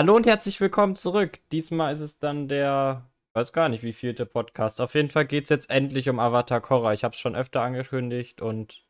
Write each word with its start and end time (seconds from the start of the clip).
Hallo 0.00 0.16
und 0.16 0.26
herzlich 0.26 0.58
willkommen 0.62 0.96
zurück. 0.96 1.40
Diesmal 1.52 1.92
ist 1.92 2.00
es 2.00 2.18
dann 2.18 2.48
der, 2.48 3.10
weiß 3.34 3.52
gar 3.52 3.68
nicht, 3.68 3.82
wie 3.82 3.92
vielte 3.92 4.24
Podcast. 4.24 4.80
Auf 4.80 4.94
jeden 4.94 5.10
Fall 5.10 5.26
geht 5.26 5.44
es 5.44 5.50
jetzt 5.50 5.68
endlich 5.68 6.08
um 6.08 6.18
Avatar 6.18 6.62
Korra. 6.62 6.94
Ich 6.94 7.04
habe 7.04 7.12
es 7.12 7.20
schon 7.20 7.36
öfter 7.36 7.60
angekündigt 7.60 8.40
und 8.40 8.86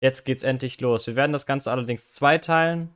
jetzt 0.00 0.24
geht's 0.24 0.42
endlich 0.42 0.80
los. 0.80 1.06
Wir 1.06 1.14
werden 1.14 1.32
das 1.32 1.44
Ganze 1.44 1.70
allerdings 1.70 2.14
zweiteilen, 2.14 2.88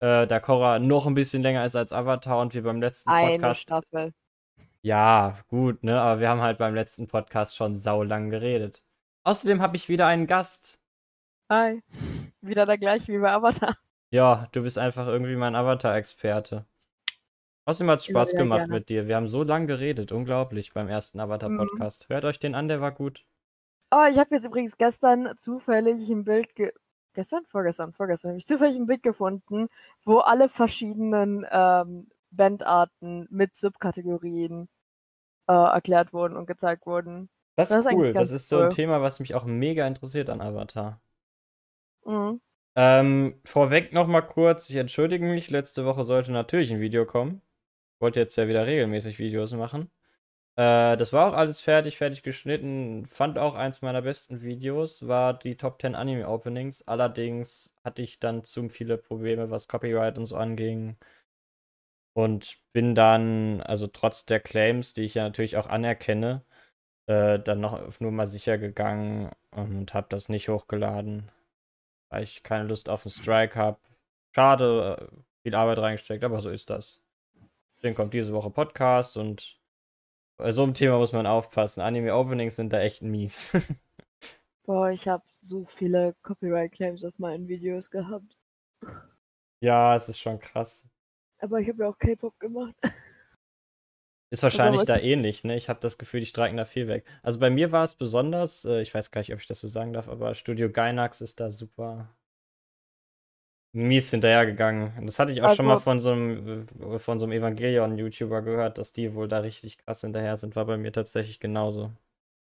äh, 0.00 0.26
da 0.26 0.40
Korra 0.40 0.78
noch 0.78 1.06
ein 1.06 1.14
bisschen 1.14 1.42
länger 1.42 1.64
ist 1.64 1.74
als 1.74 1.94
Avatar 1.94 2.38
und 2.40 2.52
wir 2.52 2.62
beim 2.62 2.82
letzten 2.82 3.08
Eine 3.08 3.30
Podcast. 3.30 3.62
Staffel. 3.62 4.12
Ja, 4.82 5.38
gut, 5.48 5.84
ne? 5.84 5.98
Aber 5.98 6.20
wir 6.20 6.28
haben 6.28 6.42
halt 6.42 6.58
beim 6.58 6.74
letzten 6.74 7.08
Podcast 7.08 7.56
schon 7.56 7.76
saulang 7.76 8.28
geredet. 8.28 8.84
Außerdem 9.22 9.62
habe 9.62 9.76
ich 9.76 9.88
wieder 9.88 10.06
einen 10.06 10.26
Gast. 10.26 10.78
Hi. 11.50 11.82
Wieder 12.42 12.66
der 12.66 12.76
gleiche 12.76 13.10
wie 13.10 13.20
bei 13.20 13.32
Avatar. 13.32 13.74
Ja, 14.10 14.48
du 14.52 14.62
bist 14.62 14.78
einfach 14.78 15.06
irgendwie 15.06 15.34
mein 15.34 15.54
Avatar-Experte. 15.54 16.66
Außerdem 17.66 17.90
hat 17.90 17.98
es 18.00 18.06
Spaß 18.06 18.32
wieder 18.32 18.42
gemacht 18.42 18.58
gerne. 18.60 18.72
mit 18.74 18.88
dir. 18.88 19.08
Wir 19.08 19.16
haben 19.16 19.28
so 19.28 19.42
lang 19.42 19.66
geredet. 19.66 20.12
Unglaublich 20.12 20.72
beim 20.74 20.88
ersten 20.88 21.18
Mhm. 21.18 21.24
Avatar-Podcast. 21.24 22.08
Hört 22.08 22.24
euch 22.24 22.38
den 22.38 22.54
an, 22.54 22.68
der 22.68 22.80
war 22.80 22.92
gut. 22.92 23.24
Oh, 23.90 24.04
ich 24.10 24.18
habe 24.18 24.34
jetzt 24.34 24.44
übrigens 24.44 24.76
gestern 24.76 25.36
zufällig 25.36 26.08
ein 26.10 26.24
Bild 26.24 26.54
ge 26.54 26.72
gestern? 27.14 27.44
Vorgestern, 27.46 27.92
vorgestern 27.92 28.30
habe 28.30 28.38
ich 28.38 28.46
zufällig 28.46 28.76
ein 28.76 28.86
Bild 28.86 29.02
gefunden, 29.02 29.68
wo 30.04 30.18
alle 30.18 30.48
verschiedenen 30.48 31.46
ähm, 31.50 32.08
Bandarten 32.32 33.28
mit 33.30 33.56
Subkategorien 33.56 34.68
äh, 35.48 35.52
erklärt 35.52 36.12
wurden 36.12 36.36
und 36.36 36.46
gezeigt 36.46 36.86
wurden. 36.86 37.28
Das 37.56 37.68
Das 37.68 37.86
ist 37.86 37.92
cool. 37.92 38.12
Das 38.12 38.32
ist 38.32 38.48
so 38.48 38.56
ein 38.58 38.62
cool. 38.64 38.68
Thema, 38.70 39.00
was 39.00 39.20
mich 39.20 39.34
auch 39.34 39.44
mega 39.44 39.86
interessiert 39.86 40.28
an 40.28 40.40
Avatar. 40.40 41.00
Mhm. 42.04 42.40
Ähm, 42.76 43.40
vorweg 43.44 43.92
noch 43.92 44.08
mal 44.08 44.22
kurz, 44.22 44.68
ich 44.68 44.76
entschuldige 44.76 45.24
mich, 45.24 45.50
letzte 45.50 45.84
Woche 45.84 46.04
sollte 46.04 46.32
natürlich 46.32 46.72
ein 46.72 46.80
Video 46.80 47.06
kommen. 47.06 47.40
Wollte 48.00 48.20
jetzt 48.20 48.36
ja 48.36 48.48
wieder 48.48 48.66
regelmäßig 48.66 49.18
Videos 49.18 49.52
machen. 49.52 49.90
Äh, 50.56 50.96
das 50.96 51.12
war 51.12 51.28
auch 51.28 51.34
alles 51.36 51.60
fertig, 51.60 51.98
fertig 51.98 52.22
geschnitten. 52.22 53.06
Fand 53.06 53.38
auch 53.38 53.54
eins 53.54 53.82
meiner 53.82 54.02
besten 54.02 54.42
Videos, 54.42 55.06
war 55.08 55.34
die 55.38 55.56
Top 55.56 55.80
10 55.80 55.94
Anime 55.94 56.28
Openings. 56.28 56.86
Allerdings 56.88 57.74
hatte 57.84 58.02
ich 58.02 58.20
dann 58.20 58.44
zu 58.44 58.68
viele 58.68 58.98
Probleme, 58.98 59.50
was 59.50 59.68
Copyright 59.68 60.18
und 60.18 60.26
so 60.26 60.36
anging. 60.36 60.96
Und 62.16 62.58
bin 62.72 62.94
dann, 62.94 63.60
also 63.60 63.86
trotz 63.88 64.24
der 64.26 64.40
Claims, 64.40 64.94
die 64.94 65.02
ich 65.02 65.14
ja 65.14 65.24
natürlich 65.24 65.56
auch 65.56 65.66
anerkenne, 65.66 66.44
äh, 67.06 67.40
dann 67.40 67.60
noch 67.60 67.74
auf 67.74 68.00
Nummer 68.00 68.26
sicher 68.26 68.58
gegangen 68.58 69.32
und 69.52 69.94
habe 69.94 70.08
das 70.10 70.28
nicht 70.28 70.48
hochgeladen 70.48 71.30
weil 72.14 72.22
ich 72.22 72.44
keine 72.44 72.64
Lust 72.68 72.88
auf 72.88 73.04
einen 73.04 73.10
Strike 73.10 73.58
habe. 73.58 73.78
Schade, 74.34 75.10
äh, 75.12 75.16
viel 75.42 75.54
Arbeit 75.56 75.78
reingesteckt, 75.78 76.22
aber 76.22 76.40
so 76.40 76.50
ist 76.50 76.70
das. 76.70 77.02
Deswegen 77.74 77.94
kommt 77.94 78.14
diese 78.14 78.32
Woche 78.32 78.50
Podcast 78.50 79.16
und 79.16 79.58
bei 80.38 80.50
so 80.52 80.62
einem 80.62 80.74
Thema 80.74 80.98
muss 80.98 81.12
man 81.12 81.26
aufpassen. 81.26 81.80
Anime-Openings 81.80 82.56
sind 82.56 82.72
da 82.72 82.80
echt 82.80 83.02
mies. 83.02 83.52
Boah, 84.66 84.90
ich 84.90 85.06
habe 85.08 85.22
so 85.30 85.64
viele 85.64 86.14
Copyright-Claims 86.22 87.04
auf 87.04 87.18
meinen 87.18 87.48
Videos 87.48 87.90
gehabt. 87.90 88.36
ja, 89.60 89.94
es 89.94 90.08
ist 90.08 90.18
schon 90.18 90.38
krass. 90.40 90.88
Aber 91.38 91.58
ich 91.60 91.68
habe 91.68 91.82
ja 91.82 91.88
auch 91.90 91.98
K-Pop 91.98 92.38
gemacht. 92.40 92.74
Ist 94.30 94.42
wahrscheinlich 94.42 94.80
was- 94.80 94.86
da 94.86 94.96
ähnlich, 94.96 95.44
ne? 95.44 95.54
Ich 95.54 95.68
habe 95.68 95.78
das 95.80 95.96
Gefühl, 95.98 96.18
die 96.20 96.26
streiken 96.26 96.56
da 96.56 96.64
viel 96.64 96.88
weg. 96.88 97.04
Also 97.22 97.38
bei 97.38 97.50
mir 97.50 97.70
war 97.70 97.84
es 97.84 97.94
besonders, 97.94 98.64
äh, 98.64 98.80
ich 98.80 98.92
weiß 98.92 99.12
gar 99.12 99.20
nicht, 99.20 99.32
ob 99.32 99.38
ich 99.38 99.46
das 99.46 99.60
so 99.60 99.68
sagen 99.68 99.92
darf, 99.92 100.08
aber 100.08 100.34
Studio 100.34 100.70
Gainax 100.72 101.20
ist 101.20 101.38
da 101.38 101.50
super 101.50 102.08
mies 103.74 104.10
hinterhergegangen. 104.10 104.92
Und 104.98 105.06
Das 105.06 105.18
hatte 105.18 105.32
ich 105.32 105.42
auch 105.42 105.54
schon 105.54 105.66
mal 105.66 105.72
Also- 105.74 105.84
von 105.84 105.98
so 106.00 106.12
einem, 106.12 106.66
äh, 106.94 106.98
von 106.98 107.18
so 107.18 107.26
einem 107.26 107.32
Evangelion-YouTuber 107.32 108.42
gehört, 108.42 108.78
dass 108.78 108.92
die 108.92 109.14
wohl 109.14 109.28
da 109.28 109.38
richtig 109.38 109.78
krass 109.78 110.00
hinterher 110.02 110.36
sind. 110.36 110.56
War 110.56 110.64
bei 110.66 110.76
mir 110.76 110.92
tatsächlich 110.92 111.40
genauso. 111.40 111.90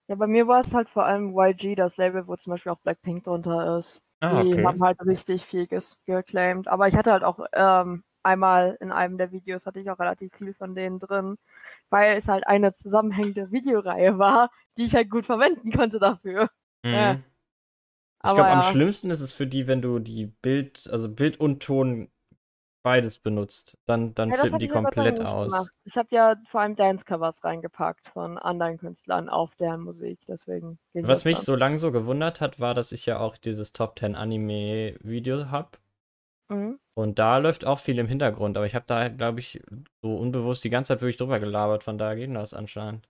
Ja, 0.09 0.17
bei 0.17 0.27
mir 0.27 0.48
war 0.48 0.61
es 0.61 0.75
halt 0.75 0.89
vor 0.89 1.05
allem 1.05 1.35
YG, 1.37 1.75
das 1.77 1.98
Label, 1.98 2.27
wo 2.27 2.36
zum 2.36 2.52
Beispiel 2.52 2.73
auch 2.73 2.79
Blackpink 2.80 3.25
drunter 3.25 3.77
ist. 3.79 4.02
Ah, 4.20 4.42
Die 4.42 4.55
okay. 4.55 4.64
haben 4.64 4.83
halt 4.83 5.01
richtig 5.05 5.45
viel 5.45 5.67
ges 5.67 5.98
geclaimed. 6.07 6.67
Aber 6.69 6.89
ich 6.89 6.97
hatte 6.97 7.13
halt 7.13 7.25
auch 7.25 7.39
ähm, 7.52 8.02
einmal 8.23 8.77
in 8.81 8.91
einem 8.91 9.19
der 9.19 9.31
Videos 9.33 9.67
hatte 9.67 9.81
ich 9.81 9.91
auch 9.91 9.98
relativ 9.98 10.33
viel 10.35 10.55
von 10.55 10.75
denen 10.75 10.98
drin, 10.98 11.36
weil 11.91 12.17
es 12.17 12.29
halt 12.29 12.47
eine 12.47 12.73
zusammenhängende 12.73 13.52
Videoreihe 13.52 14.19
war, 14.19 14.51
die 14.79 14.86
ich 14.86 14.95
halt 14.95 15.11
gut 15.11 15.27
verwenden 15.27 15.70
konnte 15.73 15.98
dafür. 15.98 16.48
Mhm. 16.85 16.91
Ja. 16.92 17.17
Ich 18.24 18.33
glaube, 18.33 18.48
am 18.48 18.58
ja. 18.58 18.62
schlimmsten 18.64 19.11
ist 19.11 19.20
es 19.20 19.33
für 19.33 19.46
die, 19.46 19.67
wenn 19.67 19.80
du 19.80 20.01
die 20.01 20.27
Bild, 20.27 20.89
also 20.90 21.08
Bild 21.08 21.39
und 21.39 21.62
Ton 21.62 22.11
beides 22.83 23.18
benutzt. 23.18 23.77
Dann, 23.86 24.14
dann 24.14 24.30
Ja, 24.30 24.36
flippen 24.39 24.58
die 24.58 24.68
komplett 24.68 25.20
aus. 25.20 25.52
gemacht. 25.52 25.70
Ich 25.84 25.96
habe 25.96 26.08
ja 26.11 26.36
vor 26.46 26.62
allem 26.62 26.74
Dance-Covers 26.74 27.45
reingepackt 27.45 28.08
von 28.08 28.39
anderen 28.39 28.78
Künstlern 28.78 29.28
auf 29.28 29.55
deren 29.57 29.83
Musik, 29.83 30.20
deswegen 30.27 30.78
Was 30.95 31.24
mich 31.24 31.36
dann. 31.36 31.45
so 31.45 31.55
lang 31.55 31.78
so 31.78 31.92
gewundert 31.92 32.40
hat, 32.40 32.61
war, 32.61 32.74
dass 32.74 32.92
ich 32.92 33.07
ja 33.07 33.18
auch 33.18 33.36
dieses 33.36 33.73
Top 33.73 33.98
10 33.98 34.14
Anime-Video 34.14 35.51
habe. 35.51 35.78
Mhm. 36.48 36.78
Und 36.95 37.18
da 37.18 37.39
läuft 37.39 37.64
auch 37.64 37.78
viel 37.78 37.98
im 37.98 38.08
Hintergrund. 38.08 38.57
Aber 38.57 38.67
ich 38.67 38.74
habe 38.74 38.86
da, 38.89 39.08
glaube 39.08 39.40
ich, 39.40 39.62
so 40.02 40.17
unbewusst 40.17 40.64
die 40.64 40.70
ganze 40.70 40.89
Zeit 40.89 41.01
wirklich 41.01 41.18
drüber 41.18 41.39
gelabert. 41.39 41.84
Von 41.84 41.98
daher 41.98 42.17
ging 42.17 42.34
das 42.34 42.55
anscheinend. 42.55 43.08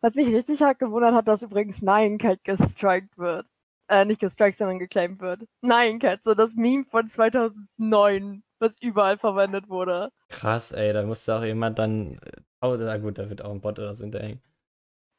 Was 0.00 0.14
mich 0.14 0.28
richtig 0.28 0.62
halt 0.62 0.78
gewundert 0.78 1.14
hat, 1.14 1.26
dass 1.26 1.42
übrigens 1.42 1.82
Nine 1.82 2.18
Cat 2.18 2.44
gestrikt 2.44 3.16
wird. 3.18 3.48
Äh, 3.88 4.04
nicht 4.04 4.20
gestrikt, 4.20 4.58
sondern 4.58 4.78
geclaimed 4.78 5.20
wird. 5.20 5.42
Nine 5.60 5.98
Cat, 5.98 6.24
so 6.24 6.34
das 6.34 6.54
Meme 6.56 6.84
von 6.84 7.06
2009, 7.06 8.42
was 8.58 8.80
überall 8.80 9.16
verwendet 9.16 9.68
wurde. 9.68 10.10
Krass, 10.28 10.72
ey. 10.72 10.92
Da 10.92 11.04
musste 11.04 11.36
auch 11.36 11.44
jemand 11.44 11.78
dann. 11.78 12.20
Oh, 12.60 12.74
na 12.76 12.96
gut, 12.98 13.18
da 13.18 13.30
wird 13.30 13.42
auch 13.42 13.52
ein 13.52 13.60
Bot 13.60 13.78
oder 13.78 13.94
so 13.94 14.04
hinterhängen. 14.04 14.42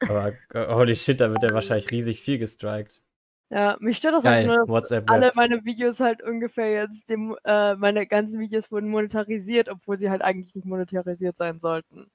Aber 0.02 0.32
äh, 0.52 0.74
holy 0.74 0.96
shit, 0.96 1.20
da 1.20 1.30
wird 1.30 1.42
ja 1.42 1.50
wahrscheinlich 1.50 1.90
riesig 1.90 2.20
viel 2.20 2.38
gestrikt. 2.38 3.02
Ja, 3.50 3.78
mich 3.80 3.96
stört 3.96 4.14
das 4.14 4.24
halt 4.24 4.46
Geil, 4.46 4.46
nur, 4.46 4.56
dass 4.58 4.68
WhatsApp 4.68 5.10
alle 5.10 5.32
meine 5.34 5.64
Videos 5.64 6.00
halt 6.00 6.22
ungefähr 6.22 6.70
jetzt, 6.70 7.08
dem, 7.08 7.34
äh, 7.44 7.74
meine 7.76 8.06
ganzen 8.06 8.38
Videos 8.40 8.70
wurden 8.70 8.90
monetarisiert, 8.90 9.70
obwohl 9.70 9.96
sie 9.96 10.10
halt 10.10 10.20
eigentlich 10.20 10.54
nicht 10.54 10.66
monetarisiert 10.66 11.36
sein 11.36 11.58
sollten. 11.58 12.10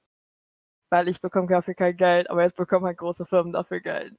Weil 0.90 1.08
ich 1.08 1.20
bekomme 1.20 1.48
dafür 1.48 1.74
kein 1.74 1.96
Geld, 1.96 2.30
aber 2.30 2.44
jetzt 2.44 2.56
bekommen 2.56 2.86
halt 2.86 2.98
große 2.98 3.26
Firmen 3.26 3.52
dafür 3.52 3.80
Geld. 3.80 4.14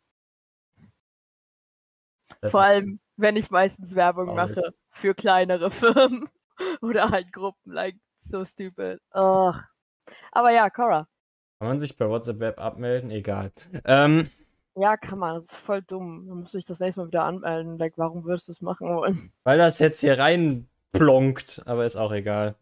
Das 2.46 2.52
Vor 2.52 2.62
allem, 2.62 3.00
wenn 3.18 3.36
ich 3.36 3.50
meistens 3.52 3.96
Werbung 3.96 4.36
traurig. 4.36 4.56
mache 4.56 4.74
für 4.92 5.14
kleinere 5.16 5.70
Firmen 5.72 6.30
oder 6.82 7.10
halt 7.10 7.32
Gruppen, 7.34 7.72
like 7.74 7.96
so 8.18 8.44
stupid. 8.46 9.00
Ugh. 9.14 9.56
Aber 10.32 10.52
ja, 10.52 10.70
Cora. 10.70 11.08
Kann 11.60 11.70
man 11.70 11.80
sich 11.80 11.98
bei 11.98 12.08
WhatsApp 12.08 12.40
Web 12.40 12.60
abmelden? 12.60 13.12
Egal. 13.12 13.52
Ähm, 13.86 14.30
Ja, 14.76 14.98
kann 14.98 15.20
man. 15.20 15.36
Das 15.36 15.46
ist 15.46 15.56
voll 15.56 15.82
dumm. 15.82 16.28
Dann 16.28 16.40
muss 16.42 16.54
ich 16.54 16.66
das 16.66 16.80
nächste 16.80 17.02
Mal 17.02 17.08
wieder 17.08 17.24
anmelden. 17.24 17.78
Like, 17.78 17.94
warum 17.98 18.26
würdest 18.26 18.48
du 18.48 18.52
es 18.52 18.62
machen 18.62 18.88
wollen? 18.90 19.32
weil 19.44 19.58
das 19.58 19.80
jetzt 19.80 20.02
hier 20.02 20.18
reinplonkt, 20.20 21.64
aber 21.66 21.86
ist 21.86 21.96
auch 21.96 22.12
egal. 22.12 22.56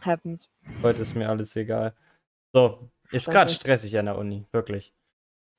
Happens. 0.00 0.50
Heute 0.82 1.02
ist 1.02 1.14
mir 1.14 1.28
alles 1.28 1.54
egal. 1.56 1.94
So, 2.52 2.90
ist 3.10 3.30
gerade 3.30 3.52
stressig 3.52 3.96
an 3.98 4.06
der 4.06 4.18
Uni, 4.18 4.44
wirklich. 4.52 4.92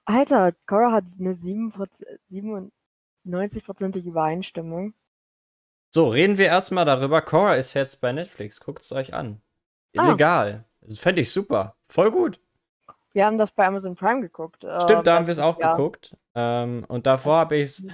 Alter, 0.05 0.51
Cora 0.67 0.91
hat 0.91 1.05
eine 1.19 1.31
7%, 1.33 2.03
97-prozentige 3.25 4.07
Übereinstimmung. 4.07 4.93
So, 5.93 6.07
reden 6.09 6.37
wir 6.37 6.47
erstmal 6.47 6.85
darüber. 6.85 7.21
Cora 7.21 7.55
ist 7.55 7.73
jetzt 7.73 8.01
bei 8.01 8.11
Netflix. 8.11 8.59
Guckt 8.59 8.81
es 8.81 8.91
euch 8.91 9.13
an. 9.13 9.41
Ah. 9.97 10.07
Illegal. 10.07 10.65
Das 10.81 10.99
fände 10.99 11.21
ich 11.21 11.31
super. 11.31 11.75
Voll 11.87 12.11
gut. 12.11 12.39
Wir 13.13 13.25
haben 13.25 13.37
das 13.37 13.51
bei 13.51 13.65
Amazon 13.65 13.95
Prime 13.95 14.21
geguckt. 14.21 14.63
äh, 14.65 14.81
Stimmt, 14.81 15.07
da 15.07 15.15
haben 15.15 15.25
wir 15.27 15.31
es 15.31 15.39
auch 15.39 15.57
Jahr. 15.59 15.77
geguckt. 15.77 16.15
Ähm, 16.35 16.83
und 16.89 17.05
davor 17.07 17.35
Das- 17.35 17.41
habe 17.45 17.55
ich 17.57 17.63
es 17.65 17.87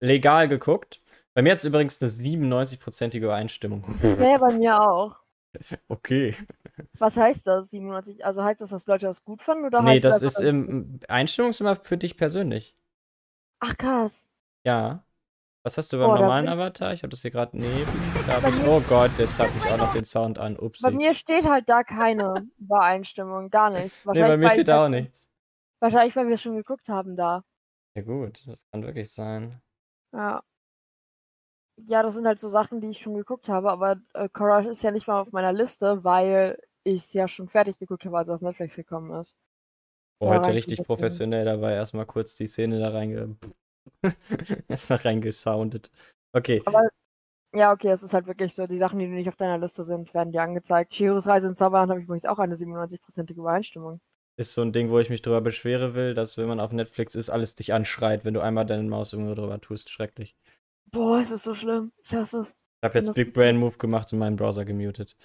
legal 0.00 0.48
geguckt. 0.48 1.00
Bei 1.34 1.42
mir 1.42 1.52
hat 1.52 1.58
es 1.58 1.64
übrigens 1.64 2.00
eine 2.00 2.10
97-prozentige 2.10 3.24
Übereinstimmung. 3.24 3.84
Ja, 4.02 4.30
ja, 4.32 4.38
bei 4.38 4.52
mir 4.54 4.80
auch. 4.80 5.16
Okay. 5.88 6.34
Was 6.98 7.18
heißt 7.18 7.46
das, 7.46 7.68
97? 7.70 8.24
Also 8.24 8.42
heißt 8.42 8.62
das, 8.62 8.70
dass 8.70 8.86
Leute 8.86 9.04
das 9.04 9.22
gut 9.22 9.42
fanden? 9.42 9.66
Oder 9.66 9.82
Nee, 9.82 9.90
heißt 9.90 10.04
das 10.04 10.14
einfach, 10.22 10.26
ist 10.26 10.40
im 10.40 11.00
Einstellung 11.08 11.50
ist 11.50 11.60
immer 11.60 11.76
für 11.76 11.98
dich 11.98 12.16
persönlich. 12.16 12.74
Ach, 13.60 13.76
krass. 13.76 14.30
Ja. 14.64 15.04
Was 15.64 15.78
hast 15.78 15.92
du 15.92 15.98
beim 15.98 16.10
Oh, 16.10 16.16
normalen 16.16 16.48
Avatar? 16.48 16.92
Ich 16.92 17.02
habe 17.02 17.10
das 17.10 17.22
hier 17.22 17.30
gerade 17.30 17.56
neben. 17.56 17.70
Ich, 17.78 18.66
oh 18.66 18.80
Gott, 18.88 19.12
jetzt 19.18 19.38
habe 19.38 19.50
ich 19.56 19.70
auch 19.70 19.78
noch 19.78 19.92
den 19.92 20.04
Sound 20.04 20.38
an. 20.38 20.56
Upsi. 20.56 20.82
Bei 20.82 20.90
mir 20.90 21.14
steht 21.14 21.48
halt 21.48 21.68
da 21.68 21.84
keine 21.84 22.48
Übereinstimmung, 22.58 23.48
gar 23.48 23.70
nichts. 23.70 24.04
nee, 24.06 24.20
bei 24.20 24.36
mir 24.36 24.50
steht 24.50 24.68
da 24.68 24.84
auch 24.84 24.88
nichts. 24.88 25.28
Wahrscheinlich, 25.80 26.16
weil 26.16 26.26
wir 26.26 26.34
es 26.34 26.42
schon 26.42 26.56
geguckt 26.56 26.88
haben 26.88 27.16
da. 27.16 27.44
Ja 27.96 28.02
gut, 28.02 28.42
das 28.46 28.66
kann 28.70 28.82
wirklich 28.82 29.12
sein. 29.12 29.60
Ja. 30.12 30.42
Ja, 31.84 32.02
das 32.02 32.14
sind 32.14 32.26
halt 32.26 32.38
so 32.38 32.48
Sachen, 32.48 32.80
die 32.80 32.88
ich 32.88 32.98
schon 33.00 33.14
geguckt 33.14 33.48
habe, 33.48 33.70
aber 33.70 34.00
äh, 34.14 34.28
Cora 34.28 34.60
ist 34.60 34.82
ja 34.82 34.90
nicht 34.90 35.06
mal 35.06 35.20
auf 35.20 35.32
meiner 35.32 35.52
Liste, 35.52 36.04
weil 36.04 36.58
ich 36.84 37.00
es 37.00 37.12
ja 37.12 37.28
schon 37.28 37.48
fertig 37.48 37.78
geguckt 37.78 38.04
habe, 38.04 38.18
als 38.18 38.28
es 38.28 38.34
auf 38.34 38.40
Netflix 38.40 38.76
gekommen 38.76 39.12
ist. 39.20 39.36
Oh, 40.20 40.28
heute 40.28 40.52
richtig 40.54 40.82
professionell 40.84 41.44
dabei. 41.44 41.72
Erstmal 41.74 42.06
kurz 42.06 42.34
die 42.34 42.46
Szene 42.46 42.78
da 42.78 42.90
reinge. 42.90 43.36
Erstmal 44.68 44.98
reingesoundet. 44.98 45.90
Okay. 46.32 46.60
Aber 46.64 46.88
Ja, 47.54 47.72
okay, 47.72 47.88
es 47.88 48.02
ist 48.02 48.14
halt 48.14 48.26
wirklich 48.26 48.54
so, 48.54 48.66
die 48.66 48.78
Sachen, 48.78 48.98
die 48.98 49.06
nicht 49.06 49.28
auf 49.28 49.36
deiner 49.36 49.58
Liste 49.58 49.84
sind, 49.84 50.14
werden 50.14 50.32
dir 50.32 50.42
angezeigt. 50.42 50.92
Chihiros 50.92 51.26
Reise 51.26 51.48
ins 51.48 51.58
Zauberland 51.58 51.90
habe 51.90 52.00
ich 52.00 52.04
übrigens 52.04 52.24
auch 52.24 52.38
eine 52.38 52.54
97%ige 52.54 53.40
Übereinstimmung. 53.40 54.00
Ist 54.38 54.54
so 54.54 54.62
ein 54.62 54.72
Ding, 54.72 54.88
wo 54.88 54.98
ich 54.98 55.10
mich 55.10 55.20
drüber 55.20 55.42
beschwere 55.42 55.94
will, 55.94 56.14
dass 56.14 56.38
wenn 56.38 56.48
man 56.48 56.60
auf 56.60 56.72
Netflix 56.72 57.14
ist, 57.14 57.28
alles 57.28 57.54
dich 57.54 57.74
anschreit, 57.74 58.24
wenn 58.24 58.32
du 58.32 58.40
einmal 58.40 58.64
deine 58.64 58.88
Maus 58.88 59.12
irgendwo 59.12 59.34
drüber 59.34 59.60
tust. 59.60 59.90
Schrecklich. 59.90 60.34
Boah, 60.90 61.20
es 61.20 61.30
ist 61.30 61.42
so 61.42 61.54
schlimm. 61.54 61.92
Ich 62.02 62.14
hasse 62.14 62.40
es. 62.40 62.56
Ich 62.80 62.88
habe 62.88 62.98
jetzt 62.98 63.14
Big 63.14 63.34
Brain 63.34 63.58
Move 63.58 63.76
gemacht 63.76 64.12
und 64.12 64.18
meinen 64.18 64.36
Browser 64.36 64.64
gemutet. 64.64 65.16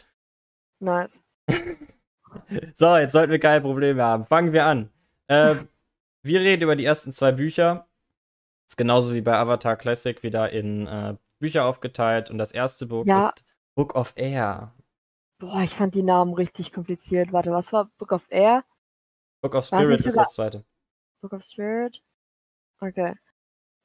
Nice. 0.80 1.24
so, 2.74 2.98
jetzt 2.98 3.14
sollten 3.14 3.32
wir 3.32 3.40
keine 3.40 3.62
Probleme 3.62 4.04
haben. 4.04 4.26
Fangen 4.26 4.52
wir 4.52 4.66
an. 4.66 4.92
Äh, 5.28 5.56
wir 6.24 6.42
reden 6.42 6.64
über 6.64 6.76
die 6.76 6.86
ersten 6.86 7.14
zwei 7.14 7.32
Bücher. 7.32 7.87
Ist 8.68 8.78
genauso 8.78 9.14
wie 9.14 9.22
bei 9.22 9.38
Avatar 9.38 9.78
Classic 9.78 10.22
wieder 10.24 10.50
in 10.52 10.88
äh, 10.88 11.16
Bücher 11.40 11.66
aufgeteilt. 11.66 12.30
Und 12.30 12.38
das 12.38 12.52
erste 12.52 12.86
Buch 12.86 13.06
Ja. 13.06 13.30
ist 13.30 13.44
Book 13.76 13.96
of 13.96 14.14
Air. 14.16 14.74
Boah, 15.40 15.62
ich 15.62 15.72
fand 15.74 15.96
die 15.96 16.04
Namen 16.04 16.34
richtig 16.34 16.74
kompliziert. 16.74 17.32
Warte, 17.32 17.52
was 17.52 17.72
war 17.72 17.86
Book 17.98 18.12
of 18.12 18.26
Air? 18.30 18.64
Book 19.42 19.56
of 19.56 19.66
Spirit 19.66 19.92
ist 20.00 20.04
sogar- 20.04 20.24
das 20.26 20.34
zweite. 20.34 20.66
Book 21.22 21.34
of 21.34 21.44
Spirit? 21.44 22.02
Okay. 22.82 23.16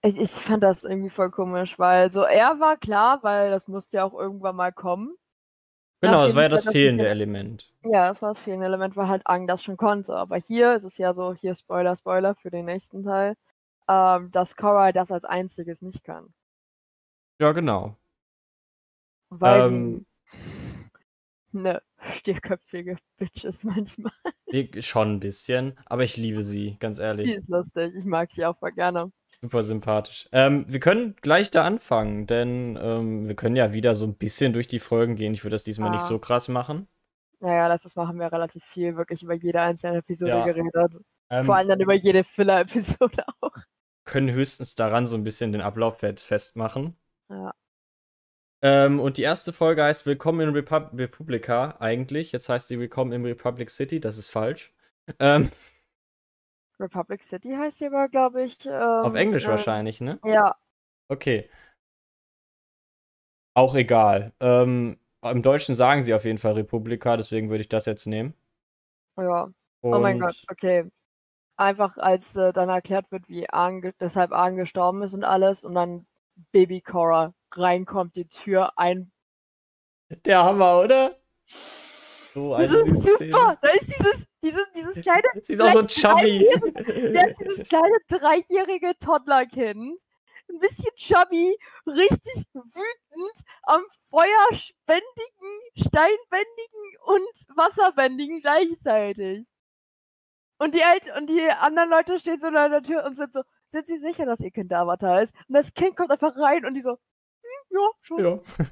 Ich, 0.05 0.19
ich 0.19 0.31
fand 0.33 0.65
das 0.65 0.83
irgendwie 0.85 1.11
voll 1.11 1.31
komisch, 1.31 1.79
weil 1.79 2.11
so 2.11 2.23
er 2.25 2.59
war 2.59 2.77
klar, 2.77 3.23
weil 3.23 3.51
das 3.51 3.69
musste 3.69 3.99
ja 3.99 4.05
auch 4.05 4.15
irgendwann 4.15 4.57
mal 4.57 4.73
kommen. 4.73 5.15
Genau, 6.01 6.15
das 6.25 6.35
Nachdem 6.35 6.37
war 6.37 6.43
ja 6.43 6.49
das 6.49 6.65
das 6.65 6.73
fehlende 6.73 7.05
nicht- 7.05 7.11
Element. 7.13 7.73
Ja, 7.85 8.09
das 8.09 8.21
war 8.21 8.31
das 8.31 8.41
fehlende 8.41 8.67
Element, 8.67 8.97
weil 8.97 9.07
halt 9.07 9.23
Ang 9.27 9.47
das 9.47 9.63
schon 9.63 9.77
konnte. 9.77 10.17
Aber 10.17 10.37
hier 10.39 10.75
ist 10.75 10.83
es 10.83 10.99
ja 10.99 11.15
so, 11.15 11.35
hier 11.35 11.55
Spoiler, 11.55 11.95
Spoiler 11.95 12.35
für 12.35 12.51
den 12.51 12.65
nächsten 12.65 13.05
Teil, 13.05 13.37
ähm, 13.89 14.31
dass 14.31 14.57
Korra 14.57 14.93
das 14.93 15.11
als 15.13 15.25
einziges 15.25 15.83
nicht 15.83 16.05
kann. 16.05 16.33
Ja, 17.41 17.53
genau. 17.53 17.97
Weil 19.31 19.63
Ähm. 19.63 20.07
sie 20.33 20.33
eine 21.59 21.83
stierköpfige 22.01 22.97
Bitch 23.19 23.45
ist 23.45 23.65
manchmal. 23.65 24.13
Schon 24.81 25.15
ein 25.15 25.21
bisschen, 25.21 25.79
aber 25.87 26.05
ich 26.05 26.17
liebe 26.17 26.43
sie, 26.43 26.77
ganz 26.81 26.97
Die 26.97 27.03
ehrlich. 27.03 27.35
ist 27.35 27.49
lustig, 27.49 27.95
ich 27.95 28.05
mag 28.05 28.31
sie 28.31 28.45
auch 28.45 28.59
voll 28.59 28.73
gerne. 28.73 29.11
Super 29.41 29.63
sympathisch. 29.63 30.29
Ähm, 30.33 30.65
wir 30.69 30.79
können 30.79 31.17
gleich 31.21 31.51
da 31.51 31.65
anfangen, 31.65 32.27
denn 32.27 32.79
ähm, 32.81 33.27
wir 33.27 33.35
können 33.35 33.57
ja 33.57 33.73
wieder 33.73 33.95
so 33.95 34.05
ein 34.07 34.15
bisschen 34.15 34.53
durch 34.53 34.69
die 34.69 34.79
Folgen 34.79 35.17
gehen. 35.17 35.35
Ich 35.35 35.43
würde 35.43 35.55
das 35.55 35.65
diesmal 35.65 35.91
nicht 35.91 36.03
Ah. 36.05 36.07
so 36.09 36.19
krass 36.19 36.49
machen. 36.49 36.87
Naja, 37.41 37.67
letztes 37.67 37.97
Mal 37.97 38.07
haben 38.07 38.21
wir 38.21 38.31
relativ 38.31 38.63
viel 38.65 38.97
wirklich 38.97 39.23
über 39.25 39.35
jede 39.35 39.61
einzelne 39.61 39.99
Episode 39.99 40.31
Ja. 40.31 40.45
geredet. 40.45 40.99
Ähm, 41.29 41.45
Vor 41.45 41.57
allem 41.57 41.69
dann 41.71 41.81
über 41.81 41.95
jede 41.95 42.23
Filler-Episode 42.23 43.25
auch. 43.41 43.57
Können 44.13 44.31
höchstens 44.31 44.75
daran 44.75 45.07
so 45.07 45.17
ein 45.17 45.25
bisschen 45.25 45.53
den 45.53 45.63
Ablauf 45.63 45.99
fest- 45.99 46.21
festmachen. 46.23 46.97
Ja. 47.31 47.55
Ähm, 48.63 49.01
und 49.01 49.17
die 49.17 49.23
erste 49.23 49.55
Folge 49.55 49.83
heißt 49.83 50.05
Willkommen 50.05 50.47
in 50.47 50.55
Repub 50.55 50.91
Republika 50.93 51.77
eigentlich. 51.81 52.31
Jetzt 52.31 52.51
heißt 52.51 52.69
sie 52.69 52.79
Willkommen 52.79 53.13
in 53.13 53.25
Republic 53.25 53.71
City. 53.71 54.01
Das 54.01 54.19
ist 54.19 54.29
falsch. 54.29 54.75
Ähm, 55.19 55.51
Republic 56.79 57.23
City 57.23 57.55
heißt 57.57 57.79
sie 57.79 57.87
aber, 57.87 58.09
glaube 58.11 58.43
ich. 58.43 58.67
Ähm, 58.67 58.73
auf 58.73 59.15
Englisch 59.15 59.45
äh, 59.45 59.49
wahrscheinlich, 59.49 60.03
ne? 60.03 60.19
Ja, 60.25 60.55
Okay. 61.09 61.49
Auch 63.55 63.75
egal. 63.75 64.33
Ähm, 64.41 64.99
im 65.23 65.43
Deutschen 65.43 65.75
sagen 65.75 66.03
sie 66.03 66.15
auf 66.15 66.25
jeden 66.25 66.39
Fall 66.39 66.53
Republika, 66.53 67.17
deswegen 67.17 67.49
würde 67.51 67.63
ich 67.63 67.69
das 67.69 67.87
jetzt 67.87 68.07
nehmen. 68.07 68.35
ja. 69.17 69.45
Und 69.81 69.95
Oh 69.95 69.99
mein 69.99 70.21
Gott, 70.21 70.45
okay. 70.51 70.85
Einfach 71.57 71.97
als 71.99 72.37
äh, 72.37 72.53
dann 72.53 72.69
erklärt 72.69 73.11
wird, 73.11 73.29
wie 73.29 73.43
ge- 73.43 73.93
deshalb 74.01 74.33
Aang 74.33 74.57
gestorben 74.57 75.03
ist 75.03 75.15
und 75.15 75.25
alles 75.25 75.65
und 75.65 75.75
dann 75.75 76.07
Baby 76.51 76.81
Cora 76.81 77.35
reinkommt, 77.55 78.17
die 78.17 78.27
Tür 78.27 78.73
ein. 78.79 79.13
Der 80.25 80.45
Hammer, 80.45 80.81
oder? 80.81 81.19
So 81.47 82.55
eine 82.55 82.67
Das 82.67 82.75
ist 82.77 82.87
süße 82.89 83.17
Szene. 83.17 83.33
super! 83.33 83.59
Da 83.61 83.69
ist 83.69 83.89
dieses, 83.99 84.27
dieses, 84.43 84.71
dieses 84.75 85.01
kleine, 85.03 85.23
Sie 85.45 85.53
ist 85.53 85.61
auch 85.61 85.73
so 85.73 85.83
chubby. 85.85 86.47
da 87.13 87.27
ist 87.27 87.39
dieses 87.41 87.65
kleine 87.69 87.97
dreijährige 88.09 88.93
Toddlerkind. 88.99 90.01
Ein 90.49 90.59
bisschen 90.59 90.91
chubby, 90.97 91.57
richtig 91.87 92.45
wütend, 92.53 93.45
am 93.63 93.83
feuerspendigen, 94.11 95.61
steinbändigen 95.77 96.97
und 97.05 97.57
wasserbändigen 97.57 98.41
gleichzeitig. 98.41 99.47
Und 100.63 100.75
die, 100.75 100.81
El 100.81 101.19
und 101.19 101.29
die 101.29 101.41
anderen 101.61 101.91
Leute 101.91 102.19
stehen 102.21 102.39
so 102.39 102.47
an 102.47 102.71
der 102.71 102.83
Tür 102.83 103.05
und 103.05 103.17
sind 103.17 103.33
so, 103.33 103.43
sind 103.67 103.87
sie 103.87 103.99
sicher, 103.99 104.27
dass 104.27 104.39
ihr 104.39 104.53
Kind 104.53 104.71
der 104.71 104.79
Avatar 104.81 105.21
ist? 105.21 105.35
Und 105.49 105.57
das 105.57 105.75
Kind 105.75 105.97
kommt 105.97 106.13
einfach 106.13 106.37
rein 106.37 106.65
und 106.65 106.75
die 106.75 106.81
so, 106.81 106.91
hm, 106.93 106.99
ja, 107.71 107.89
schon. 108.01 108.25
Ja. 108.25 108.39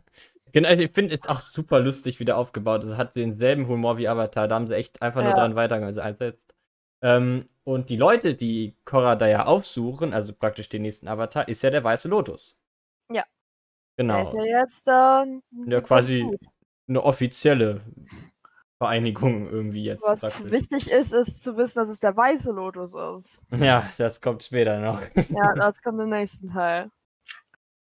Genau, 0.53 0.69
also 0.69 0.83
ich 0.83 0.91
finde 0.93 1.15
es 1.15 1.29
auch 1.29 1.41
super 1.43 1.79
lustig 1.79 2.19
wieder 2.19 2.37
aufgebaut. 2.37 2.83
Es 2.83 2.97
hat 2.97 3.15
denselben 3.15 3.69
Humor 3.69 3.99
wie 3.99 4.09
Avatar. 4.09 4.49
Da 4.49 4.57
haben 4.57 4.67
sie 4.67 4.75
echt 4.75 5.01
einfach 5.01 5.23
nur 5.23 5.31
Ja. 5.31 5.37
dran 5.37 5.55
weitergesetzt. 5.55 6.55
Ähm, 7.03 7.49
und 7.63 7.89
die 7.89 7.97
Leute, 7.97 8.35
die 8.35 8.77
Korra 8.85 9.15
da 9.15 9.29
ja 9.29 9.47
aufsuchen, 9.47 10.13
also 10.13 10.33
praktisch 10.35 10.69
den 10.69 10.83
nächsten 10.83 11.07
Avatar, 11.07 11.47
ist 11.47 11.63
ja 11.63 11.71
der 11.71 11.85
Weiße 11.85 12.09
Lotus. 12.09 12.59
Ja. 13.11 13.23
Der 13.97 14.05
Genau. 14.05 14.23
ist 14.23 14.35
ja 14.35 14.43
jetzt 14.45 14.89
äh, 14.89 15.71
Ja, 15.71 15.81
quasi 15.83 16.27
eine 16.89 17.05
offizielle 17.05 17.83
Vereinigung 18.81 19.47
irgendwie 19.47 19.85
jetzt. 19.85 20.03
Was 20.03 20.21
praktisch. 20.21 20.51
wichtig 20.51 20.91
ist, 20.91 21.13
ist 21.13 21.43
zu 21.43 21.59
wissen, 21.59 21.81
dass 21.81 21.91
es 21.91 22.01
der 22.01 22.17
weiße 22.17 22.51
Lotus 22.51 22.95
ist. 22.95 23.45
Ja, 23.55 23.87
das 23.99 24.23
kommt 24.23 24.43
später 24.43 24.81
noch. 24.81 25.01
Ja, 25.29 25.53
das 25.55 25.83
kommt 25.83 26.01
im 26.01 26.09
nächsten 26.09 26.49
Teil. 26.49 26.91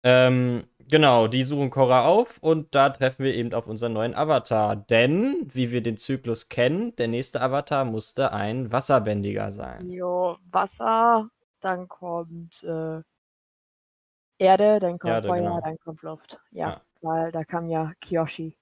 Ähm, 0.06 0.66
genau, 0.90 1.28
die 1.30 1.44
suchen 1.44 1.70
Korra 1.70 2.06
auf 2.06 2.38
und 2.40 2.76
da 2.76 2.90
treffen 2.90 3.24
wir 3.24 3.34
eben 3.34 3.54
auf 3.54 3.68
unseren 3.68 3.94
neuen 3.94 4.14
Avatar. 4.14 4.76
Denn, 4.76 5.48
wie 5.54 5.72
wir 5.72 5.82
den 5.82 5.96
Zyklus 5.96 6.50
kennen, 6.50 6.94
der 6.98 7.08
nächste 7.08 7.40
Avatar 7.40 7.86
musste 7.86 8.34
ein 8.34 8.70
Wasserbändiger 8.74 9.54
sein. 9.54 9.90
Jo, 9.90 10.36
Wasser, 10.52 11.30
dann 11.62 11.88
kommt 11.88 12.62
äh, 12.64 13.00
Erde, 14.38 14.80
dann 14.82 15.00
kommt 15.00 15.14
Erde, 15.14 15.30
Feuer, 15.30 15.44
genau. 15.44 15.62
dann 15.62 15.78
kommt 15.78 16.02
Luft. 16.02 16.42
Ja, 16.52 16.68
Ja. 16.72 16.82
weil 17.02 17.32
da 17.32 17.46
kam 17.46 17.70
ja 17.70 17.94
Kiyoshi. 18.02 18.58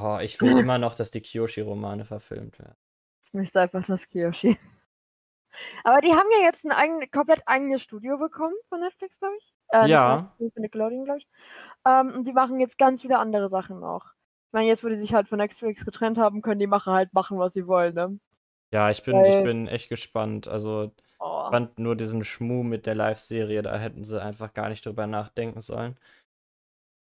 Oh, 0.00 0.18
ich 0.20 0.40
will 0.40 0.56
immer 0.58 0.78
noch, 0.78 0.94
dass 0.94 1.10
die 1.10 1.20
Kyoshi-Romane 1.20 2.04
verfilmt 2.04 2.58
werden. 2.58 2.76
Ich 3.24 3.32
möchte 3.32 3.60
einfach 3.60 3.84
das 3.86 4.06
Kiyoshi. 4.08 4.58
Aber 5.84 6.00
die 6.00 6.12
haben 6.12 6.28
ja 6.38 6.44
jetzt 6.46 6.64
ein 6.64 6.72
eigen, 6.72 7.10
komplett 7.10 7.42
eigenes 7.46 7.82
Studio 7.82 8.16
bekommen 8.18 8.54
von 8.68 8.80
Netflix, 8.80 9.18
glaube 9.18 9.34
ich. 9.38 9.52
Äh, 9.68 9.88
Ja. 9.88 10.34
von 10.38 10.50
Nickelodeon, 10.56 11.04
glaube 11.04 11.18
ich. 11.18 11.28
Ähm, 11.86 12.12
und 12.16 12.26
die 12.26 12.32
machen 12.32 12.58
jetzt 12.60 12.78
ganz 12.78 13.02
viele 13.02 13.18
andere 13.18 13.48
Sachen 13.48 13.80
noch. 13.80 14.12
Ich 14.48 14.52
meine, 14.52 14.66
jetzt, 14.68 14.84
wo 14.84 14.88
die 14.88 14.94
sich 14.94 15.14
halt 15.14 15.28
von 15.28 15.38
Netflix 15.38 15.84
getrennt 15.84 16.18
haben, 16.18 16.42
können 16.42 16.60
die 16.60 16.66
Macher 16.66 16.92
halt 16.92 17.12
machen, 17.14 17.38
was 17.38 17.52
sie 17.54 17.66
wollen, 17.66 17.94
ne? 17.94 18.18
Ja, 18.70 18.90
ich 18.90 19.02
bin, 19.02 19.14
Weil- 19.14 19.38
ich 19.38 19.44
bin 19.44 19.68
echt 19.68 19.88
gespannt. 19.88 20.48
Also, 20.48 20.92
Oh. 21.20 21.42
ich 21.46 21.50
fand 21.50 21.78
nur 21.78 21.94
diesen 21.96 22.24
Schmuh 22.24 22.62
mit 22.62 22.84
der 22.86 22.94
Live-Serie, 22.94 23.62
da 23.62 23.76
hätten 23.78 24.02
sie 24.04 24.20
einfach 24.20 24.54
gar 24.54 24.68
nicht 24.70 24.84
drüber 24.84 25.06
nachdenken 25.06 25.60
sollen. 25.60 25.96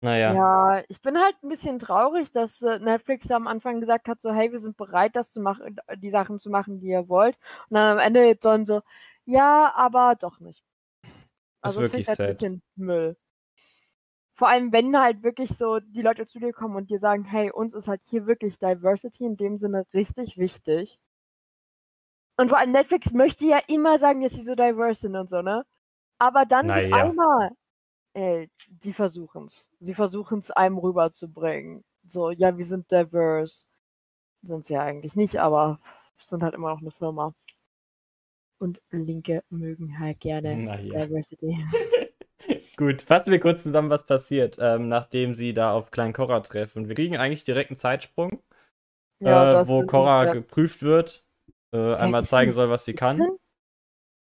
Naja. 0.02 0.32
Ja, 0.34 0.82
ich 0.88 1.00
bin 1.02 1.18
halt 1.18 1.36
ein 1.42 1.48
bisschen 1.48 1.78
traurig, 1.80 2.30
dass 2.30 2.62
äh, 2.62 2.78
Netflix 2.78 3.30
am 3.30 3.46
Anfang 3.48 3.80
gesagt 3.80 4.08
hat, 4.08 4.20
so, 4.20 4.32
hey, 4.32 4.52
wir 4.52 4.58
sind 4.60 4.76
bereit, 4.76 5.16
das 5.16 5.32
zu 5.32 5.40
machen, 5.40 5.76
die 5.96 6.10
Sachen 6.10 6.38
zu 6.38 6.50
machen, 6.50 6.80
die 6.80 6.88
ihr 6.88 7.08
wollt. 7.08 7.36
Und 7.68 7.74
dann 7.76 7.92
am 7.92 7.98
Ende 7.98 8.24
jetzt 8.26 8.42
sollen 8.44 8.66
so, 8.66 8.82
ja, 9.24 9.72
aber 9.74 10.14
doch 10.16 10.40
nicht. 10.40 10.64
Das 11.62 11.72
ist 11.72 11.76
Also 11.76 11.80
das 11.80 11.92
wirklich 11.92 12.08
halt 12.08 12.20
ein 12.20 12.26
sad. 12.26 12.28
bisschen 12.28 12.62
Müll. 12.76 13.16
Vor 14.34 14.48
allem, 14.48 14.72
wenn 14.72 14.94
halt 14.98 15.22
wirklich 15.22 15.56
so 15.56 15.80
die 15.80 16.02
Leute 16.02 16.26
zu 16.26 16.38
dir 16.38 16.52
kommen 16.52 16.76
und 16.76 16.90
dir 16.90 16.98
sagen, 16.98 17.24
hey, 17.24 17.50
uns 17.50 17.72
ist 17.74 17.88
halt 17.88 18.02
hier 18.04 18.26
wirklich 18.26 18.58
Diversity 18.58 19.24
in 19.24 19.36
dem 19.38 19.56
Sinne 19.58 19.86
richtig 19.94 20.36
wichtig. 20.36 21.00
Und 22.36 22.48
vor 22.48 22.58
allem 22.58 22.72
Netflix 22.72 23.12
möchte 23.12 23.46
ja 23.46 23.58
immer 23.68 23.98
sagen, 23.98 24.22
dass 24.22 24.32
sie 24.32 24.42
so 24.42 24.54
diverse 24.54 25.02
sind 25.02 25.16
und 25.16 25.28
so, 25.30 25.42
ne? 25.42 25.64
Aber 26.18 26.46
dann 26.46 26.66
Naja. 26.66 26.88
einmal, 26.90 27.50
ey, 28.14 28.50
die 28.68 28.92
versuchen's. 28.92 29.70
Sie 29.80 29.94
versuchen's 29.94 30.50
einem 30.50 30.78
rüberzubringen. 30.78 31.84
So, 32.06 32.30
ja, 32.30 32.56
wir 32.56 32.64
sind 32.64 32.90
diverse. 32.90 33.66
Sind 34.42 34.64
sie 34.64 34.74
ja 34.74 34.82
eigentlich 34.82 35.14
nicht, 35.14 35.40
aber 35.40 35.78
sind 36.18 36.42
halt 36.42 36.54
immer 36.54 36.70
noch 36.70 36.80
eine 36.80 36.90
Firma. 36.90 37.34
Und 38.58 38.80
Linke 38.90 39.42
mögen 39.50 39.98
halt 39.98 40.20
gerne 40.20 40.56
Naja. 40.56 41.06
Diversity. 41.06 41.58
Gut, 42.76 43.02
fassen 43.02 43.30
wir 43.30 43.40
kurz 43.40 43.62
zusammen, 43.62 43.90
was 43.90 44.06
passiert, 44.06 44.56
ähm, 44.60 44.88
nachdem 44.88 45.34
sie 45.34 45.54
da 45.54 45.72
auf 45.72 45.90
Klein 45.90 46.12
Korra 46.12 46.40
treffen. 46.40 46.88
Wir 46.88 46.94
kriegen 46.94 47.16
eigentlich 47.16 47.44
direkt 47.44 47.70
einen 47.70 47.78
Zeitsprung, 47.78 48.42
äh, 49.20 49.26
das 49.26 49.68
wo 49.68 49.84
Korra 49.86 50.26
ja. 50.26 50.32
geprüft 50.32 50.82
wird, 50.82 51.24
äh, 51.72 51.94
einmal 51.94 52.24
zeigen 52.24 52.50
soll, 52.50 52.68
was 52.68 52.84
sie 52.84 52.94
kann. 52.94 53.20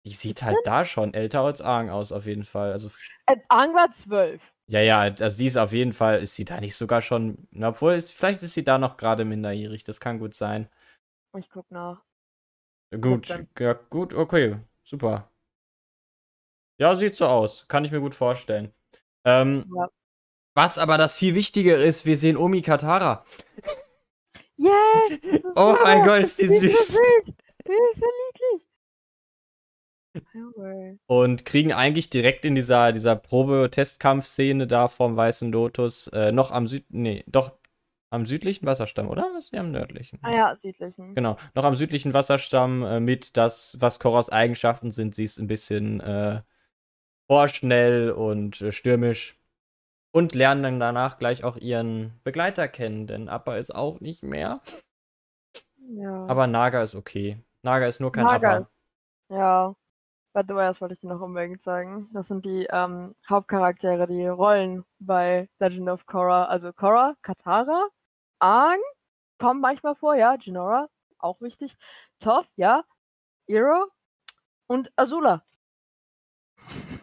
17? 0.05 0.11
Die 0.11 0.13
sieht 0.15 0.43
halt 0.43 0.59
da 0.65 0.85
schon 0.85 1.15
älter 1.15 1.41
als 1.43 1.61
Aang 1.61 1.91
aus, 1.91 2.13
auf 2.13 2.27
jeden 2.27 2.45
Fall. 2.45 2.73
Also, 2.73 2.91
Äh, 3.27 3.37
Aang 3.49 3.75
war 3.75 3.91
zwölf. 3.93 4.55
ja, 4.67 4.81
ja, 4.81 5.01
also 5.01 5.29
sie 5.29 5.47
ist 5.47 5.57
auf 5.57 5.73
jeden 5.73 5.93
Fall, 5.93 6.23
ist 6.23 6.35
sie 6.35 6.45
da 6.45 6.61
nicht 6.61 6.75
sogar 6.77 7.03
schon, 7.03 7.47
na, 7.53 7.69
obwohl, 7.69 7.95
ist, 7.95 8.13
vielleicht 8.13 8.43
ist 8.43 8.53
sie 8.55 8.65
da 8.65 8.79
noch 8.79 8.97
gerade 8.97 9.25
minderjährig, 9.25 9.85
das 9.85 10.01
kann 10.01 10.19
gut 10.19 10.35
sein. 10.35 10.69
Ich 11.39 11.49
guck 11.51 11.71
nach. 11.71 12.03
Gut, 13.01 13.27
17. 13.27 13.49
ja, 13.59 13.73
gut, 13.75 14.13
okay, 14.13 14.59
super. 14.85 15.31
Ja, 16.81 16.95
sieht 16.97 17.17
so 17.17 17.27
aus, 17.27 17.67
kann 17.69 17.85
ich 17.85 17.93
mir 17.93 18.01
gut 18.01 18.15
vorstellen. 18.15 18.73
Ähm, 19.25 19.65
Ja. 19.75 19.89
Was 20.55 20.77
aber 20.79 20.99
das 20.99 21.17
viel 21.17 21.35
Wichtigere 21.35 21.83
ist, 21.83 22.05
wir 22.05 22.17
sehen 22.19 22.37
Omi 22.37 22.61
Katara. 22.63 23.25
Yes! 24.57 25.23
Oh 25.57 25.77
mein 25.83 26.05
Gott, 26.05 26.23
ist 26.23 26.39
die 26.41 26.47
Die 26.49 26.57
süß. 26.59 26.99
Die 27.67 27.73
ist 27.91 28.01
so 28.01 28.07
niedlich. 28.07 28.69
Und 31.07 31.45
kriegen 31.45 31.73
eigentlich 31.73 32.11
direkt 32.11 32.45
in 32.45 32.55
dieser, 32.55 32.93
dieser 32.93 33.17
Probe-Testkampf-Szene 33.17 34.67
da 34.67 34.89
vom 34.89 35.17
Weißen 35.17 35.51
Lotus 35.51 36.09
äh, 36.09 36.33
noch 36.33 36.51
am 36.51 36.67
Süd. 36.67 36.85
Nee, 36.91 37.25
doch 37.27 37.53
am 38.11 38.27
südlichen 38.27 38.67
Wasserstamm, 38.67 39.09
oder? 39.09 39.25
Die 39.51 39.59
am 39.59 39.71
nördlichen? 39.71 40.19
Ah 40.23 40.33
ja, 40.33 40.55
südlichen. 40.55 41.15
Genau, 41.15 41.37
noch 41.55 41.65
am 41.65 41.77
südlichen 41.77 42.13
Wasserstamm 42.13 42.83
äh, 42.83 43.01
mit 43.01 43.39
das, 43.39 43.77
was 43.81 44.01
Korras 44.01 44.29
Eigenschaften 44.29 44.91
sind. 44.91 45.15
Sie 45.15 45.25
ist 45.25 45.39
ein 45.39 45.47
bisschen 45.47 46.01
äh, 46.01 46.43
vorschnell 47.27 48.11
und 48.11 48.61
äh, 48.61 48.71
stürmisch. 48.73 49.39
Und 50.15 50.35
lernen 50.35 50.63
dann 50.63 50.79
danach 50.79 51.17
gleich 51.17 51.43
auch 51.43 51.57
ihren 51.57 52.21
Begleiter 52.23 52.69
kennen, 52.69 53.07
denn 53.07 53.31
Appa 53.31 53.57
ist 53.57 53.75
auch 53.75 54.01
nicht 54.01 54.23
mehr. 54.23 54.61
Ja. 55.89 56.27
Aber 56.27 56.47
Naga 56.47 56.83
ist 56.83 56.95
okay. 56.95 57.39
Naga 57.63 57.87
ist 57.87 57.99
nur 57.99 58.13
kein 58.13 58.25
Naga 58.25 58.57
Appa. 58.57 58.71
Ja. 59.31 59.75
By 60.35 60.43
the 60.49 60.55
way, 60.55 60.67
das 60.67 60.81
wollte 60.81 60.95
ich 60.95 61.01
dir 61.01 61.09
noch 61.09 61.21
unbedingt 61.21 61.61
sagen. 61.61 62.09
Das 62.13 62.29
sind 62.29 62.47
die 62.47 62.67
ähm, 62.71 63.15
Hauptcharaktere, 63.29 64.07
die 64.07 64.27
Rollen 64.27 64.85
bei 64.99 65.49
Legend 65.59 65.91
of 65.91 66.07
Korra. 66.07 66.47
Also 66.47 66.73
Korra, 66.73 67.15
Katara, 67.21 67.89
Aang, 68.39 68.81
kommen 69.39 69.61
manchmal 69.61 69.95
vor, 69.95 70.15
ja. 70.15 70.37
Jinora, 70.41 70.89
auch 71.19 71.41
wichtig. 71.41 71.77
Toph, 72.19 72.49
ja. 72.57 72.85
Iro 73.47 73.89
und 74.67 74.91
Azula. 74.97 75.45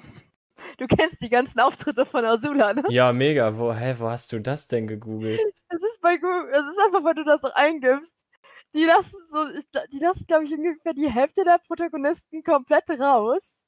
Du 0.77 0.87
kennst 0.87 1.21
die 1.21 1.29
ganzen 1.29 1.59
Auftritte 1.59 2.05
von 2.05 2.23
Azula, 2.23 2.73
ne? 2.73 2.83
Ja, 2.87 3.11
mega. 3.11 3.57
Wo, 3.57 3.73
hä, 3.73 3.95
wo 3.97 4.09
hast 4.09 4.31
du 4.31 4.39
das 4.39 4.65
denn 4.67 4.87
gegoogelt? 4.87 5.37
Das 5.67 5.83
ist 5.83 5.99
bei 6.01 6.15
Google, 6.15 6.49
es 6.53 6.65
ist 6.65 6.79
einfach, 6.79 7.03
weil 7.03 7.15
du 7.15 7.25
das 7.25 7.43
eingibst. 7.43 8.25
Die 8.73 8.85
lassen 8.85 9.17
so, 9.29 9.45
die 9.91 9.99
lassen, 9.99 10.25
glaube 10.27 10.43
ich, 10.43 10.53
ungefähr 10.53 10.93
die 10.93 11.09
Hälfte 11.09 11.43
der 11.43 11.59
Protagonisten 11.59 12.43
komplett 12.43 12.89
raus. 12.91 13.63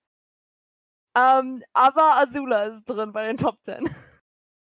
Ähm, 1.18 1.64
aber 1.74 2.18
Azula 2.18 2.66
ist 2.66 2.86
drin 2.86 3.12
bei 3.12 3.28
den 3.28 3.38
Top 3.38 3.62
Ten. 3.64 3.90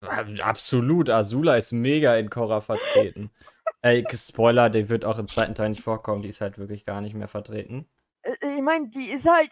Absolut, 0.02 1.10
Azula 1.10 1.56
ist 1.56 1.72
mega 1.72 2.16
in 2.16 2.30
Korra 2.30 2.62
vertreten. 2.62 3.32
Ey, 3.82 4.06
Spoiler, 4.14 4.70
die 4.70 4.90
wird 4.90 5.06
auch 5.06 5.18
im 5.18 5.28
zweiten 5.28 5.56
Teil 5.56 5.70
nicht 5.70 5.84
vorkommen, 5.84 6.22
die 6.22 6.30
ist 6.30 6.42
halt 6.42 6.58
wirklich 6.58 6.86
gar 6.86 7.02
nicht 7.02 7.14
mehr 7.14 7.28
vertreten. 7.28 7.90
Äh, 8.24 8.36
Ich 8.58 8.62
meine, 8.62 8.90
die 8.90 9.10
ist 9.10 9.30
halt, 9.30 9.52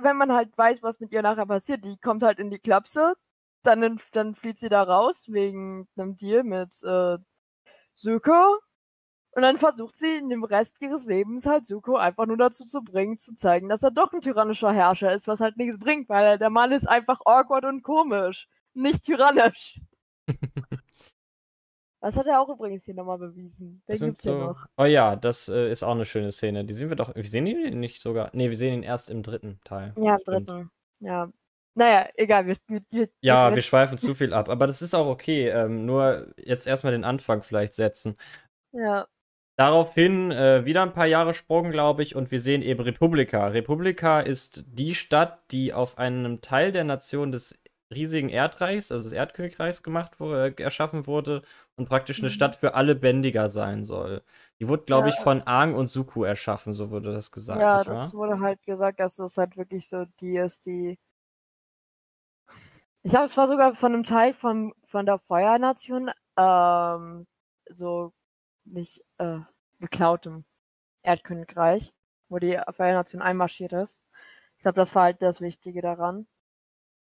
wenn 0.00 0.16
man 0.16 0.32
halt 0.32 0.56
weiß, 0.56 0.82
was 0.82 1.00
mit 1.00 1.12
ihr 1.12 1.22
nachher 1.22 1.46
passiert, 1.46 1.84
die 1.84 1.98
kommt 1.98 2.22
halt 2.22 2.38
in 2.38 2.50
die 2.50 2.58
Klapse, 2.58 3.14
dann, 3.62 4.00
dann 4.12 4.34
flieht 4.34 4.58
sie 4.58 4.68
da 4.68 4.82
raus 4.82 5.26
wegen 5.28 5.88
einem 5.96 6.16
Deal 6.16 6.42
mit 6.44 6.82
äh, 6.82 7.18
Zuko. 7.94 8.58
Und 9.34 9.42
dann 9.42 9.56
versucht 9.56 9.96
sie 9.96 10.16
in 10.16 10.28
dem 10.28 10.44
Rest 10.44 10.82
ihres 10.82 11.06
Lebens 11.06 11.46
halt 11.46 11.66
Zuko 11.66 11.96
einfach 11.96 12.26
nur 12.26 12.36
dazu 12.36 12.66
zu 12.66 12.82
bringen, 12.82 13.18
zu 13.18 13.34
zeigen, 13.34 13.68
dass 13.68 13.82
er 13.82 13.90
doch 13.90 14.12
ein 14.12 14.20
tyrannischer 14.20 14.72
Herrscher 14.72 15.12
ist, 15.12 15.26
was 15.26 15.40
halt 15.40 15.56
nichts 15.56 15.78
bringt, 15.78 16.08
weil 16.10 16.24
er, 16.24 16.38
der 16.38 16.50
Mann 16.50 16.70
ist 16.72 16.86
einfach 16.86 17.20
awkward 17.24 17.64
und 17.64 17.82
komisch, 17.82 18.48
nicht 18.74 19.04
tyrannisch. 19.04 19.80
Das 22.02 22.16
hat 22.16 22.26
er 22.26 22.40
auch 22.40 22.48
übrigens 22.48 22.84
hier 22.84 22.94
nochmal 22.94 23.18
bewiesen. 23.18 23.80
Den 23.88 23.96
gibt's 23.96 24.24
ja 24.24 24.32
so. 24.32 24.38
noch. 24.38 24.66
Oh 24.76 24.84
ja, 24.84 25.14
das 25.14 25.48
äh, 25.48 25.70
ist 25.70 25.84
auch 25.84 25.92
eine 25.92 26.04
schöne 26.04 26.32
Szene. 26.32 26.64
Die 26.64 26.74
sehen 26.74 26.88
wir 26.88 26.96
doch. 26.96 27.14
Wir 27.14 27.22
sehen 27.22 27.46
ihn 27.46 27.78
nicht 27.78 28.02
sogar. 28.02 28.28
Nee, 28.32 28.48
wir 28.48 28.56
sehen 28.56 28.74
ihn 28.74 28.82
erst 28.82 29.08
im 29.08 29.22
dritten 29.22 29.60
Teil. 29.62 29.94
Ja, 29.96 30.14
im 30.16 30.20
Stimmt. 30.22 30.48
dritten. 30.48 30.70
Ja. 30.98 31.32
Naja, 31.76 32.08
egal. 32.16 32.48
Wir, 32.48 32.56
wir, 32.66 32.80
wir, 32.90 33.08
Ja, 33.20 33.50
wir, 33.50 33.54
wir 33.54 33.62
schweifen 33.62 33.98
zu 33.98 34.16
viel 34.16 34.34
ab. 34.34 34.48
Aber 34.48 34.66
das 34.66 34.82
ist 34.82 34.94
auch 34.94 35.06
okay. 35.06 35.48
Ähm, 35.48 35.86
nur 35.86 36.34
jetzt 36.36 36.66
erstmal 36.66 36.92
den 36.92 37.04
Anfang 37.04 37.44
vielleicht 37.44 37.74
setzen. 37.74 38.16
ja. 38.72 39.06
Daraufhin 39.62 40.32
äh, 40.32 40.64
wieder 40.64 40.82
ein 40.82 40.92
paar 40.92 41.06
Jahre 41.06 41.34
Sprung, 41.34 41.70
glaube 41.70 42.02
ich, 42.02 42.16
und 42.16 42.32
wir 42.32 42.40
sehen 42.40 42.62
eben 42.62 42.80
Republika. 42.82 43.46
Republika 43.46 44.18
ist 44.20 44.64
die 44.66 44.96
Stadt, 44.96 45.38
die 45.52 45.72
auf 45.72 45.98
einem 45.98 46.40
Teil 46.40 46.72
der 46.72 46.82
Nation 46.82 47.30
des 47.30 47.62
riesigen 47.94 48.28
Erdreichs, 48.28 48.90
also 48.90 49.04
des 49.04 49.12
Erdkönigreichs 49.12 49.84
gemacht 49.84 50.18
wurde, 50.18 50.48
äh, 50.58 50.62
erschaffen 50.64 51.06
wurde 51.06 51.42
und 51.76 51.88
praktisch 51.88 52.20
eine 52.22 52.30
Mhm. 52.30 52.34
Stadt 52.34 52.56
für 52.56 52.74
alle 52.74 52.96
Bändiger 52.96 53.48
sein 53.48 53.84
soll. 53.84 54.24
Die 54.58 54.66
wurde, 54.66 54.82
glaube 54.82 55.10
ich, 55.10 55.14
Ja. 55.16 55.22
von 55.22 55.42
Aang 55.46 55.74
und 55.76 55.86
Suku 55.86 56.24
erschaffen, 56.24 56.72
so 56.72 56.90
wurde 56.90 57.12
das 57.12 57.30
gesagt, 57.30 57.60
Ja, 57.60 57.84
das 57.84 58.12
wurde 58.14 58.40
halt 58.40 58.62
gesagt, 58.64 58.98
dass 58.98 59.14
das 59.16 59.36
halt 59.36 59.56
wirklich 59.56 59.86
so 59.88 60.06
die 60.20 60.38
ist, 60.38 60.66
die. 60.66 60.98
Ich 63.04 63.10
glaube, 63.12 63.26
es 63.26 63.36
war 63.36 63.46
sogar 63.46 63.74
von 63.74 63.92
einem 63.94 64.04
Teil 64.04 64.34
von, 64.34 64.72
von 64.84 65.06
der 65.06 65.18
Feuernation, 65.18 66.10
ähm, 66.36 67.26
so 67.70 68.12
nicht 68.64 69.02
äh, 69.18 69.40
geklautem 69.82 70.44
Erdkönigreich, 71.02 71.92
wo 72.28 72.38
die 72.38 72.58
Feuernation 72.70 73.20
einmarschiert 73.20 73.72
ist. 73.74 74.02
Ich 74.56 74.62
glaube, 74.62 74.76
das 74.76 74.94
war 74.94 75.04
halt 75.04 75.20
das 75.22 75.40
Wichtige 75.40 75.82
daran. 75.82 76.26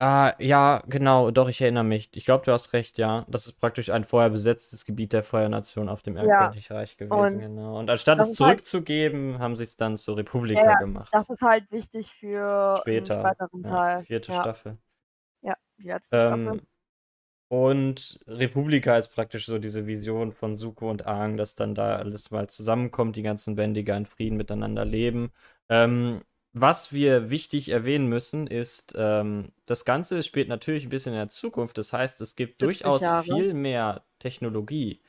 Ah, 0.01 0.33
ja, 0.39 0.81
genau, 0.88 1.29
doch, 1.29 1.50
ich 1.50 1.59
erinnere 1.59 1.83
mich. 1.83 2.09
Ich 2.15 2.24
glaube, 2.24 2.45
du 2.45 2.53
hast 2.53 2.71
recht, 2.71 2.98
ja. 2.98 3.25
Das 3.27 3.48
ist 3.48 3.59
praktisch 3.59 3.89
ein 3.89 4.05
vorher 4.05 4.29
besetztes 4.29 4.86
Gebiet 4.86 5.12
der 5.12 5.24
Feuernation 5.24 5.89
auf 5.89 6.01
dem 6.03 6.15
Ja, 6.15 6.24
Erdkönigreich 6.45 6.95
gewesen, 6.95 7.36
und 7.36 7.39
genau. 7.41 7.77
Und 7.77 7.89
anstatt 7.89 8.17
es 8.19 8.27
halt- 8.27 8.36
zurückzugeben, 8.38 9.39
haben 9.39 9.57
sie 9.57 9.63
es 9.63 9.75
dann 9.75 9.98
zur 9.98 10.13
Ja, 10.13 10.19
Republika 10.19 10.63
ja, 10.63 10.75
gemacht. 10.77 11.09
das 11.12 11.29
ist 11.29 11.41
halt 11.41 11.69
wichtig 11.69 12.13
für 12.13 12.77
Später, 12.79 13.15
einen 13.25 13.36
späteren 13.36 13.63
ja, 13.63 13.69
Teil. 13.69 14.03
vierte 14.05 14.31
ja, 14.31 14.39
Staffel. 14.39 14.77
ja, 15.41 15.55
die 15.77 15.88
letzte 15.88 16.17
Staffel. 16.17 16.62
Und 17.50 18.20
Republika 18.27 18.96
ist 18.98 19.08
praktisch 19.10 19.48
so 19.48 19.58
diese 19.58 19.88
Vision 19.88 20.32
von 20.32 20.56
Suko 20.56 20.89
und 20.89 21.08
Aang, 21.08 21.36
dass 21.36 21.56
dann 21.56 21.74
da 21.74 21.96
alles 21.96 22.29
mal 22.29 22.48
zusammenkommt, 22.48 23.15
die 23.15 23.24
ganzen 23.24 23.56
Bändiger 23.56 23.98
in 23.98 24.06
Frieden 24.06 24.38
miteinander 24.38 24.86
leben. 24.86 25.32
Ähm, 25.68 26.22
was 26.53 26.94
wir 26.94 27.32
wichtig 27.32 27.70
erwähnen 27.70 28.08
müssen, 28.08 28.46
ist, 28.46 28.94
ähm, 28.96 29.51
das 29.65 29.84
Ganze 29.84 30.22
spielt 30.22 30.48
natürlich 30.48 30.84
ein 30.86 30.89
bisschen 30.89 31.13
in 31.13 31.20
der 31.20 31.27
Zukunft. 31.27 31.79
Das 31.79 31.91
heißt, 31.91 32.22
es 32.22 32.36
gibt 32.36 32.58
70 32.58 32.82
durchaus 32.84 33.01
Jahre. 33.01 33.24
viel 33.24 33.53
mehr 33.56 34.03
Technologie. 34.20 35.01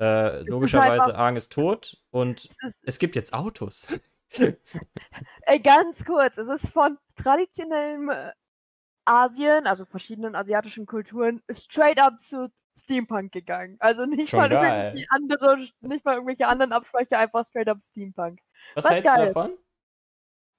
Äh, 0.00 0.40
ist 0.40 0.48
logischerweise, 0.48 1.04
einfach- 1.04 1.14
Aang 1.18 1.36
ist 1.36 1.52
tot 1.52 1.98
und 2.10 2.46
Es 2.62 2.68
ist, 2.74 2.82
es 2.86 2.98
gibt 2.98 3.16
jetzt 3.16 3.34
Autos. 3.34 3.86
Ey, 5.42 5.60
ganz 5.62 6.04
kurz, 6.04 6.38
es 6.38 6.48
ist 6.48 6.68
von 6.68 6.96
traditionellem 7.14 8.10
äh, 8.10 8.32
Asien, 9.06 9.66
also 9.66 9.84
verschiedenen 9.84 10.34
asiatischen 10.34 10.86
Kulturen, 10.86 11.42
straight 11.50 12.00
up 12.00 12.20
zu 12.20 12.50
Steampunk 12.78 13.32
gegangen. 13.32 13.76
Also 13.78 14.04
nicht 14.04 14.30
Schon 14.30 14.40
mal 14.40 14.48
geil. 14.50 14.86
irgendwie 14.88 15.06
andere, 15.10 15.56
nicht 15.80 16.04
mal 16.04 16.14
irgendwelche 16.14 16.46
anderen 16.46 16.72
Absprecher, 16.72 17.18
einfach 17.18 17.46
straight 17.46 17.68
up 17.68 17.82
Steampunk. 17.82 18.40
Was, 18.74 18.84
Was 18.84 18.92
hältst 18.92 19.10
du 19.10 19.16
geil. 19.16 19.26
davon? 19.32 19.58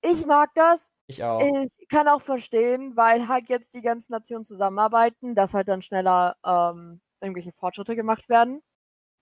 Ich 0.01 0.25
mag 0.25 0.51
das. 0.55 0.91
Ich 1.07 1.23
auch. 1.23 1.41
Ich 1.41 1.87
kann 1.89 2.07
auch 2.07 2.21
verstehen, 2.21 2.95
weil 2.95 3.27
halt 3.27 3.49
jetzt 3.49 3.73
die 3.73 3.81
ganzen 3.81 4.13
Nationen 4.13 4.43
zusammenarbeiten, 4.45 5.35
dass 5.35 5.53
halt 5.53 5.67
dann 5.67 5.81
schneller 5.81 6.35
ähm, 6.45 7.01
irgendwelche 7.21 7.51
Fortschritte 7.51 7.95
gemacht 7.95 8.29
werden. 8.29 8.61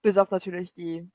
Bis 0.02 0.18
auf 0.18 0.32
natürlich 0.32 0.74
die 0.74 1.10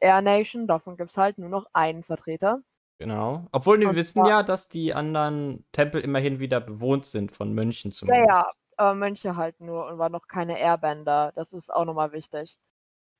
Air 0.00 0.22
Nation, 0.22 0.66
davon 0.66 0.96
gibt 0.96 1.10
es 1.10 1.16
halt 1.16 1.38
nur 1.38 1.48
noch 1.48 1.66
einen 1.72 2.02
Vertreter. 2.02 2.62
Genau. 2.98 3.46
Obwohl 3.52 3.78
wir 3.80 3.90
Und 3.90 3.96
wissen 3.96 4.20
zwar- 4.20 4.28
ja, 4.28 4.42
dass 4.42 4.68
die 4.68 4.94
anderen 4.94 5.66
Tempel 5.72 6.00
immerhin 6.00 6.38
wieder 6.38 6.60
bewohnt 6.60 7.04
sind 7.04 7.30
von 7.32 7.52
Mönchen 7.54 7.90
Ja, 7.90 7.94
zumindest. 7.96 8.28
ja, 8.28 8.50
aber 8.78 8.94
Mönche 8.94 9.36
halt 9.36 9.60
nur 9.60 9.86
und 9.86 9.98
war 9.98 10.08
noch 10.08 10.26
keine 10.28 10.58
Airbender. 10.58 11.32
Das 11.34 11.52
ist 11.52 11.72
auch 11.72 11.84
nochmal 11.84 12.12
wichtig. 12.12 12.56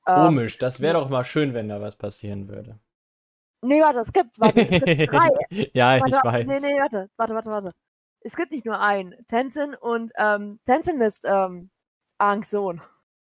Ähm, 0.06 0.14
Komisch, 0.14 0.56
das 0.58 0.80
wäre 0.80 0.94
doch 0.98 1.08
mal 1.10 1.24
schön, 1.24 1.52
wenn 1.52 1.68
da 1.68 1.80
was 1.80 1.96
passieren 1.96 2.48
würde. 2.48 2.78
nee, 3.62 3.80
warte, 3.82 3.98
es 4.00 4.12
gibt, 4.12 4.38
warte, 4.40 4.60
es 4.62 4.68
gibt 4.82 5.10
drei. 5.12 5.28
ja, 5.74 5.96
ich 5.96 6.02
Warte, 6.04 6.20
weiß. 6.26 6.46
nee, 6.46 6.60
nee, 6.60 6.78
warte, 6.80 7.10
warte, 7.16 7.34
warte, 7.34 7.50
warte. 7.50 7.72
Es 8.20 8.34
gibt 8.36 8.52
nicht 8.52 8.64
nur 8.64 8.80
einen. 8.80 9.14
Tenzin 9.26 9.74
und 9.74 10.12
ähm, 10.16 10.58
Tenzin 10.64 11.00
ist 11.00 11.24
ähm, 11.26 11.70
Aangs 12.18 12.50
Sohn. 12.50 12.80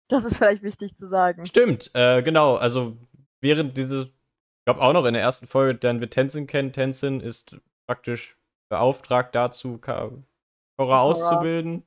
Das 0.08 0.24
ist 0.24 0.38
vielleicht 0.38 0.64
wichtig 0.64 0.96
zu 0.96 1.08
sagen. 1.08 1.46
Stimmt, 1.46 1.92
äh, 1.94 2.22
genau. 2.24 2.56
Also 2.56 2.98
während 3.42 3.76
diese, 3.78 4.04
ich 4.04 4.14
glaube 4.68 4.82
auch 4.82 4.92
noch 4.92 5.06
in 5.06 5.14
der 5.14 5.24
ersten 5.24 5.48
Folge, 5.48 5.76
dann 5.80 6.02
wir 6.02 6.10
Tenzin 6.10 6.46
kennen. 6.46 6.74
Tenzin 6.74 7.22
ist 7.22 7.56
praktisch 7.86 8.36
beauftragt 8.68 9.34
dazu, 9.34 9.78
Korra 9.78 11.00
auszubilden. 11.00 11.86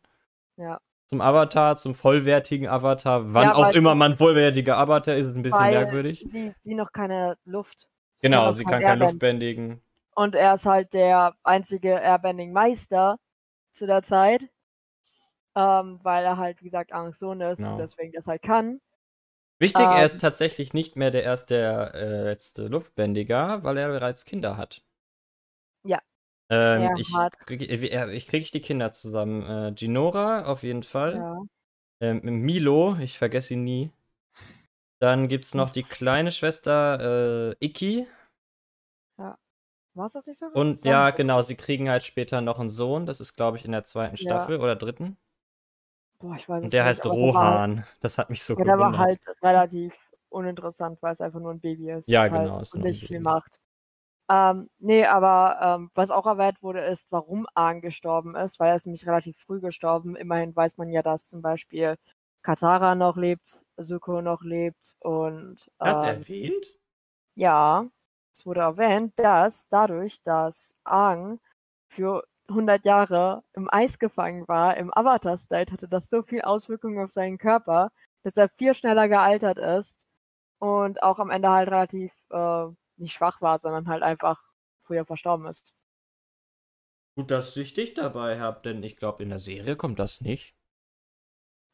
Ja. 0.56 0.80
Zum 1.06 1.20
Avatar, 1.20 1.76
zum 1.76 1.94
vollwertigen 1.94 2.68
Avatar. 2.68 3.34
Wann 3.34 3.49
Ja, 3.49 3.54
auch 3.54 3.70
immer 3.72 3.94
man 3.94 4.16
vollwertiger 4.16 4.78
Avatar 4.78 5.14
ist, 5.14 5.26
ist 5.26 5.37
ein 5.37 5.42
bisschen 5.42 5.60
merkwürdig. 5.60 6.25
Sie, 6.30 6.54
sie 6.58 6.75
noch 6.75 6.90
keine 6.92 7.37
Luft. 7.44 7.90
sie 8.16 8.28
Genau, 8.28 8.46
noch 8.46 8.52
sie 8.52 8.64
kann 8.64 8.80
kein. 8.80 8.99
Luftbändigen. 8.99 9.82
Und 10.14 10.34
er 10.34 10.54
ist 10.54 10.64
halt 10.64 10.94
der 10.94 11.34
einzige 11.42 12.00
Airbending-Meister 12.00 13.18
zu 13.72 13.87
der 13.87 14.02
Zeit. 14.02 14.49
Ähm, 15.54 16.00
weil 16.02 16.25
er 16.25 16.38
halt, 16.38 16.60
wie 16.60 16.64
gesagt, 16.64 16.92
Sohn 17.12 17.42
ist 17.42 17.58
Genau. 17.58 17.72
und 17.72 17.78
deswegen 17.78 18.12
das 18.12 18.26
halt 18.26 18.40
kann. 18.40 18.80
Wichtig, 19.61 19.83
er 19.85 19.99
Ähm. 19.99 20.05
ist 20.05 20.21
tatsächlich 20.21 20.73
nicht 20.73 20.97
mehr 20.97 21.11
der 21.11 21.23
erste 21.23 21.57
äh, 21.95 22.23
letzte 22.25 22.67
Luftbändiger, 22.67 23.62
weil 23.62 23.76
er 23.76 23.88
bereits 23.88 24.25
Kinder 24.25 24.57
hat. 24.57 24.83
Ja. 25.87 25.99
Ähm, 26.50 26.83
Er 26.83 26.97
ich 26.97 27.14
hat- 27.14 27.38
kriege 27.40 27.64
ich 27.67 28.26
krieg 28.26 28.43
ich 28.43 28.50
die 28.50 28.61
Kinder 28.62 28.93
zusammen. 28.93 29.43
Äh, 29.69 29.73
Ginora 29.73 30.47
auf 30.47 30.62
jeden 30.62 30.83
Fall. 30.83 31.17
Ja. 31.17 31.38
Ähm, 32.02 32.21
Milo, 32.23 32.97
ich 32.99 33.19
vergesse 33.19 33.55
ihn 33.55 33.64
nie. 33.64 33.90
Dann 34.99 35.29
gibt 35.29 35.45
es 35.45 35.55
noch 35.55 35.71
die 35.73 35.83
kleine 35.83 36.33
Schwester 36.33 37.50
äh, 37.61 37.64
Iki. 37.64 38.07
War 39.97 40.07
es 40.07 40.12
das 40.12 40.26
nicht 40.26 40.38
so? 40.38 40.47
Und 40.47 40.83
ja, 40.85 41.11
genau, 41.11 41.43
sie 41.43 41.57
kriegen 41.57 41.90
halt 41.90 42.05
später 42.05 42.40
noch 42.40 42.59
einen 42.61 42.69
Sohn. 42.69 43.07
Das 43.07 43.21
ist, 43.21 43.35
glaube 43.35 43.57
ich, 43.59 43.64
in 43.64 43.73
der 43.73 43.85
zweiten 43.85 44.17
Ja. 44.17 44.23
Staffel 44.23 44.59
oder 44.61 44.76
dritten. 44.76 45.17
Boah, 46.21 46.35
ich 46.37 46.49
weiß 46.49 46.62
Und 46.62 46.73
der 46.73 46.85
heißt 46.85 47.07
der 47.07 47.19
war 47.33 47.61
Rohan. 47.61 47.85
Das 48.00 48.19
hat 48.19 48.31
mich 48.31 48.43
so 48.43 48.57
Ja, 48.57 48.65
der 48.65 48.79
war 48.79 48.97
gewundert. 48.97 48.99
halt 48.99 49.21
relativ 49.43 49.95
uninteressant, 50.29 51.00
weil 51.03 51.12
es 51.12 51.21
einfach 51.21 51.41
nur 51.41 51.53
ein 51.53 51.61
Baby 51.61 51.91
ist. 51.93 52.17
Ja, 52.17 52.29
halt, 52.29 52.53
genau, 52.53 52.62
Und 52.73 52.83
nicht 52.83 53.05
viel 53.05 53.21
Baby. 53.21 53.21
macht. 53.21 53.61
Ähm, 54.31 54.71
nee, 54.79 55.07
aber 55.07 55.59
ähm, 55.62 55.91
was 55.95 56.11
auch 56.11 56.27
erwähnt 56.27 56.62
wurde, 56.62 56.81
ist, 56.83 57.12
warum 57.12 57.47
Aang 57.55 57.81
gestorben 57.83 58.37
ist, 58.37 58.61
weil 58.61 58.71
er 58.71 58.77
ist 58.77 58.87
nämlich 58.87 59.07
relativ 59.07 59.39
früh 59.39 59.61
gestorben. 59.61 60.17
Immerhin 60.17 60.57
weiß 60.57 60.79
man 60.79 60.91
ja, 60.91 61.03
dass 61.03 61.29
zum 61.31 61.43
Beispiel 61.43 61.97
Katara 62.43 62.95
noch 62.97 63.17
lebt, 63.17 63.65
Zuko 63.81 64.23
noch 64.23 64.43
lebt 64.43 64.97
und 65.00 65.71
Das 65.83 66.03
ähm, 66.05 66.27
erwähnt? 66.31 66.81
ja, 67.37 67.89
es 68.33 68.47
wurde 68.47 68.61
erwähnt, 68.61 69.19
dass 69.19 69.69
dadurch, 69.69 70.23
dass 70.23 70.77
Aang 70.85 71.41
für 71.89 72.25
100 72.50 72.85
Jahre 72.85 73.42
im 73.54 73.69
Eis 73.71 73.99
gefangen 73.99 74.47
war, 74.49 74.76
im 74.76 74.92
Avatar-State, 74.95 75.73
hatte 75.73 75.88
das 75.88 76.11
so 76.11 76.23
viel 76.23 76.42
Auswirkungen 76.42 77.04
auf 77.04 77.11
seinen 77.11 77.38
Körper, 77.38 77.90
dass 78.23 78.37
er 78.37 78.49
viel 78.49 78.75
schneller 78.75 79.09
gealtert 79.09 79.59
ist 79.59 80.07
und 80.59 81.02
auch 81.02 81.19
am 81.19 81.30
Ende 81.30 81.50
halt 81.50 81.69
relativ 81.71 82.12
äh, 82.30 82.66
nicht 82.97 83.14
schwach 83.14 83.40
war, 83.40 83.59
sondern 83.59 83.88
halt 83.88 84.02
einfach 84.02 84.42
früher 84.80 85.04
verstorben 85.07 85.47
ist. 85.47 85.75
Gut, 87.16 87.30
dass 87.30 87.57
ich 87.57 87.73
dich 87.75 87.95
dabei 87.95 88.40
habe, 88.40 88.62
denn 88.62 88.83
ich 88.83 88.97
glaube, 88.97 89.23
in 89.23 89.28
der 89.28 89.38
Serie 89.38 89.76
kommt 89.76 90.00
das 90.00 90.21
nicht. 90.21 90.57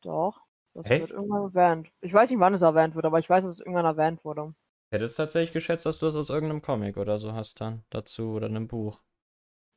Doch, 0.02 0.40
das 0.75 0.88
Echt? 0.90 1.00
wird 1.02 1.11
irgendwann 1.11 1.42
erwähnt. 1.54 1.92
Ich 2.00 2.12
weiß 2.12 2.30
nicht, 2.30 2.40
wann 2.40 2.54
es 2.54 2.62
erwähnt 2.62 2.95
wird, 2.95 3.04
aber 3.04 3.18
ich 3.18 3.28
weiß, 3.28 3.45
dass 3.45 3.54
es 3.54 3.61
irgendwann 3.61 3.85
erwähnt 3.85 4.25
wurde. 4.25 4.54
Hätte 4.90 5.04
es 5.04 5.14
tatsächlich 5.14 5.52
geschätzt, 5.52 5.87
dass 5.87 5.99
du 5.99 6.06
das 6.06 6.16
aus 6.16 6.30
irgendeinem 6.30 6.62
Comic 6.62 6.97
oder 6.97 7.18
so 7.18 7.33
hast 7.35 7.61
dann 7.61 7.85
dazu 7.90 8.30
oder 8.30 8.47
einem 8.47 8.66
Buch. 8.68 9.00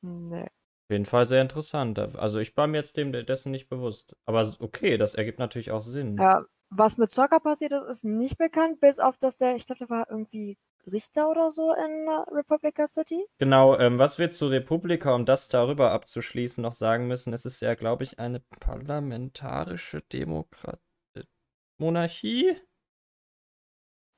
Nee. 0.02 0.50
Auf 0.90 0.94
jeden 0.94 1.06
Fall 1.06 1.28
sehr 1.28 1.44
interessant. 1.44 2.00
Also 2.00 2.40
ich 2.40 2.58
war 2.58 2.66
mir 2.66 2.78
jetzt 2.78 2.98
dem 2.98 3.12
dessen 3.12 3.52
nicht 3.52 3.70
bewusst. 3.70 4.16
Aber 4.26 4.56
okay, 4.58 4.98
das 4.98 5.14
ergibt 5.14 5.38
natürlich 5.38 5.70
auch 5.70 5.82
Sinn. 5.82 6.18
Ja, 6.18 6.44
was 6.72 6.98
mit 6.98 7.12
Sokka 7.12 7.38
passiert 7.38 7.74
ist, 7.74 7.84
ist 7.84 8.06
nicht 8.06 8.40
bekannt, 8.40 8.80
bis 8.80 9.00
auf, 9.00 9.16
dass 9.20 9.38
der, 9.38 9.56
ich 9.56 9.68
glaube, 9.68 9.78
der 9.78 9.92
war 9.92 10.10
irgendwie 10.10 10.58
Richter 10.92 11.30
oder 11.30 11.52
so 11.52 11.74
in 11.74 12.08
äh, 12.08 12.36
Republica 12.36 12.88
City. 12.88 13.24
Genau, 13.38 13.78
ähm, 13.78 14.00
was 14.00 14.18
wir 14.18 14.32
zu 14.32 14.48
Republika, 14.48 15.14
um 15.14 15.28
das 15.28 15.48
darüber 15.48 15.92
abzuschließen, 15.92 16.64
noch 16.64 16.74
sagen 16.74 17.08
müssen, 17.08 17.34
es 17.34 17.46
ist 17.46 17.62
ja, 17.62 17.76
glaube 17.76 18.04
ich, 18.04 18.18
eine 18.18 18.40
parlamentarische 18.60 20.02
Demokratie. 20.02 20.80
Monarchie? 21.78 22.58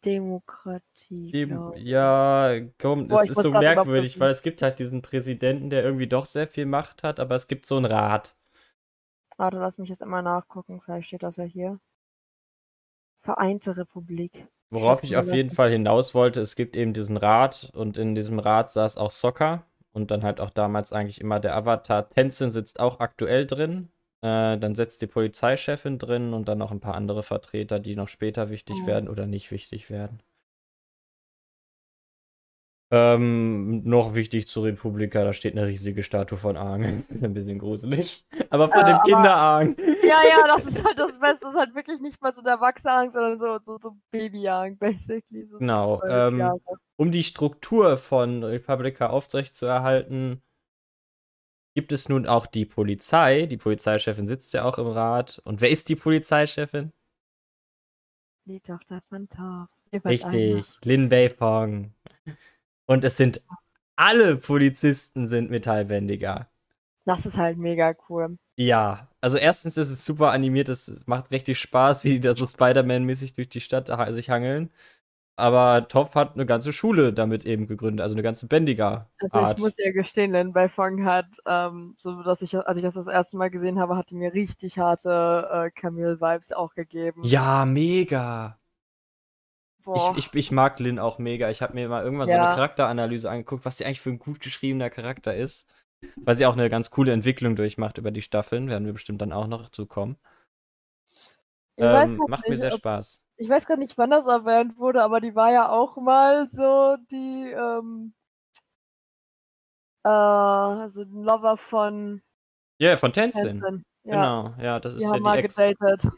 Demokratie. 0.05 1.31
Dem, 1.31 1.73
ja, 1.75 2.59
komm, 2.79 3.07
Boah, 3.07 3.21
es 3.21 3.25
ich 3.25 3.37
ist 3.37 3.43
so 3.43 3.51
merkwürdig, 3.51 4.19
weil 4.19 4.31
es 4.31 4.41
gibt 4.41 4.61
halt 4.61 4.79
diesen 4.79 5.01
Präsidenten, 5.01 5.69
der 5.69 5.83
irgendwie 5.83 6.07
doch 6.07 6.25
sehr 6.25 6.47
viel 6.47 6.65
Macht 6.65 7.03
hat, 7.03 7.19
aber 7.19 7.35
es 7.35 7.47
gibt 7.47 7.65
so 7.65 7.77
einen 7.77 7.85
Rat. 7.85 8.35
Warte, 9.37 9.57
lass 9.57 9.77
mich 9.77 9.89
jetzt 9.89 10.01
immer 10.01 10.21
nachgucken. 10.21 10.81
Vielleicht 10.81 11.07
steht 11.07 11.23
das 11.23 11.37
ja 11.37 11.43
hier. 11.43 11.79
Vereinte 13.17 13.77
Republik. 13.77 14.47
Worauf 14.71 15.03
ich 15.03 15.17
auf 15.17 15.25
das 15.25 15.35
jeden 15.35 15.51
Fall 15.51 15.69
das. 15.69 15.73
hinaus 15.73 16.15
wollte, 16.15 16.41
es 16.41 16.55
gibt 16.55 16.75
eben 16.75 16.93
diesen 16.93 17.17
Rat 17.17 17.71
und 17.73 17.97
in 17.97 18.15
diesem 18.15 18.39
Rat 18.39 18.69
saß 18.69 18.97
auch 18.97 19.11
Sokka 19.11 19.65
und 19.93 20.11
dann 20.11 20.23
halt 20.23 20.39
auch 20.39 20.49
damals 20.49 20.93
eigentlich 20.93 21.19
immer 21.21 21.39
der 21.39 21.55
Avatar. 21.55 22.07
Tenzin 22.09 22.51
sitzt 22.51 22.79
auch 22.79 22.99
aktuell 22.99 23.45
drin. 23.45 23.89
Äh, 24.23 24.57
dann 24.59 24.75
sitzt 24.75 25.01
die 25.01 25.07
Polizeichefin 25.07 25.97
drin 25.97 26.33
und 26.33 26.47
dann 26.47 26.57
noch 26.59 26.71
ein 26.71 26.79
paar 26.79 26.95
andere 26.95 27.23
Vertreter, 27.23 27.79
die 27.79 27.95
noch 27.95 28.07
später 28.07 28.49
wichtig 28.49 28.77
Oh. 28.83 28.87
werden 28.87 29.09
oder 29.09 29.25
nicht 29.27 29.51
wichtig 29.51 29.89
werden. 29.89 30.21
Ähm, 32.93 33.83
noch 33.87 34.15
wichtig 34.15 34.47
zur 34.47 34.65
Republika, 34.65 35.23
da 35.23 35.31
steht 35.31 35.53
eine 35.57 35.65
riesige 35.65 36.03
Statue 36.03 36.37
von 36.37 36.57
Aang. 36.57 37.05
Ist 37.09 37.23
ein 37.23 37.33
bisschen 37.33 37.57
gruselig. 37.57 38.25
Aber 38.49 38.69
von 38.69 38.81
Äh, 38.81 38.85
dem 38.93 39.01
Kinder-Aang. 39.03 39.75
Ja, 40.03 40.17
ja, 40.27 40.45
das 40.47 40.65
ist 40.65 40.83
halt 40.83 40.99
das 40.99 41.17
Beste. 41.19 41.45
Das 41.45 41.53
ist 41.53 41.59
halt 41.59 41.73
wirklich 41.73 42.01
nicht 42.01 42.21
mal 42.21 42.33
so 42.33 42.41
der 42.41 42.59
Wachsang, 42.59 43.09
sondern 43.11 43.37
so, 43.37 43.59
so, 43.63 43.77
so 43.81 43.91
Baby-Young, 44.11 44.77
basically. 44.77 45.45
So 45.45 45.57
Genau, 45.57 46.01
ähm. 46.03 46.59
Um 46.97 47.11
die 47.11 47.23
Struktur 47.23 47.95
von 47.97 48.43
Republika 48.43 49.07
aufrechtzuerhalten, 49.09 50.41
gibt 51.73 51.91
es 51.91 52.09
nun 52.09 52.27
auch 52.27 52.45
die 52.45 52.65
Polizei. 52.65 53.45
Die 53.45 53.57
Polizeichefin 53.57 54.27
sitzt 54.27 54.53
ja 54.53 54.63
auch 54.63 54.77
im 54.77 54.87
Rat. 54.87 55.41
Und 55.45 55.61
wer 55.61 55.69
ist 55.69 55.89
die 55.89 55.95
Polizeichefin? 55.95 56.91
Die 58.45 58.59
Tochter 58.59 59.01
von 59.09 59.27
einer. 59.35 59.69
Richtig, 60.05 60.65
Lin 60.83 61.09
Beifong. 61.09 61.93
Und 62.85 63.03
es 63.03 63.17
sind 63.17 63.41
alle 63.97 64.37
Polizisten 64.37 65.27
sind 65.27 65.51
Metallbändiger. 65.51 66.49
Das 67.05 67.25
ist 67.25 67.37
halt 67.37 67.57
mega 67.57 67.93
cool. 68.09 68.37
Ja, 68.57 69.09
also 69.21 69.37
erstens 69.37 69.77
ist 69.77 69.89
es 69.89 70.05
super 70.05 70.31
animiert, 70.31 70.69
es 70.69 71.03
macht 71.07 71.31
richtig 71.31 71.59
Spaß, 71.59 72.03
wie 72.03 72.13
die 72.13 72.19
da 72.19 72.35
so 72.35 72.45
Spider-Man-mäßig 72.45 73.33
durch 73.33 73.49
die 73.49 73.61
Stadt 73.61 73.91
sich 74.13 74.29
hangeln. 74.29 74.71
Aber 75.35 75.87
Topf 75.87 76.15
hat 76.15 76.35
eine 76.35 76.45
ganze 76.45 76.71
Schule 76.73 77.13
damit 77.13 77.45
eben 77.45 77.67
gegründet, 77.67 78.01
also 78.03 78.13
eine 78.15 78.21
ganze 78.23 78.47
Bändiger 78.47 79.09
Also 79.19 79.39
Art. 79.39 79.57
ich 79.57 79.57
muss 79.57 79.77
ja 79.77 79.91
gestehen, 79.91 80.31
Lin 80.31 80.53
Beifong 80.53 81.05
hat, 81.05 81.37
ähm, 81.45 81.93
so 81.97 82.21
dass 82.23 82.41
ich, 82.41 82.57
als 82.57 82.77
ich 82.77 82.83
das 82.83 82.95
das 82.95 83.07
erste 83.07 83.37
Mal 83.37 83.49
gesehen 83.49 83.79
habe, 83.79 83.95
hat 83.97 84.09
die 84.09 84.15
mir 84.15 84.33
richtig 84.33 84.77
harte 84.79 85.49
äh, 85.51 85.71
Camille-Vibes 85.71 86.53
auch 86.53 86.73
gegeben. 86.75 87.23
Ja, 87.23 87.65
mega. 87.65 88.57
Ich, 89.95 90.11
ich, 90.17 90.33
ich 90.33 90.51
mag 90.51 90.79
Lin 90.79 90.99
auch 90.99 91.17
mega. 91.17 91.49
Ich 91.49 91.61
habe 91.61 91.73
mir 91.73 91.89
mal 91.89 92.03
irgendwann 92.03 92.27
so 92.27 92.33
Ja. 92.33 92.45
eine 92.45 92.53
Charakteranalyse 92.55 93.29
angeguckt, 93.29 93.65
was 93.65 93.77
sie 93.77 93.85
eigentlich 93.85 94.01
für 94.01 94.11
ein 94.11 94.19
gut 94.19 94.39
geschriebener 94.39 94.89
Charakter 94.89 95.35
ist. 95.35 95.73
Weil 96.23 96.35
sie 96.35 96.45
auch 96.45 96.53
eine 96.53 96.69
ganz 96.69 96.89
coole 96.91 97.11
Entwicklung 97.13 97.55
durchmacht 97.55 97.97
über 97.97 98.11
die 98.11 98.21
Staffeln. 98.21 98.69
Werden 98.69 98.85
wir 98.85 98.93
bestimmt 98.93 99.21
dann 99.21 99.33
auch 99.33 99.47
noch 99.47 99.69
zukommen. 99.69 100.17
Ähm, 101.77 102.17
grad 102.17 102.29
macht 102.29 102.43
mir 102.43 102.51
nicht, 102.51 102.59
sehr 102.61 102.73
ob- 102.73 102.79
Spaß. 102.79 103.25
Ich 103.37 103.49
weiß 103.49 103.65
gar 103.65 103.77
nicht, 103.77 103.97
wann 103.97 104.11
das 104.11 104.27
erwähnt 104.27 104.77
wurde, 104.77 105.01
aber 105.03 105.19
die 105.19 105.35
war 105.35 105.51
ja 105.51 105.69
auch 105.69 105.97
mal 105.97 106.47
so 106.47 106.95
die, 107.09 107.49
ähm, 107.51 108.13
äh, 110.03 110.87
so 110.89 111.01
ein 111.03 111.23
Lover 111.23 111.57
von 111.57 112.21
Ja, 112.79 112.97
von 112.97 113.13
Tenzin. 113.13 113.61
Tenzin. 113.61 113.83
Ja, 114.03 114.13
Genau, 114.15 114.53
ja, 114.61 114.79
das 114.79 114.93
ist 114.95 114.99
die 115.01 115.03
ja 115.05 115.09
haben 115.11 115.17
die 115.17 115.23
mal 115.23 115.37
Ex. 115.37 115.55
gedatet. 115.55 116.11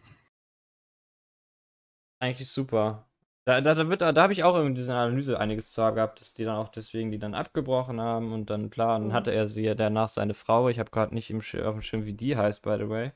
Eigentlich 2.19 2.49
super. 2.49 3.07
Da, 3.45 3.59
da, 3.59 3.73
da, 3.75 3.89
wird, 3.89 4.01
da, 4.01 4.13
da 4.13 4.21
habe 4.23 4.31
ich 4.31 4.43
auch 4.45 4.55
irgendwie 4.55 4.75
diese 4.75 4.95
Analyse 4.95 5.37
einiges 5.37 5.71
zu 5.71 5.81
gehabt, 5.81 6.21
dass 6.21 6.33
die 6.33 6.45
dann 6.45 6.55
auch 6.55 6.69
deswegen 6.69 7.11
die 7.11 7.19
dann 7.19 7.33
abgebrochen 7.35 7.99
haben 7.99 8.31
und 8.31 8.49
dann, 8.49 8.69
klar, 8.69 8.97
dann 8.99 9.09
Mhm. 9.09 9.13
hatte 9.13 9.31
er 9.31 9.47
sie 9.47 9.63
ja 9.63 9.75
danach 9.75 10.07
seine 10.07 10.33
Frau. 10.33 10.69
Ich 10.69 10.79
habe 10.79 10.91
gerade 10.91 11.13
nicht 11.13 11.29
im, 11.29 11.39
auf 11.39 11.73
dem 11.75 11.81
Schirm, 11.81 12.05
wie 12.05 12.13
die 12.13 12.37
heißt, 12.37 12.61
by 12.61 12.77
the 12.79 12.87
way. 12.89 13.11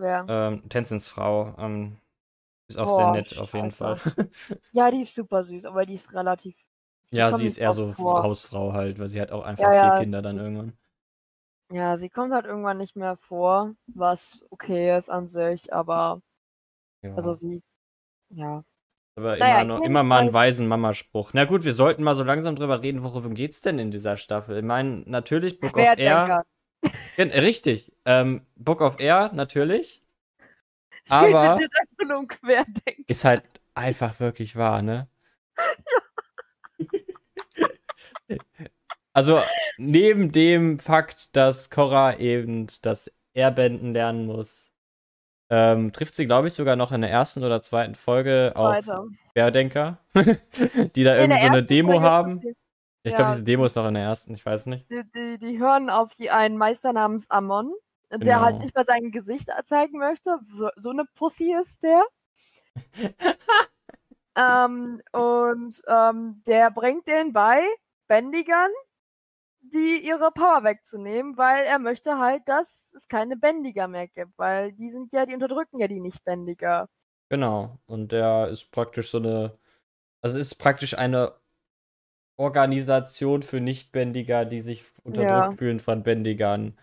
Ja. 0.00 0.24
Ähm, 0.28 0.68
Tenzins 0.68 1.06
Frau. 1.06 1.54
Ähm, 1.58 1.98
ist 2.68 2.78
auch 2.78 2.88
sehr 2.88 3.06
Boah, 3.06 3.12
nett, 3.12 3.36
auf 3.38 3.52
jeden 3.54 3.70
Fall. 3.70 3.96
ja, 4.72 4.90
die 4.90 5.00
ist 5.00 5.14
super 5.14 5.42
süß, 5.42 5.64
aber 5.66 5.86
die 5.86 5.94
ist 5.94 6.12
relativ. 6.14 6.56
ja, 7.12 7.30
kommt 7.30 7.40
sie 7.40 7.46
ist 7.46 7.58
eher 7.58 7.72
so 7.72 7.92
vor. 7.92 8.22
Hausfrau 8.22 8.72
halt, 8.72 8.98
weil 8.98 9.08
sie 9.08 9.20
hat 9.20 9.32
auch 9.32 9.44
einfach 9.44 9.64
Ja, 9.64 9.72
vier 9.72 9.90
ja. 9.90 9.98
Kinder 9.98 10.22
dann 10.22 10.38
irgendwann. 10.38 10.72
Ja, 11.72 11.96
sie 11.96 12.08
kommt 12.10 12.32
halt 12.32 12.46
irgendwann 12.46 12.78
nicht 12.78 12.96
mehr 12.96 13.16
vor, 13.16 13.74
was 13.86 14.44
okay 14.50 14.96
ist 14.96 15.08
an 15.08 15.28
sich, 15.28 15.72
aber 15.72 16.20
Ja. 17.02 17.14
also 17.14 17.32
sie, 17.32 17.62
ja. 18.30 18.64
Aber 19.16 19.36
naja, 19.36 19.62
immer, 19.62 19.64
noch, 19.78 19.84
immer 19.84 20.02
mal 20.02 20.18
einen 20.20 20.28
Fall- 20.30 20.34
weisen 20.34 20.68
Mamaspruch. 20.68 21.32
Na 21.34 21.44
gut, 21.44 21.64
wir 21.64 21.74
sollten 21.74 22.02
mal 22.02 22.14
so 22.14 22.22
langsam 22.24 22.56
drüber 22.56 22.82
reden, 22.82 23.02
worum 23.02 23.34
geht's 23.34 23.60
denn 23.60 23.78
in 23.78 23.90
dieser 23.90 24.16
Staffel? 24.16 24.58
Ich 24.58 24.64
meine, 24.64 25.02
natürlich. 25.06 25.60
Querdenker. 25.60 26.38
Gen- 26.38 26.44
Richtig. 27.18 27.92
Ähm, 28.04 28.46
Book 28.56 28.80
of 28.80 28.98
Air, 29.00 29.30
natürlich. 29.34 30.02
Aber-. 31.08 31.58
Ist 33.06 33.24
halt 33.24 33.42
einfach 33.74 34.18
wirklich 34.20 34.56
wahr, 34.56 34.82
ne? 34.82 35.08
Also, 39.12 39.40
neben 39.76 40.30
dem 40.30 40.78
Fakt, 40.78 41.34
dass 41.34 41.68
Korra 41.68 42.16
eben 42.18 42.68
das 42.82 43.10
Airbenden 43.34 43.92
lernen 43.92 44.26
muss, 44.26 44.70
ähm, 45.50 45.92
trifft 45.92 46.14
sie, 46.14 46.26
glaube 46.26 46.46
ich, 46.46 46.52
sogar 46.54 46.76
noch 46.76 46.92
in 46.92 47.00
der 47.00 47.10
ersten 47.10 47.42
oder 47.42 47.60
zweiten 47.60 47.96
Folge 47.96 48.52
auf 48.54 48.68
Weiter. 48.72 49.04
Querdenker, 49.34 49.98
die 50.14 51.02
da 51.02 51.16
irgendwie 51.16 51.40
so 51.40 51.46
eine 51.48 51.64
Demo 51.64 52.00
haben. 52.00 52.36
passiert- 52.36 52.56
Ich 53.02 53.12
Ja. 53.12 53.16
glaube, 53.16 53.30
diese 53.32 53.44
Demo 53.44 53.64
ist 53.64 53.76
noch 53.76 53.86
in 53.88 53.94
der 53.94 54.02
ersten, 54.04 54.34
ich 54.34 54.44
weiß 54.44 54.66
nicht. 54.66 54.86
Die, 54.90 55.02
die, 55.14 55.38
die 55.38 55.58
hören 55.58 55.88
auf 55.88 56.14
die 56.14 56.30
einen 56.30 56.56
Meister 56.58 56.92
namens 56.92 57.30
Amon, 57.30 57.72
der 58.12 58.40
halt 58.40 58.56
Genau. 58.56 58.58
nicht 58.58 58.74
mal 58.74 58.84
sein 58.84 59.10
Gesicht 59.12 59.48
zeigen 59.64 59.98
möchte. 59.98 60.38
So, 60.56 60.68
so 60.76 60.90
eine 60.90 61.04
Pussy 61.14 61.54
ist 61.54 61.82
der. 61.84 62.02
ähm, 64.36 65.00
und 65.12 65.82
ähm, 65.88 66.42
der 66.46 66.70
bringt 66.70 67.06
denen 67.08 67.32
bei, 67.32 67.62
Bändigern, 68.08 68.70
die 69.60 69.98
ihre 70.06 70.32
Power 70.32 70.64
wegzunehmen, 70.64 71.36
weil 71.38 71.64
er 71.66 71.78
möchte 71.78 72.18
halt, 72.18 72.48
dass 72.48 72.92
es 72.96 73.08
keine 73.08 73.36
Bändiger 73.36 73.88
mehr 73.88 74.08
gibt, 74.08 74.32
weil 74.38 74.72
die 74.72 74.90
sind 74.90 75.12
ja, 75.12 75.26
die 75.26 75.34
unterdrücken 75.34 75.80
ja 75.80 75.88
die 75.88 76.00
Nicht-Bändiger. 76.00 76.88
Genau. 77.30 77.78
Und 77.86 78.10
der 78.12 78.48
ist 78.48 78.70
praktisch 78.72 79.10
so 79.10 79.18
eine, 79.18 79.56
also 80.22 80.38
ist 80.38 80.56
praktisch 80.56 80.94
eine 80.98 81.34
Organisation 82.40 83.42
für 83.44 83.60
Nichtbändiger, 83.60 84.44
die 84.46 84.60
sich 84.60 84.84
unterdrückt 85.04 85.52
Ja. 85.52 85.58
fühlen 85.58 85.80
von 85.80 86.02
Bändigern. 86.02 86.76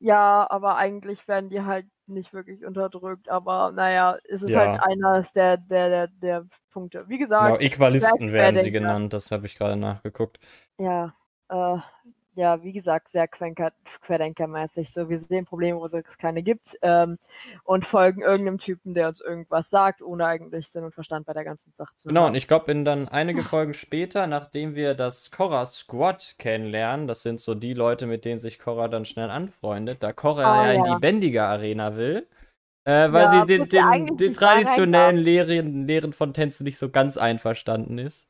Ja, 0.00 0.46
aber 0.50 0.76
eigentlich 0.76 1.26
werden 1.28 1.48
die 1.50 1.62
halt 1.62 1.86
nicht 2.06 2.32
wirklich 2.34 2.64
unterdrückt, 2.66 3.28
aber 3.30 3.72
naja, 3.72 4.18
es 4.28 4.42
ist 4.42 4.54
Ja. 4.54 4.56
halt 4.56 4.78
einer 4.78 5.22
der, 5.34 5.56
der, 5.56 5.88
der, 5.88 6.06
der 6.08 6.46
Punkte. 6.70 7.04
Wie 7.08 7.18
Genau, 7.38 7.56
gesagt, 7.56 7.58
Äqualisten 7.58 8.32
sehr 8.36 8.52
werden 8.52 8.58
sie 8.58 8.70
genannt, 8.72 9.12
das 9.12 9.30
habe 9.32 9.46
ich 9.46 9.54
gerade 9.56 9.76
nachgeguckt. 9.76 10.38
ja, 10.78 11.14
äh, 11.48 11.78
ja, 12.34 12.62
wie 12.62 12.72
gesagt, 12.72 13.08
sehr 13.08 13.28
Querdenkermäßig. 13.28 14.92
So, 14.92 15.08
wir 15.08 15.18
sehen 15.18 15.44
Probleme, 15.44 15.78
wo 15.78 15.84
es 15.86 16.18
keine 16.18 16.42
gibt 16.42 16.76
ähm, 16.82 17.18
und 17.64 17.84
folgen 17.86 18.22
irgendeinem 18.22 18.58
Typen, 18.58 18.94
der 18.94 19.08
uns 19.08 19.20
irgendwas 19.20 19.70
sagt, 19.70 20.02
ohne 20.02 20.26
eigentlich 20.26 20.68
Sinn 20.68 20.84
und 20.84 20.94
Verstand 20.94 21.26
bei 21.26 21.32
der 21.32 21.44
ganzen 21.44 21.72
Sache 21.74 21.94
zu 21.96 22.10
Genau, 22.10 22.26
haben. 22.26 22.26
und 22.26 22.34
ich 22.34 22.48
glaube, 22.48 22.70
in 22.70 22.84
dann 22.84 23.08
einige 23.08 23.42
Folgen 23.42 23.72
später, 23.72 24.26
nachdem 24.26 24.74
wir 24.74 24.94
das 24.94 25.30
Korra 25.30 25.64
Squad 25.64 26.34
kennenlernen, 26.38 27.06
das 27.08 27.22
sind 27.22 27.40
so 27.40 27.54
die 27.54 27.72
Leute, 27.72 28.06
mit 28.06 28.26
denen 28.26 28.38
sich 28.38 28.58
Korra 28.58 28.88
dann 28.88 29.06
schnell 29.06 29.30
anfreundet, 29.30 30.02
da 30.02 30.12
Korra 30.12 30.44
Ah, 30.44 30.66
ja 30.68 30.72
in 30.72 30.84
die 30.84 30.96
Bändiger 30.96 31.46
Arena 31.48 31.96
will, 31.96 32.28
äh, 32.84 33.12
weil 33.12 33.28
Ja, 33.28 33.28
sie 33.28 33.44
den, 33.46 33.68
den, 33.70 34.16
den 34.18 34.34
traditionellen. 34.34 35.16
Lehren, 35.18 35.86
Lehren 35.88 36.12
von 36.14 36.34
Tänzen 36.34 36.64
nicht 36.64 36.78
so 36.78 36.90
ganz 36.90 37.18
einverstanden 37.18 37.98
ist. 37.98 38.28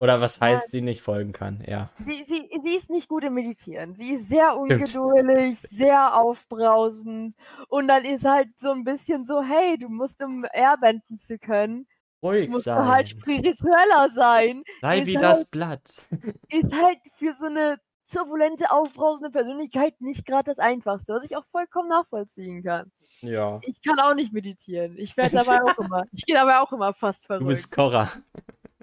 Oder 0.00 0.20
was 0.20 0.40
heißt, 0.40 0.70
sie 0.70 0.80
nicht 0.80 1.02
folgen 1.02 1.32
kann, 1.32 1.62
ja. 1.66 1.90
Sie, 1.98 2.24
sie, 2.26 2.48
sie 2.62 2.74
ist 2.74 2.88
nicht 2.88 3.06
gut 3.06 3.22
im 3.22 3.34
Meditieren. 3.34 3.94
Sie 3.94 4.12
ist 4.12 4.28
sehr 4.30 4.52
Stimmt. 4.52 4.70
ungeduldig, 4.96 5.58
sehr 5.60 6.16
aufbrausend. 6.18 7.34
Und 7.68 7.88
dann 7.88 8.04
ist 8.06 8.24
halt 8.24 8.48
so 8.58 8.70
ein 8.70 8.84
bisschen 8.84 9.24
so, 9.24 9.42
hey, 9.42 9.76
du 9.78 9.88
musst, 9.90 10.22
um 10.22 10.46
airbenden 10.52 11.18
zu 11.18 11.38
können, 11.38 11.86
Ruhig 12.22 12.48
musst 12.48 12.66
du 12.66 12.70
sein. 12.70 12.88
halt 12.88 13.08
spiritueller 13.08 14.08
sein. 14.10 14.62
Sei 14.80 14.98
ist 15.00 15.06
wie 15.06 15.18
halt- 15.18 15.24
das 15.24 15.44
Blatt. 15.46 16.02
Ist 16.50 16.74
halt 16.82 16.98
für 17.16 17.32
so 17.34 17.46
eine 17.46 17.76
turbulente, 18.10 18.70
aufbrausende 18.70 19.30
Persönlichkeit 19.30 20.00
nicht 20.00 20.26
gerade 20.26 20.44
das 20.44 20.58
Einfachste, 20.58 21.12
was 21.14 21.24
ich 21.24 21.36
auch 21.36 21.44
vollkommen 21.44 21.88
nachvollziehen 21.88 22.62
kann. 22.62 22.90
ja. 23.20 23.60
Ich 23.62 23.80
kann 23.82 24.00
auch 24.00 24.14
nicht 24.14 24.32
meditieren. 24.32 24.96
Ich 24.98 25.16
werde 25.16 25.36
dabei 25.44 25.62
auch 25.62 25.78
immer. 25.78 26.04
Ich 26.12 26.26
gehe 26.26 26.34
dabei 26.34 26.58
auch 26.58 26.72
immer 26.72 26.92
fast 26.92 27.24
Du 27.24 27.26
verrückt. 27.28 27.48
bist 27.48 27.70
Korra. 27.72 28.08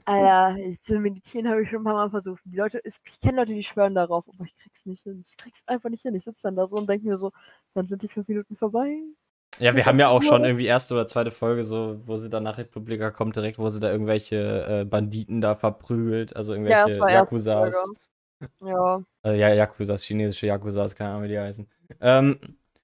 Alter, 0.07 0.57
ich, 0.59 0.81
zu 0.81 0.99
meditieren 0.99 1.49
habe 1.49 1.63
ich 1.63 1.69
schon 1.69 1.81
ein 1.81 1.83
paar 1.83 1.93
Mal 1.95 2.09
versucht. 2.09 2.41
Die 2.45 2.55
Leute, 2.57 2.81
ich, 2.85 2.95
kenne 3.21 3.37
Leute, 3.41 3.53
die 3.53 3.63
schwören 3.63 3.93
darauf, 3.95 4.25
aber 4.29 4.45
ich 4.45 4.55
krieg's 4.57 4.85
nicht 4.85 5.03
hin. 5.03 5.21
Ich 5.25 5.35
krieg's 5.37 5.63
einfach 5.67 5.89
nicht 5.89 6.01
hin. 6.03 6.15
Ich 6.15 6.23
sitze 6.23 6.43
dann 6.43 6.55
da 6.55 6.65
so 6.67 6.77
und 6.77 6.89
denke 6.89 7.07
mir 7.07 7.17
so, 7.17 7.31
dann 7.73 7.87
sind 7.87 8.01
die 8.03 8.07
fünf 8.07 8.27
Minuten 8.27 8.55
vorbei. 8.55 9.01
Ja, 9.59 9.75
wir 9.75 9.85
haben 9.87 9.99
ja 9.99 10.09
auch 10.09 10.21
Ja. 10.21 10.29
schon 10.29 10.45
irgendwie 10.45 10.65
erste 10.67 10.93
oder 10.93 11.07
zweite 11.07 11.31
Folge, 11.31 11.63
so, 11.63 11.99
wo 12.05 12.15
sie 12.17 12.29
dann 12.29 12.43
nach 12.43 12.57
Republika 12.59 13.09
kommt, 13.09 13.35
direkt, 13.35 13.57
wo 13.57 13.69
sie 13.69 13.79
da 13.79 13.91
irgendwelche 13.91 14.81
äh, 14.81 14.85
Banditen 14.85 15.41
da 15.41 15.55
verprügelt, 15.55 16.35
also 16.35 16.53
Ja, 16.65 16.87
irgendwelche 16.87 17.03
erste 17.07 17.11
Yakuzas. 17.11 17.95
Ja, 18.61 18.99
Äh, 19.23 19.39
ja, 19.39 19.49
Yakuzas, 19.53 20.03
chinesische 20.03 20.47
Yakuzas, 20.47 20.95
keine 20.95 21.11
Ahnung, 21.11 21.23
wie 21.23 21.27
die 21.29 21.39
heißen. 21.39 21.67
Ähm, 22.01 22.39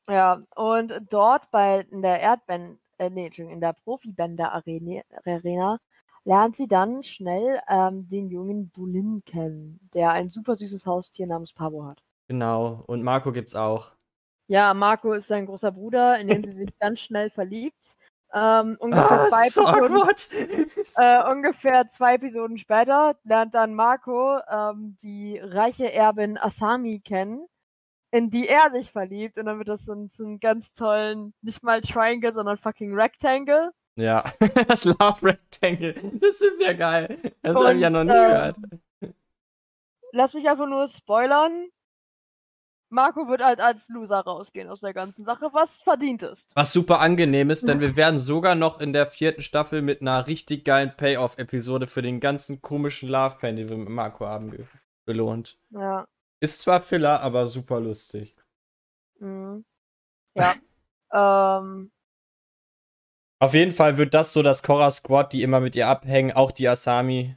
ja. 0.09 0.41
Und 0.55 0.93
dort 1.11 1.49
bei 1.51 1.81
in 1.91 2.01
der 2.01 2.19
Erdband, 2.21 2.79
äh, 2.97 3.09
nee, 3.09 3.25
Entschuldigung, 3.27 3.55
in 3.55 3.61
der 3.61 3.73
Profibänder-Arena 3.73 5.01
Arena, 5.25 5.79
lernt 6.25 6.55
sie 6.55 6.67
dann 6.67 7.03
schnell 7.03 7.59
ähm, 7.67 8.07
den 8.07 8.29
jungen 8.29 8.69
Bulin 8.69 9.23
kennen, 9.25 9.79
der 9.93 10.11
ein 10.11 10.29
super 10.31 10.55
süßes 10.55 10.85
Haustier 10.85 11.27
namens 11.27 11.53
Pabo 11.53 11.85
hat. 11.85 12.01
genau. 12.27 12.83
Und 12.87 13.03
Marco 13.03 13.31
gibt's 13.31 13.55
auch. 13.55 13.91
Ja, 14.47 14.73
Marco 14.73 15.13
ist 15.13 15.27
sein 15.27 15.45
großer 15.45 15.71
Bruder, 15.71 16.19
in 16.19 16.27
den 16.27 16.43
sie 16.43 16.51
sich 16.51 16.69
ganz 16.79 16.99
schnell 17.01 17.29
verliebt. 17.29 17.97
Ähm, 18.33 18.77
ungefähr 18.79 19.21
Ah, 19.21 19.27
zwei 19.29 19.49
so 19.49 19.65
Episoden. 19.67 20.71
Äh, 20.95 21.31
ungefähr 21.31 21.87
zwei 21.87 22.15
Episoden 22.15 22.57
später 22.57 23.15
lernt 23.23 23.53
dann 23.53 23.73
Marco 23.75 24.39
ähm, 24.49 24.95
die 25.01 25.37
reiche 25.39 25.91
Erbin 25.91 26.37
Asami 26.37 26.99
kennen, 26.99 27.47
in 28.11 28.29
die 28.29 28.47
er 28.47 28.71
sich 28.71 28.91
verliebt. 28.91 29.37
Und 29.37 29.45
dann 29.45 29.57
wird 29.59 29.69
das 29.69 29.85
so 29.85 29.93
ein, 29.93 30.09
so 30.09 30.25
ein 30.25 30.39
ganz 30.39 30.73
tollen, 30.73 31.33
nicht 31.41 31.63
mal 31.63 31.81
Triangle, 31.81 32.33
sondern 32.33 32.57
fucking 32.57 32.93
Rectangle. 32.95 33.71
Ja, 33.95 34.23
das 34.67 34.85
Love 34.85 35.21
Rectangle. 35.23 35.93
Das 36.19 36.41
ist 36.41 36.61
ja 36.61 36.73
geil. 36.73 37.19
Das 37.41 37.55
habe 37.55 37.73
ich 37.75 37.81
ja 37.81 37.89
noch 37.89 38.03
nie 38.03 38.11
ähm, 38.11 38.27
gehört. 38.27 38.57
Lass 40.11 40.33
mich 40.33 40.47
einfach 40.47 40.67
nur 40.67 40.87
spoilern. 40.87 41.67
Marco 42.89 43.27
wird 43.27 43.43
halt 43.43 43.59
als 43.59 43.89
Loser 43.89 44.19
rausgehen 44.19 44.69
aus 44.69 44.81
der 44.81 44.93
ganzen 44.93 45.23
Sache, 45.25 45.49
was 45.51 45.81
verdient 45.81 46.21
ist. 46.21 46.51
Was 46.55 46.71
super 46.71 46.99
angenehm 46.99 47.49
ist, 47.49 47.67
denn 47.67 47.79
wir 47.79 47.95
werden 47.95 48.19
sogar 48.19 48.53
noch 48.53 48.79
in 48.79 48.93
der 48.93 49.07
vierten 49.09 49.41
Staffel 49.41 49.81
mit 49.81 50.01
einer 50.01 50.27
richtig 50.27 50.63
geilen 50.63 50.95
Payoff-Episode 50.95 51.87
für 51.87 52.03
den 52.03 52.19
ganzen 52.19 52.61
komischen 52.61 53.09
Love-Fan, 53.09 53.55
den 53.55 53.69
wir 53.69 53.77
mit 53.77 53.89
Marco 53.89 54.27
haben, 54.27 54.51
ge- 54.51 54.65
belohnt. 55.05 55.57
Ja. 55.71 56.05
Ist 56.39 56.59
zwar 56.59 56.81
Filler, 56.81 57.21
aber 57.21 57.47
super 57.47 57.79
lustig. 57.79 58.35
Mhm. 59.19 59.65
Ja. 60.35 60.53
ähm, 61.59 61.91
Auf 63.43 63.53
jeden 63.53 63.73
Fall 63.73 63.97
wird 63.97 64.13
das 64.13 64.31
so 64.31 64.41
das 64.41 64.63
Korra 64.63 64.89
Squad, 64.89 65.33
die 65.33 65.43
immer 65.43 65.59
mit 65.59 65.75
ihr 65.75 65.89
abhängen, 65.89 66.31
auch 66.31 66.49
die 66.51 66.65
Asami, 66.69 67.35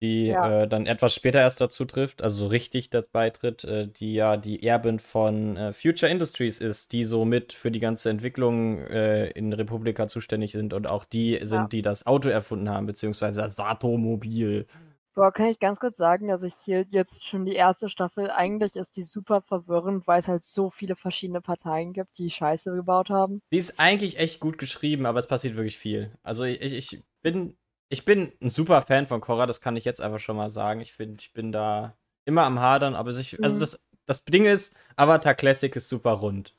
die 0.00 0.28
Ja. 0.28 0.62
äh, 0.62 0.68
dann 0.68 0.86
etwas 0.86 1.14
später 1.14 1.38
erst 1.38 1.60
dazu 1.60 1.84
trifft, 1.84 2.22
also 2.22 2.38
so 2.38 2.46
richtig 2.46 2.88
das 2.88 3.06
beitritt, 3.08 3.62
äh, 3.64 3.86
die 3.86 4.14
ja 4.14 4.38
die 4.38 4.66
Erbin 4.66 4.98
von 4.98 5.58
äh, 5.58 5.74
Future 5.74 6.10
Industries 6.10 6.60
ist, 6.62 6.92
die 6.92 7.04
so 7.04 7.26
mit 7.26 7.52
für 7.52 7.70
die 7.70 7.78
ganze 7.78 8.08
Entwicklung 8.08 8.78
äh, 8.86 9.26
in 9.32 9.52
Republika 9.52 10.08
zuständig 10.08 10.52
sind 10.52 10.72
und 10.72 10.86
auch 10.86 11.04
die 11.04 11.38
sind, 11.42 11.60
Ja. 11.60 11.66
die 11.68 11.82
das 11.82 12.06
Auto 12.06 12.30
erfunden 12.30 12.70
haben, 12.70 12.86
beziehungsweise 12.86 13.42
das 13.42 13.56
Sato-Mobil. 13.56 14.66
Boah, 15.14 15.32
kann 15.32 15.46
ich 15.46 15.60
ganz 15.60 15.78
kurz 15.78 15.96
sagen, 15.96 16.26
dass 16.26 16.42
ich 16.42 16.54
hier 16.64 16.84
jetzt 16.88 17.24
schon 17.24 17.44
die 17.44 17.54
erste 17.54 17.88
Staffel, 17.88 18.30
eigentlich 18.30 18.74
ist 18.74 18.96
die 18.96 19.02
super 19.04 19.42
verwirrend, 19.42 20.06
weil 20.08 20.18
es 20.18 20.26
halt 20.28 20.42
so 20.42 20.70
viele 20.70 20.96
verschiedene 20.96 21.40
Parteien 21.40 21.92
gibt, 21.92 22.18
die 22.18 22.30
Scheiße 22.30 22.74
gebaut 22.74 23.10
haben. 23.10 23.40
Die 23.52 23.58
ist 23.58 23.78
eigentlich 23.78 24.18
echt 24.18 24.40
gut 24.40 24.58
geschrieben, 24.58 25.06
aber 25.06 25.20
es 25.20 25.28
passiert 25.28 25.54
wirklich 25.54 25.78
viel. 25.78 26.10
Also 26.24 26.44
ich, 26.44 26.60
ich 26.60 27.02
bin 27.22 27.56
ich 27.88 28.04
bin 28.04 28.32
ein 28.42 28.48
super 28.48 28.82
Fan 28.82 29.06
von 29.06 29.20
Korra, 29.20 29.46
das 29.46 29.60
kann 29.60 29.76
ich 29.76 29.84
jetzt 29.84 30.00
einfach 30.00 30.18
schon 30.18 30.36
mal 30.36 30.48
sagen. 30.50 30.80
Ich 30.80 30.92
finde, 30.92 31.20
ich 31.20 31.32
bin 31.32 31.52
da 31.52 31.96
immer 32.24 32.42
am 32.44 32.58
Hadern, 32.58 32.94
aber 32.96 33.10
ich, 33.12 33.40
also 33.44 33.56
Mhm. 33.56 33.60
das, 33.60 33.78
das 34.06 34.24
Ding 34.24 34.46
ist, 34.46 34.74
Avatar 34.96 35.34
Classic 35.34 35.74
ist 35.76 35.88
super 35.88 36.12
rund. 36.12 36.54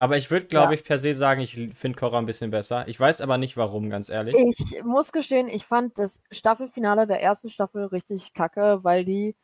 Aber 0.00 0.16
ich 0.16 0.30
würde, 0.30 0.46
glaube 0.46 0.74
Ja. 0.74 0.78
ich, 0.78 0.84
per 0.84 0.98
se 0.98 1.12
sagen, 1.14 1.40
ich 1.40 1.54
finde 1.74 1.98
Korra 1.98 2.18
ein 2.18 2.26
bisschen 2.26 2.50
besser. 2.52 2.86
Ich 2.86 2.98
weiß 3.00 3.20
aber 3.20 3.36
nicht 3.38 3.56
warum, 3.56 3.90
ganz 3.90 4.08
ehrlich. 4.08 4.36
Ich 4.36 4.82
muss 4.84 5.10
gestehen, 5.12 5.48
ich 5.48 5.64
fand 5.66 5.98
das 5.98 6.22
Staffelfinale 6.30 7.06
der 7.08 7.20
ersten 7.20 7.50
Staffel 7.50 7.86
richtig 7.86 8.32
kacke, 8.32 8.80
weil 8.84 9.04
die 9.04 9.34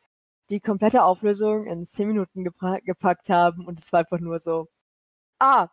die 0.51 0.59
komplette 0.61 1.03
Auflösung 1.03 1.65
in 1.65 1.85
10 1.85 2.07
Minuten 2.07 2.43
gepackt 2.43 3.29
haben 3.29 3.65
und 3.65 3.79
es 3.79 3.91
war 3.91 4.01
einfach 4.01 4.19
nur 4.19 4.39
so, 4.39 4.67
ah, 5.39 5.69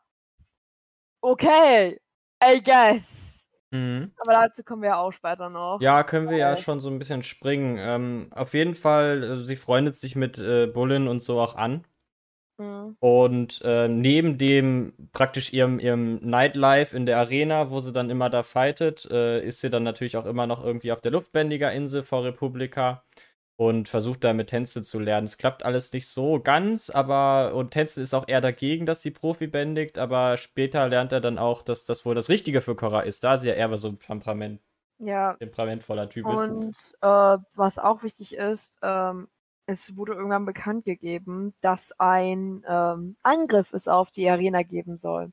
okay, 1.20 1.98
I 2.42 2.60
guess. 2.62 3.48
Mhm. 3.70 4.12
Aber 4.18 4.32
dazu 4.32 4.62
kommen 4.64 4.82
wir 4.82 4.90
ja 4.90 4.96
auch 4.96 5.12
später 5.12 5.48
noch. 5.48 5.78
Ja, 5.80 6.02
können 6.02 6.28
wir 6.28 6.36
ja 6.36 6.52
Äh. 6.52 6.56
schon 6.56 6.80
so 6.80 6.90
ein 6.90 6.98
bisschen 6.98 7.22
springen. 7.22 7.78
Ähm, 7.78 8.28
auf 8.34 8.52
jeden 8.54 8.74
Fall, 8.74 9.22
äh, 9.22 9.40
sie 9.42 9.56
freundet 9.56 9.94
sich 9.94 10.14
mit 10.16 10.38
äh, 10.38 10.66
Bullen 10.66 11.08
und 11.08 11.20
so 11.20 11.40
auch 11.40 11.54
an. 11.54 11.84
Mhm. 12.58 12.96
Und 13.00 13.62
äh, 13.64 13.88
neben 13.88 14.38
dem 14.38 14.92
praktisch 15.12 15.52
ihrem, 15.52 15.78
ihrem 15.78 16.16
Nightlife 16.16 16.96
in 16.96 17.06
der 17.06 17.18
Arena, 17.18 17.70
wo 17.70 17.80
sie 17.80 17.92
dann 17.92 18.10
immer 18.10 18.30
da 18.30 18.42
fightet, 18.42 19.08
äh, 19.10 19.44
ist 19.44 19.60
sie 19.60 19.70
dann 19.70 19.82
natürlich 19.82 20.16
auch 20.16 20.26
immer 20.26 20.46
noch 20.46 20.64
irgendwie 20.64 20.92
auf 20.92 21.00
der 21.00 21.12
Luftbändiger-Insel 21.12 22.02
vor 22.02 22.24
Republika 22.24 23.04
und 23.56 23.88
versucht 23.88 24.24
da 24.24 24.32
mit 24.32 24.48
Tänze 24.48 24.82
zu 24.82 24.98
lernen. 24.98 25.26
Es 25.26 25.38
klappt 25.38 25.64
alles 25.64 25.92
nicht 25.92 26.08
so 26.08 26.40
ganz, 26.40 26.90
aber 26.90 27.54
und 27.54 27.70
Tänze 27.70 28.02
ist 28.02 28.14
auch 28.14 28.26
eher 28.26 28.40
dagegen, 28.40 28.86
dass 28.86 29.02
sie 29.02 29.10
Profi 29.10 29.46
bändigt, 29.46 29.98
aber 29.98 30.36
später 30.36 30.88
lernt 30.88 31.12
er 31.12 31.20
dann 31.20 31.38
auch, 31.38 31.62
dass 31.62 31.84
das 31.84 32.04
wohl 32.04 32.14
das 32.14 32.28
Richtige 32.28 32.60
für 32.60 32.74
Korra 32.74 33.00
ist, 33.00 33.24
da 33.24 33.36
sie 33.38 33.48
ja 33.48 33.54
eher 33.54 33.76
so 33.76 33.88
ein 33.88 33.98
Temperament, 33.98 34.60
Ja, 34.98 35.34
temperamentvoller 35.34 36.08
Typ 36.08 36.26
ist. 36.28 36.48
Und 36.48 36.76
äh, 37.02 37.38
was 37.54 37.78
auch 37.78 38.02
wichtig 38.02 38.34
ist, 38.34 38.78
ähm, 38.82 39.28
es 39.66 39.96
wurde 39.96 40.14
irgendwann 40.14 40.46
bekannt 40.46 40.85
gegeben, 40.85 41.55
dass 41.62 41.92
ein 41.98 42.64
ähm, 42.68 43.16
Angriff 43.22 43.72
es 43.72 43.88
auf 43.88 44.11
die 44.11 44.29
Arena 44.29 44.62
geben 44.62 44.98
soll. 44.98 45.33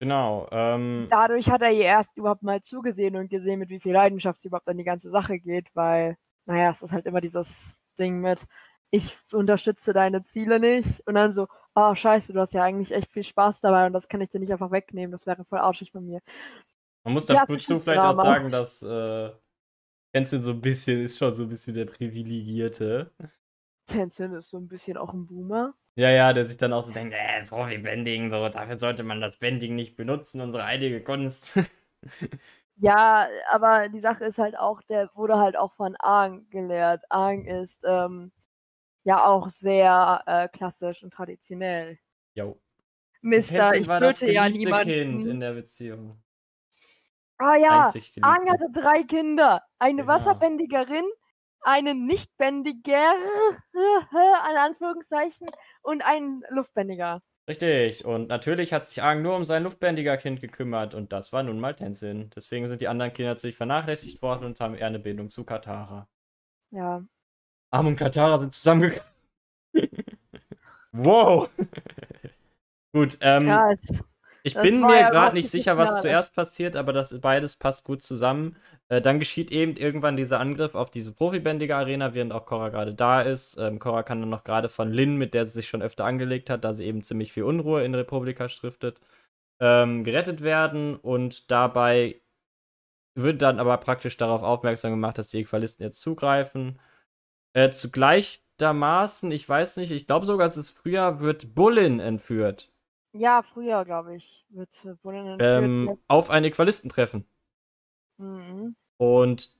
Genau. 0.00 0.48
Ähm, 0.50 1.08
Dadurch 1.08 1.50
hat 1.50 1.62
er 1.62 1.72
ihr 1.72 1.84
erst 1.84 2.16
überhaupt 2.16 2.42
mal 2.42 2.60
zugesehen 2.60 3.16
und 3.16 3.28
gesehen, 3.28 3.58
mit 3.58 3.68
wie 3.70 3.80
viel 3.80 3.92
Leidenschaft 3.92 4.38
sie 4.40 4.48
überhaupt 4.48 4.68
an 4.68 4.78
die 4.78 4.84
ganze 4.84 5.10
Sache 5.10 5.38
geht, 5.40 5.68
weil, 5.74 6.16
naja, 6.46 6.70
es 6.70 6.82
ist 6.82 6.92
halt 6.92 7.06
immer 7.06 7.20
dieses 7.20 7.80
Ding 7.98 8.20
mit, 8.20 8.46
ich 8.90 9.16
unterstütze 9.32 9.92
deine 9.92 10.22
Ziele 10.22 10.60
nicht 10.60 11.00
und 11.06 11.14
dann 11.14 11.32
so, 11.32 11.48
ah, 11.74 11.96
scheiße, 11.96 12.32
du 12.32 12.40
hast 12.40 12.54
ja 12.54 12.62
eigentlich 12.62 12.92
echt 12.92 13.10
viel 13.10 13.24
Spaß 13.24 13.60
dabei 13.60 13.86
und 13.86 13.92
das 13.92 14.08
kann 14.08 14.20
ich 14.20 14.28
dir 14.30 14.38
nicht 14.40 14.52
einfach 14.52 14.70
wegnehmen, 14.70 15.10
das 15.12 15.26
wäre 15.26 15.44
voll 15.44 15.58
arschig 15.58 15.90
von 15.90 16.06
mir. 16.06 16.20
Man 17.04 17.14
muss 17.14 17.26
Ja, 17.26 17.46
dazu 17.46 17.56
das 17.56 17.82
vielleicht 17.82 18.00
auch 18.02 18.14
sagen, 18.14 18.50
dass 18.50 18.82
äh, 18.82 19.30
Tenzin 20.12 20.42
so 20.42 20.52
ein 20.52 20.60
bisschen, 20.60 21.02
ist 21.02 21.18
schon 21.18 21.34
so 21.34 21.44
ein 21.44 21.48
bisschen 21.48 21.74
der 21.74 21.86
Privilegierte. 21.86 23.10
Tenzin 23.90 24.32
ist 24.34 24.50
so 24.50 24.58
ein 24.58 24.68
bisschen 24.68 24.96
auch 24.96 25.12
ein 25.12 25.26
Boomer. 25.26 25.74
Ja, 25.96 26.10
ja, 26.10 26.32
der 26.32 26.44
sich 26.44 26.56
dann 26.56 26.72
auch 26.72 26.82
so 26.82 26.92
denkt, 26.92 27.14
äh, 27.14 27.44
Profi-Bending, 27.44 28.30
so, 28.30 28.48
dafür 28.48 28.78
sollte 28.78 29.02
man 29.02 29.20
das 29.20 29.38
Bending 29.38 29.74
nicht 29.74 29.96
benutzen, 29.96 30.40
unsere 30.40 30.64
heilige 30.64 31.02
Kunst. 31.02 31.58
Ja, 32.76 33.28
aber 33.50 33.90
die 33.90 33.98
Sache 33.98 34.24
ist 34.24 34.38
halt 34.38 34.56
auch, 34.58 34.80
der 34.82 35.10
wurde 35.14 35.38
halt 35.38 35.56
auch 35.58 35.72
von 35.72 35.96
Aang 35.98 36.48
gelehrt. 36.48 37.02
Aang 37.10 37.44
ist 37.44 37.84
ähm, 37.86 38.32
ja 39.04 39.26
auch 39.26 39.50
sehr 39.50 40.22
äh, 40.26 40.48
klassisch 40.48 41.02
und 41.04 41.12
traditionell. 41.12 41.98
Jo. 42.34 42.58
Mister, 43.20 43.74
ich 43.74 43.86
war 43.86 44.00
das 44.00 44.20
töte 44.20 44.32
ja 44.32 44.48
geliebte 44.48 44.72
Kind 44.82 44.86
niemanden. 44.86 45.30
in 45.30 45.40
der 45.40 45.52
Beziehung. 45.52 46.22
Ah 47.38 47.56
ja, 47.56 47.92
Aang 48.22 48.48
hatte 48.50 48.70
drei 48.72 49.02
Kinder. 49.02 49.62
Eine 49.78 50.02
Genau. 50.02 50.14
Wasserbändigerin, 50.14 51.04
eine 51.62 51.94
Nichtbändiger, 51.94 53.12
in 53.72 54.56
Anführungszeichen, 54.56 55.48
und 55.82 56.02
einen 56.02 56.42
Luftbändiger. 56.50 57.22
Richtig. 57.48 58.04
Und 58.04 58.28
natürlich 58.28 58.72
hat 58.72 58.86
sich 58.86 59.02
Aang 59.02 59.22
nur 59.22 59.34
um 59.34 59.44
sein 59.44 59.64
Luftbändiger-Kind 59.64 60.40
gekümmert 60.40 60.94
und 60.94 61.12
das 61.12 61.32
war 61.32 61.42
nun 61.42 61.58
mal 61.58 61.74
Tenzin. 61.74 62.30
Deswegen 62.34 62.68
sind 62.68 62.80
die 62.80 62.86
anderen 62.86 63.12
Kinder 63.12 63.32
natürlich 63.32 63.56
vernachlässigt 63.56 64.22
worden 64.22 64.44
und 64.44 64.60
haben 64.60 64.76
eher 64.76 64.86
eine 64.86 65.00
Bindung 65.00 65.30
zu 65.30 65.42
Katara. 65.42 66.08
Ja. 66.70 67.04
Aang 67.72 67.86
und 67.86 67.96
Katara 67.96 68.38
sind 68.38 68.54
zusammengekommen. 68.54 69.10
wow. 70.92 71.50
Gut, 72.92 73.18
ähm, 73.20 73.46
Krass. 73.46 74.04
ich 74.44 74.54
das 74.54 74.62
bin 74.62 74.80
mir 74.80 75.10
gerade 75.10 75.34
nicht 75.34 75.50
sicher, 75.50 75.76
was 75.76 76.02
zuerst 76.02 76.34
passiert, 76.34 76.76
aber 76.76 76.92
das 76.92 77.20
beides 77.20 77.56
passt 77.56 77.84
gut 77.84 78.02
zusammen. 78.02 78.56
Äh, 78.90 79.00
dann 79.00 79.20
geschieht 79.20 79.52
eben 79.52 79.76
irgendwann 79.76 80.16
dieser 80.16 80.40
Angriff 80.40 80.74
auf 80.74 80.90
diese 80.90 81.12
Profibändiger-Arena, 81.12 82.12
während 82.12 82.32
auch 82.32 82.44
Korra 82.44 82.70
gerade 82.70 82.92
da 82.92 83.22
ist. 83.22 83.56
Ähm, 83.56 83.78
Korra 83.78 84.02
kann 84.02 84.20
dann 84.20 84.30
noch 84.30 84.42
gerade 84.42 84.68
von 84.68 84.92
Lin, 84.92 85.16
mit 85.16 85.32
der 85.32 85.46
sie 85.46 85.52
sich 85.52 85.68
schon 85.68 85.80
öfter 85.80 86.04
angelegt 86.04 86.50
hat, 86.50 86.64
da 86.64 86.72
sie 86.72 86.84
eben 86.86 87.02
ziemlich 87.02 87.32
viel 87.32 87.44
Unruhe 87.44 87.84
in 87.84 87.94
Republika 87.94 88.48
stiftet, 88.48 89.00
ähm, 89.60 90.02
gerettet 90.02 90.42
werden 90.42 90.96
und 90.96 91.50
dabei 91.52 92.20
wird 93.14 93.42
dann 93.42 93.60
aber 93.60 93.76
praktisch 93.76 94.16
darauf 94.16 94.42
aufmerksam 94.42 94.90
gemacht, 94.90 95.18
dass 95.18 95.28
die 95.28 95.40
Equalisten 95.40 95.84
jetzt 95.84 96.00
zugreifen. 96.00 96.80
Äh, 97.52 97.70
zugleichermaßen, 97.70 99.30
ich 99.30 99.48
weiß 99.48 99.76
nicht, 99.76 99.92
ich 99.92 100.06
glaube 100.08 100.26
sogar, 100.26 100.48
es 100.48 100.56
ist 100.56 100.70
früher, 100.70 101.20
wird 101.20 101.54
Bullin 101.54 102.00
entführt. 102.00 102.72
Ja, 103.12 103.42
früher, 103.42 103.84
glaube 103.84 104.16
ich, 104.16 104.46
wird 104.50 104.70
Bullen 105.02 105.26
entführt. 105.26 105.62
Ähm, 105.62 105.98
auf 106.08 106.30
ein 106.30 106.44
Equalistentreffen. 106.44 107.24
mhm. 108.18 108.74
Und 109.00 109.54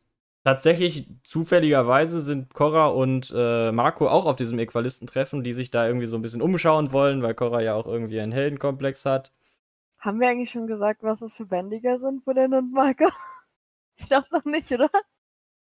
tatsächlich, 0.45 1.09
zufälligerweise 1.25 2.21
sind 2.21 2.53
Korra 2.53 2.89
und 2.89 3.33
äh, 3.35 3.73
Marco 3.73 4.07
auch 4.07 4.27
auf 4.27 4.37
diesem 4.37 4.59
Equalistentreffen, 4.59 5.43
die 5.43 5.55
sich 5.55 5.71
da 5.71 5.87
irgendwie 5.87 6.07
so 6.07 6.17
ein 6.19 6.23
bisschen 6.23 6.43
umschauen 6.43 6.93
wollen, 6.93 7.23
weil 7.23 7.33
Korra 7.35 7.63
ja 7.63 7.75
auch 7.75 7.87
irgendwie 7.87 8.21
einen 8.21 8.33
Heldenkomplex 8.33 9.07
hat. 9.07 9.33
Haben 9.99 10.21
wir 10.21 10.29
eigentlich 10.29 10.51
schon 10.51 10.67
gesagt, 10.67 11.03
was 11.03 11.23
es 11.23 11.35
für 11.35 11.47
Bändiger 11.47 11.97
sind, 11.99 12.23
Bullen 12.25 12.53
und 12.55 12.73
Marco? 12.73 13.05
Ich 13.97 14.09
glaube 14.09 14.27
noch 14.31 14.45
nicht, 14.47 14.73
oder? 14.73 14.89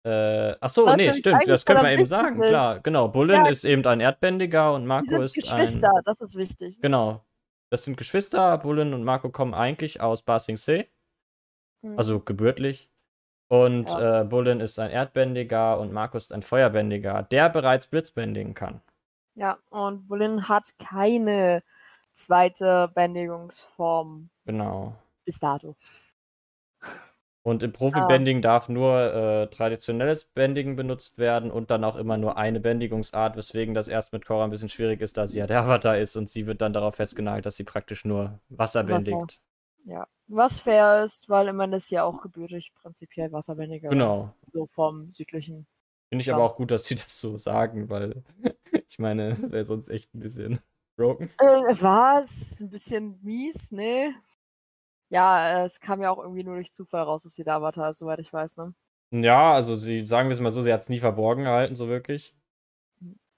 Äh, 0.05 0.57
ach 0.61 0.69
so, 0.69 0.95
nee, 0.95 1.13
stimmt, 1.13 1.49
das 1.49 1.65
können 1.65 1.83
wir 1.83 1.91
eben 1.91 2.07
sagen, 2.07 2.41
ist. 2.41 2.49
klar, 2.49 2.79
genau. 2.79 3.09
Bullen 3.09 3.45
Ja. 3.47 3.49
ist 3.51 3.65
eben 3.65 3.85
ein 3.85 3.99
Erdbändiger 3.99 4.75
und 4.75 4.83
Die 4.83 4.87
Marco 4.87 5.09
sind 5.09 5.23
ist 5.23 5.35
Geschwister, 5.35 5.91
ein. 5.97 6.03
das 6.05 6.21
ist 6.21 6.37
wichtig. 6.37 6.81
Genau. 6.81 7.25
Das 7.71 7.85
sind 7.85 7.97
Geschwister. 7.97 8.57
Bullen 8.59 8.95
und 8.95 9.03
Marco 9.03 9.31
kommen 9.31 9.55
eigentlich 9.55 10.01
aus 10.01 10.23
Ba 10.23 10.39
Sing 10.39 10.57
Se, 10.57 10.87
Mhm. 11.83 11.99
also 11.99 12.21
gebürtlich. 12.21 12.91
Und 13.49 13.89
Ja. 13.89 14.21
äh, 14.23 14.25
Bullen 14.25 14.61
ist 14.61 14.79
ein 14.79 14.91
Erdbändiger 14.91 15.79
und 15.81 15.93
Marco 15.93 16.17
ist 16.19 16.33
ein 16.33 16.43
Feuerbändiger, 16.43 17.23
der 17.25 17.49
bereits 17.49 17.87
Blitzbändigen 17.87 18.55
kann. 18.55 18.81
Ja, 19.35 19.59
und 19.71 20.09
Bullen 20.09 20.49
hat 20.49 20.79
keine 20.79 21.63
zweite 22.13 22.91
Bändigungsform 22.95 24.31
Genau. 24.47 24.97
bis 25.25 25.39
dato. 25.41 25.77
Und 27.43 27.63
im 27.63 27.73
Profi-Bending 27.73 28.43
darf 28.43 28.69
nur 28.69 29.01
äh, 29.15 29.47
traditionelles 29.49 30.25
Bändigen 30.25 30.77
benutzt 30.77 31.19
werden 31.19 31.51
und 31.51 31.71
dann 31.71 31.83
auch 31.85 31.97
immer 31.97 32.17
nur 32.19 32.37
eine 32.37 32.61
Bändigungsart, 32.61 33.37
weswegen 33.37 33.75
das 33.75 33.89
erst 33.89 34.13
mit 34.13 34.27
Korra 34.27 34.45
ein 34.45 34.51
bisschen 34.51 34.69
schwierig 34.69 35.01
ist, 35.01 35.17
da 35.17 35.27
sie 35.27 35.39
ja 35.39 35.47
der 35.47 35.63
Avatar 35.63 35.97
ist 35.99 36.17
und 36.17 36.29
sie 36.29 36.47
wird 36.47 36.61
dann 36.61 36.73
darauf 36.75 36.97
festgenagelt, 36.97 37.47
dass 37.47 37.57
sie 37.57 37.65
praktisch 37.65 38.05
nur 38.05 38.39
Wasser 38.51 38.85
bändigt. 38.85 39.41
Ja. 39.89 40.07
Was 40.27 40.61
fair 40.61 41.03
ist, 41.03 41.29
weil 41.31 41.49
immerhin 41.49 41.73
ist 41.73 41.91
ja 41.91 42.05
auch 42.05 42.21
gebürtig 42.21 42.73
prinzipiell 42.75 43.33
Wasserbändiger. 43.33 43.89
Genau. 43.89 44.35
So 44.53 44.67
vom 44.67 45.11
südlichen. 45.13 45.67
Finde 46.11 46.21
ich 46.23 46.27
Ja. 46.27 46.35
aber 46.35 46.45
auch 46.45 46.57
gut, 46.57 46.71
dass 46.71 46.85
sie 46.85 46.95
das 46.95 47.19
so 47.19 47.39
sagen, 47.39 47.89
weil 47.89 48.23
ich 48.89 48.99
meine, 48.99 49.29
es 49.31 49.51
wäre 49.51 49.65
sonst 49.65 49.89
echt 49.89 50.15
ein 50.15 50.21
bisschen 50.21 50.61
broken. 50.97 51.31
Äh, 51.39 51.45
was? 51.81 52.61
Ein 52.61 52.69
bisschen 52.71 53.19
mies, 53.23 53.73
ne? 53.73 54.15
Ja, 55.11 55.65
es 55.65 55.81
kam 55.81 56.03
ja 56.03 56.11
auch 56.11 56.19
irgendwie 56.19 56.45
nur 56.45 56.57
durch 56.57 56.71
Zufall 56.71 57.03
raus, 57.03 57.23
dass 57.23 57.35
sie 57.35 57.47
Avatar 57.47 57.89
ist, 57.89 57.99
soweit 57.99 58.19
ich 58.19 58.31
weiß, 58.31 58.59
ne? 58.59 58.75
Ja, 59.11 59.55
also 59.55 59.75
sie, 59.77 60.05
sagen 60.05 60.29
wir 60.29 60.35
es 60.35 60.41
mal 60.41 60.51
so, 60.51 60.61
sie 60.61 60.71
hat 60.73 60.83
es 60.83 60.91
nie 60.91 60.99
verborgen 60.99 61.45
gehalten, 61.45 61.75
so 61.75 61.89
wirklich. 61.89 62.35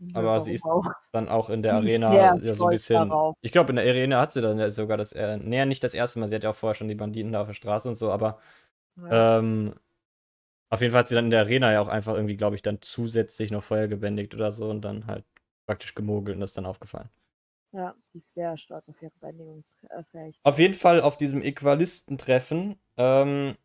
Ja, 0.01 0.15
Aber 0.19 0.41
sie 0.41 0.55
ist 0.55 0.65
auch? 0.65 0.85
dann 1.13 1.29
auch 1.29 1.51
in 1.51 1.63
der 1.63 1.75
Sie 1.75 1.77
Arena 1.77 2.35
ja 2.43 2.55
so 2.55 2.65
ein 2.65 2.71
bisschen. 2.71 3.09
darauf. 3.09 3.37
Ich 3.43 3.53
glaube, 3.53 3.71
in 3.71 3.77
der 3.77 3.85
Arena 3.87 4.21
hat 4.21 4.33
sie 4.33 4.41
dann 4.43 4.71
sogar 4.71 4.97
das, 4.97 5.13
äh, 5.13 5.37
nee, 5.39 5.65
nicht 5.67 5.83
das 5.85 5.95
erste 5.95 6.19
Mal, 6.21 6.29
sie 6.29 6.35
hat 6.37 6.45
ja 6.45 6.51
auch 6.51 6.55
vorher 6.55 6.75
schon 6.75 6.89
die 6.89 6.95
Banditen 6.95 7.33
da 7.33 7.41
auf 7.43 7.47
der 7.49 7.55
Straße 7.55 7.89
und 7.89 7.95
so, 7.97 8.11
aber 8.13 8.39
Ja. 8.97 9.31
ähm, 9.39 9.75
auf 10.71 10.81
jeden 10.83 10.93
Fall 10.93 11.01
hat 11.01 11.09
sie 11.09 11.15
dann 11.17 11.27
in 11.27 11.31
der 11.33 11.41
Arena 11.41 11.73
ja 11.73 11.81
auch 11.83 11.89
einfach 11.89 12.15
irgendwie, 12.15 12.37
glaube 12.37 12.57
ich, 12.57 12.63
dann 12.63 12.81
zusätzlich 12.83 13.51
noch 13.53 13.65
Feuer 13.65 13.89
gebändigt 13.89 14.35
oder 14.35 14.53
so 14.53 14.71
und 14.71 14.83
dann 14.83 15.07
halt 15.07 15.25
praktisch 15.67 15.95
gemogelt 15.95 16.37
und 16.37 16.41
das 16.43 16.51
ist 16.53 16.57
dann 16.59 16.67
aufgefallen. 16.67 17.11
ja, 17.73 17.95
sie 18.03 18.19
ist 18.19 18.35
sehr 18.35 18.57
stolz 18.57 18.89
auf 18.89 19.01
ihre 19.03 19.13
Bändigungsfähigkeit. 19.21 20.41
Auf 20.43 20.59
jeden 20.59 20.75
Fall 20.75 21.01
auf 21.01 21.17
diesem 21.17 21.43
Äqualistentreffen 21.43 22.77
ähm, 22.97 23.57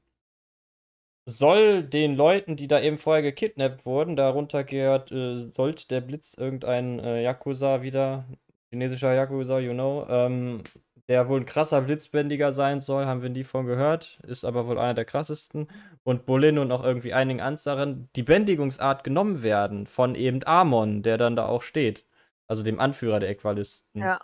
soll 1.25 1.83
den 1.83 2.15
Leuten, 2.15 2.55
die 2.55 2.67
da 2.67 2.79
eben 2.81 2.97
vorher 2.97 3.23
gekidnappt 3.23 3.85
wurden, 3.85 4.15
darunter 4.15 4.63
gehört, 4.63 5.11
äh, 5.11 5.49
sollte 5.55 5.87
der 5.87 6.01
Blitz 6.01 6.35
irgendein 6.37 6.99
äh, 6.99 7.23
Yakuza 7.23 7.81
wieder, 7.81 8.25
chinesischer 8.69 9.13
Yakuza, 9.13 9.59
you 9.59 9.73
know, 9.73 10.05
ähm, 10.09 10.63
der 11.07 11.29
wohl 11.29 11.41
ein 11.41 11.45
krasser 11.45 11.81
Blitzbändiger 11.81 12.51
sein 12.53 12.79
soll, 12.79 13.05
haben 13.05 13.21
wir 13.21 13.29
nie 13.29 13.43
von 13.43 13.65
gehört, 13.65 14.19
ist 14.27 14.43
aber 14.43 14.67
wohl 14.67 14.79
einer 14.79 14.95
der 14.95 15.05
krassesten. 15.05 15.67
Und 16.03 16.25
Bolin 16.25 16.57
und 16.57 16.71
auch 16.71 16.83
irgendwie 16.83 17.13
einigen 17.13 17.41
anderen 17.41 18.09
die 18.15 18.23
Bändigungsart 18.23 19.03
genommen 19.03 19.43
werden 19.43 19.87
von 19.87 20.15
eben 20.15 20.43
Amon, 20.45 21.03
der 21.03 21.17
dann 21.17 21.35
da 21.35 21.45
auch 21.47 21.61
steht. 21.61 22.05
Also 22.47 22.63
dem 22.63 22.79
Anführer 22.79 23.19
der 23.19 23.29
Äqualisten. 23.29 24.01
Ja. 24.01 24.19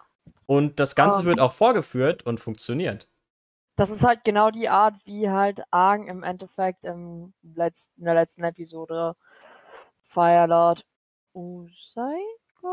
Und 0.45 0.79
das 0.79 0.95
Ganze 0.95 1.21
Ähm. 1.21 1.25
wird 1.27 1.39
auch 1.39 1.53
vorgeführt 1.53 2.25
und 2.25 2.39
funktioniert. 2.39 3.07
Das 3.75 3.89
ist 3.89 4.03
halt 4.03 4.23
genau 4.23 4.51
die 4.51 4.69
Art, 4.69 4.95
wie 5.05 5.29
halt 5.29 5.63
Aang 5.71 6.07
im 6.07 6.23
Endeffekt 6.23 6.83
im 6.83 7.33
letzten, 7.41 7.99
in 7.99 8.05
der 8.05 8.13
letzten 8.15 8.43
Episode 8.43 9.15
Firelord 10.01 10.85
Usai, 11.33 12.19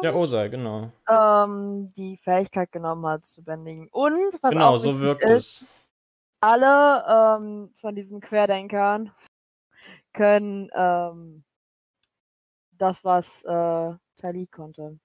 Ja, 0.02 0.12
Osei, 0.14 0.48
genau. 0.48 0.92
ähm, 1.08 1.88
die 1.96 2.16
Fähigkeit 2.16 2.72
genommen 2.72 3.06
hat 3.06 3.24
zu 3.24 3.42
bändigen. 3.44 3.88
Und 3.90 4.42
was 4.42 4.54
Genau, 4.54 4.76
auch 4.76 4.78
so 4.78 5.00
wirkt 5.00 5.30
ist, 5.30 5.30
es. 5.30 5.64
alle 6.40 7.04
ähm, 7.38 7.72
von 7.76 7.96
diesen 7.96 8.20
Querdenkern 8.20 9.12
können 10.14 10.70
ähm, 10.74 11.44
das, 12.72 13.04
was 13.04 13.42
äh, 13.44 13.94
Tali 14.16 14.46
konnte. 14.46 14.98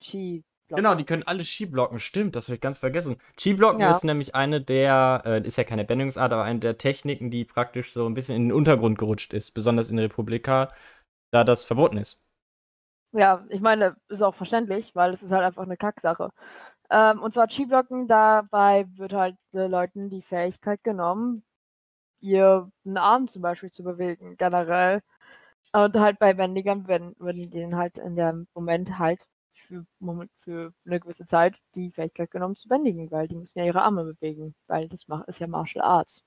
Chi. 0.00 0.44
Genau, 0.70 0.94
die 0.94 1.04
können 1.04 1.22
alle 1.22 1.44
Ski 1.44 1.66
blocken, 1.66 1.98
stimmt, 1.98 2.36
das 2.36 2.46
habe 2.48 2.56
ich 2.56 2.60
ganz 2.60 2.78
vergessen. 2.78 3.16
Ski 3.38 3.54
blocken 3.54 3.80
Ja. 3.80 3.90
ist 3.90 4.04
nämlich 4.04 4.34
eine 4.34 4.60
der, 4.60 5.22
äh, 5.24 5.46
ist 5.46 5.56
ja 5.56 5.64
keine 5.64 5.84
Bändigungsart, 5.84 6.32
aber 6.32 6.44
eine 6.44 6.60
der 6.60 6.76
Techniken, 6.78 7.30
die 7.30 7.44
praktisch 7.44 7.92
so 7.92 8.06
ein 8.06 8.14
bisschen 8.14 8.36
in 8.36 8.42
den 8.48 8.52
Untergrund 8.52 8.98
gerutscht 8.98 9.32
ist, 9.32 9.52
besonders 9.52 9.90
in 9.90 9.98
Republika, 9.98 10.72
da 11.32 11.44
das 11.44 11.64
verboten 11.64 11.98
ist. 11.98 12.20
Ja, 13.12 13.44
ich 13.48 13.60
meine, 13.60 13.96
ist 14.08 14.22
auch 14.22 14.34
verständlich, 14.34 14.94
weil 14.94 15.12
es 15.12 15.22
ist 15.22 15.32
halt 15.32 15.42
einfach 15.44 15.62
eine 15.62 15.76
Kacksache. 15.78 16.30
Ähm, 16.90 17.22
und 17.22 17.32
zwar 17.32 17.48
Chi-Blocken, 17.48 18.06
dabei 18.08 18.86
wird 18.96 19.12
halt 19.14 19.36
den 19.52 19.70
Leuten 19.70 20.10
die 20.10 20.22
Fähigkeit 20.22 20.82
genommen, 20.84 21.44
ihren 22.20 22.72
Arm 22.96 23.28
zum 23.28 23.42
Beispiel 23.42 23.70
zu 23.70 23.84
bewegen, 23.84 24.36
generell. 24.38 25.02
Und 25.72 25.96
halt 25.96 26.18
bei 26.20 26.36
Wendigern 26.38 26.88
werden, 26.88 27.14
werden 27.20 27.50
denen 27.50 27.76
halt 27.76 27.98
in 27.98 28.16
dem 28.16 28.48
Moment 28.54 28.98
halt 28.98 29.26
für, 29.52 29.84
Moment, 29.98 30.30
für 30.36 30.72
eine 30.86 31.00
gewisse 31.00 31.24
Zeit 31.24 31.58
die 31.74 31.90
Fähigkeit 31.90 32.30
genommen 32.30 32.56
zu 32.56 32.68
bändigen, 32.68 33.10
weil 33.10 33.28
die 33.28 33.36
müssen 33.36 33.58
ja 33.58 33.64
ihre 33.64 33.82
Arme 33.82 34.04
bewegen, 34.04 34.54
weil 34.66 34.88
das 34.88 35.04
ist 35.26 35.38
ja 35.40 35.46
Martial 35.46 35.84
Arts. 35.84 36.24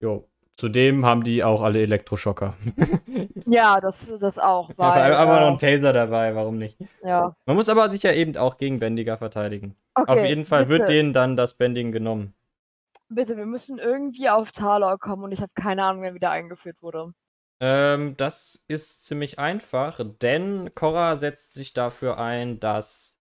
Jo. 0.00 0.28
Zudem 0.56 1.04
haben 1.04 1.22
die 1.22 1.44
auch 1.44 1.62
alle 1.62 1.82
Elektroschocker. 1.82 2.54
Ja, 3.48 3.80
das, 3.80 4.12
das 4.18 4.40
auch, 4.40 4.70
Ja, 4.70 4.76
weil, 4.78 5.14
aber 5.14 5.38
noch 5.38 5.46
äh, 5.46 5.52
ein 5.52 5.58
Taser 5.58 5.92
dabei, 5.92 6.34
warum 6.34 6.58
nicht? 6.58 6.76
ja. 7.04 7.36
Man 7.46 7.54
muss 7.54 7.68
aber 7.68 7.88
sich 7.88 8.02
ja 8.02 8.12
eben 8.12 8.36
auch 8.36 8.58
gegen 8.58 8.80
Bändiger 8.80 9.18
verteidigen. 9.18 9.76
Okay, 9.94 10.10
Auf 10.10 10.24
jeden 10.26 10.44
Fall 10.44 10.68
wird 10.68 10.80
bitte. 10.82 10.92
denen 10.94 11.12
dann 11.12 11.36
das 11.36 11.54
Bändigen 11.54 11.92
genommen. 11.92 12.34
Bitte, 13.08 13.36
wir 13.36 13.46
müssen 13.46 13.78
irgendwie 13.78 14.28
auf 14.28 14.50
Talor 14.50 14.98
kommen 14.98 15.22
und 15.22 15.30
ich 15.30 15.40
habe 15.40 15.52
keine 15.54 15.84
Ahnung, 15.84 16.02
wer 16.02 16.14
wieder 16.14 16.30
eingeführt 16.30 16.82
wurde. 16.82 17.12
Ähm, 17.60 18.16
das 18.16 18.64
ist 18.68 19.06
ziemlich 19.06 19.38
einfach, 19.38 20.00
denn 20.20 20.74
Korra 20.74 21.16
setzt 21.16 21.54
sich 21.54 21.72
dafür 21.72 22.18
ein, 22.18 22.60
dass 22.60 23.18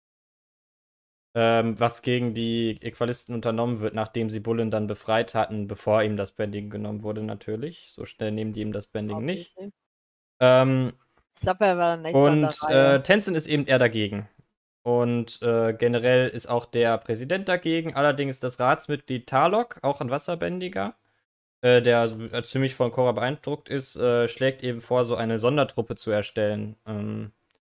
ähm, 1.35 1.77
was 1.79 2.01
gegen 2.01 2.33
die 2.33 2.79
Equalisten 2.81 3.35
unternommen 3.35 3.81
wird, 3.81 3.93
nachdem 3.93 4.29
sie 4.29 4.39
Bullen 4.39 4.71
dann 4.71 4.87
befreit 4.87 5.35
hatten, 5.35 5.67
bevor 5.67 6.01
ihm 6.01 6.15
das 6.15 6.31
Bending 6.31 6.69
genommen 6.69 7.03
wurde, 7.03 7.23
natürlich. 7.23 7.87
So 7.89 8.05
schnell 8.05 8.31
nehmen 8.31 8.53
die 8.53 8.61
ihm 8.61 8.71
das 8.71 8.87
Bending 8.87 9.23
nicht. 9.23 9.53
Ähm, 10.39 10.93
ich 11.35 11.41
glaube, 11.41 11.65
er 11.65 11.77
war 11.77 11.97
nicht 11.97 12.15
Und 12.15 12.57
äh, 12.69 13.01
Tenzin 13.03 13.35
ist 13.35 13.47
eben 13.47 13.65
eher 13.65 13.79
dagegen. 13.79 14.29
Und 14.83 15.41
äh, 15.41 15.73
generell 15.73 16.29
ist 16.29 16.47
auch 16.47 16.65
der 16.65 16.97
Präsident 16.99 17.49
dagegen. 17.49 17.95
Allerdings 17.95 18.39
das 18.39 18.59
Ratsmitglied 18.59 19.27
Talok, 19.27 19.79
auch 19.81 19.99
ein 19.99 20.11
Wasserbändiger, 20.11 20.95
äh, 21.65 21.81
der 21.81 22.03
äh, 22.31 22.43
ziemlich 22.43 22.75
von 22.75 22.91
Korra 22.91 23.11
beeindruckt 23.13 23.69
ist, 23.69 23.95
äh, 23.95 24.27
schlägt 24.27 24.63
eben 24.63 24.79
vor, 24.79 25.05
so 25.05 25.15
eine 25.15 25.39
Sondertruppe 25.39 25.95
zu 25.95 26.11
erstellen. 26.11 26.75
Ähm, 26.85 27.31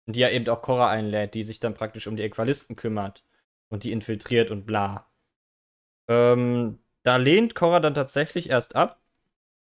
die 0.07 0.19
ja 0.19 0.29
eben 0.29 0.47
auch 0.49 0.61
Korra 0.61 0.89
einlädt, 0.89 1.35
die 1.35 1.43
sich 1.43 1.59
dann 1.59 1.73
praktisch 1.73 2.07
um 2.07 2.15
die 2.15 2.23
Äqualisten 2.23 2.75
kümmert 2.75 3.23
und 3.69 3.83
die 3.83 3.91
infiltriert 3.91 4.51
und 4.51 4.65
bla. 4.65 5.11
Ähm, 6.07 6.79
da 7.03 7.17
lehnt 7.17 7.55
Korra 7.55 7.79
dann 7.79 7.93
tatsächlich 7.93 8.49
erst 8.49 8.75
ab, 8.75 9.01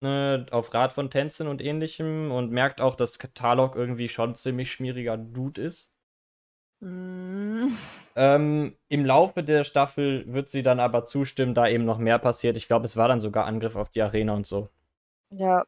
ne, 0.02 0.46
auf 0.52 0.74
Rat 0.74 0.94
von 0.94 1.10
Tenzin 1.10 1.48
und 1.48 1.62
ähnlichem 1.62 2.32
und 2.32 2.52
merkt 2.52 2.82
auch, 2.82 2.96
dass 2.96 3.18
Talok 3.18 3.76
irgendwie 3.76 4.10
schon 4.10 4.36
ziemlich 4.36 4.72
schmieriger 4.72 5.18
Dude 5.18 5.62
ist. 5.62 5.94
Mm. 6.80 7.68
Ähm, 8.16 8.76
Im 8.90 9.06
Laufe 9.06 9.44
der 9.44 9.64
Staffel 9.64 10.26
wird 10.34 10.50
sie 10.50 10.62
dann 10.62 10.82
aber 10.82 11.06
zustimmen, 11.06 11.54
da 11.54 11.70
eben 11.70 11.86
noch 11.86 12.00
mehr 12.00 12.20
passiert. 12.20 12.58
Ich 12.58 12.68
glaube, 12.68 12.84
es 12.84 12.98
war 12.98 13.08
dann 13.08 13.22
sogar 13.22 13.46
Angriff 13.46 13.78
auf 13.78 13.90
die 13.90 14.02
Arena 14.02 14.34
und 14.34 14.46
so. 14.46 14.68
Ja. 15.30 15.66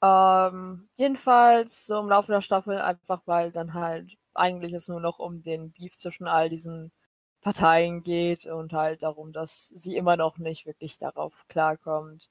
Ähm, 0.00 0.88
jedenfalls 0.96 1.86
so 1.86 1.98
im 1.98 2.08
Laufe 2.08 2.30
der 2.30 2.40
Staffel, 2.40 2.78
einfach 2.78 3.22
weil 3.26 3.50
dann 3.50 3.74
halt 3.74 4.12
eigentlich 4.34 4.72
es 4.74 4.86
nur 4.86 5.00
noch 5.00 5.18
um 5.18 5.42
den 5.42 5.72
Beef 5.72 5.96
zwischen 5.96 6.28
all 6.28 6.48
diesen 6.48 6.92
Parteien 7.40 8.02
geht 8.04 8.46
und 8.46 8.72
halt 8.72 9.02
darum, 9.02 9.32
dass 9.32 9.68
sie 9.68 9.96
immer 9.96 10.16
noch 10.16 10.38
nicht 10.38 10.66
wirklich 10.66 10.98
darauf 10.98 11.44
klarkommt, 11.48 12.30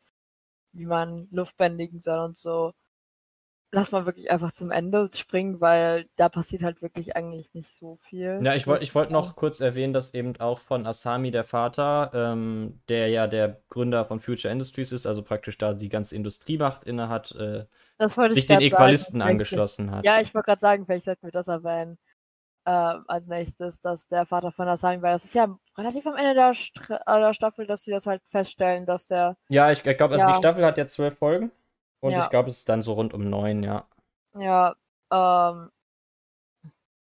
wie 0.71 0.85
man 0.85 1.27
Luft 1.31 1.57
bändigen 1.57 1.99
soll 1.99 2.19
und 2.19 2.37
so 2.37 2.73
lass 3.71 3.91
mal 3.91 4.05
wirklich 4.05 4.29
einfach 4.29 4.51
zum 4.51 4.69
Ende 4.69 5.09
springen, 5.13 5.61
weil 5.61 6.09
da 6.17 6.29
passiert 6.29 6.63
halt 6.63 6.81
wirklich 6.81 7.15
eigentlich 7.15 7.53
nicht 7.53 7.69
so 7.69 7.95
viel. 7.95 8.39
Ja, 8.43 8.53
ich 8.53 8.67
wollte 8.67 8.83
ich 8.83 8.93
wollt 8.93 9.11
noch 9.11 9.35
kurz 9.35 9.59
erwähnen, 9.61 9.93
dass 9.93 10.13
eben 10.13 10.35
auch 10.39 10.59
von 10.59 10.85
Asami 10.85 11.31
der 11.31 11.45
Vater, 11.45 12.11
ähm, 12.13 12.81
der 12.89 13.07
ja 13.07 13.27
der 13.27 13.61
Gründer 13.69 14.05
von 14.05 14.19
Future 14.19 14.51
Industries 14.51 14.91
ist, 14.91 15.05
also 15.05 15.23
praktisch 15.23 15.57
da 15.57 15.73
die 15.73 15.89
ganze 15.89 16.15
Industriemacht 16.15 16.83
inne 16.83 17.07
hat, 17.07 17.31
äh, 17.31 17.65
sich 18.29 18.45
den 18.45 18.61
Equalisten 18.61 19.19
sagen, 19.19 19.31
angeschlossen 19.31 19.91
hat. 19.91 20.05
Ja, 20.05 20.19
ich 20.19 20.33
wollte 20.33 20.47
gerade 20.47 20.59
sagen, 20.59 20.85
vielleicht 20.85 21.05
sollten 21.05 21.27
wir 21.27 21.31
das 21.31 21.47
erwähnen. 21.47 21.97
Äh, 22.63 22.69
als 23.07 23.25
nächstes, 23.25 23.79
dass 23.79 24.07
der 24.07 24.27
Vater 24.27 24.51
von 24.51 24.67
Asami, 24.67 25.01
weil 25.01 25.13
das 25.13 25.25
ist 25.25 25.33
ja 25.33 25.47
relativ 25.75 26.05
am 26.05 26.15
Ende 26.15 26.35
der, 26.35 26.53
St 26.53 26.79
der 27.07 27.33
Staffel, 27.33 27.65
dass 27.65 27.83
sie 27.83 27.89
das 27.89 28.05
halt 28.05 28.21
feststellen, 28.25 28.85
dass 28.85 29.07
der. 29.07 29.35
Ja, 29.49 29.71
ich, 29.71 29.83
ich 29.83 29.97
glaube, 29.97 30.13
also 30.13 30.25
ja. 30.25 30.31
die 30.31 30.37
Staffel 30.37 30.63
hat 30.63 30.77
ja 30.77 30.85
zwölf 30.85 31.17
Folgen. 31.17 31.51
Und 32.01 32.11
ja. 32.11 32.23
ich 32.23 32.29
glaube, 32.29 32.49
es 32.49 32.59
ist 32.59 32.69
dann 32.69 32.81
so 32.81 32.93
rund 32.93 33.13
um 33.13 33.29
neun, 33.29 33.63
ja. 33.63 33.83
Ja, 34.37 34.75
ähm, 35.11 35.71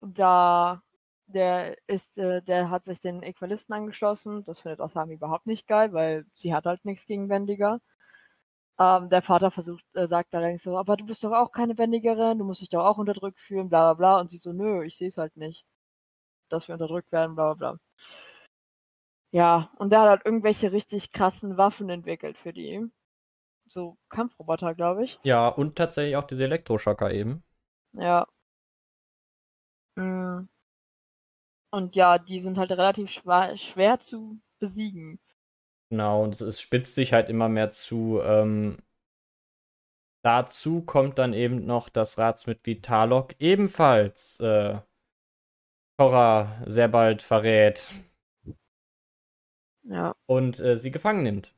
da 0.02 0.82
der 1.28 1.78
ist, 1.88 2.18
äh, 2.18 2.42
der 2.42 2.70
hat 2.70 2.84
sich 2.84 3.00
den 3.00 3.24
Äqualisten 3.24 3.74
angeschlossen. 3.76 4.44
Das 4.46 4.62
findet 4.62 4.82
Asami 4.82 5.16
überhaupt 5.16 5.48
nicht 5.48 5.68
geil, 5.68 5.94
weil 5.94 6.26
sie 6.36 6.54
hat 6.54 6.66
halt 6.66 6.86
nichts 6.86 7.06
gegen 7.06 7.30
Wendiger. 7.30 7.80
Ähm, 8.80 9.10
der 9.10 9.22
Vater 9.22 9.52
versucht, 9.52 9.86
äh, 9.94 10.08
sagt 10.08 10.34
allerdings 10.36 10.64
so, 10.64 10.78
aber 10.78 10.98
du 10.98 11.06
bist 11.06 11.24
doch 11.24 11.32
auch 11.34 11.52
keine 11.52 11.78
Wendigerin, 11.78 12.40
du 12.40 12.46
musst 12.46 12.62
dich 12.62 12.70
doch 12.70 12.86
auch 12.86 12.98
unterdrückt 12.98 13.40
fühlen, 13.40 13.70
bla 13.70 13.94
bla 13.94 14.16
bla. 14.16 14.22
Und 14.22 14.32
sie 14.32 14.38
so, 14.38 14.54
nö, 14.54 14.84
ich 14.86 14.98
sehe 14.98 15.08
es 15.10 15.18
halt 15.18 15.38
nicht, 15.38 15.66
dass 16.50 16.68
wir 16.68 16.74
unterdrückt 16.76 17.12
werden, 17.12 17.36
bla 17.36 17.54
bla 17.54 17.74
bla. 17.74 17.80
Ja, 19.32 19.72
und 19.78 19.92
der 19.92 20.02
hat 20.02 20.10
halt 20.10 20.26
irgendwelche 20.26 20.72
richtig 20.72 21.12
krassen 21.12 21.58
Waffen 21.58 21.90
entwickelt 21.90 22.38
für 22.38 22.54
die 22.54 22.90
so 23.68 23.98
Kampfroboter, 24.10 24.76
glaube 24.76 25.04
ich. 25.04 25.20
Ja, 25.24 25.48
und 25.48 25.76
tatsächlich 25.76 26.16
auch 26.16 26.26
diese 26.26 26.44
Elektroschocker 26.44 27.12
eben. 27.12 27.44
Ja. 27.94 28.28
Mm. 29.96 30.48
Und 31.72 31.96
ja, 31.96 32.20
die 32.20 32.40
sind 32.40 32.58
halt 32.58 32.72
relativ 32.72 33.10
schwer, 33.10 33.58
schwer 33.58 34.00
zu 34.00 34.40
besiegen. 34.60 35.20
Genau, 35.90 36.24
und 36.24 36.40
es 36.42 36.62
spitzt 36.62 36.96
sich 36.96 37.14
halt 37.14 37.30
immer 37.30 37.50
mehr 37.50 37.70
zu. 37.70 38.20
Ähm, 38.24 38.78
dazu 40.24 40.82
kommt 40.82 41.20
dann 41.20 41.34
eben 41.34 41.66
noch 41.66 41.90
das 41.90 42.18
Ratsmitglied 42.18 42.84
Talok 42.84 43.36
ebenfalls 43.40 44.40
äh, 44.40 44.80
Korra 45.98 46.64
sehr 46.66 46.88
bald 46.88 47.22
verrät. 47.22 47.90
Ja. 49.84 50.16
Und 50.26 50.60
äh, 50.60 50.78
sie 50.78 50.92
gefangen 50.92 51.24
nimmt. 51.24 51.54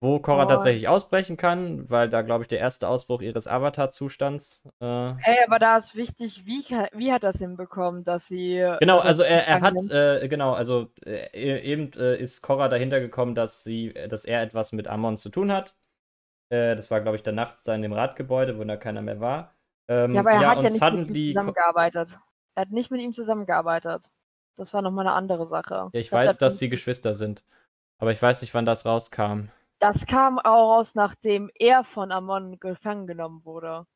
Wo 0.00 0.20
Korra 0.20 0.44
oh. 0.44 0.48
tatsächlich 0.48 0.86
ausbrechen 0.86 1.36
kann, 1.36 1.90
weil 1.90 2.08
da, 2.08 2.22
glaube 2.22 2.42
ich, 2.42 2.48
der 2.48 2.60
erste 2.60 2.86
Ausbruch 2.86 3.20
ihres 3.20 3.48
Avatar-Zustands. 3.48 4.68
Äh 4.80 4.84
Ey, 4.84 5.38
aber 5.44 5.58
da 5.58 5.76
ist 5.76 5.96
wichtig, 5.96 6.46
wie, 6.46 6.64
wie 6.92 7.12
hat 7.12 7.24
das 7.24 7.38
hinbekommen, 7.38 8.04
dass 8.04 8.28
sie. 8.28 8.64
Genau, 8.78 8.98
also 8.98 9.24
er, 9.24 9.48
er 9.48 9.60
hat, 9.60 9.74
äh, 9.90 10.28
genau, 10.28 10.52
also 10.52 10.88
äh, 11.04 11.36
eben 11.36 11.92
äh, 11.94 12.16
ist 12.16 12.42
Korra 12.42 12.68
dahinter 12.68 13.00
gekommen, 13.00 13.34
dass 13.34 13.64
sie, 13.64 13.92
dass 14.08 14.24
er 14.24 14.40
etwas 14.42 14.72
mit 14.72 14.86
Amon 14.86 15.16
zu 15.16 15.30
tun 15.30 15.50
hat. 15.50 15.74
Äh, 16.48 16.76
das 16.76 16.92
war, 16.92 17.00
glaube 17.00 17.16
ich, 17.16 17.24
dann 17.24 17.34
nachts 17.34 17.64
da 17.64 17.74
in 17.74 17.82
dem 17.82 17.92
Radgebäude, 17.92 18.56
wo 18.56 18.62
da 18.62 18.76
keiner 18.76 19.02
mehr 19.02 19.18
war. 19.18 19.54
Ähm, 19.88 20.14
ja, 20.14 20.20
aber 20.20 20.30
er 20.30 20.42
ja, 20.42 20.50
hat 20.50 20.62
ja 20.62 20.70
nicht 20.70 21.08
mit 21.08 21.16
ihm 21.16 21.34
zusammengearbeitet. 21.34 22.18
Er 22.54 22.60
hat 22.62 22.70
nicht 22.70 22.90
mit 22.92 23.00
ihm 23.00 23.12
zusammengearbeitet. 23.12 24.10
Das 24.56 24.72
war 24.74 24.82
nochmal 24.82 25.06
eine 25.06 25.16
andere 25.16 25.46
Sache. 25.46 25.74
Ja, 25.74 25.88
ich, 25.92 26.06
ich 26.06 26.12
weiß, 26.12 26.38
dass 26.38 26.58
sie 26.58 26.68
Geschwister 26.68 27.14
sind. 27.14 27.42
Aber 28.00 28.12
ich 28.12 28.22
weiß 28.22 28.42
nicht, 28.42 28.54
wann 28.54 28.66
das 28.66 28.86
rauskam. 28.86 29.48
Das 29.78 30.06
kam 30.06 30.38
auch 30.38 30.76
raus, 30.76 30.94
nachdem 30.94 31.50
er 31.54 31.84
von 31.84 32.10
Amon 32.10 32.58
gefangen 32.58 33.06
genommen 33.06 33.44
wurde. 33.44 33.86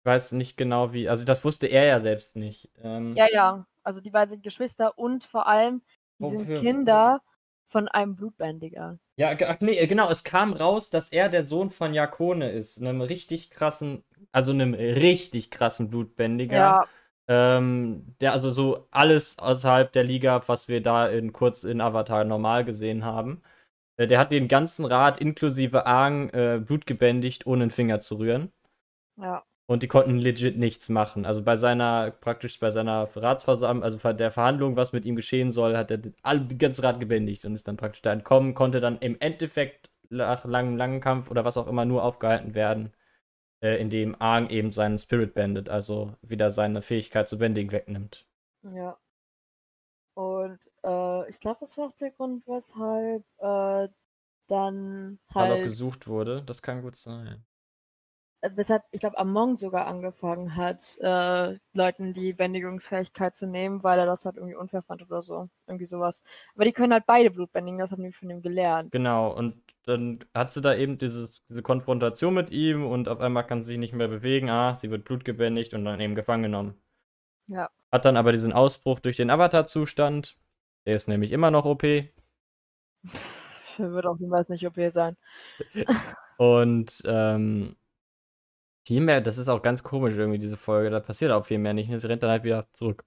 Ich 0.00 0.06
weiß 0.06 0.32
nicht 0.32 0.56
genau 0.56 0.92
wie, 0.92 1.08
also 1.08 1.24
das 1.24 1.44
wusste 1.44 1.66
er 1.66 1.84
ja 1.84 2.00
selbst 2.00 2.36
nicht. 2.36 2.70
Ähm, 2.82 3.16
ja, 3.16 3.26
ja, 3.32 3.66
also 3.82 4.00
die 4.00 4.10
beiden 4.10 4.30
sind 4.30 4.42
Geschwister 4.44 4.98
und 4.98 5.24
vor 5.24 5.46
allem, 5.48 5.82
die 6.18 6.24
wofür? 6.24 6.38
sind 6.46 6.58
Kinder 6.60 7.22
von 7.66 7.88
einem 7.88 8.14
Blutbändiger. 8.14 8.98
Ja, 9.16 9.34
nee, 9.60 9.84
genau, 9.86 10.08
es 10.10 10.24
kam 10.24 10.52
raus, 10.52 10.90
dass 10.90 11.10
er 11.10 11.28
der 11.28 11.42
Sohn 11.42 11.70
von 11.70 11.94
Jakone 11.94 12.50
ist, 12.50 12.80
einem 12.80 13.00
richtig 13.00 13.50
krassen, 13.50 14.04
also 14.30 14.52
einem 14.52 14.74
richtig 14.74 15.50
krassen 15.50 15.90
Blutbändiger. 15.90 16.56
Ja. 16.56 16.86
Ähm, 17.28 18.14
der 18.20 18.32
also 18.32 18.50
so 18.50 18.86
alles 18.92 19.38
außerhalb 19.40 19.90
der 19.90 20.04
Liga, 20.04 20.40
was 20.46 20.68
wir 20.68 20.80
da 20.80 21.08
in 21.08 21.32
kurz 21.32 21.64
in 21.64 21.80
Avatar 21.80 22.22
normal 22.22 22.64
gesehen 22.64 23.04
haben. 23.04 23.42
Äh, 23.96 24.06
der 24.06 24.18
hat 24.18 24.32
den 24.32 24.48
ganzen 24.48 24.84
Rat 24.84 25.20
inklusive 25.20 25.86
Aang 25.86 26.30
äh, 26.30 26.60
blutgebändigt, 26.64 27.46
ohne 27.46 27.66
den 27.66 27.70
Finger 27.70 28.00
zu 28.00 28.16
rühren. 28.16 28.52
Ja. 29.16 29.44
Und 29.68 29.82
die 29.82 29.88
konnten 29.88 30.18
legit 30.18 30.56
nichts 30.58 30.88
machen. 30.88 31.26
Also 31.26 31.42
bei 31.42 31.56
seiner, 31.56 32.12
praktisch 32.12 32.60
bei 32.60 32.70
seiner 32.70 33.08
Ratsversammlung, 33.16 33.82
also 33.82 33.98
bei 33.98 34.12
der 34.12 34.30
Verhandlung, 34.30 34.76
was 34.76 34.92
mit 34.92 35.04
ihm 35.04 35.16
geschehen 35.16 35.50
soll, 35.50 35.76
hat 35.76 35.90
er 35.90 36.00
alle, 36.22 36.40
die 36.42 36.58
ganze 36.58 36.84
Rat 36.84 37.00
gebändigt 37.00 37.44
und 37.44 37.54
ist 37.54 37.66
dann 37.66 37.76
praktisch 37.76 38.02
da 38.02 38.12
entkommen, 38.12 38.54
konnte 38.54 38.80
dann 38.80 38.98
im 39.00 39.16
Endeffekt 39.18 39.90
nach 40.08 40.44
langem, 40.44 40.76
langen 40.76 41.00
Kampf 41.00 41.30
oder 41.32 41.44
was 41.44 41.56
auch 41.56 41.66
immer 41.66 41.84
nur 41.84 42.04
aufgehalten 42.04 42.54
werden, 42.54 42.92
äh, 43.60 43.80
indem 43.80 44.14
Aang 44.20 44.50
eben 44.50 44.70
seinen 44.70 44.98
Spirit 44.98 45.34
bandet, 45.34 45.68
also 45.68 46.14
wieder 46.22 46.52
seine 46.52 46.80
Fähigkeit 46.80 47.26
zu 47.26 47.38
bändigen 47.38 47.72
wegnimmt. 47.72 48.24
Ja. 48.62 48.96
Und 50.16 50.58
äh, 50.82 51.28
ich 51.28 51.38
glaube, 51.40 51.58
das 51.60 51.76
war 51.76 51.88
auch 51.88 51.92
der 51.92 52.10
Grund, 52.10 52.42
weshalb 52.46 53.22
äh, 53.36 53.88
dann 54.46 55.18
halt. 55.34 55.50
Weil 55.50 55.62
gesucht 55.62 56.08
wurde, 56.08 56.42
das 56.42 56.62
kann 56.62 56.80
gut 56.80 56.96
sein. 56.96 57.44
Äh, 58.40 58.50
weshalb, 58.54 58.82
ich 58.92 59.00
glaube, 59.00 59.18
Among 59.18 59.56
sogar 59.56 59.86
angefangen 59.86 60.56
hat, 60.56 60.96
äh, 61.00 61.58
Leuten 61.74 62.14
die 62.14 62.32
Bändigungsfähigkeit 62.32 63.34
zu 63.34 63.46
nehmen, 63.46 63.82
weil 63.82 63.98
er 63.98 64.06
das 64.06 64.24
halt 64.24 64.36
irgendwie 64.36 64.56
unfair 64.56 64.80
fand 64.80 65.02
oder 65.02 65.20
so. 65.20 65.50
Irgendwie 65.66 65.84
sowas. 65.84 66.22
Aber 66.54 66.64
die 66.64 66.72
können 66.72 66.94
halt 66.94 67.04
beide 67.06 67.30
Blutbändigen, 67.30 67.78
das 67.78 67.92
haben 67.92 68.02
die 68.02 68.12
von 68.12 68.30
ihm 68.30 68.40
gelernt. 68.40 68.92
Genau, 68.92 69.36
und 69.36 69.62
dann 69.84 70.20
hat 70.32 70.50
sie 70.50 70.62
da 70.62 70.74
eben 70.74 70.96
dieses, 70.96 71.42
diese 71.50 71.60
Konfrontation 71.60 72.32
mit 72.32 72.50
ihm 72.50 72.86
und 72.86 73.10
auf 73.10 73.20
einmal 73.20 73.46
kann 73.46 73.62
sie 73.62 73.72
sich 73.72 73.78
nicht 73.78 73.92
mehr 73.92 74.08
bewegen. 74.08 74.48
Ah, 74.48 74.76
sie 74.76 74.90
wird 74.90 75.04
blutgebändigt 75.04 75.74
und 75.74 75.84
dann 75.84 76.00
eben 76.00 76.14
gefangen 76.14 76.44
genommen. 76.44 76.80
Ja. 77.48 77.68
Hat 77.96 78.04
dann 78.04 78.18
aber 78.18 78.32
diesen 78.32 78.52
Ausbruch 78.52 79.00
durch 79.00 79.16
den 79.16 79.30
Avatar-Zustand. 79.30 80.36
Der 80.84 80.96
ist 80.96 81.08
nämlich 81.08 81.32
immer 81.32 81.50
noch 81.50 81.64
OP. 81.64 81.82
Wird 81.82 82.12
auch 83.78 84.18
niemals 84.18 84.50
nicht 84.50 84.66
OP 84.66 84.76
sein. 84.90 85.16
Und 86.36 87.00
ähm, 87.06 87.74
viel 88.86 89.00
mehr, 89.00 89.22
das 89.22 89.38
ist 89.38 89.48
auch 89.48 89.62
ganz 89.62 89.82
komisch 89.82 90.14
irgendwie, 90.14 90.38
diese 90.38 90.58
Folge. 90.58 90.90
Da 90.90 91.00
passiert 91.00 91.32
auch 91.32 91.46
viel 91.46 91.56
mehr 91.56 91.72
nicht. 91.72 91.90
Sie 91.90 92.06
rennt 92.06 92.22
dann 92.22 92.28
halt 92.28 92.44
wieder 92.44 92.66
zurück. 92.74 93.02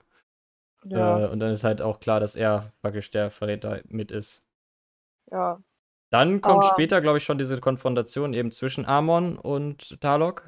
Ja. 0.85 1.25
Äh, 1.25 1.27
und 1.27 1.39
dann 1.39 1.51
ist 1.51 1.63
halt 1.63 1.83
auch 1.83 1.99
klar, 1.99 2.19
dass 2.19 2.35
er 2.35 2.73
praktisch 2.81 3.11
der 3.11 3.29
Verräter 3.29 3.81
mit 3.89 4.09
ist. 4.09 4.43
Ja. 5.29 5.61
Dann 6.09 6.41
kommt 6.41 6.63
Ähm. 6.63 6.69
später, 6.73 6.99
glaube 6.99 7.19
ich, 7.19 7.23
schon 7.25 7.37
diese 7.37 7.59
Konfrontation 7.61 8.33
eben 8.33 8.49
zwischen 8.49 8.87
Amon 8.87 9.37
und 9.37 10.01
Talok, 10.01 10.47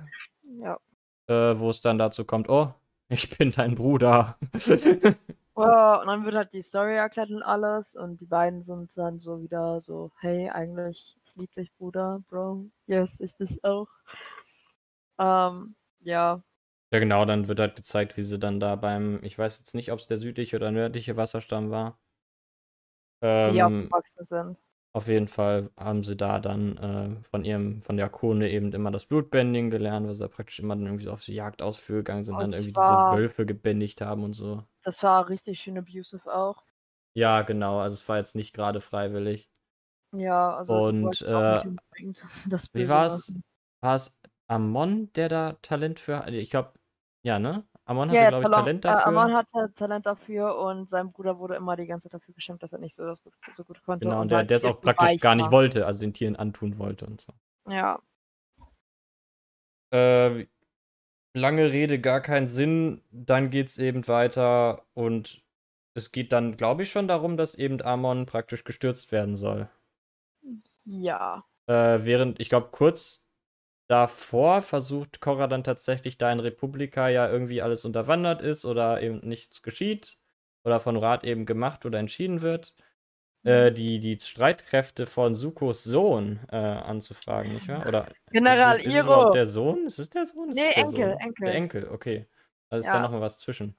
Ja. 0.64 0.80
äh, 1.28 1.60
wo 1.60 1.70
es 1.70 1.82
dann 1.82 2.00
dazu 2.00 2.26
kommt, 2.26 2.50
oh, 2.50 2.74
ich 3.12 3.38
bin 3.38 3.52
dein 3.52 3.76
Bruder. 3.76 4.38
Oh, 5.56 6.00
und 6.02 6.08
dann 6.08 6.24
wird 6.26 6.36
halt 6.36 6.54
die 6.54 6.62
Story 6.62 6.96
erklärt 6.96 7.30
und 7.30 7.44
alles 7.44 7.96
und 7.96 8.22
die 8.22 8.26
beiden 8.26 8.62
sind 8.62 8.96
dann 8.98 9.20
so 9.20 9.42
wieder 9.42 9.82
so, 9.82 10.12
hey, 10.20 10.50
eigentlich, 10.50 11.18
ich 11.26 11.36
lieb 11.36 11.54
dich, 11.56 11.74
Bruder, 11.78 12.24
Bro. 12.30 12.68
Yes, 12.88 13.20
ich 13.20 13.34
dich 13.36 13.62
auch. 13.64 13.88
Ähm, 15.20 15.76
ja. 16.00 16.44
Ja, 16.94 17.00
genau, 17.00 17.26
dann 17.26 17.48
wird 17.48 17.60
halt 17.60 17.76
gezeigt, 17.76 18.18
wie 18.18 18.22
sie 18.24 18.40
dann 18.40 18.60
da 18.60 18.76
beim, 18.76 19.24
ich 19.24 19.38
weiß 19.38 19.60
jetzt 19.60 19.76
nicht, 19.76 19.92
ob 19.92 20.00
es 20.00 20.08
der 20.08 20.18
südliche 20.18 20.56
oder 20.58 20.72
nördliche 20.72 21.16
Wasserstamm 21.18 21.70
war. 21.72 22.00
Wie 23.46 23.52
die 23.52 23.60
Ähm, 23.60 23.88
aufgewachsen 23.88 24.26
sind. 24.26 24.64
Auf 24.94 25.08
jeden 25.08 25.28
Fall 25.28 25.72
haben 25.78 26.04
sie 26.04 26.16
da 26.18 26.40
dann 26.40 26.78
äh, 26.78 27.24
von 27.24 27.46
ihrem, 27.46 27.82
von 27.84 27.98
der 27.98 28.10
Kone 28.10 28.50
eben 28.52 28.72
immer 28.74 28.92
das 28.92 29.06
Blutbändigen 29.06 29.70
gelernt, 29.72 30.08
was 30.08 30.18
sie 30.18 30.28
praktisch 30.30 30.60
immer 30.60 30.76
dann 30.76 30.86
irgendwie 30.86 31.06
so 31.06 31.12
auf 31.12 31.24
die 31.24 31.34
Jagd 31.36 31.62
ausgegangen 31.62 32.24
sind, 32.24 32.38
Oh, 32.38 32.42
dann 32.42 32.52
es 32.52 32.54
irgendwie 32.54 32.74
war- 32.76 32.82
diese 32.82 33.10
Wölfe 33.10 33.46
gebändigt 33.46 34.02
haben 34.02 34.24
und 34.24 34.34
so. 34.34 34.64
Das 34.84 35.02
war 35.02 35.28
richtig 35.28 35.60
schön 35.60 35.80
abusive 35.80 36.32
auch. 36.32 36.64
Ja, 37.16 37.42
genau, 37.44 37.80
also 37.80 37.94
es 37.96 38.08
war 38.10 38.18
jetzt 38.18 38.36
nicht 38.36 38.54
gerade 38.54 38.80
freiwillig. 38.82 39.50
Ja, 40.14 40.56
also 40.56 40.84
Und, 40.90 41.22
äh, 41.22 41.64
das 42.46 42.70
Wie 42.74 42.88
Böse 42.88 42.90
war's? 42.90 43.36
machen. 43.38 43.44
War 43.82 43.96
es 43.96 44.20
Amon, 44.48 45.12
der 45.14 45.30
da 45.30 45.54
Talent 45.62 46.00
für, 46.00 46.28
ich 46.30 46.50
glaube, 46.50 46.74
ja, 47.24 47.40
ne? 47.40 47.66
Amon 47.92 48.10
hatte, 48.10 48.18
Ja, 48.18 48.30
glaube 48.30 48.44
ich, 48.44 48.50
Talent 48.52 48.86
äh, 48.86 48.88
dafür. 48.88 49.08
Amon 49.08 49.34
hatte 49.34 49.74
Talent 49.76 50.06
dafür 50.06 50.58
und 50.58 50.90
sein 50.90 51.12
Bruder 51.12 51.38
wurde 51.40 51.56
immer 51.56 51.76
die 51.76 51.86
ganze 51.86 52.08
Zeit 52.10 52.14
dafür 52.14 52.34
geschämt, 52.34 52.64
dass 52.64 52.74
er 52.74 52.80
nicht 52.80 52.96
so, 52.96 53.06
das 53.06 53.22
gut, 53.22 53.34
so 53.52 53.66
gut 53.66 53.84
konnte. 53.84 54.06
Genau, 54.06 54.18
und 54.18 54.24
und 54.24 54.32
der, 54.32 54.44
der 54.46 54.58
es 54.58 54.66
auch 54.66 54.82
praktisch 54.82 55.22
gar 55.22 55.36
nicht 55.36 55.46
war. 55.46 55.52
wollte, 55.52 55.86
also 55.86 56.00
den 56.00 56.14
Tieren 56.14 56.36
antun 56.38 56.80
wollte 56.80 57.06
und 57.06 57.22
so. 57.22 57.34
Ja. 57.70 58.02
Äh, 59.94 60.48
lange 61.34 61.72
Rede, 61.72 62.00
gar 62.00 62.22
keinen 62.22 62.48
Sinn. 62.48 63.02
Dann 63.12 63.50
geht's 63.50 63.78
eben 63.78 64.08
weiter 64.08 64.84
und 64.94 65.44
es 65.94 66.14
geht 66.14 66.32
dann, 66.32 66.56
glaube 66.56 66.84
ich, 66.84 66.92
schon 66.92 67.10
darum, 67.10 67.36
dass 67.36 67.56
eben 67.56 67.82
Amon 67.82 68.26
praktisch 68.26 68.64
gestürzt 68.64 69.12
werden 69.12 69.36
soll. 69.36 69.70
Ja. 70.86 71.44
Äh, 71.68 72.00
während, 72.04 72.40
ich 72.40 72.48
glaube, 72.48 72.70
kurz 72.72 73.28
davor 73.92 74.62
versucht 74.62 75.20
Korra 75.20 75.48
dann 75.48 75.66
tatsächlich, 75.66 76.18
da 76.18 76.32
in 76.32 76.40
Republika 76.40 77.10
ja 77.10 77.30
irgendwie 77.30 77.62
alles 77.62 77.84
unterwandert 77.84 78.42
ist 78.42 78.64
oder 78.64 79.02
eben 79.02 79.20
nichts 79.28 79.64
geschieht 79.64 80.18
oder 80.64 80.80
von 80.80 80.96
Rat 80.96 81.26
eben 81.26 81.46
gemacht 81.46 81.86
oder 81.86 82.00
entschieden 82.00 82.42
wird, 82.42 82.74
äh, 83.44 83.70
die, 83.72 84.00
die 84.00 84.18
Streitkräfte 84.18 85.06
von 85.06 85.36
Sukos 85.36 85.84
Sohn 85.84 86.40
äh, 86.50 86.56
anzufragen, 86.56 87.54
nicht 87.54 87.68
wahr? 87.68 87.86
Oder 87.86 88.08
General 88.32 88.78
ist, 88.78 88.86
ist 88.86 88.96
Iro. 88.96 89.32
der 89.32 89.46
Sohn? 89.46 89.86
Ist 89.86 90.00
es 90.00 90.10
der 90.10 90.26
Sohn? 90.26 90.50
Ist 90.52 90.58
Nee, 90.58 90.70
der 90.70 90.78
Enkel, 90.78 91.10
Sohn? 91.12 91.20
Enkel. 91.20 91.46
Der 91.46 91.56
Enkel, 91.56 91.88
okay. 91.90 92.26
Also 92.70 92.82
ist 92.82 92.88
Ja. 92.88 92.94
da 92.94 93.02
noch 93.02 93.12
mal 93.12 93.22
was 93.22 93.40
zwischen. 93.40 93.76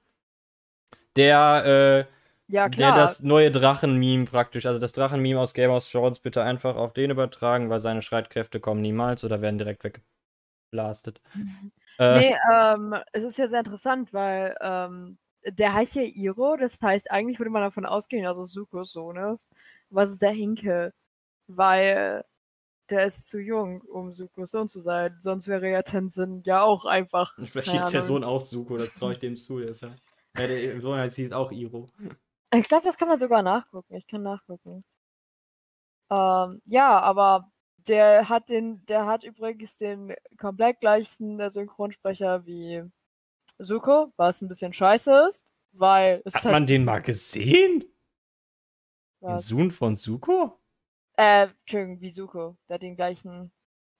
Der, 1.16 2.06
äh, 2.06 2.21
Ja, 2.48 2.68
der 2.68 2.70
klar. 2.70 2.96
das 2.96 3.22
neue 3.22 3.50
Drachen-Meme 3.50 4.26
praktisch, 4.26 4.66
also 4.66 4.78
das 4.78 4.92
Drachen-Meme 4.92 5.40
aus 5.40 5.54
Game 5.54 5.70
of 5.70 5.88
Thrones 5.88 6.18
bitte 6.18 6.42
einfach 6.42 6.76
auf 6.76 6.92
den 6.92 7.10
übertragen, 7.10 7.70
weil 7.70 7.80
seine 7.80 8.02
Streitkräfte 8.02 8.60
kommen 8.60 8.82
niemals 8.82 9.24
oder 9.24 9.40
werden 9.40 9.58
direkt 9.58 9.84
weggeblastet. 9.84 11.20
Äh, 11.98 12.18
Nee, 12.18 12.36
ähm, 12.50 12.96
es 13.12 13.22
ist 13.22 13.36
ja 13.36 13.48
sehr 13.48 13.58
interessant, 13.58 14.14
weil 14.14 14.56
ähm, 14.62 15.18
der 15.44 15.74
heißt 15.74 15.96
ja 15.96 16.02
Iro, 16.02 16.56
das 16.56 16.80
heißt, 16.80 17.10
eigentlich 17.10 17.38
würde 17.38 17.50
man 17.50 17.62
davon 17.62 17.84
ausgehen, 17.84 18.24
dass 18.24 18.38
es 18.38 18.50
Sukos 18.50 18.92
Sohn 18.92 19.18
ist. 19.18 19.46
Was 19.90 20.10
ist 20.10 20.22
der 20.22 20.30
Hinkel? 20.30 20.94
Weil 21.48 22.24
der 22.90 23.06
ist 23.06 23.28
zu 23.28 23.40
jung, 23.40 23.80
um 23.82 24.12
Sukos 24.12 24.50
Sohn 24.52 24.68
zu 24.68 24.80
sein. 24.80 25.16
Sonst 25.18 25.48
wäre 25.48 25.68
ja 25.68 25.82
Tenzin 25.82 26.42
ja 26.46 26.62
auch 26.62 26.84
einfach. 26.84 27.34
Vielleicht 27.46 27.70
hieß 27.70 27.90
der. 27.90 28.02
Sohn 28.02 28.24
auch 28.24 28.40
Suko, 28.40 28.76
das 28.76 28.94
traue 28.94 29.14
ich 29.14 29.18
dem 29.18 29.36
zu. 29.36 29.58
Der, 29.58 29.68
ist 29.68 29.82
ja, 29.82 29.88
ja, 30.38 30.46
der 30.46 30.80
Sohn 30.80 30.98
heißt 30.98 31.16
hieß 31.16 31.32
auch 31.32 31.50
Iro. 31.52 31.88
Ich 32.54 32.68
glaube, 32.68 32.84
das 32.84 32.96
kann 32.98 33.08
man 33.08 33.18
sogar 33.18 33.42
nachgucken. 33.42 33.94
Ich 33.94 34.06
kann 34.06 34.22
nachgucken. 34.22 34.84
Ähm, 36.10 36.60
ja, 36.66 37.00
aber 37.00 37.50
der 37.86 38.28
hat 38.28 38.50
den, 38.50 38.84
der 38.86 39.06
hat 39.06 39.24
übrigens 39.24 39.78
den 39.78 40.14
komplett 40.38 40.80
gleichen 40.80 41.40
äh, 41.40 41.50
Synchronsprecher 41.50 42.44
wie 42.46 42.82
Suko, 43.58 44.12
was 44.16 44.42
ein 44.42 44.48
bisschen 44.48 44.72
scheiße 44.72 45.26
ist, 45.28 45.52
weil 45.72 46.22
es 46.24 46.34
Hat 46.34 46.44
halt 46.44 46.52
man 46.52 46.66
den 46.66 46.84
mal 46.84 47.00
gesehen? 47.00 47.84
Den 49.22 49.36
was, 49.36 49.48
Sohn 49.48 49.70
von 49.70 49.96
Suko? 49.96 50.60
äh, 51.16 51.44
Entschuldigung, 51.48 52.00
wie 52.00 52.10
Suko, 52.10 52.56
der 52.68 52.74
hat 52.74 52.82
den 52.82 52.96
gleichen 52.96 53.52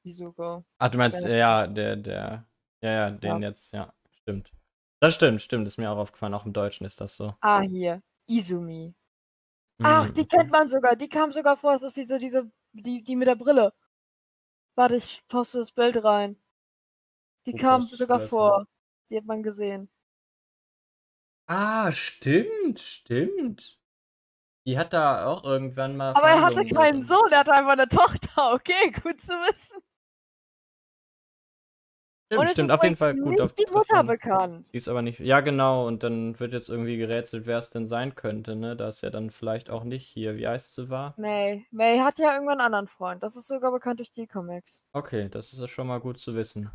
wie 0.02 0.12
Suko. 0.12 0.64
Ach, 0.78 0.88
du 0.88 0.98
meinst, 0.98 1.22
Ja. 1.22 1.28
ja, 1.30 1.66
der, 1.66 1.96
der, 1.96 2.46
ja, 2.82 2.90
ja, 2.90 3.10
den 3.10 3.42
Ja. 3.42 3.48
jetzt, 3.48 3.72
ja, 3.72 3.94
stimmt. 4.20 4.52
Das 5.00 5.14
stimmt, 5.14 5.42
stimmt, 5.42 5.66
ist 5.66 5.78
mir 5.78 5.90
auch 5.90 5.96
aufgefallen, 5.98 6.34
auch 6.34 6.44
im 6.46 6.52
Deutschen 6.52 6.84
ist 6.86 7.00
das 7.00 7.16
so. 7.16 7.34
Ah, 7.40 7.60
hier, 7.60 8.02
Izumi. 8.38 8.94
Ach, 9.82 10.08
Hm, 10.08 10.12
die 10.12 10.22
okay. 10.22 10.28
kennt 10.28 10.50
man 10.50 10.68
sogar, 10.68 10.96
die 10.96 11.08
kam 11.08 11.32
sogar 11.32 11.56
vor, 11.56 11.74
es 11.74 11.82
ist 11.82 11.96
diese, 11.96 12.18
diese, 12.18 12.50
die, 12.72 13.02
die 13.04 13.16
mit 13.16 13.28
der 13.28 13.36
Brille. 13.36 13.72
Warte, 14.74 14.96
ich 14.96 15.26
poste 15.28 15.60
das 15.60 15.72
Bild 15.72 16.04
rein. 16.04 16.36
Die 17.46 17.52
Wo 17.52 17.56
kam 17.56 17.86
du 17.88 17.94
sogar 17.96 18.18
vor. 18.20 18.66
Die 19.08 19.16
hat 19.16 19.26
man 19.26 19.44
gesehen. 19.44 19.88
Ah, 21.46 21.92
stimmt, 21.92 22.80
stimmt. 22.80 23.78
Die 24.66 24.78
hat 24.78 24.92
da 24.92 25.26
auch 25.26 25.44
irgendwann 25.44 25.96
mal. 25.96 26.14
Aber 26.14 26.28
er 26.28 26.40
hatte 26.42 26.64
keinen 26.66 27.02
Sohn, 27.02 27.30
er 27.30 27.40
hatte 27.40 27.52
einfach 27.52 27.72
eine 27.72 27.88
Tochter. 27.88 28.52
Okay, 28.54 28.90
gut 29.02 29.20
zu 29.20 29.32
wissen. 29.32 29.82
Stimmt, 32.36 32.50
stimmt, 32.50 32.70
ist 32.70 32.74
auf 32.76 32.82
jeden 32.84 32.96
Fall 32.96 33.14
gut. 33.16 33.40
auf- 33.40 33.52
die 33.52 33.66
Mutter 33.72 34.04
bekannt. 34.04 34.72
Die 34.72 34.76
ist 34.76 34.88
aber 34.88 35.02
nicht. 35.02 35.20
Ja, 35.20 35.40
genau. 35.40 35.86
Und 35.86 36.02
dann 36.02 36.38
wird 36.40 36.52
jetzt 36.52 36.68
irgendwie 36.68 36.96
gerätselt, 36.96 37.46
wer 37.46 37.58
es 37.58 37.70
denn 37.70 37.86
sein 37.86 38.14
könnte, 38.14 38.56
ne? 38.56 38.76
Da 38.76 38.88
ist 38.88 39.02
ja 39.02 39.10
dann 39.10 39.30
vielleicht 39.30 39.70
auch 39.70 39.84
nicht 39.84 40.06
hier. 40.06 40.36
Wie 40.36 40.46
heißt 40.48 40.74
sie 40.74 40.88
war? 40.90 41.14
May. 41.16 41.66
May 41.70 41.98
hat 41.98 42.18
ja 42.18 42.32
irgendwann 42.34 42.58
einen 42.60 42.66
anderen 42.74 42.88
Freund. 42.88 43.22
Das 43.22 43.36
ist 43.36 43.48
sogar 43.48 43.70
bekannt 43.72 43.98
durch 44.00 44.10
die 44.10 44.26
Comics. 44.26 44.82
Okay, 44.92 45.28
das 45.28 45.52
ist 45.52 45.58
ja 45.60 45.68
schon 45.68 45.86
mal 45.86 45.98
gut 46.00 46.18
zu 46.18 46.34
wissen. 46.34 46.70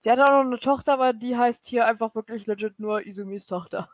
Sie 0.00 0.10
hat 0.10 0.20
auch 0.20 0.28
noch 0.28 0.40
eine 0.40 0.58
Tochter, 0.58 0.92
aber 0.94 1.12
die 1.14 1.36
heißt 1.36 1.66
hier 1.66 1.86
einfach 1.86 2.14
wirklich 2.14 2.46
legit 2.46 2.78
nur 2.78 3.06
Izumis 3.06 3.46
Tochter. 3.46 3.88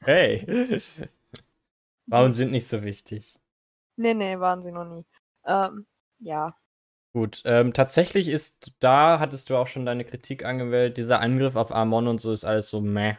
Hey! 0.00 0.80
Frauen 2.08 2.32
sind 2.32 2.50
nicht 2.52 2.66
so 2.66 2.82
wichtig. 2.82 3.38
Nee, 3.96 4.14
nee, 4.14 4.38
waren 4.38 4.62
sie 4.62 4.72
noch 4.72 4.84
nie. 4.86 5.04
Ähm, 5.44 5.86
ja. 6.20 6.54
Gut, 7.14 7.42
ähm, 7.46 7.72
tatsächlich 7.72 8.28
ist 8.28 8.72
da, 8.80 9.18
hattest 9.18 9.50
du 9.50 9.56
auch 9.56 9.66
schon 9.66 9.86
deine 9.86 10.04
Kritik 10.04 10.44
angemeldet, 10.44 10.98
dieser 10.98 11.20
Angriff 11.20 11.56
auf 11.56 11.74
Amon 11.74 12.06
und 12.06 12.20
so 12.20 12.32
ist 12.32 12.44
alles 12.44 12.68
so 12.68 12.80
meh. 12.80 13.14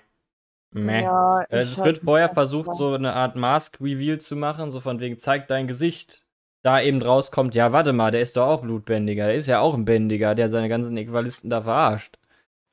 Meh. 0.71 1.03
Ja, 1.03 1.41
ich 1.41 1.47
es 1.49 1.77
wird 1.77 1.99
vorher 1.99 2.29
versucht, 2.29 2.75
so 2.75 2.93
eine 2.93 3.13
Art 3.13 3.35
Mask-Reveal 3.35 4.19
zu 4.19 4.35
machen, 4.35 4.69
so 4.69 4.79
von 4.79 4.99
wegen, 4.99 5.17
zeig 5.17 5.47
dein 5.47 5.67
Gesicht. 5.67 6.23
Da 6.61 6.81
eben 6.81 7.01
rauskommt, 7.01 7.55
ja, 7.55 7.71
warte 7.71 7.93
mal, 7.93 8.11
der 8.11 8.21
ist 8.21 8.35
doch 8.35 8.45
auch 8.45 8.61
Blutbändiger, 8.61 9.25
der 9.25 9.35
ist 9.35 9.47
ja 9.47 9.59
auch 9.61 9.73
ein 9.73 9.85
Bändiger, 9.85 10.35
der 10.35 10.49
seine 10.49 10.69
ganzen 10.69 10.95
Äquivalisten 10.95 11.49
da 11.49 11.61
verarscht. 11.61 12.18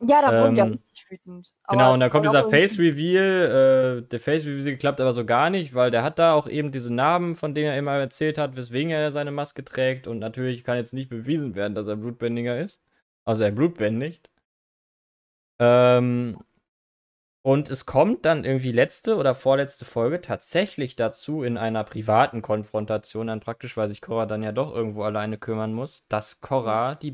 Ja, 0.01 0.21
da 0.21 0.43
wurden 0.43 0.55
die 0.55 0.59
ja 0.59 0.67
ähm, 0.67 0.73
richtig 0.73 1.11
wütend. 1.11 1.53
Genau, 1.69 1.95
und 1.95 2.01
dann 2.01 2.11
kommt 2.11 2.27
dieser 2.27 2.45
Face-Reveal, 2.45 4.03
äh, 4.03 4.09
der 4.09 4.21
Face-Reveal 4.21 4.77
klappt 4.77 5.01
aber 5.01 5.13
so 5.13 5.25
gar 5.25 5.49
nicht, 5.49 5.75
weil 5.75 5.91
der 5.91 6.03
hat 6.03 6.19
da 6.19 6.35
auch 6.35 6.49
eben 6.49 6.71
diese 6.71 6.93
Narben, 6.93 7.35
von 7.35 7.55
denen 7.55 7.69
er 7.69 7.79
immer 7.79 7.93
erzählt 7.93 8.37
hat, 8.37 8.57
weswegen 8.57 8.91
er 8.91 9.11
seine 9.11 9.31
Maske 9.31 9.65
trägt 9.65 10.07
und 10.07 10.19
natürlich 10.19 10.65
kann 10.65 10.77
jetzt 10.77 10.93
nicht 10.93 11.09
bewiesen 11.09 11.55
werden, 11.55 11.75
dass 11.75 11.87
er 11.87 11.97
Blutbändiger 11.97 12.61
ist. 12.61 12.83
Also 13.25 13.43
er 13.43 13.53
blutbändigt. 13.53 14.31
Ähm, 15.59 16.39
und 17.43 17.71
es 17.71 17.87
kommt 17.87 18.27
dann 18.27 18.45
irgendwie 18.45 18.73
letzte 18.73 19.17
oder 19.17 19.35
vorletzte 19.35 19.85
Folge 19.85 20.21
tatsächlich 20.21 20.97
dazu, 20.97 21.43
in 21.45 21.57
einer 21.57 21.85
privaten 21.85 22.43
Konfrontation, 22.43 23.29
dann 23.29 23.41
praktisch, 23.41 23.77
weil 23.77 23.89
sich 23.89 24.03
Korra 24.03 24.27
dann 24.27 24.43
ja 24.43 24.53
doch 24.53 24.75
irgendwo 24.75 25.05
alleine 25.05 25.39
kümmern 25.39 25.73
muss, 25.73 26.07
dass 26.09 26.41
Korra 26.41 26.97
die 26.97 27.13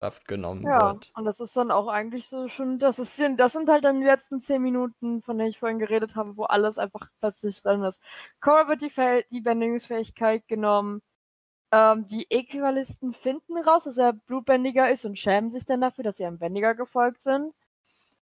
Bändigungskraft 0.00 0.26
genommen 0.28 0.68
Ja, 0.68 0.78
wird. 0.78 1.14
und 1.14 1.24
das 1.24 1.40
ist 1.40 1.56
dann 1.56 1.70
auch 1.70 1.88
eigentlich 1.88 2.28
so 2.28 2.46
schon, 2.48 2.78
das 2.78 2.98
ist, 2.98 3.18
das 3.36 3.52
sind 3.52 3.68
halt 3.70 3.84
dann 3.84 3.98
die 4.00 4.06
letzten 4.06 4.38
zehn 4.38 4.60
Minuten, 4.62 5.22
von 5.22 5.38
denen 5.38 5.48
ich 5.50 5.58
vorhin 5.58 5.78
geredet 5.78 6.16
habe, 6.16 6.36
wo 6.36 6.44
alles 6.44 6.76
einfach 6.78 7.08
plötzlich 7.20 7.62
drin 7.62 7.82
ist. 7.82 8.02
Cora 8.40 8.68
wird 8.68 8.82
die, 8.82 8.90
Fäh 8.90 9.24
die 9.30 9.40
Bändigungsfähigkeit 9.40 10.46
genommen. 10.48 11.02
Ähm, 11.72 12.06
die 12.08 12.30
Äquivalisten 12.30 13.12
finden 13.12 13.58
raus, 13.58 13.84
dass 13.84 13.98
er 13.98 14.12
Blutbändiger 14.14 14.90
ist 14.90 15.04
und 15.06 15.18
schämen 15.18 15.50
sich 15.50 15.64
dann 15.66 15.80
dafür, 15.82 16.04
dass 16.04 16.16
sie 16.18 16.26
einem 16.26 16.38
Bändiger 16.38 16.74
gefolgt 16.74 17.22
sind. 17.22 17.54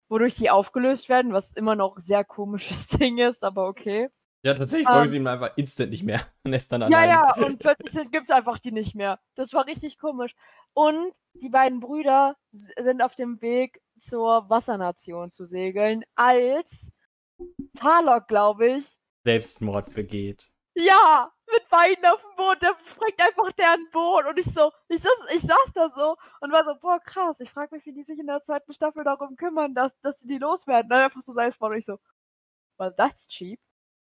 Wodurch 0.09 0.35
sie 0.37 0.51
aufgelöst 0.51 1.09
werden, 1.09 1.33
was 1.33 1.53
immer 1.53 1.77
noch 1.77 1.99
sehr 1.99 2.25
komisches 2.25 2.89
Ding 2.99 3.19
ist, 3.19 3.45
aber 3.45 3.69
okay. 3.69 4.11
Ja, 4.47 4.55
tatsächlich 4.55 4.87
Ähm, 4.87 4.95
folgen 4.95 5.11
sie 5.11 5.17
ihm 5.17 5.27
einfach 5.27 5.51
instant 5.57 5.91
nicht 5.91 6.05
mehr. 6.05 6.21
Und 6.45 6.53
ist 6.53 6.71
dann 6.71 6.83
Ja, 6.91 7.05
ja, 7.05 7.35
und 7.35 7.59
plötzlich 7.59 7.91
sind- 7.93 8.13
gibt's 8.13 8.31
einfach 8.31 8.61
die 8.61 8.71
nicht 8.71 8.95
mehr. 8.95 9.19
Das 9.35 9.53
war 9.53 9.67
richtig 9.67 9.99
komisch. 9.99 10.37
Und 10.73 11.17
die 11.35 11.49
beiden 11.49 11.81
Brüder 11.81 12.37
sind 12.51 13.03
auf 13.03 13.17
dem 13.17 13.41
Weg 13.43 13.81
zur 13.99 14.49
Wassernation 14.49 15.31
zu 15.31 15.47
segeln, 15.47 16.05
als 16.15 16.93
Talok, 17.77 18.29
glaube 18.29 18.69
ich, 18.69 18.99
Selbstmord 19.25 19.93
begeht. 19.95 20.53
Ja, 20.77 21.33
mit 21.53 21.69
Beinen 21.69 22.05
auf 22.07 22.21
dem 22.23 22.37
Boot, 22.37 22.63
der 22.63 22.77
sprengt 22.89 23.21
einfach 23.21 23.51
deren 23.53 23.89
Boot. 23.91 24.27
Und 24.27 24.39
ich 24.39 24.45
so, 24.47 24.71
ich 24.89 25.01
saß, 25.03 25.13
ich 25.35 25.43
saß 25.43 25.73
da 25.75 25.89
so 25.89 26.17
und 26.41 26.53
war 26.53 26.65
so, 26.65 26.75
boah, 26.81 27.01
krass, 27.01 27.41
ich 27.41 27.51
frage 27.51 27.75
mich, 27.75 27.85
wie 27.87 27.93
die 27.95 28.05
sich 28.05 28.19
in 28.21 28.27
der 28.29 28.43
zweiten 28.43 28.73
Staffel 28.73 29.03
darum 29.03 29.35
kümmern, 29.35 29.75
dass, 29.75 29.99
dass 30.03 30.21
sie 30.21 30.29
die 30.29 30.39
loswerden. 30.39 30.89
Dann 30.89 31.03
einfach 31.05 31.21
so 31.23 31.33
Salzbad 31.33 31.71
und 31.73 31.79
ich 31.79 31.85
so, 31.87 31.99
well, 32.79 32.93
that's 32.97 33.27
cheap. 33.27 33.59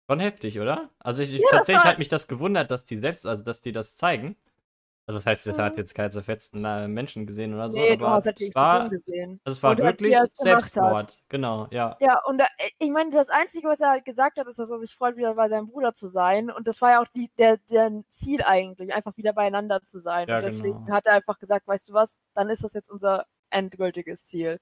Schon 0.08 0.20
heftig, 0.20 0.60
oder? 0.60 0.90
Also 0.98 1.22
ich, 1.22 1.32
ich 1.32 1.40
Ja, 1.40 1.46
das 1.50 1.58
tatsächlich 1.58 1.84
war- 1.84 1.90
hat 1.92 1.98
mich 1.98 2.08
das 2.08 2.28
gewundert, 2.28 2.70
dass 2.70 2.84
die 2.84 2.96
selbst, 2.96 3.26
also 3.26 3.42
dass 3.42 3.60
die 3.60 3.72
das 3.72 3.96
zeigen. 3.96 4.36
Also 5.08 5.18
das 5.18 5.26
heißt, 5.26 5.46
das 5.46 5.56
Mhm. 5.56 5.62
hat 5.62 5.76
jetzt 5.76 5.94
keine 5.94 6.10
zerfetzten 6.10 6.64
äh, 6.64 6.88
Menschen 6.88 7.26
gesehen 7.26 7.54
oder 7.54 7.68
so, 7.70 7.78
nee, 7.78 7.92
aber 7.92 8.16
es 8.18 8.26
war, 8.56 8.88
gesehen. 8.88 9.40
also 9.44 9.56
es 9.56 9.62
war 9.62 9.78
wirklich 9.78 10.12
es. 10.16 10.34
Selbstmord. 10.34 11.22
Genau, 11.28 11.68
ja. 11.70 11.96
Ja, 12.00 12.20
und 12.24 12.38
da, 12.38 12.46
ich 12.80 12.90
meine, 12.90 13.12
das 13.12 13.28
Einzige, 13.28 13.68
was 13.68 13.80
er 13.80 13.90
halt 13.90 14.04
gesagt 14.04 14.36
hat, 14.36 14.48
ist, 14.48 14.58
dass 14.58 14.68
er 14.68 14.80
sich 14.80 14.92
freut, 14.92 15.16
wieder 15.16 15.34
bei 15.34 15.48
seinem 15.48 15.68
Bruder 15.68 15.92
zu 15.92 16.08
sein. 16.08 16.50
Und 16.50 16.66
das 16.66 16.82
war 16.82 16.90
ja 16.90 17.00
auch 17.02 17.06
die, 17.14 17.30
der, 17.38 17.58
der 17.70 18.02
Ziel 18.08 18.42
eigentlich, 18.42 18.92
einfach 18.92 19.16
wieder 19.16 19.32
beieinander 19.32 19.80
zu 19.84 20.00
sein. 20.00 20.26
Ja, 20.28 20.38
und 20.38 20.42
deswegen 20.44 20.84
genau. 20.84 20.96
hat 20.96 21.06
er 21.06 21.12
einfach 21.14 21.38
gesagt, 21.38 21.68
weißt 21.68 21.90
du 21.90 21.92
was, 21.92 22.18
dann 22.34 22.48
ist 22.50 22.64
das 22.64 22.72
jetzt 22.72 22.90
unser 22.90 23.26
endgültiges 23.50 24.26
Ziel. 24.26 24.58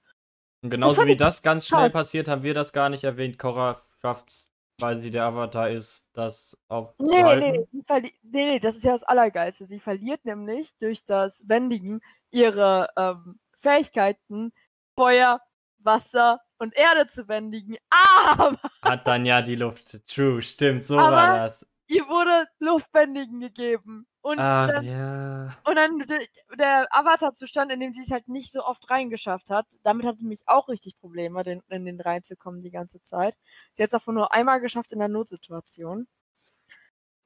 Und 0.62 0.68
genauso 0.68 0.96
fand 0.96 1.08
wie 1.08 1.16
das 1.16 1.42
ganz 1.42 1.66
schnell 1.66 1.84
krass. 1.90 1.92
passiert, 1.92 2.28
haben 2.28 2.42
wir 2.42 2.52
das 2.52 2.74
gar 2.74 2.90
nicht 2.90 3.04
erwähnt. 3.04 3.38
Korra 3.38 3.80
schafft 4.02 4.50
weil 4.80 5.00
sie 5.00 5.10
der 5.10 5.24
Avatar 5.24 5.70
ist, 5.70 6.06
das 6.12 6.56
Nee, 6.68 6.74
aufzuhalten. 6.74 7.66
nee, 7.72 7.80
verli- 7.82 8.14
nee, 8.22 8.44
nee, 8.52 8.58
das 8.58 8.76
ist 8.76 8.84
ja 8.84 8.92
das 8.92 9.04
Allergeilste. 9.04 9.64
Sie 9.64 9.78
verliert 9.80 10.24
nämlich 10.24 10.76
durch 10.78 11.04
das 11.04 11.46
Bändigen 11.46 12.00
ihre 12.30 12.88
ähm, 12.96 13.38
Fähigkeiten, 13.58 14.52
Feuer, 14.98 15.40
Wasser 15.78 16.40
und 16.58 16.74
Erde 16.76 17.06
zu 17.06 17.24
bändigen. 17.24 17.76
Aber 18.38 18.58
Hat 18.82 19.06
dann 19.06 19.26
ja 19.26 19.42
die 19.42 19.56
Luft. 19.56 20.06
True, 20.06 20.42
stimmt, 20.42 20.84
so 20.84 20.98
Aber- 20.98 21.16
war 21.16 21.36
das. 21.38 21.66
Ihr 21.86 22.06
wurde 22.08 22.46
Luftbändigen 22.58 23.40
gegeben. 23.40 24.06
Und 24.22 24.38
Ach 24.38 24.68
dann 24.68 24.84
ja. 24.84 25.48
Und 25.64 25.76
dann 25.76 25.98
de- 25.98 26.28
der 26.58 26.86
Avatar-Zustand, 26.90 27.70
in 27.70 27.80
dem 27.80 27.92
sie 27.92 28.02
es 28.02 28.10
halt 28.10 28.26
nicht 28.28 28.50
so 28.50 28.64
oft 28.64 28.88
reingeschafft 28.90 29.50
hat, 29.50 29.66
damit 29.82 30.06
hat 30.06 30.18
sie 30.18 30.24
mich 30.26 30.42
auch 30.46 30.68
richtig 30.68 30.98
Probleme, 30.98 31.42
den, 31.42 31.62
in 31.68 31.84
den 31.84 32.00
reinzukommen 32.00 32.62
die 32.62 32.70
ganze 32.70 33.02
Zeit. 33.02 33.36
Sie 33.74 33.82
hat 33.82 33.88
es 33.88 33.92
davon 33.92 34.14
nur 34.14 34.32
einmal 34.32 34.60
geschafft 34.60 34.92
in 34.92 34.98
der 34.98 35.08
Notsituation. 35.08 36.06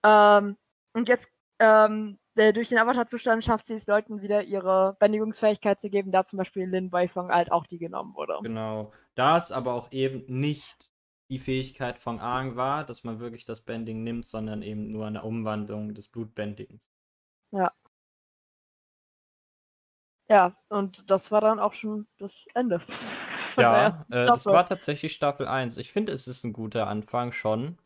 Ähm, 0.04 0.56
und 0.92 1.08
jetzt 1.08 1.30
ähm, 1.60 2.18
der, 2.36 2.52
durch 2.52 2.68
den 2.68 2.78
Avatar-Zustand 2.78 3.44
schafft 3.44 3.66
sie 3.66 3.74
es 3.74 3.86
Leuten 3.86 4.20
wieder 4.20 4.42
ihre 4.44 4.96
Bändigungsfähigkeit 5.00 5.78
zu 5.80 5.90
geben, 5.90 6.12
da 6.12 6.22
zum 6.22 6.36
Beispiel 6.36 6.66
Lin 6.66 6.90
Beifong 6.90 7.30
halt 7.30 7.52
auch 7.52 7.66
die 7.66 7.78
genommen 7.78 8.14
wurde. 8.14 8.38
Genau. 8.42 8.92
Da 9.14 9.36
es 9.36 9.50
aber 9.52 9.74
auch 9.74 9.90
eben 9.92 10.24
nicht 10.28 10.90
die 11.30 11.38
Fähigkeit 11.38 11.98
von 11.98 12.20
Aang 12.20 12.56
war, 12.56 12.84
dass 12.84 13.04
man 13.04 13.20
wirklich 13.20 13.44
das 13.44 13.60
Bending 13.60 14.02
nimmt, 14.02 14.26
sondern 14.26 14.62
eben 14.62 14.90
nur 14.90 15.06
eine 15.06 15.22
Umwandlung 15.22 15.94
des 15.94 16.08
Blutbändigens. 16.08 16.88
Ja, 20.30 20.52
und 20.68 21.10
das 21.10 21.30
war 21.30 21.40
dann 21.40 21.58
auch 21.58 21.72
schon 21.72 22.06
das 22.18 22.46
Ende. 22.54 22.80
Ja, 23.56 24.04
der 24.08 24.22
äh, 24.22 24.26
das 24.26 24.46
war 24.46 24.64
tatsächlich 24.66 25.12
Staffel 25.14 25.48
1. 25.48 25.78
Ich 25.78 25.90
finde, 25.90 26.12
es 26.12 26.28
ist 26.28 26.44
ein 26.44 26.52
guter 26.52 26.86
Anfang 26.86 27.32
schon. 27.32 27.76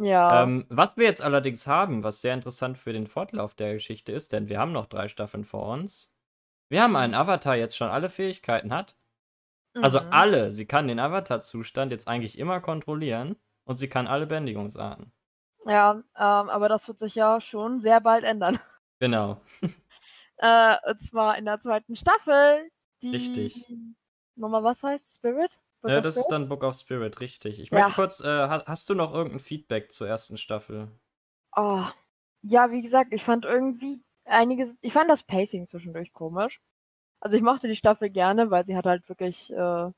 Ja. 0.00 0.42
Ähm, 0.42 0.66
was 0.70 0.96
wir 0.96 1.04
jetzt 1.04 1.22
allerdings 1.22 1.68
haben, 1.68 2.02
was 2.02 2.20
sehr 2.20 2.34
interessant 2.34 2.78
für 2.78 2.92
den 2.92 3.06
Fortlauf 3.06 3.54
der 3.54 3.74
Geschichte 3.74 4.10
ist, 4.10 4.32
denn 4.32 4.48
wir 4.48 4.58
haben 4.58 4.72
noch 4.72 4.86
drei 4.86 5.06
Staffeln 5.06 5.44
vor 5.44 5.68
uns. 5.68 6.16
Wir 6.68 6.82
haben 6.82 6.96
einen 6.96 7.14
Avatar 7.14 7.54
jetzt 7.54 7.76
schon 7.76 7.90
alle 7.90 8.08
Fähigkeiten 8.08 8.72
hat. 8.72 8.96
Also 9.82 10.00
mhm. 10.00 10.12
alle. 10.12 10.50
Sie 10.52 10.66
kann 10.66 10.88
den 10.88 10.98
Avatar-Zustand 10.98 11.90
jetzt 11.92 12.08
eigentlich 12.08 12.38
immer 12.38 12.60
kontrollieren 12.60 13.36
und 13.64 13.76
sie 13.78 13.88
kann 13.88 14.06
alle 14.06 14.26
Bändigungsarten. 14.26 15.12
Ja, 15.66 15.92
ähm, 15.92 16.02
aber 16.16 16.68
das 16.68 16.88
wird 16.88 16.98
sich 16.98 17.14
ja 17.14 17.40
schon 17.40 17.80
sehr 17.80 18.00
bald 18.00 18.24
ändern. 18.24 18.58
Genau. 19.02 19.40
Äh, 20.36 20.76
und 20.90 20.98
zwar 21.00 21.38
in 21.38 21.46
der 21.46 21.58
zweiten 21.58 21.96
Staffel, 21.96 22.70
die 23.02 23.10
Richtig. 23.10 23.66
Nochmal, 24.36 24.62
was 24.62 24.82
heißt 24.82 25.16
Spirit? 25.16 25.58
Book 25.80 25.90
Ja, 25.90 26.00
das 26.02 26.16
ist 26.16 26.24
Spirit? 26.24 26.32
dann 26.32 26.48
Book 26.50 26.62
of 26.64 26.74
Spirit, 26.74 27.20
richtig. 27.20 27.60
Ich 27.60 27.70
Ja. 27.70 27.78
möchte 27.78 27.92
kurz, 27.94 28.20
äh, 28.20 28.26
ha- 28.26 28.64
hast 28.66 28.88
du 28.90 28.94
noch 28.94 29.14
irgendein 29.14 29.38
Feedback 29.40 29.90
zur 29.92 30.06
ersten 30.06 30.36
Staffel? 30.36 30.88
Oh, 31.56 31.82
ja, 32.42 32.70
wie 32.70 32.82
gesagt, 32.82 33.12
ich 33.12 33.24
fand 33.24 33.44
irgendwie 33.46 34.02
einiges, 34.24 34.76
ich 34.82 34.92
fand 34.92 35.10
das 35.10 35.22
Pacing 35.22 35.66
zwischendurch 35.66 36.12
komisch. 36.12 36.60
Also 37.20 37.36
ich 37.36 37.42
mochte 37.42 37.68
die 37.68 37.76
Staffel 37.76 38.10
gerne, 38.10 38.50
weil 38.50 38.64
sie 38.64 38.76
hat 38.76 38.86
halt 38.86 39.08
wirklich 39.08 39.52
äh, 39.52 39.90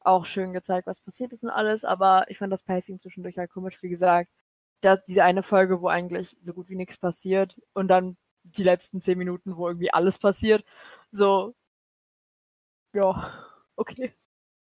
auch 0.00 0.26
schön 0.26 0.52
gezeigt, 0.52 0.86
was 0.86 1.00
passiert 1.00 1.32
ist 1.32 1.44
und 1.44 1.50
alles, 1.50 1.84
aber 1.84 2.26
ich 2.30 2.38
fand 2.38 2.52
das 2.52 2.62
Pacing 2.62 2.98
zwischendurch 3.00 3.38
halt 3.38 3.50
komisch, 3.50 3.82
wie 3.82 3.88
gesagt. 3.88 4.30
Das, 4.80 5.04
diese 5.04 5.24
eine 5.24 5.42
Folge, 5.42 5.80
wo 5.80 5.88
eigentlich 5.88 6.36
so 6.42 6.54
gut 6.54 6.68
wie 6.68 6.76
nichts 6.76 6.98
passiert 6.98 7.60
und 7.74 7.88
dann 7.88 8.16
die 8.44 8.62
letzten 8.62 9.00
zehn 9.00 9.18
Minuten, 9.18 9.56
wo 9.56 9.68
irgendwie 9.68 9.92
alles 9.92 10.18
passiert. 10.18 10.64
So, 11.10 11.54
ja, 12.94 13.32
okay. 13.76 14.12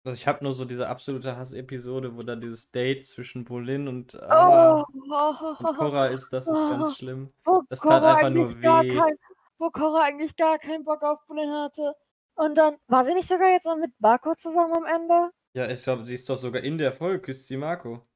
Also 0.05 0.15
ich 0.17 0.27
habe 0.27 0.43
nur 0.43 0.53
so 0.53 0.65
diese 0.65 0.89
absolute 0.89 1.37
Hass-Episode, 1.37 2.17
wo 2.17 2.25
dann 2.25 2.41
dieses 2.41 2.73
Date 2.73 3.07
zwischen 3.07 3.45
Bolin 3.45 3.87
und, 3.87 4.15
Oh, 4.17 4.19
ah, 4.21 4.83
oh, 4.83 5.65
und 5.65 5.77
Korra 5.77 6.07
ist, 6.07 6.33
das 6.33 6.47
ist 6.49 6.55
ganz 6.71 6.97
schlimm. 6.99 7.33
wo 7.45 7.63
Das 7.69 7.81
tat 7.81 8.01
Korra 8.01 8.15
einfach 8.17 8.31
nur 8.31 8.49
weh. 8.61 8.97
kein, 8.97 9.17
wo 9.63 9.71
Korra 9.71 10.03
eigentlich 10.03 10.37
gar 10.37 10.59
keinen 10.59 10.85
Bock 10.85 11.03
auf 11.03 11.25
Bullen 11.27 11.51
hatte. 11.53 11.95
Und 12.35 12.57
dann 12.57 12.77
war 12.89 13.05
sie 13.05 13.15
nicht 13.15 13.29
sogar 13.29 13.49
jetzt 13.51 13.67
noch 13.67 13.77
mit 13.77 13.93
Marco 13.99 14.35
zusammen 14.35 14.75
am 14.75 14.85
Ende? 14.85 15.31
Ja, 15.55 15.69
ich 15.71 15.83
glaube, 15.83 16.05
sie 16.07 16.15
ist 16.15 16.29
doch 16.29 16.37
sogar 16.37 16.63
in 16.63 16.79
der 16.79 16.93
Folge, 16.93 17.21
küsst 17.21 17.47
sie 17.47 17.57
Marco. 17.57 18.07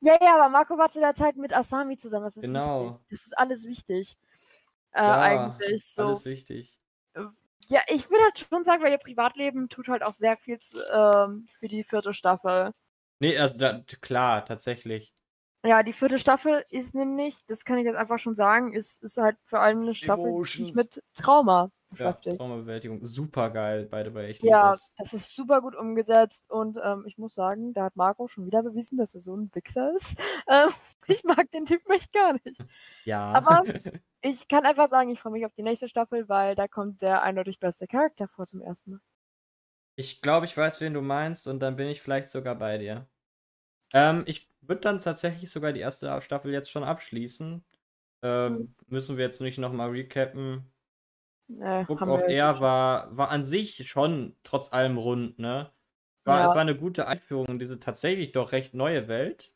Ja, 0.00 0.16
ja, 0.20 0.34
aber 0.34 0.48
Marco 0.48 0.76
war 0.78 0.88
zu 0.88 1.00
der 1.00 1.14
Zeit 1.14 1.36
mit 1.36 1.52
Asami 1.52 1.96
zusammen. 1.96 2.24
Das 2.24 2.36
ist 2.36 2.44
Genau. 2.44 2.92
wichtig. 2.92 3.06
Das 3.10 3.26
ist 3.26 3.38
alles 3.38 3.64
wichtig. 3.66 4.18
Äh, 4.92 5.02
Ja, 5.02 5.20
eigentlich 5.20 5.86
so. 5.86 6.06
Alles 6.06 6.24
wichtig. 6.24 6.78
Ja, 7.68 7.82
ich 7.88 8.08
würde 8.10 8.24
halt 8.24 8.38
schon 8.38 8.64
sagen, 8.64 8.82
weil 8.82 8.92
ihr 8.92 8.98
Privatleben 8.98 9.68
tut 9.68 9.88
halt 9.88 10.02
auch 10.02 10.12
sehr 10.12 10.38
viel 10.38 10.58
zu, 10.58 10.78
ähm, 10.90 11.46
für 11.58 11.68
die 11.68 11.84
vierte 11.84 12.14
Staffel. 12.14 12.72
Nee, 13.18 13.36
also 13.36 13.58
da, 13.58 13.82
klar, 14.00 14.44
tatsächlich. 14.46 15.12
Ja, 15.64 15.82
die 15.82 15.92
vierte 15.92 16.18
Staffel 16.18 16.64
ist 16.70 16.94
nämlich, 16.94 17.44
das 17.46 17.64
kann 17.64 17.78
ich 17.78 17.84
jetzt 17.84 17.96
einfach 17.96 18.18
schon 18.18 18.34
sagen, 18.36 18.72
ist, 18.72 19.02
ist 19.02 19.16
halt 19.16 19.36
vor 19.44 19.60
allem 19.60 19.82
eine 19.82 19.92
Staffel, 19.94 20.32
die 20.32 20.44
sich 20.44 20.60
Emotions. 20.60 20.74
mit 20.76 21.02
Trauma 21.14 21.62
Ja, 21.64 21.70
beschäftigt. 21.90 22.36
Traumabewältigung. 22.38 23.04
Super 23.04 23.50
geil, 23.50 23.88
way. 23.90 24.30
Ich 24.30 24.38
liebe 24.40 24.50
Ja, 24.52 24.70
das. 24.70 24.92
das 24.96 25.14
ist 25.14 25.34
super 25.34 25.60
gut 25.60 25.74
umgesetzt 25.74 26.48
und 26.48 26.78
ähm, 26.82 27.04
ich 27.08 27.18
muss 27.18 27.34
sagen, 27.34 27.72
da 27.72 27.84
hat 27.84 27.96
Marco 27.96 28.28
schon 28.28 28.46
wieder 28.46 28.62
bewiesen, 28.62 28.96
dass 28.98 29.14
er 29.16 29.20
so 29.20 29.34
ein 29.36 29.50
Wichser 29.54 29.92
ist. 29.94 30.18
Ähm, 30.50 30.70
ich 31.06 31.24
mag 31.24 31.50
den 31.50 31.66
Typen 31.66 31.92
echt 31.92 32.10
gar 32.12 32.32
nicht. 32.32 32.64
Ja. 33.04 33.32
Aber- 33.32 33.64
Ich 34.20 34.48
kann 34.48 34.64
einfach 34.66 34.88
sagen, 34.88 35.10
ich 35.10 35.20
freue 35.20 35.32
mich 35.32 35.46
auf 35.46 35.54
die 35.54 35.62
nächste 35.62 35.86
Staffel, 35.88 36.28
weil 36.28 36.56
da 36.56 36.66
kommt 36.66 37.02
der 37.02 37.22
eindeutig 37.22 37.60
beste 37.60 37.86
Charakter 37.86 38.26
vor 38.26 38.46
zum 38.46 38.60
ersten 38.62 38.92
Mal. 38.92 39.00
Ich 39.94 40.22
glaube, 40.22 40.46
ich 40.46 40.56
weiß, 40.56 40.80
wen 40.80 40.92
du 40.94 41.02
meinst 41.02 41.46
und 41.46 41.60
dann 41.60 41.76
bin 41.76 41.86
ich 41.86 42.00
vielleicht 42.02 42.28
sogar 42.30 42.56
bei 42.56 42.78
dir. 42.78 43.06
Ähm, 43.94 44.24
ich 44.26 44.48
würde 44.68 44.80
dann 44.82 44.98
tatsächlich 44.98 45.50
sogar 45.50 45.72
die 45.72 45.80
erste 45.80 46.20
Staffel 46.22 46.52
jetzt 46.52 46.70
schon 46.70 46.84
abschließen. 46.84 47.64
Ähm, 48.22 48.56
Hm. 48.58 48.74
Müssen 48.88 49.16
wir 49.16 49.24
jetzt 49.24 49.40
nicht 49.40 49.58
nochmal 49.58 49.90
recappen. 49.90 50.70
Äh, 51.60 51.84
Book 51.84 52.02
of 52.02 52.24
Air 52.28 52.60
war, 52.60 53.16
war 53.16 53.30
an 53.30 53.44
sich 53.44 53.88
schon 53.88 54.36
trotz 54.44 54.72
allem 54.72 54.98
rund, 54.98 55.38
ne? 55.38 55.70
War, 56.24 56.38
Ja. 56.40 56.44
Es 56.44 56.50
war 56.50 56.60
eine 56.60 56.76
gute 56.76 57.06
Einführung 57.08 57.46
in 57.46 57.58
diese 57.58 57.80
tatsächlich 57.80 58.32
doch 58.32 58.52
recht 58.52 58.74
neue 58.74 59.08
Welt. 59.08 59.54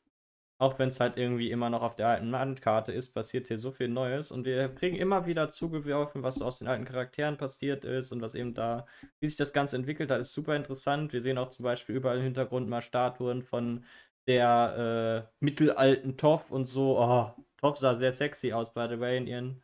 Auch 0.59 0.79
wenn 0.79 0.89
es 0.89 1.01
halt 1.01 1.19
irgendwie 1.19 1.51
immer 1.51 1.71
noch 1.71 1.83
auf 1.83 1.97
der 1.97 2.09
alten 2.09 2.31
Landkarte 2.31 2.93
ist, 2.93 3.13
passiert 3.15 3.49
hier 3.49 3.59
so 3.59 3.73
viel 3.73 3.89
Neues. 3.89 4.31
Und 4.31 4.45
wir 4.47 4.69
kriegen 4.75 4.97
immer 4.97 5.27
wieder 5.27 5.49
zugeworfen, 5.49 6.23
was 6.23 6.37
so 6.39 6.45
aus 6.45 6.59
den 6.61 6.69
alten 6.69 6.85
Charakteren 6.85 7.37
passiert 7.37 7.85
ist 7.85 8.13
und 8.13 8.23
was 8.23 8.35
eben 8.37 8.55
da, 8.55 8.87
wie 9.21 9.27
sich 9.27 9.37
das 9.37 9.53
Ganze 9.53 9.77
entwickelt 9.77 10.11
hat, 10.11 10.21
ist 10.21 10.33
super 10.33 10.55
interessant. 10.57 11.13
Wir 11.13 11.21
sehen 11.21 11.37
auch 11.39 11.51
zum 11.51 11.65
Beispiel 11.65 11.97
überall 11.97 12.19
im 12.19 12.23
Hintergrund 12.25 12.69
mal 12.69 12.81
Statuen 12.81 13.43
von 13.43 13.85
der 14.29 15.29
äh, 15.31 15.35
mittelalten 15.41 16.17
Toff 16.17 16.51
und 16.51 16.65
so. 16.65 16.99
Oh, 16.99 17.35
Toff 17.57 17.79
sah 17.79 17.95
sehr 17.95 18.13
sexy 18.13 18.53
aus, 18.53 18.73
by 18.73 18.87
the 18.89 19.01
way, 19.01 19.17
in 19.17 19.27
ihren 19.27 19.63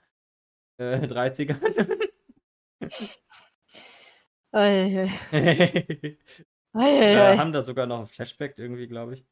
äh, 0.78 0.98
30ern. 1.06 1.61
Eieiei. 4.52 5.11
äh, 5.32 6.16
Eieiei. 6.72 7.36
haben 7.36 7.52
da 7.52 7.62
sogar 7.62 7.86
noch 7.86 8.00
ein 8.00 8.06
Flashback 8.06 8.59
irgendwie, 8.59 8.86
glaube 8.88 9.14
ich. 9.14 9.26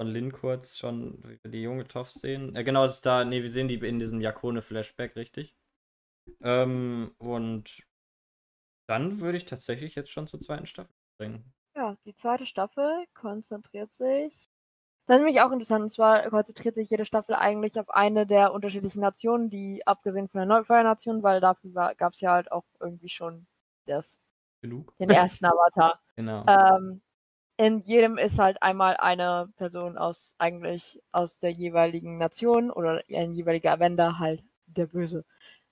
Von 0.00 0.08
Lin 0.08 0.32
kurz 0.32 0.78
schon, 0.78 1.22
wie 1.24 1.38
wir 1.42 1.50
die 1.50 1.62
junge 1.62 1.86
Toff 1.86 2.10
sehen. 2.10 2.56
Äh, 2.56 2.64
genau, 2.64 2.84
das 2.84 2.96
ist 2.96 3.06
da, 3.06 3.24
nee, 3.24 3.42
wir 3.42 3.50
sehen 3.52 3.68
die 3.68 3.74
in 3.74 3.98
diesem 3.98 4.20
Jakone-Flashback, 4.20 5.14
richtig. 5.14 5.54
Ähm, 6.42 7.14
und 7.18 7.82
dann 8.88 9.20
würde 9.20 9.36
ich 9.36 9.44
tatsächlich 9.44 9.94
jetzt 9.94 10.10
schon 10.10 10.26
zur 10.26 10.40
zweiten 10.40 10.66
Staffel 10.66 10.94
bringen. 11.18 11.52
Ja, 11.76 11.96
die 12.04 12.14
zweite 12.14 12.46
Staffel 12.46 13.04
konzentriert 13.14 13.92
sich. 13.92 14.50
Das 15.06 15.16
ist 15.16 15.24
nämlich 15.24 15.40
auch 15.40 15.50
interessant. 15.50 15.82
Und 15.82 15.88
zwar 15.88 16.28
konzentriert 16.30 16.74
sich 16.74 16.90
jede 16.90 17.04
Staffel 17.04 17.34
eigentlich 17.34 17.78
auf 17.80 17.90
eine 17.90 18.26
der 18.26 18.52
unterschiedlichen 18.52 19.00
Nationen, 19.00 19.50
die 19.50 19.86
abgesehen 19.86 20.28
von 20.28 20.38
der 20.38 20.46
Neufeuernation, 20.46 21.22
weil 21.22 21.40
dafür 21.40 21.94
gab 21.96 22.12
es 22.12 22.20
ja 22.20 22.32
halt 22.32 22.52
auch 22.52 22.64
irgendwie 22.78 23.08
schon 23.08 23.46
das, 23.86 24.20
Genug? 24.62 24.96
den 24.98 25.10
ersten 25.10 25.46
Avatar. 25.46 26.00
Genau. 26.16 26.44
Ähm, 26.46 27.00
in 27.56 27.78
jedem 27.78 28.18
ist 28.18 28.38
halt 28.38 28.62
einmal 28.62 28.96
eine 28.98 29.50
Person 29.56 29.96
aus 29.96 30.34
eigentlich 30.38 31.00
aus 31.12 31.40
der 31.40 31.50
jeweiligen 31.50 32.18
Nation 32.18 32.70
oder 32.70 33.02
ein 33.08 33.32
jeweiliger 33.32 33.72
Avenger 33.72 34.18
halt 34.18 34.44
der 34.66 34.86
Böse. 34.86 35.24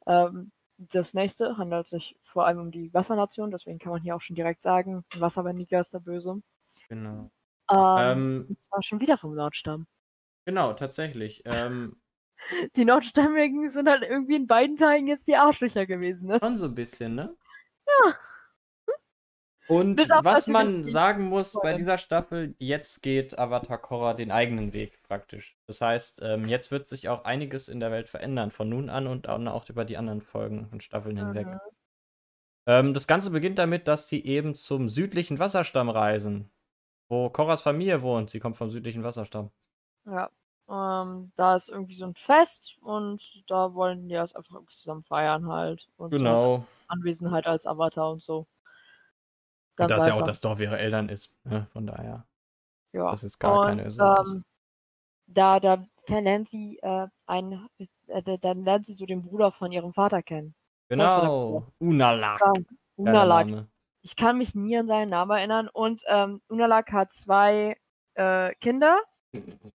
Ähm, 0.07 0.51
das 0.79 1.15
nächste 1.15 1.57
handelt 1.59 1.87
sich 1.89 2.17
vor 2.23 2.47
allem 2.47 2.59
um 2.61 2.71
die 2.71 2.93
Wassernation, 2.95 3.51
deswegen 3.51 3.79
kann 3.79 3.93
man 3.93 4.03
hier 4.03 4.17
auch 4.17 4.21
schon 4.21 4.37
direkt 4.37 4.63
sagen, 4.63 5.05
Wasserbändiger 5.17 5.81
ist 5.81 5.95
der 5.95 6.01
Böse. 6.01 6.43
Genau. 6.89 7.31
Ähm, 7.71 7.99
Ähm, 7.99 8.47
und 8.49 8.61
zwar 8.61 8.83
schon 8.83 9.01
wieder 9.01 9.19
vom 9.19 9.35
Nordstamm. 9.35 9.87
genau, 10.45 10.73
tatsächlich. 10.73 11.43
Ähm, 11.45 12.01
Die 12.77 12.85
Nordstämmigen 12.85 13.69
sind 13.71 13.89
halt 13.89 14.03
irgendwie 14.03 14.37
in 14.37 14.47
beiden 14.47 14.77
Teilen 14.77 15.07
jetzt 15.07 15.27
die 15.29 15.37
Arschlöcher 15.37 15.87
gewesen, 15.87 16.29
ne? 16.29 16.39
schon 16.43 16.57
so 16.57 16.67
ein 16.67 16.75
bisschen, 16.75 17.15
ne? 17.15 17.37
Ja. 17.87 18.15
Und 19.69 19.97
Bis 19.97 20.11
auf 20.11 20.25
was 20.25 20.47
natürlich 20.47 20.83
man 20.83 20.85
sagen 20.85 21.25
muss 21.25 21.53
bei 21.53 21.75
dieser 21.75 21.99
Staffel, 21.99 22.55
jetzt 22.59 23.03
geht 23.03 23.39
Avatar 23.39 23.77
Korra 23.79 24.15
den 24.15 24.31
eigenen 24.31 24.73
Weg 24.73 25.03
praktisch. 25.03 25.57
Das 25.67 25.83
heißt, 25.83 26.23
ähm, 26.23 26.49
jetzt 26.49 26.71
wird 26.71 26.89
sich 26.89 27.09
auch 27.09 27.25
einiges 27.25 27.69
in 27.69 27.79
der 27.79 27.91
Welt 27.91 28.09
verändern, 28.09 28.51
von 28.51 28.69
nun 28.69 28.89
an 28.89 29.07
und 29.07 29.27
dann 29.27 29.47
auch 29.47 29.69
über 29.69 29.85
die 29.85 29.99
anderen 29.99 30.23
Folgen 30.23 30.69
und 30.73 30.83
Staffeln 30.83 31.19
hinweg. 31.19 31.47
Mhm. 31.47 31.61
Ähm, 32.67 32.95
das 32.95 33.07
Ganze 33.07 33.31
beginnt 33.31 33.59
damit, 33.59 33.89
dass 33.89 34.07
die 34.09 34.27
eben 34.27 34.55
zum 34.55 34.89
südlichen 34.89 35.39
Wasserstamm 35.39 35.91
reisen, 35.91 36.51
wo 37.09 37.31
Korras 37.31 37.63
Familie 37.63 38.03
wohnt. 38.03 38.31
Sie 38.31 38.41
kommt 38.41 38.57
vom 38.57 38.71
südlichen 38.71 39.05
Wasserstamm. 39.05 39.51
Ja. 40.07 40.31
Ähm, 40.71 41.33
da 41.35 41.55
ist 41.57 41.71
irgendwie 41.71 41.95
so 41.95 42.05
ein 42.07 42.15
Fest 42.15 42.77
und 42.83 43.23
da 43.49 43.73
wollen 43.75 44.09
die 44.09 44.15
das 44.15 44.35
einfach 44.35 44.61
zusammen 44.69 45.03
feiern 45.03 45.49
halt. 45.49 45.89
Und 45.97 46.13
so 46.13 46.19
Genau. 46.19 46.67
Anwesenheit 46.89 47.47
als 47.47 47.67
Avatar 47.67 48.11
und 48.13 48.23
so. 48.23 48.47
Und 49.79 49.87
Ganz 49.87 49.97
dass 49.97 50.07
ja 50.07 50.13
auch 50.15 50.17
einfach. 50.19 50.27
das 50.29 50.41
Dorf 50.41 50.61
ihrer 50.61 50.79
Eltern 50.79 51.09
ist. 51.09 51.37
Ne? 51.45 51.67
Von 51.73 51.87
daher. 51.87 52.27
Ja. 52.93 53.11
Das 53.13 53.23
ist 53.23 53.39
gar 53.39 53.67
keine 53.67 53.85
und, 53.85 53.91
Sorge. 53.93 54.31
ähm, 54.31 54.45
da, 55.27 55.61
da 55.61 55.85
lernt 56.09 56.49
sie 56.49 56.79
äh, 56.83 57.07
ein, 57.27 57.69
äh, 58.09 58.23
da- 58.23 58.37
dann 58.39 58.65
lernt 58.65 58.87
sie 58.87 58.95
so 58.95 59.07
den 59.07 59.23
Bruder 59.23 59.53
von 59.53 59.71
ihrem 59.71 59.93
Vater 59.93 60.23
kennen. 60.23 60.55
das 60.89 60.97
Genau. 61.15 61.67
Unalak. 61.79 62.41
Ja, 62.41 62.53
Unalak. 62.97 63.67
Ich 64.03 64.17
kann 64.17 64.39
mich 64.39 64.55
nie 64.55 64.77
an 64.79 64.87
seinen 64.87 65.11
Namen 65.11 65.31
erinnern. 65.37 65.69
Und 65.69 66.03
ähm, 66.09 66.41
Unalak 66.49 66.91
hat 66.93 67.13
zwei 67.13 67.77
äh, 68.15 68.55
Kinder. 68.57 68.99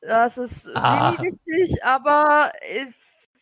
Das 0.00 0.36
ist 0.36 0.70
Ah. 0.74 1.12
semi-wichtig, 1.16 1.82
aber 1.82 2.52
es 2.60 2.94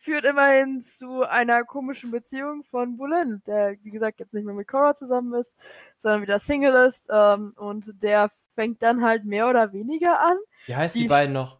führt 0.03 0.25
immerhin 0.25 0.81
zu 0.81 1.23
einer 1.23 1.63
komischen 1.63 2.11
Beziehung 2.11 2.63
von 2.65 2.97
Bulin, 2.97 3.41
der, 3.47 3.77
wie 3.83 3.89
gesagt, 3.89 4.19
jetzt 4.19 4.33
nicht 4.33 4.43
mehr 4.45 4.53
mit 4.53 4.67
Korra 4.67 4.93
zusammen 4.93 5.33
ist, 5.33 5.57
sondern 5.97 6.21
wieder 6.21 6.39
Single 6.39 6.85
ist. 6.87 7.07
Ähm, 7.09 7.53
und 7.55 8.03
der 8.03 8.29
fängt 8.53 8.83
dann 8.83 9.01
halt 9.03 9.23
mehr 9.23 9.47
oder 9.49 9.71
weniger 9.71 10.19
an. 10.19 10.37
Wie 10.65 10.75
heißt 10.75 10.95
die 10.95 11.03
Die- 11.03 11.07
beiden 11.07 11.33
noch? 11.33 11.59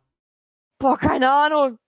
Boah, 0.78 0.98
keine 0.98 1.32
Ahnung. 1.32 1.80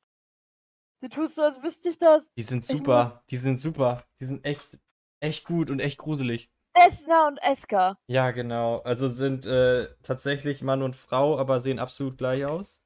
Du 1.01 1.09
tust 1.09 1.35
so, 1.35 1.43
als 1.43 1.61
wüsste 1.61 1.89
ich 1.89 1.97
das. 1.97 2.31
Die 2.33 2.41
sind 2.41 2.63
super. 2.63 3.03
muss- 3.03 3.25
Die 3.25 3.37
sind 3.37 3.59
super. 3.59 4.03
Die 4.19 4.25
sind 4.25 4.45
echt, 4.45 4.79
echt 5.19 5.43
gut 5.45 5.69
und 5.69 5.79
echt 5.81 5.97
gruselig. 5.97 6.49
Desna 6.75 7.27
und 7.27 7.37
Eska. 7.43 7.97
Ja, 8.07 8.31
genau. 8.31 8.79
Also 8.79 9.09
sind 9.09 9.45
äh, 9.45 9.89
tatsächlich 10.03 10.61
Mann 10.61 10.81
und 10.81 10.95
Frau, 10.95 11.37
aber 11.37 11.59
sehen 11.61 11.79
absolut 11.79 12.17
gleich 12.17 12.45
aus. 12.45 12.81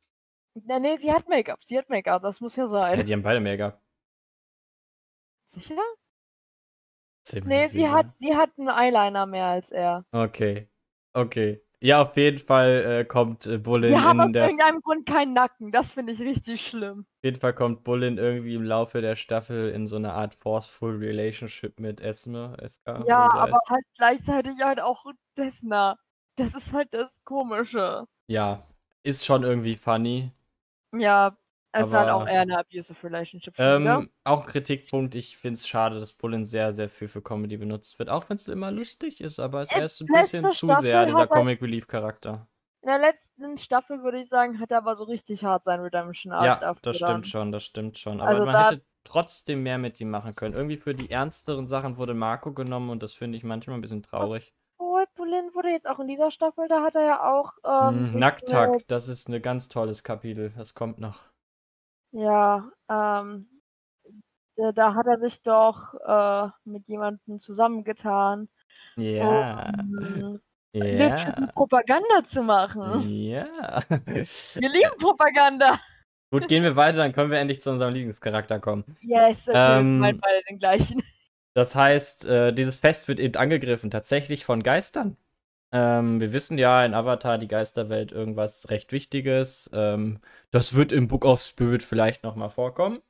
Na, 0.65 0.79
nee, 0.79 0.97
sie 0.97 1.11
hat 1.11 1.27
Make-up. 1.29 1.63
Sie 1.63 1.77
hat 1.77 1.89
Make-up, 1.89 2.21
das 2.21 2.41
muss 2.41 2.55
ja 2.55 2.67
Ja, 2.93 3.03
sein. 3.03 3.03
die 3.03 3.13
haben 3.13 3.23
beide 3.23 3.39
Make-up. 3.39 3.81
Sicher? 5.45 5.83
Ziemlich 7.23 7.49
Nee, 7.49 7.67
sie 7.67 7.87
sicher. 7.87 7.91
hat, 7.97 8.11
sie 8.13 8.35
hat 8.35 8.51
einen 8.57 8.69
Eyeliner 8.69 9.25
mehr 9.25 9.45
als 9.47 9.71
er. 9.71 10.05
Okay. 10.13 10.69
Okay. 11.13 11.61
Ja, 11.81 12.01
auf 12.01 12.17
jeden 12.17 12.39
Fall 12.39 12.83
äh, 13.01 13.05
kommt 13.05 13.45
äh, 13.45 13.57
Bullin 13.57 13.91
Die 13.91 13.97
haben 13.97 14.19
in 14.19 14.19
aus 14.21 14.31
der. 14.33 14.45
Auf 14.45 14.49
irgendeinem 14.51 14.79
Grund 14.81 15.05
keinen 15.05 15.33
Nacken. 15.33 15.71
Das 15.73 15.91
finde 15.93 16.13
ich 16.13 16.21
richtig 16.21 16.61
schlimm. 16.65 17.05
jeden 17.23 17.39
Fall 17.39 17.53
kommt 17.53 17.85
Bullin 17.85 18.17
irgendwie 18.17 18.55
im 18.55 18.63
Laufe 18.63 18.99
der 19.01 19.15
Staffel 19.15 19.69
in 19.71 19.87
so 19.87 19.95
eine 19.95 20.11
Art 20.13 20.35
forceful 20.35 20.97
Relationship 20.97 21.79
mit 21.79 22.01
Esme, 22.01 22.57
Eska, 22.61 23.07
Ja, 23.07 23.29
sie 23.29 23.39
aber 23.39 23.41
heißt. 23.41 23.69
halt 23.69 23.83
gleichzeitig 23.95 24.53
halt 24.63 24.79
auch 24.81 25.05
Desna. 25.37 25.97
Das 26.35 26.53
ist 26.55 26.73
halt 26.73 26.93
das 26.93 27.23
Komische. 27.23 28.05
Ja, 28.27 28.65
ist 29.03 29.25
schon 29.25 29.43
irgendwie 29.43 29.75
funny. 29.75 30.31
Ja, 30.93 31.37
es 31.71 31.87
ist 31.87 31.93
halt 31.93 32.09
auch 32.09 32.25
eher 32.25 32.41
eine 32.41 32.57
abusive 32.59 33.03
Relationship 33.03 33.55
schon 33.57 33.77
wieder. 33.77 34.01
Ähm, 34.01 34.11
auch 34.23 34.41
ein 34.41 34.47
Kritikpunkt, 34.47 35.13
ich 35.15 35.37
finde 35.37 35.53
es 35.57 35.67
schade, 35.67 35.99
dass 35.99 36.13
Bullen 36.13 36.45
sehr, 36.45 36.71
sehr 36.73 36.89
viel 36.89 37.07
für 37.09 37.21
Comedy 37.21 37.57
benutzt 37.57 37.99
wird. 37.99 38.09
Auch 38.09 38.27
wenn 38.29 38.37
es 38.37 38.47
immer 38.47 38.71
lustig 38.71 39.19
ist, 39.21 39.39
aber 39.39 39.61
es 39.61 39.75
Äh, 39.75 39.75
ist 39.75 39.99
ein 40.01 40.09
bisschen 40.11 40.49
zu 40.49 40.73
Staffel 40.73 40.79
sehr 40.79 41.05
dieser 41.05 41.27
er- 41.27 41.27
Comic 41.27 41.61
Relief 41.61 41.87
Charakter. 41.87 42.47
In 42.81 42.89
der 42.89 42.99
letzten 42.99 43.57
Staffel 43.57 44.03
würde 44.03 44.19
ich 44.19 44.27
sagen, 44.27 44.59
hat 44.59 44.71
er 44.71 44.79
aber 44.79 44.93
so 44.95 45.05
richtig 45.05 45.45
hart 45.45 45.63
sein 45.63 45.79
Redemption 45.79 46.33
Arc 46.33 46.51
Ja, 46.51 46.59
das 46.81 46.97
stimmt 46.97 47.27
schon, 47.27 47.51
das 47.51 47.63
stimmt 47.65 47.97
schon. 47.99 48.19
Aber 48.21 48.39
Also 48.39 48.41
man 48.41 48.57
hätte 48.57 48.83
trotzdem 49.03 49.61
mehr 49.63 49.77
mit 49.77 49.99
ihm 49.99 50.09
machen 50.09 50.35
können. 50.35 50.55
Irgendwie 50.55 50.77
für 50.77 50.95
die 50.95 51.09
ernsteren 51.11 51.67
Sachen 51.67 51.97
wurde 51.97 52.13
Marco 52.15 52.53
genommen 52.53 52.89
und 52.89 53.03
das 53.03 53.13
finde 53.13 53.37
ich 53.37 53.43
manchmal 53.43 53.77
ein 53.77 53.81
bisschen 53.81 54.03
traurig. 54.03 54.53
Bulin 55.19 55.53
wurde 55.53 55.69
jetzt 55.69 55.87
auch 55.87 55.99
in 55.99 56.07
dieser 56.07 56.31
Staffel, 56.31 56.67
da 56.67 56.81
hat 56.81 56.95
er 56.95 57.03
ja 57.05 57.29
auch 57.31 57.53
ähm, 57.63 58.05
Mm, 58.05 58.17
Nackttag, 58.17 58.71
mit- 58.71 58.89
das 58.91 59.07
ist 59.07 59.29
ein 59.29 59.41
ganz 59.41 59.67
tolles 59.69 60.03
Kapitel. 60.03 60.51
Das 60.57 60.73
kommt 60.73 60.97
noch. 60.99 61.19
Ja, 62.11 62.71
ähm, 62.89 63.47
da, 64.55 64.71
da 64.71 64.95
hat 64.95 65.05
er 65.05 65.19
sich 65.19 65.41
doch 65.43 65.93
äh, 66.05 66.49
mit 66.63 66.87
jemandem 66.87 67.37
zusammengetan, 67.37 68.49
Ja. 68.95 69.69
um 69.83 70.39
Ja. 70.73 71.15
Propaganda 71.53 72.23
zu 72.23 72.41
machen. 72.41 73.01
Ja. 73.07 73.45
Wir 73.91 74.69
lieben 74.69 74.97
Propaganda. 74.99 75.77
Gut, 76.31 76.47
gehen 76.47 76.61
wir 76.63 76.75
weiter, 76.75 76.97
dann 76.99 77.11
können 77.11 77.31
wir 77.31 77.39
endlich 77.39 77.59
zu 77.59 77.71
unserem 77.71 77.91
Lieblingscharakter 77.93 78.59
kommen. 78.59 78.83
Yes, 79.01 79.49
okay, 79.49 79.57
wir 79.57 79.79
Ähm, 79.79 79.99
meinen 79.99 80.19
beide 80.19 80.43
den 80.47 80.59
gleichen. 80.59 81.01
Das 81.59 81.75
heißt, 81.75 82.23
äh, 82.25 82.53
dieses 82.53 82.79
Fest 82.79 83.09
wird 83.09 83.19
eben 83.19 83.35
angegriffen, 83.35 83.91
tatsächlich 83.91 84.45
von 84.45 84.63
Geistern. 84.63 85.17
Ähm, 85.73 86.21
wir 86.21 86.31
wissen 86.31 86.57
ja 86.57 86.85
in 86.85 86.93
Avatar, 86.93 87.37
die 87.37 87.49
Geisterwelt, 87.49 88.13
irgendwas 88.13 88.69
recht 88.69 88.93
Wichtiges. 88.93 89.69
Ähm, 89.73 90.21
das 90.51 90.73
wird 90.73 90.93
im 90.93 91.09
Book 91.09 91.25
of 91.25 91.41
Spirit 91.41 91.83
vielleicht 91.83 92.23
nochmal 92.23 92.49
vorkommen. 92.49 93.01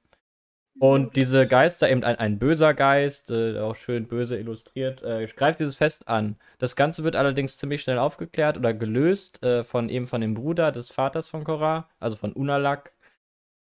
Und 0.79 1.15
diese 1.15 1.45
Geister, 1.45 1.91
eben 1.91 2.03
ein, 2.03 2.15
ein 2.15 2.39
böser 2.39 2.73
Geist, 2.73 3.29
äh, 3.29 3.59
auch 3.59 3.75
schön 3.75 4.07
böse 4.07 4.35
illustriert, 4.39 5.03
äh, 5.03 5.27
greift 5.27 5.59
dieses 5.59 5.75
Fest 5.75 6.07
an. 6.07 6.35
Das 6.57 6.75
Ganze 6.75 7.03
wird 7.03 7.15
allerdings 7.15 7.57
ziemlich 7.59 7.83
schnell 7.83 7.99
aufgeklärt 7.99 8.57
oder 8.57 8.73
gelöst 8.73 9.43
äh, 9.43 9.63
von 9.63 9.89
eben 9.89 10.07
von 10.07 10.21
dem 10.21 10.33
Bruder 10.33 10.71
des 10.71 10.89
Vaters 10.89 11.27
von 11.27 11.43
Korra, 11.43 11.87
also 11.99 12.15
von 12.15 12.33
Unalak, 12.33 12.93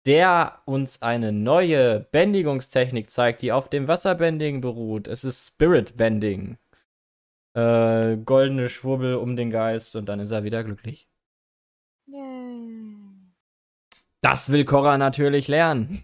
der 0.05 0.61
uns 0.65 1.01
eine 1.01 1.31
neue 1.31 2.01
Bändigungstechnik 2.11 3.09
zeigt, 3.09 3.41
die 3.41 3.51
auf 3.51 3.69
dem 3.69 3.87
Wasserbending 3.87 4.61
beruht. 4.61 5.07
Es 5.07 5.23
ist 5.23 5.47
Spirit 5.47 5.95
Bending. 5.97 6.57
Äh, 7.55 8.17
goldene 8.17 8.69
Schwurbel 8.69 9.15
um 9.15 9.35
den 9.35 9.49
Geist 9.49 9.95
und 9.95 10.07
dann 10.07 10.19
ist 10.19 10.31
er 10.31 10.43
wieder 10.43 10.63
glücklich. 10.63 11.07
Yay. 12.07 12.83
Das 14.21 14.51
will 14.51 14.65
Korra 14.65 14.97
natürlich 14.97 15.47
lernen. 15.47 16.03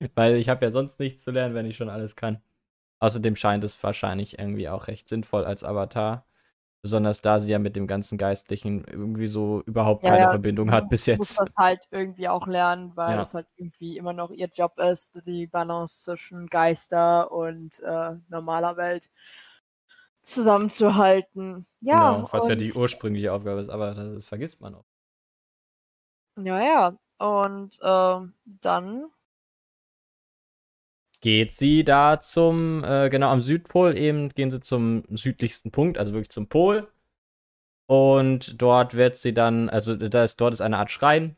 Weil 0.14 0.36
ich 0.36 0.48
habe 0.48 0.64
ja 0.64 0.70
sonst 0.70 0.98
nichts 0.98 1.24
zu 1.24 1.30
lernen, 1.30 1.54
wenn 1.54 1.66
ich 1.66 1.76
schon 1.76 1.90
alles 1.90 2.16
kann. 2.16 2.40
Außerdem 3.00 3.36
scheint 3.36 3.64
es 3.64 3.80
wahrscheinlich 3.82 4.38
irgendwie 4.38 4.68
auch 4.68 4.88
recht 4.88 5.08
sinnvoll 5.08 5.44
als 5.44 5.62
Avatar. 5.62 6.27
Besonders 6.84 7.22
da 7.22 7.40
sie 7.40 7.50
ja 7.50 7.58
mit 7.58 7.74
dem 7.76 7.86
ganzen 7.88 8.18
Geistlichen 8.18 8.84
irgendwie 8.84 9.26
so 9.26 9.62
überhaupt 9.66 10.04
Ja, 10.04 10.08
keine 10.08 10.28
ja, 10.28 10.28
Verbindung 10.28 10.70
hat 10.70 10.88
bis 10.88 11.06
muss 11.14 11.34
jetzt. 11.34 11.34
das 11.34 11.48
halt 11.56 11.80
irgendwie 11.90 12.28
auch 12.28 12.46
lernen, 12.46 12.92
weil 12.96 13.18
Ja. 13.18 13.22
es 13.22 13.34
halt 13.34 13.48
irgendwie 13.56 13.96
immer 13.96 14.12
noch 14.12 14.30
ihr 14.30 14.46
Job 14.46 14.78
ist, 14.78 15.26
die 15.26 15.48
Balance 15.48 16.04
zwischen 16.04 16.46
Geister 16.46 17.32
und 17.32 17.80
äh, 17.80 18.14
normaler 18.28 18.76
Welt 18.76 19.10
zusammenzuhalten. 20.22 21.66
Ja, 21.80 22.24
genau, 22.24 22.28
was 22.32 22.46
ja 22.46 22.56
die 22.56 22.72
ursprüngliche 22.74 23.32
Aufgabe 23.32 23.60
ist, 23.60 23.68
aber 23.70 23.94
das, 23.94 24.14
das 24.14 24.26
vergisst 24.26 24.60
man 24.60 24.74
auch. 24.74 24.84
Ja, 26.36 26.60
ja. 26.62 26.98
Und 27.18 27.78
ähm, 27.82 28.34
dann, 28.44 29.10
geht 31.20 31.52
sie 31.52 31.84
da 31.84 32.20
zum, 32.20 32.84
äh, 32.84 33.08
genau 33.10 33.30
am 33.30 33.40
Südpol 33.40 33.96
eben, 33.96 34.30
gehen 34.30 34.50
sie 34.50 34.60
zum 34.60 35.04
südlichsten 35.10 35.70
Punkt, 35.70 35.98
also 35.98 36.12
wirklich 36.12 36.30
zum 36.30 36.48
Pol. 36.48 36.88
Und 37.86 38.60
dort 38.60 38.94
wird 38.94 39.16
sie 39.16 39.32
dann, 39.32 39.70
also 39.70 39.96
da 39.96 40.24
ist, 40.24 40.40
dort 40.40 40.52
ist 40.52 40.60
eine 40.60 40.78
Art 40.78 40.90
Schrein. 40.90 41.36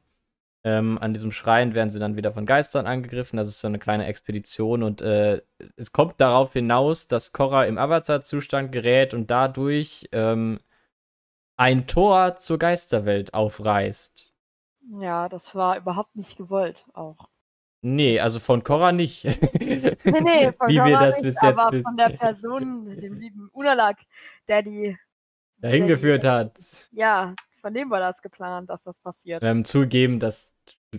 Ähm, 0.64 0.98
an 0.98 1.14
diesem 1.14 1.32
Schrein 1.32 1.74
werden 1.74 1.90
sie 1.90 2.00
dann 2.00 2.16
wieder 2.16 2.32
von 2.32 2.44
Geistern 2.44 2.86
angegriffen. 2.86 3.36
Das 3.38 3.48
ist 3.48 3.60
so 3.60 3.68
eine 3.68 3.78
kleine 3.78 4.06
Expedition 4.06 4.82
und 4.82 5.00
äh, 5.00 5.42
es 5.76 5.92
kommt 5.92 6.20
darauf 6.20 6.52
hinaus, 6.52 7.08
dass 7.08 7.32
Korra 7.32 7.64
im 7.64 7.78
Avatar-Zustand 7.78 8.72
gerät 8.72 9.14
und 9.14 9.30
dadurch 9.30 10.08
ähm, 10.12 10.60
ein 11.56 11.86
Tor 11.86 12.36
zur 12.36 12.58
Geisterwelt 12.58 13.32
aufreißt. 13.34 14.32
ja, 15.00 15.28
das 15.28 15.54
war 15.54 15.76
überhaupt 15.76 16.16
nicht 16.16 16.36
gewollt 16.36 16.86
auch. 16.94 17.28
Nee, 17.82 18.20
also 18.20 18.38
von 18.40 18.62
Korra 18.62 18.92
nicht. 18.92 19.24
Nee, 20.04 20.20
nee, 20.20 20.52
von 20.58 20.68
Wie 20.68 20.74
wir 20.74 20.82
Korra 20.84 21.06
das 21.06 21.16
nicht, 21.16 21.24
bis 21.24 21.34
jetzt 21.42 21.58
aber 21.58 21.72
wissen. 21.72 21.84
von 21.84 21.96
der 21.96 22.08
Person, 22.10 22.96
dem 22.98 23.18
lieben 23.18 23.48
Unalak, 23.52 23.98
der 24.48 24.62
die 24.62 24.96
dahin 25.58 25.86
der- 25.86 25.96
geführt 25.96 26.24
hat. 26.24 26.52
Ja, 26.92 27.34
von 27.60 27.72
dem 27.74 27.90
war 27.90 28.00
das 28.00 28.20
geplant, 28.22 28.68
dass 28.70 28.84
das 28.84 28.98
passiert. 29.00 29.42
Ähm, 29.42 29.64
zugeben, 29.64 30.18
das 30.18 30.52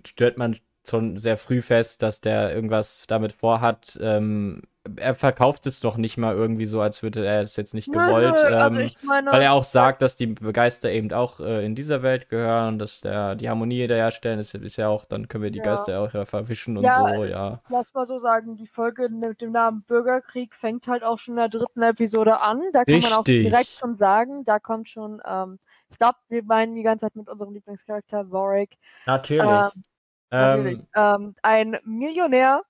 stellt 0.05 0.37
man 0.37 0.57
schon 0.87 1.17
sehr 1.17 1.37
früh 1.37 1.61
fest, 1.61 2.01
dass 2.01 2.21
der 2.21 2.53
irgendwas 2.53 3.05
damit 3.07 3.33
vorhat. 3.33 3.97
Ähm, 4.01 4.63
er 4.95 5.13
verkauft 5.15 5.65
es 5.67 5.83
noch 5.83 5.95
nicht 5.97 6.17
mal 6.17 6.35
irgendwie 6.35 6.65
so, 6.65 6.81
als 6.81 7.03
würde 7.03 7.25
er 7.25 7.41
es 7.41 7.55
jetzt 7.55 7.73
nicht 7.73 7.87
Nö, 7.87 7.99
gewollt. 8.03 8.33
nö, 8.33 8.55
also 8.55 8.79
ähm, 8.79 8.89
meine, 9.03 9.31
weil 9.31 9.41
er 9.43 9.53
auch 9.53 9.63
sagt, 9.63 10.01
dass 10.01 10.15
die 10.15 10.33
Geister 10.33 10.89
eben 10.91 11.11
auch 11.13 11.39
äh, 11.39 11.63
in 11.65 11.75
dieser 11.75 12.01
Welt 12.01 12.29
gehören, 12.29 12.79
dass 12.79 13.01
der, 13.01 13.35
die 13.35 13.47
Harmonie 13.47 13.87
herstellen, 13.87 14.39
ist, 14.39 14.55
ist 14.55 14.77
ja 14.77 14.87
auch, 14.87 15.05
dann 15.05 15.27
können 15.27 15.43
wir 15.43 15.51
die 15.51 15.59
Ja. 15.59 15.65
Geister 15.65 16.01
auch 16.01 16.13
ja 16.13 16.25
verwischen 16.25 16.77
und 16.77 16.83
Ja, 16.83 17.15
so, 17.15 17.25
ja. 17.25 17.61
lass 17.69 17.93
mal 17.93 18.05
so 18.05 18.17
sagen, 18.17 18.55
die 18.55 18.65
Folge 18.65 19.09
mit 19.09 19.41
dem 19.41 19.51
Namen 19.51 19.83
Bürgerkrieg 19.83 20.55
fängt 20.55 20.87
halt 20.87 21.03
auch 21.03 21.19
schon 21.19 21.33
in 21.33 21.37
der 21.37 21.49
dritten 21.49 21.81
Episode 21.83 22.41
an. 22.41 22.61
Da 22.73 22.83
kann 22.83 23.01
man 23.01 23.13
auch 23.13 23.19
Richtig. 23.19 23.45
direkt 23.45 23.69
schon 23.79 23.93
sagen, 23.95 24.43
da 24.45 24.57
kommt 24.59 24.89
schon, 24.89 25.21
ähm, 25.25 25.59
ich 25.89 25.99
glaube, 25.99 26.17
wir 26.29 26.43
meinen 26.43 26.75
die 26.75 26.83
ganze 26.83 27.05
Zeit 27.05 27.15
mit 27.15 27.29
unserem 27.29 27.53
Lieblingscharakter 27.53 28.31
Warwick. 28.31 28.77
Natürlich. 29.05 29.43
Ähm, 29.43 29.83
Natürlich. 30.31 30.79
Ähm, 30.79 30.85
Ähm, 30.95 31.35
ein 31.43 31.77
Millionär 31.83 32.61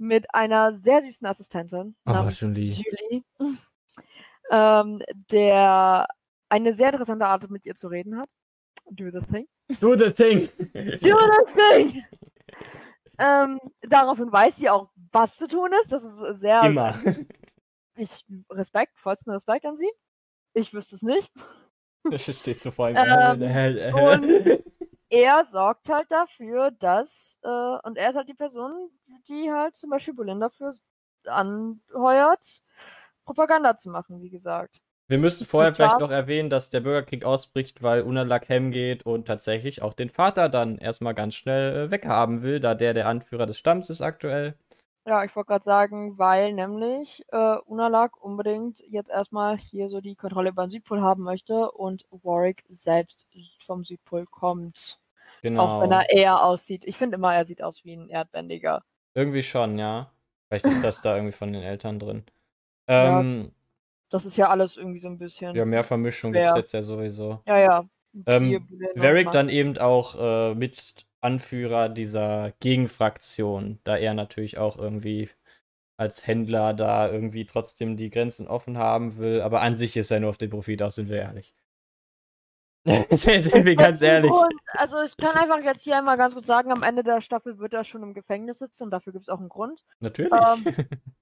mit 0.00 0.34
einer 0.34 0.72
sehr 0.72 1.02
süßen 1.02 1.26
Assistentin 1.26 1.94
oh, 2.06 2.10
namens 2.10 2.40
Julie. 2.40 2.72
Julie, 2.72 3.22
ähm, 4.50 5.02
der 5.30 6.08
eine 6.48 6.72
sehr 6.72 6.88
interessante 6.88 7.26
Art 7.26 7.48
mit 7.50 7.66
ihr 7.66 7.74
zu 7.74 7.88
reden 7.88 8.18
hat. 8.18 8.28
Do 8.90 9.10
the 9.10 9.20
thing. 9.20 9.46
Do 9.78 9.96
the 9.96 10.10
thing. 10.10 10.48
Do 11.00 11.18
the 11.18 11.52
thing! 11.54 12.02
ähm, 13.18 13.60
daraufhin 13.82 14.32
weiß 14.32 14.56
sie 14.56 14.70
auch, 14.70 14.90
was 15.12 15.36
zu 15.36 15.46
tun 15.46 15.70
ist. 15.82 15.92
Das 15.92 16.02
ist 16.02 16.40
sehr. 16.40 16.62
Immer. 16.62 16.98
Ich 17.96 18.24
Respekt, 18.50 18.98
vollsten 18.98 19.32
Respekt 19.32 19.66
an 19.66 19.76
sie. 19.76 19.90
Ich 20.54 20.72
wüsste 20.72 20.96
es 20.96 21.02
nicht. 21.02 21.30
Stehst 22.16 22.64
du 22.64 22.70
vor 22.70 22.88
ihm. 22.88 22.96
Ähm, 22.96 23.94
und- 23.94 24.64
Er 25.10 25.44
sorgt 25.44 25.88
halt 25.90 26.10
dafür, 26.10 26.70
dass, 26.70 27.38
äh, 27.42 27.48
und 27.48 27.96
er 27.98 28.10
ist 28.10 28.16
halt 28.16 28.28
die 28.28 28.34
Person, 28.34 28.90
die 29.28 29.50
halt 29.52 29.76
zum 29.76 29.90
Beispiel 29.90 30.14
Bolin 30.14 30.40
dafür 30.40 30.72
anheuert, 31.24 32.62
Propaganda 33.24 33.76
zu 33.76 33.90
machen, 33.90 34.22
wie 34.22 34.30
gesagt. 34.30 34.80
Wir 35.08 35.18
müssen 35.18 35.44
vorher 35.44 35.72
vielleicht 35.72 35.98
noch 35.98 36.10
erwähnen, 36.10 36.50
dass 36.50 36.70
der 36.70 36.80
Bürgerkrieg 36.80 37.24
ausbricht, 37.24 37.82
weil 37.82 38.02
Unalak 38.02 38.48
Hem 38.48 38.70
geht 38.70 39.04
und 39.04 39.26
tatsächlich 39.26 39.82
auch 39.82 39.92
den 39.92 40.08
Vater 40.08 40.48
dann 40.48 40.78
erstmal 40.78 41.14
ganz 41.14 41.34
schnell 41.34 41.88
äh, 41.88 41.90
weghaben 41.90 42.42
will, 42.42 42.60
da 42.60 42.74
der 42.74 42.94
der 42.94 43.08
Anführer 43.08 43.46
des 43.46 43.58
Stamms 43.58 43.90
ist 43.90 44.02
aktuell. 44.02 44.54
Ja, 45.06 45.24
ich 45.24 45.34
wollte 45.34 45.48
gerade 45.48 45.64
sagen, 45.64 46.18
weil 46.18 46.52
nämlich 46.52 47.24
äh, 47.32 47.56
Unalak 47.66 48.22
unbedingt 48.22 48.80
jetzt 48.88 49.10
erstmal 49.10 49.56
hier 49.58 49.88
so 49.90 50.00
die 50.00 50.14
Kontrolle 50.14 50.50
über 50.50 50.66
den 50.66 50.70
Südpol 50.70 51.00
haben 51.02 51.22
möchte 51.24 51.70
und 51.72 52.06
Warwick 52.10 52.64
selbst 52.68 53.26
vom 53.58 53.84
Südpol 53.84 54.26
kommt. 54.26 54.99
Genau. 55.42 55.62
Auch 55.62 55.82
wenn 55.82 55.92
er 55.92 56.10
eher 56.10 56.44
aussieht. 56.44 56.84
Ich 56.84 56.96
finde 56.96 57.16
immer, 57.16 57.34
er 57.34 57.44
sieht 57.44 57.62
aus 57.62 57.84
wie 57.84 57.94
ein 57.96 58.08
Erdbändiger. 58.08 58.82
Irgendwie 59.14 59.42
schon, 59.42 59.78
ja. 59.78 60.12
Vielleicht 60.48 60.66
ist 60.66 60.84
das 60.84 61.00
da 61.02 61.16
irgendwie 61.16 61.32
von 61.32 61.52
den 61.52 61.62
Eltern 61.62 61.98
drin. 61.98 62.24
Ja, 62.88 63.20
Ähm, 63.20 63.52
Das 64.10 64.26
ist 64.26 64.36
ja 64.36 64.48
alles 64.48 64.76
irgendwie 64.76 64.98
so 64.98 65.08
ein 65.08 65.18
bisschen. 65.18 65.54
ja, 65.54 65.64
mehr 65.64 65.84
Vermischung 65.84 66.32
gibt 66.32 66.44
es 66.44 66.56
jetzt 66.56 66.72
ja 66.72 66.82
sowieso. 66.82 67.40
Ja, 67.46 67.58
ja. 67.58 67.84
Ähm, 68.26 68.66
Varric 68.96 69.30
dann 69.30 69.48
eben 69.48 69.78
auch 69.78 70.16
äh, 70.18 70.54
mit 70.54 71.06
Anführer 71.20 71.88
dieser 71.88 72.52
Gegenfraktion, 72.60 73.78
da 73.84 73.96
er 73.96 74.14
natürlich 74.14 74.58
auch 74.58 74.76
irgendwie 74.78 75.28
als 75.96 76.26
Händler 76.26 76.72
da 76.74 77.10
irgendwie 77.10 77.44
trotzdem 77.44 77.96
die 77.96 78.10
Grenzen 78.10 78.48
offen 78.48 78.78
haben 78.78 79.18
will, 79.18 79.42
aber 79.42 79.60
an 79.60 79.76
sich 79.76 79.96
ist 79.96 80.10
er 80.10 80.18
nur 80.18 80.30
auf 80.30 80.38
den 80.38 80.50
Profit 80.50 80.82
aus, 80.82 80.94
sind 80.94 81.10
wir 81.10 81.18
ehrlich. 81.18 81.54
sind 83.10 83.64
wir 83.64 83.76
ganz 83.76 84.00
ehrlich. 84.02 84.30
Und, 84.30 84.54
also 84.68 85.02
ich 85.02 85.16
kann 85.16 85.36
einfach 85.36 85.62
jetzt 85.62 85.84
hier 85.84 85.98
einmal 85.98 86.16
ganz 86.16 86.34
kurz 86.34 86.46
sagen, 86.46 86.72
am 86.72 86.82
Ende 86.82 87.02
der 87.02 87.20
Staffel 87.20 87.58
wird 87.58 87.74
er 87.74 87.84
schon 87.84 88.02
im 88.02 88.14
Gefängnis 88.14 88.58
sitzen 88.58 88.84
und 88.84 88.90
dafür 88.90 89.12
gibt 89.12 89.24
es 89.24 89.28
auch 89.28 89.40
einen 89.40 89.48
Grund. 89.48 89.84
Natürlich. 90.00 90.32
Ähm, 90.32 90.74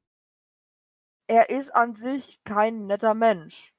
Er 1.31 1.51
ist 1.51 1.71
an 1.71 1.95
sich 1.95 2.43
kein 2.43 2.87
netter 2.87 3.15
Mensch. 3.15 3.75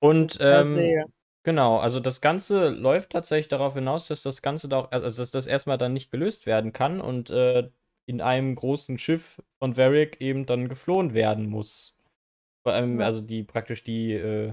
Und 0.00 0.38
ähm. 0.40 1.04
Genau, 1.42 1.78
also 1.78 2.00
das 2.00 2.20
Ganze 2.20 2.68
läuft 2.68 3.10
tatsächlich 3.10 3.48
darauf 3.48 3.72
hinaus, 3.72 4.08
dass 4.08 4.22
das 4.22 4.42
Ganze 4.42 4.68
da 4.68 4.80
auch, 4.80 4.92
also 4.92 5.22
dass 5.22 5.30
das 5.30 5.46
erstmal 5.46 5.78
dann 5.78 5.94
nicht 5.94 6.10
gelöst 6.10 6.44
werden 6.44 6.74
kann 6.74 7.00
und 7.00 7.30
äh, 7.30 7.70
in 8.04 8.20
einem 8.20 8.54
großen 8.54 8.98
Schiff 8.98 9.42
von 9.58 9.74
Varric 9.74 10.20
eben 10.20 10.44
dann 10.44 10.68
geflohen 10.68 11.14
werden 11.14 11.46
muss. 11.48 11.96
Vor 12.62 12.74
allem, 12.74 13.00
also 13.00 13.22
die 13.22 13.42
praktisch 13.42 13.82
die 13.82 14.12
äh, 14.12 14.52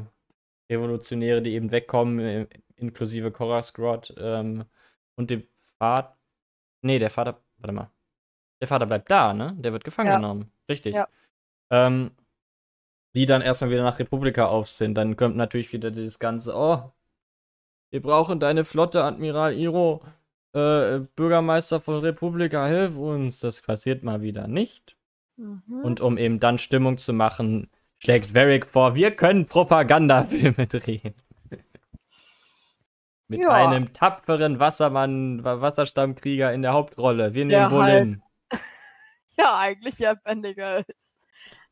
Revolutionäre, 0.70 1.42
die 1.42 1.54
eben 1.54 1.72
wegkommen, 1.72 2.20
äh, 2.20 2.48
inklusive 2.76 3.32
Cora 3.32 3.62
Scrod 3.62 4.14
ähm, 4.18 4.66
und 5.16 5.30
dem 5.30 5.44
Vater. 5.78 6.18
Nee, 6.82 7.00
der 7.00 7.10
Vater, 7.10 7.42
warte 7.58 7.74
mal. 7.74 7.92
Der 8.62 8.68
Vater 8.68 8.86
bleibt 8.86 9.10
da, 9.12 9.34
ne? 9.34 9.56
Der 9.58 9.72
wird 9.74 9.84
gefangen 9.84 10.10
Ja. 10.10 10.16
genommen. 10.18 10.52
Richtig. 10.70 10.96
Ja. 10.96 11.08
Ähm, 11.70 12.12
die 13.16 13.26
dann 13.26 13.42
erstmal 13.42 13.72
wieder 13.72 13.84
nach 13.84 14.00
Republika 14.00 14.46
auf 14.48 14.70
sind. 14.70 14.96
Dann 14.96 15.16
kommt 15.16 15.36
natürlich 15.36 15.74
wieder 15.74 15.92
dieses 15.92 16.20
ganze, 16.20 16.54
oh, 16.56 16.92
wir 17.90 18.02
brauchen 18.02 18.40
deine 18.40 18.66
Flotte, 18.66 19.04
Admiral 19.04 19.54
Iro, 19.56 20.04
äh, 20.54 21.00
Bürgermeister 21.16 21.80
von 21.80 22.00
Republika, 22.00 22.68
hilf 22.68 22.98
uns. 22.98 23.40
Das 23.40 23.62
passiert 23.62 24.04
mal 24.04 24.22
wieder 24.22 24.48
nicht. 24.48 24.98
Mhm. 25.38 25.82
Und 25.84 26.02
um 26.02 26.18
eben 26.18 26.40
dann 26.40 26.58
Stimmung 26.58 26.98
zu 26.98 27.14
machen, 27.14 27.70
schlägt 28.00 28.34
Varric 28.34 28.66
vor, 28.66 28.96
wir 28.96 29.16
können 29.16 29.46
Propagandafilme 29.46 30.68
drehen. 30.68 31.14
Mit 33.30 33.42
Ja. 33.42 33.50
einem 33.50 33.92
tapferen 33.94 34.60
Wassermann, 34.60 35.44
Wa- 35.44 35.60
Wasserstammkrieger 35.60 36.54
in 36.54 36.62
der 36.62 36.74
Hauptrolle. 36.74 37.34
Wir 37.34 37.46
nehmen 37.46 37.70
Bolin. 37.70 38.24
ja 39.38 39.58
eigentlich 39.58 40.00
Erdbändiger 40.00 40.88
ist. 40.88 41.20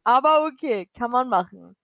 Aber 0.03 0.45
okay, 0.45 0.87
kann 0.87 1.11
man 1.11 1.29
machen. 1.29 1.75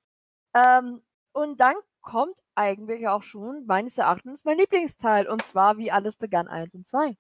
Ähm, 0.54 1.02
und 1.32 1.62
dann 1.62 1.76
kommt 2.02 2.38
eigentlich 2.56 3.08
auch 3.08 3.24
schon 3.24 3.66
meines 3.66 3.98
Erachtens 3.98 4.44
mein 4.44 4.58
Lieblingsteil. 4.58 5.28
Und 5.28 5.42
zwar, 5.44 5.78
wie 5.78 5.92
alles 5.92 6.18
begann 6.18 6.50
1 6.50 6.76
und 6.76 6.86
2. 6.86 7.16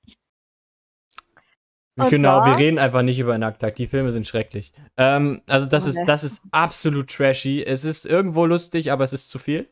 Und 2.03 2.09
Genau, 2.09 2.39
wir 2.39 2.51
zwar- 2.51 2.57
reden 2.57 2.79
einfach 2.79 3.01
nicht 3.01 3.19
über 3.19 3.37
Nacktag. 3.37 3.75
Die 3.75 3.87
Filme 3.87 4.11
sind 4.11 4.27
schrecklich. 4.27 4.73
Ähm, 4.97 5.41
also 5.47 5.65
das 5.65 5.85
Oh, 5.85 5.89
ist, 5.89 6.03
das 6.05 6.23
ist 6.23 6.41
absolut 6.51 7.09
trashy. 7.09 7.63
Es 7.63 7.83
ist 7.85 8.05
irgendwo 8.05 8.45
lustig, 8.45 8.91
aber 8.91 9.03
es 9.03 9.13
ist 9.13 9.29
zu 9.29 9.39
viel. 9.39 9.67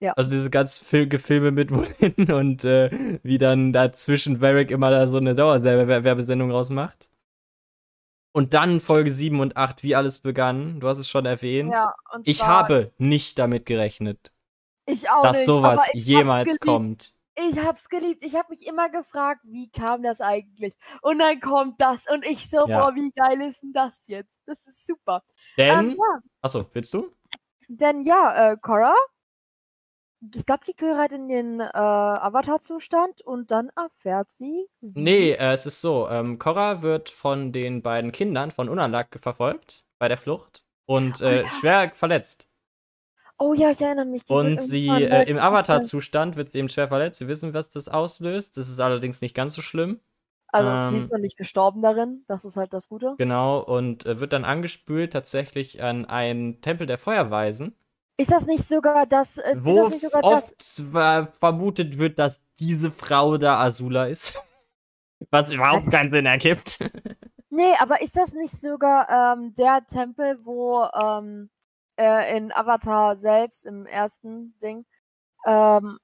Ja. 0.00 0.12
Also 0.12 0.30
diese 0.30 0.48
ganz 0.50 0.78
Fil 0.78 1.08
Gefilme 1.08 1.50
mit 1.50 1.68
Bolin 1.72 2.32
und 2.32 2.64
äh, 2.64 3.18
wie 3.22 3.38
dann 3.38 3.72
dazwischen 3.72 4.40
Varric 4.40 4.70
immer 4.70 4.90
da 4.90 5.08
so 5.08 5.16
eine 5.18 5.34
Dauerwerbesendung 5.34 6.50
rausmacht. 6.50 7.08
Und 8.32 8.54
dann 8.54 8.78
Folge 8.80 9.10
7 9.10 9.40
und 9.40 9.56
8, 9.56 9.82
wie 9.82 9.96
alles 9.96 10.18
begann. 10.20 10.78
Du 10.80 10.86
hast 10.86 10.98
es 10.98 11.08
schon 11.08 11.26
erwähnt. 11.26 11.72
Ja, 11.72 11.94
ich 12.24 12.44
habe 12.46 12.92
nicht 12.98 13.38
damit 13.38 13.66
gerechnet, 13.66 14.30
ich 14.86 15.10
auch 15.10 15.22
dass 15.22 15.38
nicht, 15.38 15.46
sowas 15.46 15.80
jemals 15.94 16.60
kommt. 16.60 17.14
Ich 17.50 17.58
hab's 17.64 17.88
geliebt. 17.88 18.22
Ich 18.22 18.34
hab 18.34 18.50
mich 18.50 18.66
immer 18.66 18.88
gefragt, 18.88 19.40
wie 19.44 19.70
kam 19.70 20.02
das 20.02 20.20
eigentlich? 20.20 20.74
Und 21.02 21.18
dann 21.20 21.38
kommt 21.40 21.80
das 21.80 22.06
und 22.10 22.24
ich 22.26 22.48
so, 22.50 22.66
Ja. 22.66 22.90
boah, 22.90 22.94
wie 22.96 23.10
geil 23.12 23.40
ist 23.42 23.62
denn 23.62 23.72
das 23.72 24.04
jetzt? 24.08 24.42
Das 24.46 24.66
ist 24.66 24.86
super. 24.86 25.22
Denn, 25.56 25.90
Ähm, 25.90 25.96
ja, 25.96 26.20
achso, 26.42 26.66
willst 26.72 26.92
du? 26.94 27.12
denn 27.68 28.02
ja, 28.02 28.52
äh, 28.52 28.56
Cora, 28.56 28.94
ich 30.34 30.44
glaube, 30.46 30.64
die 30.66 30.74
gehört 30.74 31.12
in 31.12 31.28
den 31.28 31.60
äh, 31.60 31.66
Avatar-Zustand 31.72 33.22
und 33.22 33.50
dann 33.52 33.70
erfährt 33.76 34.30
sie, 34.30 34.66
Nee, 34.80 35.32
äh, 35.32 35.52
es 35.52 35.64
ist 35.66 35.80
so. 35.80 36.08
Ähm, 36.08 36.38
Korra 36.38 36.82
wird 36.82 37.08
von 37.08 37.52
den 37.52 37.82
beiden 37.82 38.10
Kindern 38.10 38.50
von 38.50 38.68
Unalak 38.68 39.16
verfolgt 39.22 39.84
bei 40.00 40.08
der 40.08 40.18
Flucht 40.18 40.64
und 40.86 41.20
äh, 41.20 41.42
ja. 41.42 41.46
schwer 41.46 41.92
verletzt. 41.94 42.48
Oh 43.38 43.54
ja, 43.54 43.70
ich 43.70 43.80
erinnere 43.80 44.06
mich. 44.06 44.28
Und 44.28 44.60
sie 44.60 44.88
äh, 44.88 45.28
im 45.28 45.38
Avatar-Zustand 45.38 46.36
wird 46.36 46.50
sie 46.50 46.58
eben 46.58 46.68
schwer 46.68 46.88
verletzt. 46.88 47.20
Wir 47.20 47.28
wissen, 47.28 47.54
was 47.54 47.70
das 47.70 47.88
auslöst. 47.88 48.56
Das 48.56 48.68
ist 48.68 48.80
allerdings 48.80 49.20
nicht 49.20 49.34
ganz 49.34 49.54
so 49.54 49.62
schlimm. 49.62 50.00
Also 50.50 50.90
sie 50.90 50.96
ähm, 50.96 51.02
ist 51.02 51.12
noch 51.12 51.18
nicht 51.18 51.36
gestorben 51.36 51.82
darin, 51.82 52.24
das 52.26 52.44
ist 52.44 52.56
halt 52.56 52.72
das 52.72 52.88
Gute. 52.88 53.14
Genau. 53.18 53.60
Und 53.60 54.06
äh, 54.06 54.18
wird 54.18 54.32
dann 54.32 54.44
angespült 54.44 55.12
tatsächlich 55.12 55.82
an 55.82 56.06
einen 56.06 56.60
Tempel 56.62 56.86
der 56.86 56.98
Feuerweisen, 56.98 57.76
Ist 58.16 58.32
das 58.32 58.46
nicht 58.46 58.64
sogar 58.64 59.06
das, 59.06 59.36
äh, 59.36 59.52
ist 59.52 59.64
wo 59.64 59.76
das 59.76 59.90
nicht 59.90 60.00
sogar 60.00 60.22
das, 60.22 60.54
oft 60.54 60.94
äh, 60.94 61.26
vermutet 61.38 61.98
wird, 61.98 62.18
dass 62.18 62.42
diese 62.58 62.90
Frau 62.90 63.36
da 63.36 63.58
Azula 63.58 64.06
ist. 64.06 64.38
Was 65.30 65.52
überhaupt 65.52 65.90
keinen 65.90 66.12
Sinn 66.12 66.26
ergibt. 66.26 66.78
Nee, 67.50 67.72
aber 67.80 68.02
ist 68.02 68.14
das 68.14 68.34
nicht 68.34 68.52
sogar 68.52 69.08
ähm, 69.08 69.54
der 69.54 69.84
Tempel, 69.86 70.38
wo 70.44 70.84
ähm, 70.94 71.48
äh, 71.98 72.36
in 72.36 72.52
Avatar 72.52 73.16
selbst 73.16 73.66
im 73.66 73.86
ersten 73.86 74.56
Ding 74.60 74.86
ähm, 75.46 75.98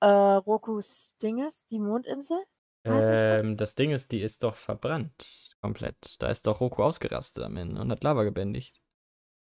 äh, 0.00 0.06
Rokus 0.06 1.16
Ding 1.22 1.38
ist, 1.46 1.70
die 1.70 1.78
Mondinsel? 1.78 2.38
Weiß 2.84 3.04
ich 3.04 3.20
das? 3.20 3.44
Ähm, 3.44 3.56
das 3.56 3.74
Ding 3.74 3.92
ist, 3.92 4.12
die 4.12 4.22
ist 4.22 4.42
doch 4.42 4.54
verbrannt. 4.54 5.50
Komplett. 5.60 6.20
Da 6.20 6.28
ist 6.28 6.46
doch 6.46 6.60
Roku 6.60 6.82
ausgerastet 6.82 7.44
am 7.44 7.56
Ende 7.56 7.80
und 7.80 7.90
hat 7.90 8.02
Lava 8.02 8.24
gebändigt. 8.24 8.80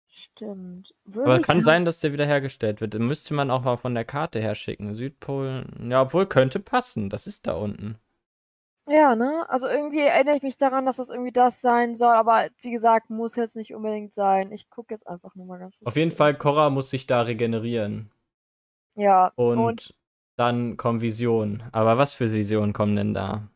Stimmt. 0.08 0.94
Aber 1.06 1.26
Wirklich? 1.26 1.46
kann 1.46 1.62
sein, 1.62 1.84
dass 1.84 2.00
der 2.00 2.12
wiederhergestellt 2.12 2.80
wird. 2.80 2.94
Dann 2.94 3.06
müsste 3.06 3.34
man 3.34 3.50
auch 3.50 3.62
mal 3.62 3.76
von 3.76 3.94
der 3.94 4.04
Karte 4.04 4.40
her 4.40 4.56
schicken. 4.56 4.94
Südpolen. 4.94 5.90
Ja, 5.90 6.02
obwohl 6.02 6.26
könnte 6.26 6.58
passen. 6.58 7.08
Das 7.08 7.26
ist 7.28 7.46
da 7.46 7.54
unten. 7.54 7.98
Ja, 8.88 9.14
ne? 9.14 9.44
Also 9.48 9.68
irgendwie 9.68 10.00
erinnere 10.00 10.36
ich 10.36 10.42
mich 10.42 10.56
daran, 10.56 10.86
dass 10.86 10.96
das 10.96 11.10
irgendwie 11.10 11.32
das 11.32 11.60
sein 11.60 11.94
soll, 11.94 12.14
aber 12.14 12.48
wie 12.62 12.70
gesagt, 12.70 13.10
muss 13.10 13.36
jetzt 13.36 13.56
nicht 13.56 13.74
unbedingt 13.74 14.14
sein. 14.14 14.50
Ich 14.50 14.70
gucke 14.70 14.94
jetzt 14.94 15.06
einfach 15.06 15.34
nur 15.34 15.46
mal 15.46 15.58
ganz 15.58 15.78
kurz. 15.78 15.86
Auf 15.86 15.96
jeden 15.96 16.10
Fall, 16.10 16.34
Korra 16.34 16.70
muss 16.70 16.90
sich 16.90 17.06
da 17.06 17.22
regenerieren. 17.22 18.10
Ja, 18.94 19.32
Und, 19.36 19.58
und 19.58 19.94
dann 20.36 20.76
kommen 20.76 21.00
Visionen. 21.00 21.64
Aber 21.72 21.98
was 21.98 22.14
für 22.14 22.32
Visionen 22.32 22.72
kommen 22.72 22.96
denn 22.96 23.14
da? 23.14 23.48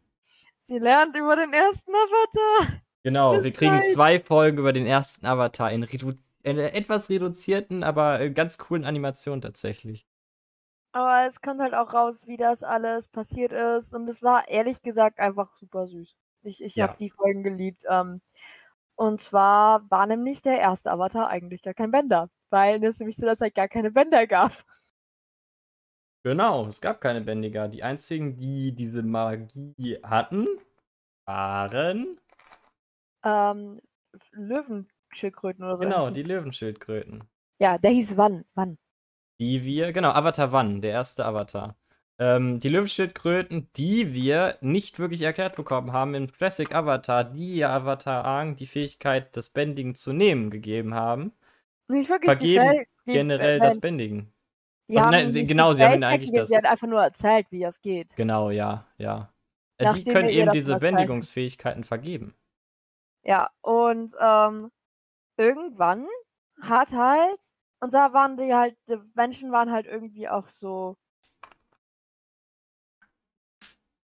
sie 0.62 0.78
lernt 0.78 1.16
über 1.16 1.36
den 1.36 1.52
ersten 1.52 1.92
Avatar. 1.92 2.80
Genau, 3.02 3.34
Das 3.34 3.44
wir 3.44 3.52
kriegen 3.52 3.82
zwei 3.82 4.20
Folgen 4.20 4.58
über 4.58 4.72
den 4.72 4.86
ersten 4.86 5.26
Avatar 5.26 5.70
in, 5.72 5.82
redu 5.82 6.12
in 6.44 6.58
etwas 6.58 7.08
reduzierten, 7.08 7.84
aber 7.84 8.20
äh, 8.20 8.30
ganz 8.30 8.58
coolen 8.58 8.84
Animationen 8.84 9.42
tatsächlich. 9.42 10.06
Aber 10.92 11.26
es 11.26 11.40
kommt 11.40 11.60
halt 11.60 11.74
auch 11.74 11.94
raus, 11.94 12.26
wie 12.26 12.36
das 12.36 12.62
alles 12.62 13.08
passiert 13.08 13.52
ist. 13.52 13.94
Und 13.94 14.08
es 14.08 14.22
war 14.22 14.48
ehrlich 14.48 14.82
gesagt 14.82 15.18
einfach 15.20 15.56
super 15.56 15.86
süß. 15.88 16.16
Ich, 16.42 16.62
ich 16.62 16.76
Ja. 16.76 16.82
habe 16.82 16.96
die 16.98 17.10
Folgen 17.10 17.42
geliebt. 17.42 17.84
Ähm, 17.88 18.20
und 18.96 19.20
zwar 19.20 19.90
war 19.90 20.06
nämlich 20.06 20.42
der 20.42 20.60
erste 20.60 20.90
Avatar 20.92 21.28
eigentlich 21.28 21.62
gar 21.62 21.74
kein 21.74 21.90
Bender, 21.92 22.30
weil 22.50 22.82
es 22.84 22.98
nämlich 23.00 23.16
zu 23.16 23.26
der 23.26 23.36
Zeit 23.36 23.54
gar 23.54 23.68
keine 23.68 23.90
Bänder 23.92 24.26
gab. 24.26 24.52
Genau, 26.24 26.66
es 26.66 26.80
gab 26.80 27.00
keine 27.00 27.20
Bändiger. 27.20 27.68
Die 27.68 27.82
einzigen, 27.84 28.36
die 28.36 28.72
diese 28.74 29.02
Magie 29.02 29.98
hatten, 30.02 30.46
waren 31.26 32.20
Ähm, 33.24 33.80
Löwenschildkröten 34.32 35.64
oder 35.64 35.76
so. 35.76 35.84
genau 35.84 36.08
die 36.10 36.22
Löwenschildkröten. 36.22 37.24
Ja, 37.58 37.78
der 37.78 37.90
hieß 37.92 38.16
Wann. 38.18 38.44
Wann? 38.54 38.76
Die 39.42 39.64
wir, 39.64 39.92
genau, 39.92 40.10
Avatar 40.10 40.54
One, 40.54 40.78
der 40.78 40.92
erste 40.92 41.24
Avatar. 41.24 41.74
Ähm, 42.20 42.60
die 42.60 42.68
Löwenschildkröten, 42.68 43.68
die 43.74 44.14
wir 44.14 44.56
nicht 44.60 45.00
wirklich 45.00 45.22
erklärt 45.22 45.56
bekommen 45.56 45.92
haben 45.92 46.14
im 46.14 46.30
Classic 46.30 46.72
Avatar, 46.72 47.24
die 47.24 47.56
ja 47.56 47.74
Avatar 47.74 48.24
Aang 48.24 48.54
die 48.54 48.68
Fähigkeit, 48.68 49.36
das 49.36 49.48
Bändigen 49.48 49.96
zu 49.96 50.12
nehmen, 50.12 50.48
gegeben 50.48 50.94
haben. 50.94 51.32
Nicht 51.88 52.08
wirklich 52.08 52.30
Vergeben 52.30 52.70
die 52.70 52.86
die 53.08 53.12
Generell 53.14 53.58
Fel- 53.58 53.66
das 53.68 53.80
Bändigen. 53.80 54.32
die 54.88 54.98
also 54.98 55.10
nein, 55.10 55.32
sie- 55.32 55.44
genau, 55.44 55.70
die 55.72 55.78
sie 55.78 55.82
haben 55.86 55.94
ihnen 55.94 56.04
eigentlich 56.04 56.32
das- 56.32 56.48
Sie 56.50 56.56
hat 56.56 56.64
einfach 56.64 56.86
nur 56.86 57.02
erzählt, 57.02 57.46
wie 57.50 57.60
das 57.62 57.80
geht. 57.80 58.14
Genau, 58.14 58.50
ja, 58.50 58.86
ja. 58.96 59.32
Äh, 59.78 59.86
Nachdem 59.86 60.04
die 60.04 60.10
können 60.12 60.28
eben 60.28 60.52
diese. 60.52 60.76
Bändigungsfähigkeiten 60.78 61.82
vergeben. 61.82 62.36
Ja, 63.24 63.50
und 63.60 64.14
ähm, 64.20 64.70
irgendwann 65.36 66.06
hat 66.60 66.92
halt, 66.92 67.40
und 67.82 67.92
da 67.92 68.12
waren 68.12 68.36
die 68.36 68.54
halt, 68.54 68.76
die 68.88 68.96
Menschen 69.14 69.50
waren 69.50 69.72
halt 69.72 69.86
irgendwie 69.86 70.28
auch 70.28 70.46
so, 70.46 70.96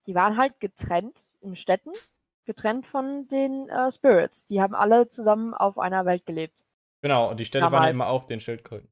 die 0.07 0.15
waren 0.15 0.38
halt 0.38 0.59
getrennt 0.59 1.30
in 1.39 1.55
Städten, 1.55 1.91
getrennt 2.45 2.88
von 2.88 3.28
den 3.28 3.70
äh, 3.70 3.91
Spirits. 3.91 4.47
Die 4.47 4.59
haben 4.59 4.74
alle 4.74 5.07
zusammen 5.07 5.53
auf 5.53 5.78
einer 5.78 6.07
Welt 6.07 6.26
gelebt. 6.26 6.65
Genau, 7.03 7.30
und 7.30 7.39
die 7.39 7.45
Städte 7.45 7.65
waren 7.65 7.74
Damals. 7.74 7.93
immer 7.93 8.07
auf 8.07 8.26
den 8.26 8.39
Schildkröten. 8.39 8.91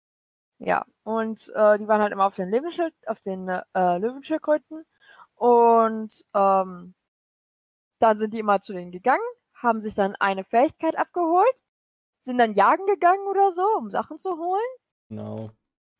Ja, 0.59 0.85
und 1.01 1.51
äh, 1.55 1.79
die 1.79 1.87
waren 1.87 2.03
halt 2.03 2.11
immer 2.11 2.27
auf 2.27 2.35
den 2.35 2.51
Lebensschild, 2.51 2.93
auf 3.07 3.19
den 3.19 3.49
äh, 3.49 3.97
Löwenschildkröten. 3.97 4.85
Und 5.33 6.23
ähm, 6.35 6.93
dann 7.97 8.17
sind 8.19 8.31
die 8.35 8.39
immer 8.39 8.61
zu 8.61 8.73
denen 8.73 8.91
gegangen, 8.91 9.25
haben 9.55 9.81
sich 9.81 9.95
dann 9.95 10.15
eine 10.17 10.43
Fähigkeit 10.43 10.95
abgeholt, 10.95 11.65
sind 12.19 12.37
dann 12.37 12.53
jagen 12.53 12.85
gegangen 12.85 13.25
oder 13.27 13.51
so, 13.51 13.65
um 13.77 13.89
Sachen 13.91 14.17
zu 14.17 14.37
holen, 14.37 14.69
Genau. 15.09 15.51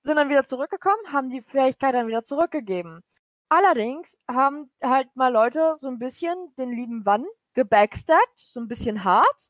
sind 0.04 0.16
dann 0.18 0.30
wieder 0.30 0.44
zurückgekommen, 0.44 1.12
haben 1.12 1.30
die 1.30 1.42
Fähigkeit 1.42 1.94
dann 1.94 2.08
wieder 2.08 2.24
zurückgegeben. 2.24 3.04
Allerdings 3.50 4.20
haben 4.30 4.72
halt 4.84 5.16
mal 5.16 5.32
Leute 5.32 5.76
so 5.76 5.88
ein 5.88 6.00
bisschen 6.00 6.36
den 6.58 6.72
lieben 6.72 7.06
Wann 7.06 7.26
gebackstabbt, 7.54 8.40
so 8.40 8.60
ein 8.60 8.68
bisschen 8.68 9.04
hart, 9.04 9.50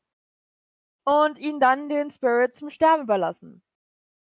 und 1.04 1.38
ihn 1.38 1.58
dann 1.58 1.88
den 1.88 2.10
Spirits 2.10 2.58
zum 2.58 2.70
Sterben 2.70 3.04
überlassen. 3.04 3.62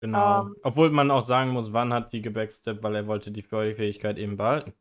Genau. 0.01 0.47
Ähm. 0.47 0.55
Obwohl 0.63 0.89
man 0.91 1.11
auch 1.11 1.21
sagen 1.21 1.51
muss, 1.51 1.73
wann 1.73 1.93
hat 1.93 2.13
die 2.13 2.21
gebacksteppt, 2.21 2.81
weil 2.83 2.95
er 2.95 3.07
wollte 3.07 3.31
die 3.31 3.41
Fähigkeit 3.43 4.17
eben 4.17 4.37
behalten. 4.37 4.73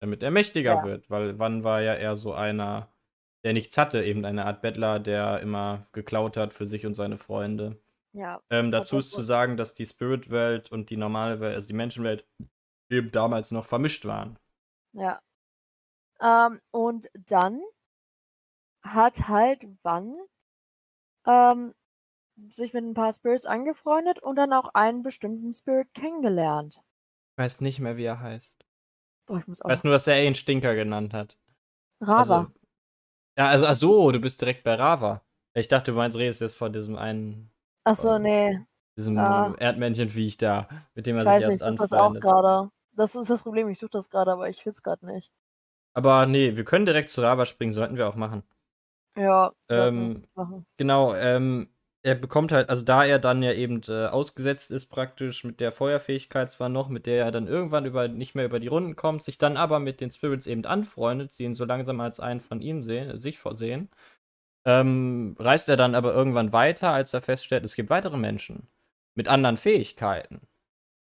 Damit 0.00 0.22
er 0.22 0.30
mächtiger 0.30 0.74
Ja. 0.76 0.84
wird. 0.84 1.10
Weil 1.10 1.38
wann 1.38 1.62
war 1.64 1.80
ja 1.82 1.94
eher 1.94 2.16
so 2.16 2.32
einer, 2.32 2.88
der 3.44 3.52
nichts 3.52 3.76
hatte, 3.78 4.02
eben 4.02 4.24
eine 4.24 4.46
Art 4.46 4.62
Bettler, 4.62 4.98
der 5.00 5.40
immer 5.40 5.86
geklaut 5.92 6.36
hat 6.36 6.54
für 6.54 6.66
sich 6.66 6.86
und 6.86 6.94
seine 6.94 7.18
Freunde. 7.18 7.78
Ja, 8.12 8.40
Ähm, 8.50 8.70
dazu 8.70 8.96
das 8.96 9.06
ist 9.06 9.10
zu 9.12 9.22
sagen, 9.22 9.56
dass 9.56 9.74
die 9.74 9.86
Spirit-Welt 9.86 10.70
und 10.72 10.90
die 10.90 10.96
normale 10.96 11.40
Welt, 11.40 11.54
also 11.54 11.66
die 11.66 11.72
Menschenwelt, 11.74 12.26
eben 12.90 13.10
damals 13.10 13.50
noch 13.50 13.66
vermischt 13.66 14.04
waren. 14.04 14.38
Ja. 14.92 15.20
Ähm, 16.20 16.60
und 16.70 17.10
dann 17.26 17.60
hat 18.82 19.28
halt 19.28 19.66
Wann 19.82 20.16
ähm, 21.26 21.74
sich 22.50 22.72
mit 22.72 22.84
ein 22.84 22.94
paar 22.94 23.12
Spirits 23.12 23.46
angefreundet 23.46 24.20
und 24.20 24.36
dann 24.36 24.52
auch 24.52 24.74
einen 24.74 25.02
bestimmten 25.02 25.52
Spirit 25.52 25.92
kennengelernt. 25.94 26.76
Ich 27.32 27.38
weiß 27.38 27.60
nicht 27.62 27.80
mehr, 27.80 27.96
wie 27.96 28.04
er 28.04 28.20
heißt. 28.20 28.64
Boah, 29.26 29.38
ich 29.38 29.46
muss 29.46 29.58
Ich 29.58 29.64
auch. 29.64 29.70
weiß 29.70 29.84
nur, 29.84 29.92
dass 29.92 30.06
er 30.06 30.22
ihn 30.24 30.34
Stinker 30.34 30.74
genannt 30.74 31.14
hat. 31.14 31.36
Rava. 32.00 32.38
Also, 32.40 32.52
ja, 33.38 33.48
also, 33.48 33.66
ach 33.66 33.74
so, 33.74 34.10
du 34.12 34.20
bist 34.20 34.40
direkt 34.40 34.64
bei 34.64 34.74
Rava. 34.74 35.22
Ich 35.54 35.68
dachte, 35.68 35.92
du 35.92 35.96
meinst, 35.96 36.16
redest 36.18 36.40
jetzt 36.40 36.56
von 36.56 36.72
diesem 36.72 36.96
einen, 36.96 37.50
Achso, 37.84 38.14
äh, 38.14 38.18
nee. 38.18 38.66
diesem 38.96 39.18
Ah. 39.18 39.54
Erdmännchenviech 39.58 40.36
da, 40.38 40.68
mit 40.94 41.06
dem 41.06 41.16
er 41.16 41.22
Ich 41.22 41.28
sich 41.28 41.30
weiß 41.30 41.44
nicht, 41.46 41.52
erst 41.52 41.62
ich 41.62 41.66
suche 41.66 41.76
das 41.76 41.92
auch 41.92 42.16
anfreundet. 42.16 42.22
gerade. 42.22 42.70
Das 42.92 43.14
ist 43.16 43.30
das 43.30 43.42
Problem, 43.42 43.68
ich 43.68 43.78
suche 43.78 43.90
das 43.90 44.08
gerade, 44.10 44.32
aber 44.32 44.48
ich 44.48 44.62
find's 44.62 44.82
gerade 44.82 45.04
nicht. 45.06 45.32
Aber 45.96 46.26
nee, 46.26 46.56
wir 46.56 46.64
können 46.64 46.86
direkt 46.86 47.08
zu 47.10 47.20
Rava 47.22 47.46
springen, 47.46 47.72
sollten 47.72 47.96
wir 47.96 48.08
auch 48.08 48.16
machen. 48.16 48.42
Ja, 49.16 49.52
Ähm, 49.68 50.26
machen. 50.34 50.66
Genau, 50.76 51.14
ähm, 51.14 51.68
er 52.04 52.14
bekommt 52.14 52.52
halt, 52.52 52.68
also 52.68 52.84
da 52.84 53.04
er 53.04 53.18
dann 53.18 53.42
ja 53.42 53.52
eben 53.52 53.80
äh, 53.88 54.06
ausgesetzt 54.06 54.70
ist 54.70 54.86
praktisch 54.86 55.42
mit 55.42 55.58
der 55.60 55.72
Feuerfähigkeit 55.72 56.50
zwar 56.50 56.68
noch, 56.68 56.88
mit 56.90 57.06
der 57.06 57.24
er 57.24 57.32
dann 57.32 57.48
irgendwann 57.48 57.86
über, 57.86 58.08
nicht 58.08 58.34
mehr 58.34 58.44
über 58.44 58.60
die 58.60 58.68
Runden 58.68 58.94
kommt, 58.94 59.22
sich 59.22 59.38
dann 59.38 59.56
aber 59.56 59.80
mit 59.80 60.00
den 60.02 60.10
Spirits 60.10 60.46
eben 60.46 60.66
anfreundet, 60.66 61.38
die 61.38 61.44
ihn 61.44 61.54
so 61.54 61.64
langsam 61.64 62.00
als 62.00 62.20
einen 62.20 62.40
von 62.40 62.60
ihm 62.60 62.82
sehen, 62.84 63.18
sich 63.18 63.38
vorsehen, 63.38 63.88
ähm, 64.66 65.36
reist 65.38 65.68
er 65.68 65.76
dann 65.78 65.94
aber 65.94 66.14
irgendwann 66.14 66.52
weiter, 66.52 66.92
als 66.92 67.14
er 67.14 67.22
feststellt, 67.22 67.64
es 67.64 67.76
gibt 67.76 67.90
weitere 67.90 68.18
Menschen 68.18 68.68
mit 69.14 69.28
anderen 69.28 69.56
Fähigkeiten. 69.58 70.42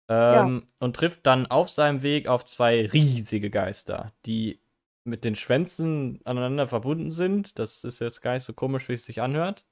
Ähm, 0.08 0.66
Und 0.78 0.96
trifft 0.96 1.26
dann 1.26 1.46
auf 1.46 1.70
seinem 1.70 2.02
Weg 2.02 2.28
auf 2.28 2.44
zwei 2.44 2.86
riesige 2.86 3.50
Geister, 3.50 4.12
die 4.26 4.60
mit 5.04 5.24
den 5.24 5.34
Schwänzen 5.36 6.20
aneinander 6.24 6.68
verbunden 6.68 7.10
sind. 7.10 7.58
Das 7.58 7.84
ist 7.84 8.00
jetzt 8.00 8.22
gar 8.22 8.34
nicht 8.34 8.44
so 8.44 8.52
komisch, 8.54 8.88
wie 8.88 8.94
es 8.94 9.04
sich 9.04 9.20
anhört. 9.22 9.64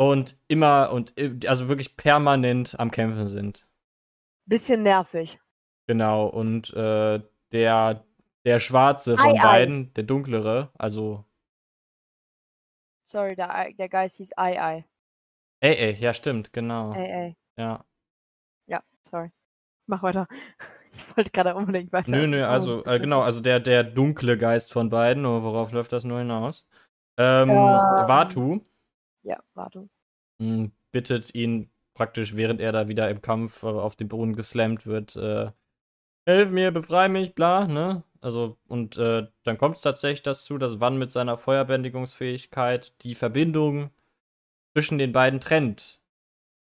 Und 0.00 0.38
immer 0.48 0.92
und 0.92 1.12
i- 1.18 1.46
also 1.46 1.68
wirklich 1.68 1.96
permanent 1.96 2.78
am 2.80 2.90
Kämpfen 2.90 3.26
sind. 3.26 3.68
Bisschen 4.46 4.82
nervig. 4.82 5.38
Genau. 5.86 6.26
Und 6.26 6.72
äh, 6.72 7.20
der, 7.52 8.04
der 8.46 8.58
Schwarze 8.60 9.16
von 9.18 9.26
Ei, 9.26 9.38
ei. 9.38 9.42
beiden, 9.42 9.92
der 9.94 10.04
dunklere, 10.04 10.70
also 10.78 11.24
Sorry, 13.06 13.34
der, 13.36 13.54
Ei- 13.54 13.72
der 13.72 13.88
Geist 13.88 14.16
hieß 14.18 14.30
Ei 14.36 14.58
Ei. 14.62 14.84
ey, 15.60 15.74
ey, 15.74 15.94
ja, 15.94 16.14
stimmt, 16.14 16.52
genau. 16.52 16.92
Ei 16.92 17.12
Ei. 17.12 17.36
Ja. 17.58 17.84
Ja, 18.68 18.82
sorry. 19.08 19.30
Mach 19.86 20.02
weiter. 20.02 20.26
Ich 20.92 21.16
wollte 21.16 21.30
gerade 21.30 21.54
unbedingt 21.54 21.92
weiter. 21.92 22.10
Nö, 22.10 22.26
nö, 22.26 22.44
also, 22.44 22.84
äh, 22.84 22.98
genau, 22.98 23.20
also 23.22 23.40
der, 23.40 23.60
der 23.60 23.84
dunkle 23.84 24.36
Geist 24.36 24.72
von 24.72 24.88
beiden, 24.90 25.22
worauf 25.24 25.70
läuft 25.70 25.92
das 25.92 26.02
nur 26.02 26.18
hinaus? 26.18 26.66
Ähm, 27.16 27.48
Ähm. 27.50 27.56
Vatu 28.08 28.66
Ja, 29.22 29.42
warte. 29.54 29.88
mh, 30.38 30.70
bittet 30.92 31.34
ihn 31.34 31.70
praktisch, 31.94 32.34
während 32.36 32.60
er 32.60 32.72
da 32.72 32.88
wieder 32.88 33.10
im 33.10 33.22
Kampf 33.22 33.62
äh, 33.62 33.66
auf 33.66 33.96
den 33.96 34.08
Boden 34.08 34.36
geslammt 34.36 34.86
wird, 34.86 35.16
äh, 35.16 35.50
helf 36.26 36.50
mir, 36.50 36.72
befrei 36.72 37.08
mich, 37.08 37.34
bla, 37.34 37.66
ne? 37.66 38.04
Also, 38.22 38.58
und 38.68 38.96
äh, 38.98 39.28
dann 39.44 39.58
kommt 39.58 39.76
es 39.76 39.82
tatsächlich 39.82 40.22
dazu, 40.22 40.58
dass 40.58 40.80
Wann 40.80 40.98
mit 40.98 41.10
seiner 41.10 41.38
Feuerbändigungsfähigkeit 41.38 42.94
die 43.02 43.14
Verbindung 43.14 43.90
zwischen 44.74 44.98
den 44.98 45.12
beiden 45.12 45.40
trennt. 45.40 46.00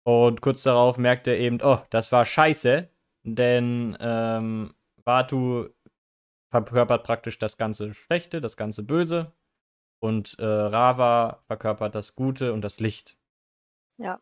Und 0.03 0.41
kurz 0.41 0.63
darauf 0.63 0.97
merkt 0.97 1.27
er 1.27 1.37
eben, 1.39 1.59
oh, 1.63 1.79
das 1.89 2.11
war 2.11 2.25
scheiße, 2.25 2.89
denn 3.23 3.97
ähm, 4.01 4.73
Batu 5.05 5.69
verkörpert 6.51 7.03
praktisch 7.05 7.39
das 7.39 7.57
ganze 7.57 7.93
Schlechte, 7.93 8.41
das 8.41 8.57
ganze 8.57 8.83
Böse. 8.83 9.33
Und 10.03 10.37
äh, 10.37 10.43
Rava 10.43 11.39
verkörpert 11.47 11.95
das 11.95 12.13
Gute 12.13 12.51
und 12.51 12.61
das 12.61 12.81
Licht. 12.81 13.17
Ja. 13.97 14.19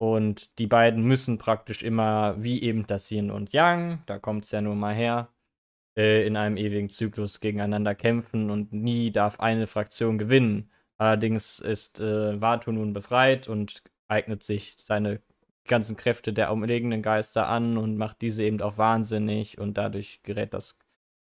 Und 0.00 0.56
die 0.60 0.68
beiden 0.68 1.02
müssen 1.02 1.36
praktisch 1.36 1.82
immer, 1.82 2.40
wie 2.40 2.62
eben 2.62 2.86
das 2.86 3.10
Yin 3.10 3.32
und 3.32 3.52
Yang, 3.52 4.04
da 4.06 4.20
kommt 4.20 4.44
es 4.44 4.52
ja 4.52 4.60
nur 4.60 4.76
mal 4.76 4.94
her, 4.94 5.32
äh, 5.96 6.24
in 6.24 6.36
einem 6.36 6.56
ewigen 6.56 6.90
Zyklus 6.90 7.40
gegeneinander 7.40 7.96
kämpfen 7.96 8.52
und 8.52 8.72
nie 8.72 9.10
darf 9.10 9.40
eine 9.40 9.66
Fraktion 9.66 10.16
gewinnen. 10.16 10.70
Allerdings 10.96 11.58
ist 11.58 11.98
äh, 11.98 12.40
Vatu 12.40 12.70
nun 12.70 12.92
befreit 12.92 13.48
und 13.48 13.82
eignet 14.06 14.44
sich 14.44 14.76
seine 14.78 15.20
ganzen 15.66 15.96
Kräfte 15.96 16.32
der 16.32 16.52
umliegenden 16.52 17.02
Geister 17.02 17.48
an 17.48 17.78
und 17.78 17.96
macht 17.96 18.22
diese 18.22 18.44
eben 18.44 18.62
auch 18.62 18.78
wahnsinnig 18.78 19.58
und 19.58 19.76
dadurch 19.76 20.20
gerät 20.22 20.54
das 20.54 20.78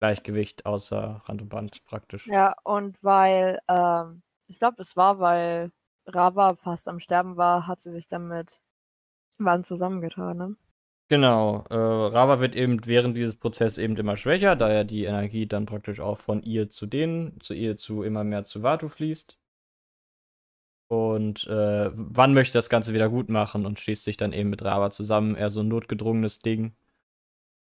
Gleichgewicht 0.04 0.66
außer 0.66 1.22
Rand 1.24 1.40
und 1.40 1.48
Band 1.48 1.82
praktisch. 1.86 2.26
Ja, 2.26 2.54
und 2.62 3.02
weil, 3.02 3.58
ähm, 3.68 4.20
ich 4.48 4.58
glaube, 4.58 4.76
es 4.80 4.98
war, 4.98 5.18
weil 5.18 5.70
Rava 6.06 6.56
fast 6.56 6.88
am 6.88 6.98
Sterben 6.98 7.38
war, 7.38 7.66
hat 7.66 7.80
sie 7.80 7.90
sich 7.90 8.06
dann 8.06 8.28
mit 8.28 8.60
Van 9.38 9.64
zusammengetan, 9.64 10.36
ne? 10.36 10.56
Genau, 11.08 11.64
äh, 11.70 11.74
Rava 11.74 12.38
wird 12.40 12.54
eben 12.54 12.84
während 12.84 13.16
dieses 13.16 13.36
Prozesses 13.36 13.78
eben 13.78 13.96
immer 13.96 14.18
schwächer, 14.18 14.56
da 14.56 14.70
ja 14.70 14.84
die 14.84 15.04
Energie 15.04 15.46
dann 15.46 15.64
praktisch 15.64 16.00
auch 16.00 16.18
von 16.18 16.42
ihr 16.42 16.68
zu 16.68 16.84
denen, 16.84 17.40
zu 17.40 17.54
ihr 17.54 17.78
zu 17.78 18.02
immer 18.02 18.24
mehr 18.24 18.44
zu 18.44 18.62
Vatu 18.62 18.90
fließt. 18.90 19.38
Und 20.88 21.46
äh, 21.46 21.90
Van 21.94 22.34
möchte 22.34 22.58
das 22.58 22.68
Ganze 22.68 22.92
wieder 22.92 23.08
gut 23.08 23.30
machen 23.30 23.64
und 23.64 23.80
schließt 23.80 24.04
sich 24.04 24.18
dann 24.18 24.34
eben 24.34 24.50
mit 24.50 24.62
Rava 24.62 24.90
zusammen, 24.90 25.34
eher 25.34 25.48
so 25.48 25.60
ein 25.60 25.68
notgedrungenes 25.68 26.40
Ding. 26.40 26.74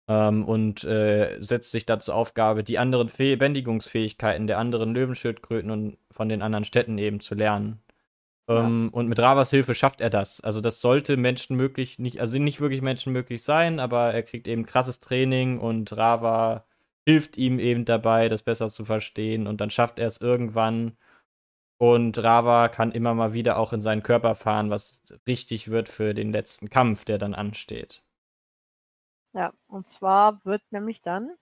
Ähm, 0.09 0.44
und 0.44 0.84
äh, 0.84 1.38
setzt 1.40 1.72
sich 1.72 1.86
da 1.86 1.98
zur 1.98 2.14
Aufgabe, 2.14 2.62
die 2.64 2.78
anderen 2.78 3.09
Fäh 3.09 3.36
Bändigungsfähigkeiten 3.36 4.46
der 4.46 4.59
anderen 4.59 4.94
Löwenschildkröten 4.94 5.70
und 5.70 5.98
von 6.12 6.28
den 6.28 6.42
anderen 6.42 6.64
Städten 6.64 6.98
eben 6.98 7.20
zu 7.20 7.34
lernen. 7.34 7.82
Ähm, 8.48 8.90
Und 8.92 9.09
mit 9.09 9.18
Ravas 9.18 9.50
Hilfe 9.50 9.74
schafft 9.74 10.00
er 10.00 10.11
das. 10.11 10.40
Also 10.40 10.61
das 10.61 10.80
sollte 10.80 11.16
menschenmöglich 11.16 11.98
nicht, 11.98 12.20
also 12.20 12.38
nicht 12.38 12.61
wirklich 12.61 12.82
menschenmöglich 12.82 13.42
sein, 13.42 13.80
aber 13.80 14.14
er 14.14 14.22
kriegt 14.22 14.46
eben 14.48 14.66
krasses 14.66 15.00
Training 15.00 15.59
und 15.59 15.96
Rava 15.96 16.64
hilft 17.09 17.36
ihm 17.36 17.59
eben 17.59 17.84
dabei, 17.84 18.28
das 18.28 18.42
besser 18.42 18.68
zu 18.68 18.84
verstehen 18.84 19.46
und 19.46 19.61
dann 19.61 19.70
schafft 19.70 19.98
er 19.98 20.07
es 20.07 20.20
irgendwann. 20.20 20.96
Und 21.78 22.18
Rava 22.22 22.68
kann 22.68 22.92
immer 22.92 23.14
mal 23.14 23.32
wieder 23.32 23.59
auch 23.59 23.72
in 23.72 23.80
seinen 23.80 24.02
Körper 24.02 24.34
fahren, 24.34 24.70
was 24.70 25.02
richtig 25.26 25.68
wird 25.70 25.88
für 25.88 26.14
den 26.14 26.32
letzten 26.32 26.70
Kampf, 26.70 27.04
der 27.04 27.18
dann 27.18 27.34
ansteht. 27.34 28.02
Ja, 29.37 29.53
und 29.68 29.87
zwar 29.87 30.43
wird 30.47 30.62
nämlich 30.70 31.03
dann, 31.03 31.37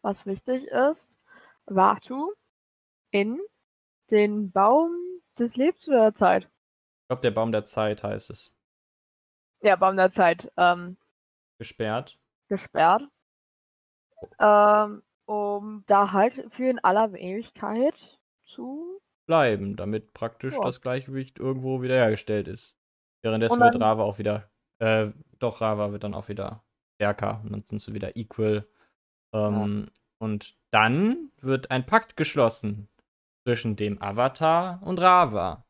was 0.00 0.24
wichtig 0.24 0.64
ist, 0.68 1.20
Vatu 1.66 2.32
in 3.10 3.38
den 4.10 4.50
Baum 4.50 4.90
des 5.38 5.56
Lebens 5.56 5.86
oder 5.88 6.00
der 6.04 6.14
Zeit? 6.14 6.44
Ich 6.44 7.08
glaube, 7.08 7.20
der 7.22 7.30
Baum 7.32 7.52
der 7.52 7.64
Zeit 7.66 8.02
heißt 8.02 8.30
es. 8.30 8.50
Ja, 9.60 9.76
Baum 9.76 9.96
der 9.96 10.08
Zeit. 10.10 10.50
Ähm, 10.56 10.96
Gesperrt. 11.58 12.18
gesperrt. 12.48 13.08
Ähm, 14.38 15.02
um 15.26 15.84
da 15.86 16.12
halt 16.12 16.50
für 16.52 16.68
in 16.68 16.78
aller 16.78 17.12
Ewigkeit 17.14 18.18
zu. 18.42 19.00
Bleiben, 19.26 19.76
damit 19.76 20.12
praktisch 20.14 20.54
Ja. 20.54 20.60
das 20.62 20.80
Gleichgewicht 20.80 21.38
irgendwo 21.38 21.80
wiederhergestellt 21.82 22.48
ist. 22.48 22.78
Währenddessen 23.22 23.54
Und 23.54 23.60
wird 23.60 23.74
dann- 23.74 23.82
Rava 23.82 24.02
auch 24.02 24.18
wieder, 24.18 24.50
äh, 24.78 25.08
doch 25.38 25.60
Rava 25.60 25.92
wird 25.92 26.04
dann 26.04 26.14
auch 26.14 26.28
wieder 26.28 26.62
stärker 26.96 27.40
und 27.44 27.52
dann 27.52 27.64
sind 27.64 27.80
sie 27.80 27.94
wieder 27.94 28.16
equal. 28.16 28.66
Ähm, 29.34 29.90
Und 30.18 30.56
dann 30.70 31.30
wird 31.40 31.70
ein 31.70 31.86
Pakt 31.86 32.16
geschlossen 32.16 32.88
zwischen 33.44 33.76
dem 33.76 34.00
Avatar 34.00 34.80
und 34.82 35.00
Rava. 35.00 35.64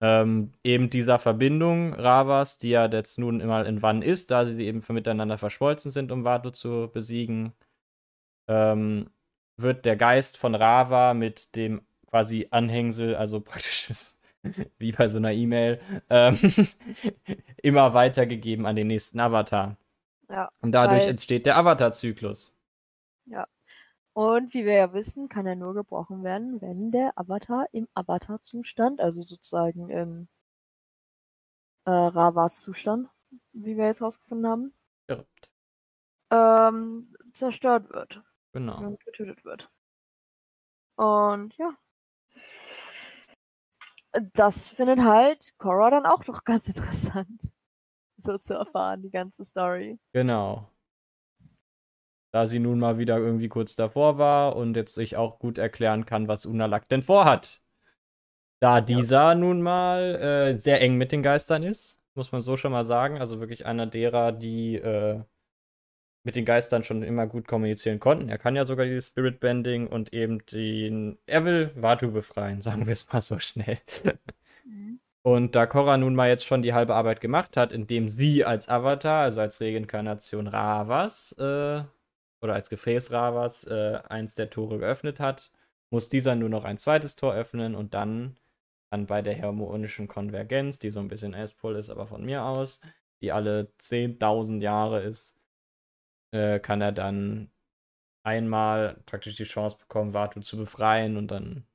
Ähm, 0.00 0.52
eben 0.62 0.90
dieser 0.90 1.18
Verbindung 1.18 1.94
Ravas, 1.94 2.58
die 2.58 2.70
ja 2.70 2.86
jetzt 2.86 3.18
nun 3.18 3.40
immer 3.40 3.64
in 3.66 3.82
Wann 3.82 4.02
ist, 4.02 4.30
da 4.30 4.44
sie 4.46 4.66
eben 4.66 4.82
miteinander 4.88 5.38
verschmolzen 5.38 5.90
sind, 5.90 6.12
um 6.12 6.24
Vatu 6.24 6.50
zu 6.50 6.90
besiegen, 6.92 7.52
ähm, 8.48 9.10
wird 9.56 9.86
der 9.86 9.96
Geist 9.96 10.36
von 10.36 10.54
Rava 10.54 11.14
mit 11.14 11.54
dem 11.56 11.82
quasi 12.06 12.48
Anhängsel, 12.50 13.16
also 13.16 13.40
praktisch 13.42 14.13
wie 14.78 14.92
bei 14.92 15.08
so 15.08 15.18
einer 15.18 15.32
E-Mail, 15.32 15.80
ähm, 16.10 16.38
immer 17.62 17.94
weitergegeben 17.94 18.66
an 18.66 18.76
den 18.76 18.86
nächsten 18.86 19.18
Avatar. 19.20 19.76
Ja, 20.28 20.50
Und 20.60 20.72
dadurch 20.72 21.02
weil- 21.02 21.10
entsteht 21.10 21.46
der 21.46 21.56
Avatar-Zyklus. 21.58 22.52
Und 24.16 24.54
wie 24.54 24.64
wir 24.64 24.74
ja 24.74 24.92
wissen, 24.92 25.28
kann 25.28 25.44
er 25.44 25.56
nur 25.56 25.74
gebrochen 25.74 26.22
werden, 26.22 26.60
wenn 26.60 26.92
der 26.92 27.18
Avatar 27.18 27.66
im 27.72 27.88
Avatar-Zustand, 27.94 29.00
also 29.00 29.22
sozusagen 29.22 29.88
im 29.90 30.28
äh, 31.84 31.90
Ravas 31.90 32.62
Zustand, 32.62 33.08
wie 33.52 33.76
wir 33.76 33.86
jetzt 33.86 34.02
rausgefunden 34.02 34.48
haben, 34.48 34.72
Irrt. 35.08 35.26
ähm, 36.30 37.12
zerstört 37.32 37.90
wird 37.92 38.22
Genau. 38.52 38.78
und 38.86 39.04
getötet 39.04 39.44
wird. 39.44 39.68
Und 40.94 41.56
ja. 41.56 41.76
Das 44.32 44.68
findet 44.68 45.00
halt 45.00 45.50
Korra 45.58 45.90
dann 45.90 46.06
auch 46.06 46.26
noch 46.26 46.44
ganz 46.44 46.68
interessant. 46.68 47.52
So 48.16 48.36
zu 48.36 48.54
erfahren, 48.54 49.02
die 49.02 49.10
ganze 49.10 49.44
Story. 49.44 49.98
Genau. 50.12 50.70
Da 52.32 52.46
sie 52.46 52.58
nun 52.58 52.78
mal 52.78 52.98
wieder 52.98 53.18
irgendwie 53.18 53.48
kurz 53.48 53.76
davor 53.76 54.18
war 54.18 54.56
und 54.56 54.76
jetzt 54.76 54.94
sich 54.94 55.16
auch 55.16 55.38
gut 55.38 55.58
erklären 55.58 56.04
kann, 56.04 56.26
was 56.26 56.46
Unalak 56.46 56.88
denn 56.88 57.02
vorhat. 57.02 57.60
Da 58.60 58.80
dieser 58.80 59.34
nun 59.34 59.62
mal 59.62 60.14
äh, 60.16 60.58
sehr 60.58 60.80
eng 60.80 60.96
mit 60.96 61.12
den 61.12 61.22
Geistern 61.22 61.62
ist, 61.62 62.00
muss 62.14 62.32
man 62.32 62.40
so 62.40 62.56
schon 62.56 62.72
mal 62.72 62.84
sagen. 62.84 63.18
Also 63.18 63.40
wirklich 63.40 63.66
einer 63.66 63.86
derer, 63.86 64.32
die 64.32 64.76
äh, 64.76 65.22
mit 66.24 66.36
den 66.36 66.44
Geistern 66.44 66.82
schon 66.82 67.02
immer 67.02 67.26
gut 67.26 67.46
kommunizieren 67.46 68.00
konnten. 68.00 68.28
Er 68.28 68.38
kann 68.38 68.56
ja 68.56 68.64
sogar 68.64 68.86
dieses 68.86 69.08
Spirit 69.08 69.40
Bending 69.40 69.86
und 69.86 70.12
eben 70.12 70.44
den. 70.46 71.18
Er 71.26 71.44
will 71.44 71.70
Watu 71.76 72.10
befreien, 72.10 72.62
sagen 72.62 72.86
wir 72.86 72.92
es 72.92 73.12
mal 73.12 73.20
so 73.20 73.38
schnell. 73.38 73.78
Und 75.26 75.54
da 75.56 75.64
Korra 75.64 75.96
nun 75.96 76.14
mal 76.14 76.28
jetzt 76.28 76.44
schon 76.44 76.60
die 76.60 76.74
halbe 76.74 76.94
Arbeit 76.94 77.22
gemacht 77.22 77.56
hat, 77.56 77.72
indem 77.72 78.10
sie 78.10 78.44
als 78.44 78.68
Avatar, 78.68 79.22
also 79.22 79.40
als 79.40 79.58
Reinkarnation 79.58 80.46
Ravas, 80.48 81.32
äh, 81.38 81.82
oder 82.42 82.54
als 82.54 82.68
Gefäß 82.68 83.10
Ravas, 83.10 83.64
äh, 83.64 84.00
eins 84.06 84.34
der 84.34 84.50
Tore 84.50 84.78
geöffnet 84.78 85.20
hat, 85.20 85.50
muss 85.88 86.10
dieser 86.10 86.34
nur 86.34 86.50
noch 86.50 86.64
ein 86.64 86.76
zweites 86.76 87.16
Tor 87.16 87.32
öffnen 87.34 87.74
und 87.74 87.94
dann, 87.94 88.36
dann 88.90 89.06
bei 89.06 89.22
der 89.22 89.40
harmonischen 89.40 90.08
Konvergenz, 90.08 90.78
die 90.78 90.90
so 90.90 91.00
ein 91.00 91.08
bisschen 91.08 91.32
S-Pull 91.32 91.76
ist, 91.76 91.88
aber 91.88 92.06
von 92.06 92.22
mir 92.22 92.44
aus, 92.44 92.82
die 93.22 93.32
alle 93.32 93.72
10.000 93.80 94.60
Jahre 94.60 95.02
ist, 95.02 95.33
äh, 96.34 96.58
kann 96.60 96.80
er 96.80 96.92
dann 96.92 97.50
einmal 98.24 99.00
praktisch 99.06 99.36
die 99.36 99.44
Chance 99.44 99.78
bekommen, 99.78 100.14
Watu 100.14 100.40
zu 100.40 100.56
befreien 100.56 101.16
und 101.16 101.30
dann 101.30 101.66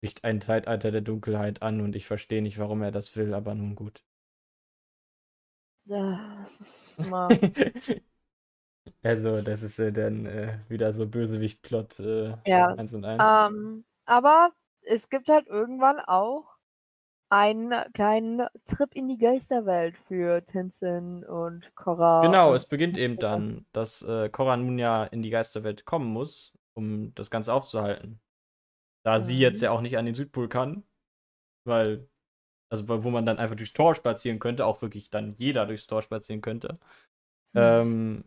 bricht 0.00 0.24
ein 0.24 0.40
Zeitalter 0.40 0.90
der 0.90 1.00
Dunkelheit 1.00 1.62
an 1.62 1.80
und 1.80 1.96
ich 1.96 2.06
verstehe 2.06 2.42
nicht, 2.42 2.58
warum 2.58 2.82
er 2.82 2.90
das 2.90 3.16
will, 3.16 3.34
aber 3.34 3.54
nun 3.54 3.74
gut. 3.74 4.04
Ja, 5.84 6.36
das 6.40 6.60
ist 6.60 6.98
immer. 6.98 7.28
also, 9.02 9.40
das 9.42 9.62
ist 9.62 9.78
äh, 9.78 9.90
dann 9.90 10.26
äh, 10.26 10.58
wieder 10.68 10.92
so 10.92 11.06
Bösewicht-Plot 11.06 12.00
äh, 12.00 12.36
Ja, 12.44 12.66
1 12.66 12.94
und 12.94 13.04
1. 13.04 13.22
Ähm, 13.26 13.84
aber 14.04 14.50
es 14.82 15.08
gibt 15.08 15.28
halt 15.28 15.46
irgendwann 15.46 15.98
auch 16.00 16.57
einen 17.30 17.72
kleinen 17.92 18.46
Trip 18.64 18.94
in 18.94 19.08
die 19.08 19.18
Geisterwelt 19.18 19.96
für 20.08 20.44
Tenzin 20.44 21.24
und 21.24 21.74
Korra. 21.74 22.24
genau, 22.24 22.54
es 22.54 22.66
beginnt 22.66 22.96
eben 22.98 23.18
dann, 23.18 23.66
dass 23.72 24.02
äh, 24.02 24.28
Korra 24.30 24.56
nun 24.56 24.78
ja 24.78 25.04
in 25.04 25.22
die 25.22 25.30
Geisterwelt 25.30 25.84
kommen 25.84 26.06
muss, 26.12 26.52
um 26.74 27.14
das 27.14 27.30
Ganze 27.30 27.52
aufzuhalten. 27.52 28.20
Da 29.04 29.20
sie 29.20 29.36
Mhm. 29.36 29.40
jetzt 29.40 29.62
ja 29.62 29.70
auch 29.70 29.80
nicht 29.80 29.98
an 29.98 30.06
den 30.06 30.14
Südpol 30.14 30.48
kann, 30.48 30.84
weil, 31.64 32.08
also 32.70 33.04
wo 33.04 33.10
man 33.10 33.26
dann 33.26 33.38
einfach 33.38 33.56
durchs 33.56 33.72
Tor 33.72 33.94
spazieren 33.94 34.38
könnte, 34.38 34.66
auch 34.66 34.82
wirklich 34.82 35.10
dann 35.10 35.34
jeder 35.34 35.66
durchs 35.66 35.86
Tor 35.86 36.02
spazieren 36.02 36.42
könnte. 36.42 36.74
Hm. 37.54 37.62
Ähm, 37.62 38.24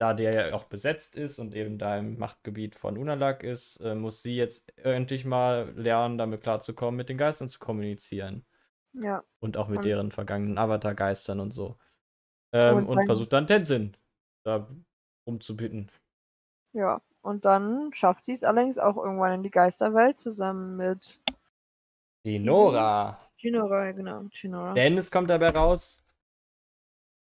da 0.00 0.14
der 0.14 0.48
ja 0.48 0.54
auch 0.54 0.64
besetzt 0.64 1.14
ist 1.14 1.38
und 1.38 1.54
eben 1.54 1.76
da 1.78 1.98
im 1.98 2.18
Machtgebiet 2.18 2.74
von 2.74 2.96
Unalak 2.96 3.42
ist, 3.44 3.76
äh, 3.80 3.94
muss 3.94 4.22
sie 4.22 4.34
jetzt 4.34 4.76
endlich 4.78 5.24
mal 5.26 5.72
lernen, 5.76 6.16
damit 6.16 6.40
klarzukommen, 6.42 6.96
mit 6.96 7.08
den 7.10 7.18
Geistern 7.18 7.48
zu 7.48 7.58
kommunizieren. 7.58 8.46
Ja, 8.94 9.22
Und 9.40 9.56
auch 9.56 9.68
mit 9.68 9.78
Und- 9.78 9.84
deren 9.84 10.10
vergangenen 10.10 10.58
Avatar-Geistern 10.58 11.38
und 11.38 11.50
so. 11.52 11.78
Ähm, 12.52 12.78
Und 12.78 12.86
und 12.88 13.06
versucht 13.06 13.32
dann 13.32 13.46
Tenzin 13.46 13.96
da 14.44 14.68
umzubitten. 15.24 15.90
ja. 16.72 17.00
Und 17.22 17.44
dann 17.44 17.92
schafft 17.92 18.24
sie 18.24 18.32
es 18.32 18.42
allerdings 18.44 18.78
auch 18.78 18.96
irgendwann 18.96 19.34
in 19.34 19.42
die 19.42 19.50
Geisterwelt 19.50 20.16
zusammen 20.18 20.78
mit 20.78 21.20
Die 22.24 22.38
Nora. 22.38 23.28
Shinora, 23.36 23.92
genau, 23.92 24.26
Shinora. 24.32 24.72
Denn 24.72 24.96
es 24.96 25.10
kommt 25.10 25.28
dabei 25.28 25.48
raus, 25.50 26.02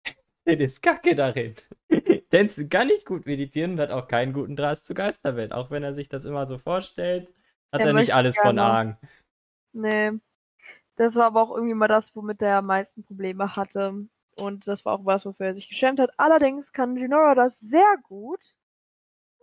Tenzin 0.46 0.60
ist 0.60 0.82
kacke 0.82 1.14
darin. 1.14 1.54
Tenzin 2.32 2.70
kann 2.70 2.86
nicht 2.86 3.04
gut 3.04 3.26
meditieren 3.26 3.72
und 3.72 3.80
hat 3.80 3.90
auch 3.90 4.08
keinen 4.08 4.32
guten 4.32 4.56
Draht 4.56 4.78
zur 4.78 4.96
Geisterwelt. 4.96 5.52
Auch 5.52 5.70
wenn 5.70 5.82
er 5.82 5.92
sich 5.92 6.08
das 6.08 6.24
immer 6.24 6.46
so 6.46 6.56
vorstellt, 6.56 7.28
hat 7.70 7.82
Er 7.82 7.88
er, 7.88 7.92
nicht 7.92 8.14
alles 8.14 8.36
von 8.36 8.56
gerne. 8.56 8.62
Aang. 8.62 8.96
Nee. 9.74 10.12
Das 10.96 11.14
war 11.16 11.26
aber 11.26 11.42
auch 11.42 11.54
irgendwie 11.54 11.74
mal 11.74 11.88
das, 11.88 12.16
womit 12.16 12.40
er 12.40 12.58
am 12.58 12.66
meisten 12.66 13.04
Probleme 13.04 13.54
hatte. 13.54 14.06
Und 14.36 14.66
das 14.66 14.84
war 14.86 14.94
auch 14.94 15.04
was, 15.04 15.26
wofür 15.26 15.46
er 15.46 15.54
sich 15.54 15.68
geschämt 15.68 16.00
hat. 16.00 16.10
Allerdings 16.16 16.72
kann 16.72 16.96
Jinora 16.96 17.34
das 17.34 17.60
sehr 17.60 17.96
gut. 18.02 18.56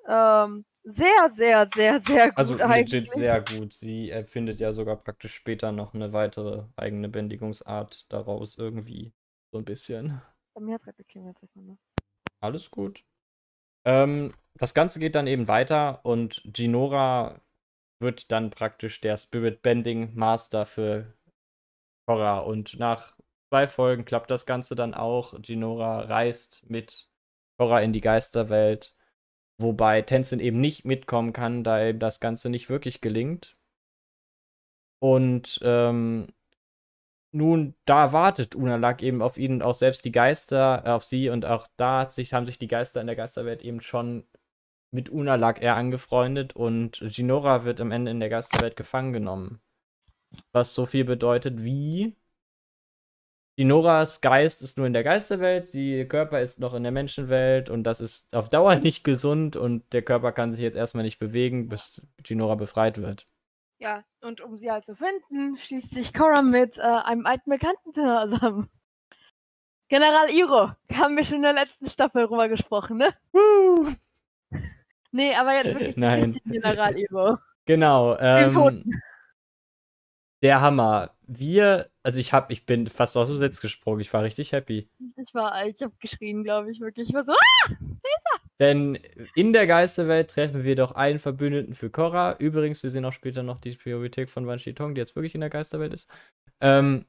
Ähm, 0.07 0.65
sehr, 0.83 1.29
sehr, 1.29 1.67
sehr, 1.67 1.99
sehr 1.99 2.29
gut 2.29 2.37
Also 2.37 2.55
eigentlich. 2.57 2.91
legit 2.91 3.11
sehr 3.11 3.41
gut. 3.41 3.73
Sie 3.73 4.09
erfindet 4.09 4.59
ja 4.59 4.73
sogar 4.73 4.95
praktisch 4.95 5.35
später 5.35 5.71
noch 5.71 5.93
eine 5.93 6.11
weitere 6.11 6.63
eigene 6.75 7.07
Bändigungsart 7.07 8.07
daraus 8.09 8.57
irgendwie. 8.57 9.13
So 9.51 9.59
ein 9.59 9.65
bisschen. 9.65 10.21
Bei 10.55 10.61
mir 10.61 10.73
hat 10.73 10.79
es 10.79 10.85
gerade 10.85 10.97
geklingelt, 10.97 11.37
Sekunde. 11.37 11.77
Alles 12.41 12.71
gut. 12.71 13.03
Ähm, 13.85 14.33
das 14.55 14.73
Ganze 14.73 14.99
geht 14.99 15.15
dann 15.15 15.27
eben 15.27 15.47
weiter 15.47 16.05
und 16.05 16.41
Ginora 16.45 17.41
wird 18.01 18.31
dann 18.31 18.49
praktisch 18.49 19.01
der 19.01 19.17
Spirit 19.17 19.61
Bending 19.61 20.15
Master 20.15 20.65
für 20.65 21.13
Korra. 22.07 22.39
Und 22.39 22.79
nach 22.79 23.17
zwei 23.49 23.67
Folgen 23.67 24.05
klappt 24.05 24.31
das 24.31 24.45
Ganze 24.45 24.75
dann 24.75 24.93
auch. 24.93 25.39
Ginora 25.41 26.01
reist 26.01 26.69
mit 26.69 27.09
Korra 27.57 27.81
in 27.81 27.93
die 27.93 28.01
Geisterwelt, 28.01 28.95
wobei 29.57 30.01
Tenzin 30.01 30.39
eben 30.39 30.61
nicht 30.61 30.85
mitkommen 30.85 31.33
kann, 31.33 31.63
da 31.63 31.85
eben 31.85 31.99
das 31.99 32.19
Ganze 32.19 32.49
nicht 32.49 32.69
wirklich 32.69 33.01
gelingt. 33.01 33.57
Und 35.01 35.59
ähm, 35.63 36.27
nun, 37.31 37.75
da 37.85 38.11
wartet 38.11 38.55
Unalak 38.55 39.03
eben 39.03 39.21
auf 39.21 39.37
ihn 39.37 39.61
auch 39.61 39.73
selbst 39.73 40.05
die 40.05 40.11
Geister 40.11 40.83
äh, 40.85 40.89
auf 40.89 41.03
sie 41.03 41.29
und 41.29 41.45
auch 41.45 41.67
da 41.77 42.01
hat 42.01 42.13
sich, 42.13 42.33
haben 42.33 42.45
sich 42.45 42.57
die 42.57 42.67
Geister 42.67 43.01
in 43.01 43.07
der 43.07 43.15
Geisterwelt 43.15 43.63
eben 43.63 43.81
schon 43.81 44.25
mit 44.91 45.09
Unalak 45.09 45.61
eher 45.61 45.75
angefreundet 45.75 46.55
und 46.55 46.99
Ginora 47.01 47.63
wird 47.65 47.81
am 47.81 47.91
Ende 47.91 48.11
in 48.11 48.19
der 48.19 48.29
Geisterwelt 48.29 48.75
gefangen 48.75 49.13
genommen. 49.13 49.61
Was 50.51 50.73
so 50.73 50.85
viel 50.85 51.05
bedeutet 51.05 51.63
wie 51.63 52.15
Ginoras 53.57 54.21
Geist 54.21 54.61
ist 54.61 54.77
nur 54.77 54.87
in 54.87 54.93
der 54.93 55.03
Geisterwelt, 55.03 55.67
sie 55.67 56.05
Körper 56.05 56.41
ist 56.41 56.59
noch 56.59 56.73
in 56.73 56.83
der 56.83 56.91
Menschenwelt 56.93 57.69
und 57.69 57.83
das 57.83 58.01
ist 58.01 58.33
auf 58.33 58.49
Dauer 58.49 58.75
nicht 58.77 59.03
gesund 59.03 59.55
und 59.55 59.91
der 59.93 60.01
Körper 60.01 60.31
kann 60.31 60.51
sich 60.53 60.61
jetzt 60.61 60.77
erstmal 60.77 61.03
nicht 61.03 61.19
bewegen, 61.19 61.69
bis 61.69 62.01
Ginora 62.23 62.55
befreit 62.55 62.99
wird. 62.99 63.25
Ja, 63.79 64.03
und 64.21 64.41
um 64.41 64.57
sie 64.57 64.69
halt 64.71 64.83
zu 64.83 64.95
finden, 64.95 65.57
schließt 65.57 65.91
sich 65.91 66.13
Korra 66.13 66.41
mit 66.41 66.77
äh, 66.77 66.81
einem 66.81 67.25
alten 67.25 67.49
Bekannten 67.49 67.93
zusammen. 67.93 68.69
General 69.89 70.29
Iro, 70.29 70.71
haben 70.93 71.15
wir 71.15 71.23
schon 71.25 71.37
in 71.37 71.43
der 71.43 71.53
letzten 71.53 71.87
Staffel 71.87 72.27
drüber 72.27 72.49
gesprochen, 72.49 72.97
ne? 72.97 73.09
Woo! 73.31 73.93
Nee, 75.11 75.33
aber 75.33 75.55
jetzt 75.55 75.73
wirklich 75.73 75.95
den 75.95 76.01
Nein. 76.01 76.23
richtigen 76.25 76.51
General 76.51 76.95
Iro. 76.95 77.37
Genau. 77.65 78.13
Den 78.15 78.43
Ähm, 78.45 78.51
Toten. 78.51 79.01
der 80.43 80.61
Hammer. 80.61 81.15
Wir, 81.25 81.89
also 82.03 82.19
ich 82.19 82.31
hab, 82.31 82.51
ich 82.51 82.67
bin 82.67 82.85
fast 82.85 83.17
aus 83.17 83.29
dem 83.29 83.39
Sitz 83.39 83.59
gesprungen. 83.59 84.01
Ich 84.01 84.13
war 84.13 84.21
richtig 84.21 84.51
happy. 84.51 84.87
Ich 85.17 85.33
war, 85.33 85.65
ich 85.65 85.81
habe 85.81 85.95
geschrien, 85.99 86.43
glaube 86.43 86.69
ich, 86.69 86.79
wirklich. 86.79 87.09
Ich 87.09 87.15
war 87.15 87.23
so, 87.23 87.33
Denn 88.59 88.95
in 89.35 89.53
der 89.53 89.67
Geisterwelt 89.67 90.29
treffen 90.31 90.63
wir 90.63 90.75
doch 90.75 90.91
einen 90.91 91.19
Verbündeten 91.19 91.73
für 91.75 91.89
Korra. 91.89 92.35
Übrigens, 92.39 92.83
wir 92.83 92.89
sehen 92.89 93.05
auch 93.05 93.13
später 93.13 93.41
noch 93.41 93.59
die 93.59 93.75
Priorität 93.75 94.29
von 94.29 94.47
Wan 94.47 94.59
Tong, 94.59 94.95
die 94.95 94.99
jetzt 94.99 95.15
wirklich 95.15 95.33
in 95.33 95.41
der 95.41 95.49
Geisterwelt 95.49 95.93
ist. 95.93 96.09
Ähm, 96.59 97.05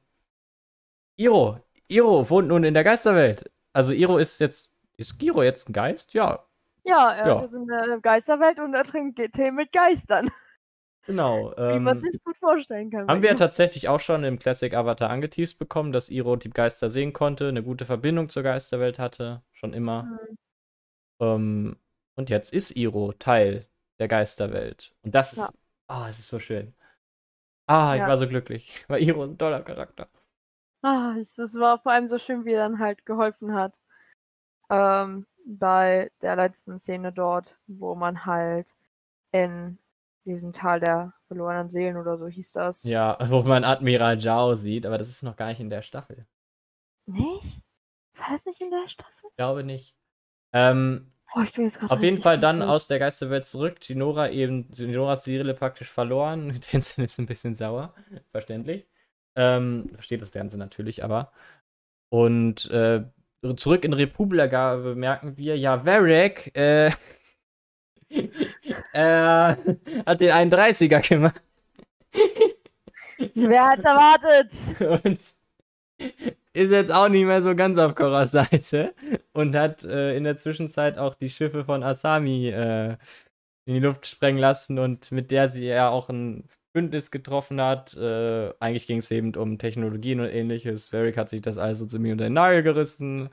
Iro. 1.17 1.59
Iro 1.89 2.29
wohnt 2.29 2.47
nun 2.47 2.63
in 2.63 2.73
der 2.73 2.85
Geisterwelt. 2.85 3.51
Also 3.73 3.91
Iro 3.91 4.17
ist 4.17 4.39
jetzt, 4.39 4.71
ist 4.97 5.19
Giro 5.19 5.43
jetzt 5.43 5.69
ein 5.69 5.73
Geist? 5.73 6.13
Ja, 6.13 6.45
ja, 6.83 7.11
er 7.11 7.27
Ja. 7.27 7.33
ist 7.33 7.41
jetzt 7.41 7.55
in 7.55 7.67
der 7.67 7.99
Geisterwelt 8.01 8.59
und 8.59 8.73
er 8.73 8.83
trinkt 8.83 9.19
Tee 9.33 9.51
mit 9.51 9.71
Geistern. 9.73 10.29
genau. 11.05 11.53
Wie 11.57 11.79
man 11.79 11.97
Ähm, 11.97 12.01
sich 12.01 12.23
gut 12.23 12.37
vorstellen 12.37 12.89
kann. 12.89 13.07
Haben 13.07 13.21
wir 13.21 13.29
ja 13.29 13.35
tatsächlich 13.35 13.87
auch 13.89 13.99
schon 13.99 14.23
im 14.23 14.39
Classic 14.39 14.73
Avatar 14.73 15.09
angeteased 15.09 15.59
bekommen, 15.59 15.91
dass 15.91 16.09
Iro 16.09 16.37
die 16.37 16.49
Geister 16.49 16.89
sehen 16.89 17.11
konnte, 17.13 17.49
eine 17.49 17.61
gute 17.61 17.85
Verbindung 17.85 18.29
zur 18.29 18.43
Geisterwelt 18.43 18.99
hatte, 18.99 19.43
schon 19.51 19.73
immer. 19.73 20.03
Mhm. 20.03 20.37
Ähm, 21.21 21.77
und 22.15 22.29
jetzt 22.31 22.53
ist 22.53 22.71
Iro 22.77 23.13
Teil 23.13 23.67
der 23.99 24.09
Geisterwelt. 24.09 24.95
Und 25.03 25.15
das 25.15 25.33
ist, 25.33 25.53
ah, 25.87 26.09
es 26.09 26.19
ist 26.19 26.29
so 26.29 26.39
schön. 26.39 26.75
Ah, 27.67 27.95
ich 27.97 27.99
Ja. 27.99 28.07
war 28.07 28.17
so 28.17 28.27
glücklich, 28.27 28.85
weil 28.89 29.03
Iro 29.03 29.23
ein 29.23 29.37
toller 29.37 29.63
Charakter. 29.63 30.09
Ah, 30.83 31.15
es, 31.19 31.37
es 31.37 31.55
war 31.55 31.79
vor 31.79 31.91
allem 31.91 32.07
so 32.07 32.17
schön, 32.17 32.45
wie 32.45 32.53
er 32.53 32.67
dann 32.69 32.79
halt 32.79 33.05
geholfen 33.05 33.53
hat. 33.53 33.81
Ähm, 34.69 35.27
bei 35.45 36.11
der 36.21 36.35
letzten 36.37 36.79
Szene 36.79 37.13
dort, 37.13 37.57
wo 37.67 37.95
man 37.95 38.25
halt 38.25 38.75
in 39.31 39.79
diesem 40.25 40.53
Tal 40.53 40.79
der 40.81 41.13
verlorenen 41.27 41.69
Seelen 41.69 41.97
oder 41.97 42.17
so 42.17 42.27
hieß 42.27 42.53
das. 42.53 42.85
Ja, 42.85 43.17
wo 43.29 43.41
man 43.43 43.63
Admiral 43.63 44.19
Zhao 44.19 44.53
sieht, 44.55 44.85
aber 44.85 44.97
das 44.99 45.09
ist 45.09 45.23
noch 45.23 45.35
gar 45.35 45.47
nicht 45.47 45.59
in 45.59 45.69
der 45.71 45.81
Staffel. 45.81 46.23
Nicht? 47.05 47.61
War 48.15 48.29
das 48.31 48.45
nicht 48.47 48.61
in 48.61 48.71
der 48.71 48.87
Staffel? 48.87 49.29
Ich 49.29 49.35
glaube 49.35 49.63
nicht. 49.63 49.95
Ähm, 50.53 51.11
Oh, 51.33 51.41
ich 51.41 51.53
bin 51.53 51.63
jetzt 51.63 51.81
auf 51.81 52.03
jeden 52.03 52.21
Fall 52.21 52.37
dann 52.37 52.61
aus 52.61 52.87
der 52.87 52.99
Geisterwelt 52.99 53.45
zurück. 53.45 53.79
Ginora 53.79 54.29
eben, 54.31 54.69
Ginoras 54.71 55.23
Seele 55.23 55.53
praktisch 55.53 55.89
verloren. 55.89 56.53
Tenzin 56.61 57.05
ist 57.05 57.19
ein 57.19 57.25
bisschen 57.25 57.55
sauer. 57.55 57.93
Verständlich. 58.31 58.85
Ähm, 59.37 59.87
versteht 59.93 60.21
das 60.21 60.31
Ganze 60.31 60.57
natürlich, 60.57 61.05
aber. 61.05 61.31
Und 62.09 62.69
äh, 62.69 63.05
zurück 63.55 63.85
in 63.85 63.93
Republika 63.93 64.75
bemerken 64.75 65.37
wir, 65.37 65.57
ja, 65.57 65.85
Varek, 65.85 66.51
äh, 66.53 66.87
äh, 68.09 69.55
hat 70.05 70.19
den 70.19 70.31
31er 70.31 71.07
gemacht. 71.07 71.41
Wer 73.35 73.65
hat's 73.65 73.85
erwartet? 73.85 75.05
Und 75.05 75.21
ist 76.53 76.71
jetzt 76.71 76.91
auch 76.91 77.09
nicht 77.09 77.25
mehr 77.25 77.41
so 77.41 77.55
ganz 77.55 77.77
auf 77.77 77.95
Korras 77.95 78.31
Seite. 78.31 78.93
Und 79.33 79.55
hat 79.55 79.83
äh, 79.83 80.15
in 80.17 80.23
der 80.25 80.37
Zwischenzeit 80.37 80.97
auch 80.97 81.15
die 81.15 81.29
Schiffe 81.29 81.63
von 81.65 81.83
Asami 81.83 82.49
äh, 82.49 82.97
in 83.65 83.75
die 83.75 83.79
Luft 83.79 84.07
sprengen 84.07 84.39
lassen 84.39 84.79
und 84.79 85.11
mit 85.11 85.31
der 85.31 85.47
sie 85.47 85.65
ja 85.65 85.89
auch 85.89 86.09
ein 86.09 86.49
Bündnis 86.73 87.11
getroffen 87.11 87.61
hat. 87.61 87.95
Äh, 87.95 88.53
eigentlich 88.59 88.87
ging 88.87 88.97
es 88.97 89.11
eben 89.11 89.35
um 89.35 89.57
Technologien 89.57 90.19
und 90.19 90.27
ähnliches. 90.27 90.91
Varric 90.91 91.17
hat 91.17 91.29
sich 91.29 91.41
das 91.41 91.57
also 91.57 91.99
mir 91.99 92.13
unter 92.13 92.25
den 92.25 92.33
Nagel 92.33 92.63
gerissen 92.63 93.29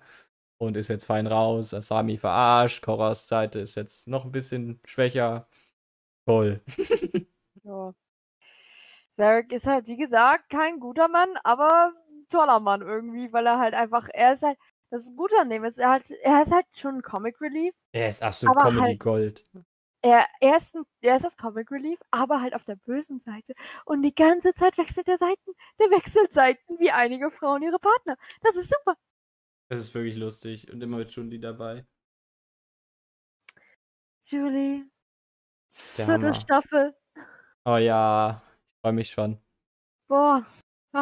und 0.59 0.77
ist 0.77 0.89
jetzt 0.89 1.05
fein 1.05 1.27
raus. 1.27 1.75
Asami 1.75 2.19
verarscht. 2.19 2.83
Korras 2.83 3.29
Seite 3.29 3.61
ist 3.61 3.75
jetzt 3.77 4.09
noch 4.09 4.25
ein 4.25 4.33
bisschen 4.33 4.81
schwächer. 4.85 5.49
Toll. 6.27 6.61
Ja. 7.65 7.93
Varric 9.19 9.53
ist 9.53 9.67
halt, 9.67 9.89
wie 9.89 9.97
gesagt, 9.97 10.49
kein 10.49 10.81
guter 10.81 11.09
Mann, 11.09 11.29
aber 11.45 11.93
toller 12.29 12.61
Mann 12.61 12.83
irgendwie, 12.83 13.33
weil 13.33 13.47
er 13.47 13.59
halt 13.59 13.75
einfach, 13.75 14.09
er 14.13 14.33
ist 14.35 14.43
halt, 14.43 14.59
das 14.91 15.03
ist 15.05 15.11
ein 15.11 15.17
guter 15.17 15.45
Name, 15.45 15.67
ist, 15.67 15.79
er, 15.79 15.91
hat, 15.91 16.11
er 16.23 16.43
ist 16.43 16.53
halt 16.53 16.67
schon 16.75 16.97
ein 16.97 17.03
Comic 17.03 17.41
Relief. 17.41 17.75
Er 17.93 18.09
ist 18.09 18.23
absolut 18.23 18.57
Aber 18.57 18.69
Comedy 18.71 18.87
halt- 18.87 19.01
Gold. 19.01 19.45
Er, 20.01 20.27
er, 20.41 20.57
ist 20.57 20.77
ein, 20.77 20.85
er 21.01 21.17
ist 21.17 21.25
das 21.25 21.37
Comic 21.37 21.73
Relief, 21.73 21.99
aber 22.13 22.41
halt 22.41 22.55
auf 22.55 22.65
der 22.65 22.77
bösen 22.77 23.19
Seite. 23.19 23.55
Und 23.85 24.03
die 24.03 24.15
ganze 24.15 24.55
Zeit 24.55 24.79
wechselt 24.79 25.09
er 25.09 25.19
Seiten. 25.19 25.53
Der 25.81 25.91
wechselt 25.91 26.33
Seiten 26.33 26.79
wie 26.79 26.93
einige 26.93 27.33
Frauen 27.33 27.63
ihre 27.63 27.81
Partner. 27.81 28.17
Das 28.43 28.55
ist 28.55 28.71
super. 28.71 28.97
Das 29.69 29.81
ist 29.81 29.93
wirklich 29.95 30.15
lustig 30.17 30.73
und 30.73 30.81
immer 30.83 30.99
mit 30.99 31.11
Jundi 31.11 31.41
dabei. 31.41 31.85
Julie, 34.23 34.89
vierte. 35.71 36.35
Staffel. 36.35 36.95
Oh 37.65 37.77
ja, 37.77 38.43
ich 38.47 38.81
freue 38.81 38.93
mich 38.93 39.11
schon. 39.11 39.41
Boah, 40.09 40.47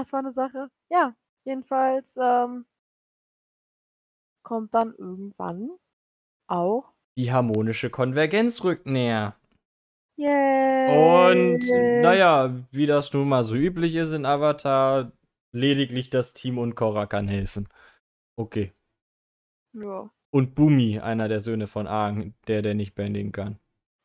was 0.00 0.12
war 0.12 0.20
eine 0.20 0.30
Sache. 0.30 0.70
Ja, 0.90 1.14
jedenfalls 1.44 2.18
ähm, 2.20 2.66
kommt 4.42 4.74
dann 4.74 4.94
irgendwann 4.96 5.70
auch. 6.48 6.92
Die 7.18 7.32
harmonische 7.32 7.90
Konvergenz 7.90 8.62
rückt 8.64 8.86
näher. 8.86 9.36
Yay! 10.16 11.18
Und 11.18 11.60
naja, 12.02 12.54
wie 12.70 12.86
das 12.86 13.12
nun 13.12 13.28
mal 13.28 13.44
so 13.44 13.54
üblich 13.54 13.94
ist 13.96 14.12
in 14.12 14.24
Avatar, 14.24 15.12
lediglich 15.52 16.10
das 16.10 16.32
Team 16.34 16.58
und 16.58 16.74
Korra 16.74 17.06
kann 17.06 17.28
helfen. 17.28 17.68
Okay. 18.38 18.72
Ja, 19.72 20.10
Und 20.30 20.54
Bumi, 20.54 21.00
einer 21.00 21.28
der 21.28 21.40
Söhne 21.40 21.66
von 21.66 21.86
Aang, 21.86 22.34
der, 22.46 22.62
der 22.62 22.74
nicht 22.74 22.94
bändigen 22.94 23.32
kann. 23.32 23.58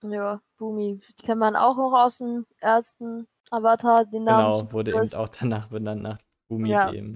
ja, 0.04 0.42
Bumi. 0.58 1.00
Kennt 1.24 1.40
man 1.40 1.56
auch 1.56 1.78
noch 1.78 1.94
aus 1.94 2.18
dem 2.18 2.46
ersten 2.60 3.28
Avatar, 3.52 4.06
den 4.06 4.24
Namen. 4.24 4.54
Genau, 4.60 4.72
wurde 4.72 4.92
eben 4.92 5.14
auch 5.14 5.28
danach 5.28 5.68
benannt 5.68 6.02
nach 6.02 6.18
Bumi, 6.48 6.70
Ja. 6.70 6.90
dem, 6.90 7.16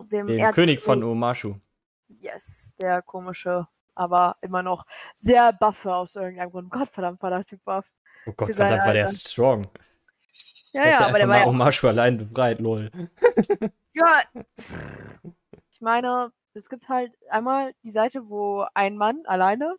dem 0.00 0.26
dem 0.26 0.50
König 0.52 0.80
von 0.80 1.02
Omashu. 1.04 1.54
Yes, 2.08 2.74
der 2.80 3.02
komische, 3.02 3.68
aber 3.94 4.36
immer 4.40 4.62
noch 4.62 4.84
sehr 5.14 5.52
buffe 5.52 5.94
aus 5.94 6.16
irgendeinem 6.16 6.50
Grund. 6.50 6.70
Gottverdammt 6.70 7.22
war 7.22 7.30
der 7.30 7.44
Typ 7.44 7.64
buff. 7.64 7.92
Oh 8.26 8.32
Gott, 8.32 8.54
verdammt, 8.54 8.86
war 8.86 8.92
der 8.92 9.08
strong. 9.08 9.66
Ja, 10.72 10.88
ja, 10.88 11.06
aber 11.06 11.18
der 11.18 11.28
war 11.28 11.38
ja. 11.40 11.46
Omashu 11.46 11.86
allein 11.86 12.16
befreit, 12.18 12.58
lol. 12.60 12.90
Ja, 13.94 14.22
ich 15.70 15.80
meine, 15.82 16.32
es 16.54 16.70
gibt 16.70 16.88
halt 16.88 17.12
einmal 17.28 17.74
die 17.84 17.90
Seite, 17.90 18.28
wo 18.30 18.64
ein 18.72 18.96
Mann 18.96 19.20
alleine 19.26 19.76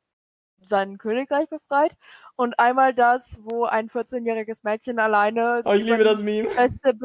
sein 0.68 0.98
Königreich 0.98 1.50
befreit 1.50 1.96
und 2.36 2.58
einmal 2.60 2.94
das, 2.94 3.40
wo 3.44 3.66
ein 3.66 3.90
14-jähriges 3.90 4.62
Mädchen 4.64 5.00
alleine 5.00 5.62
Oh, 5.66 5.74
ich 5.74 5.84
liebe 5.84 5.98
die 5.98 6.04
das 6.04 6.22
Meme. 6.22 6.50
beste 6.50 6.98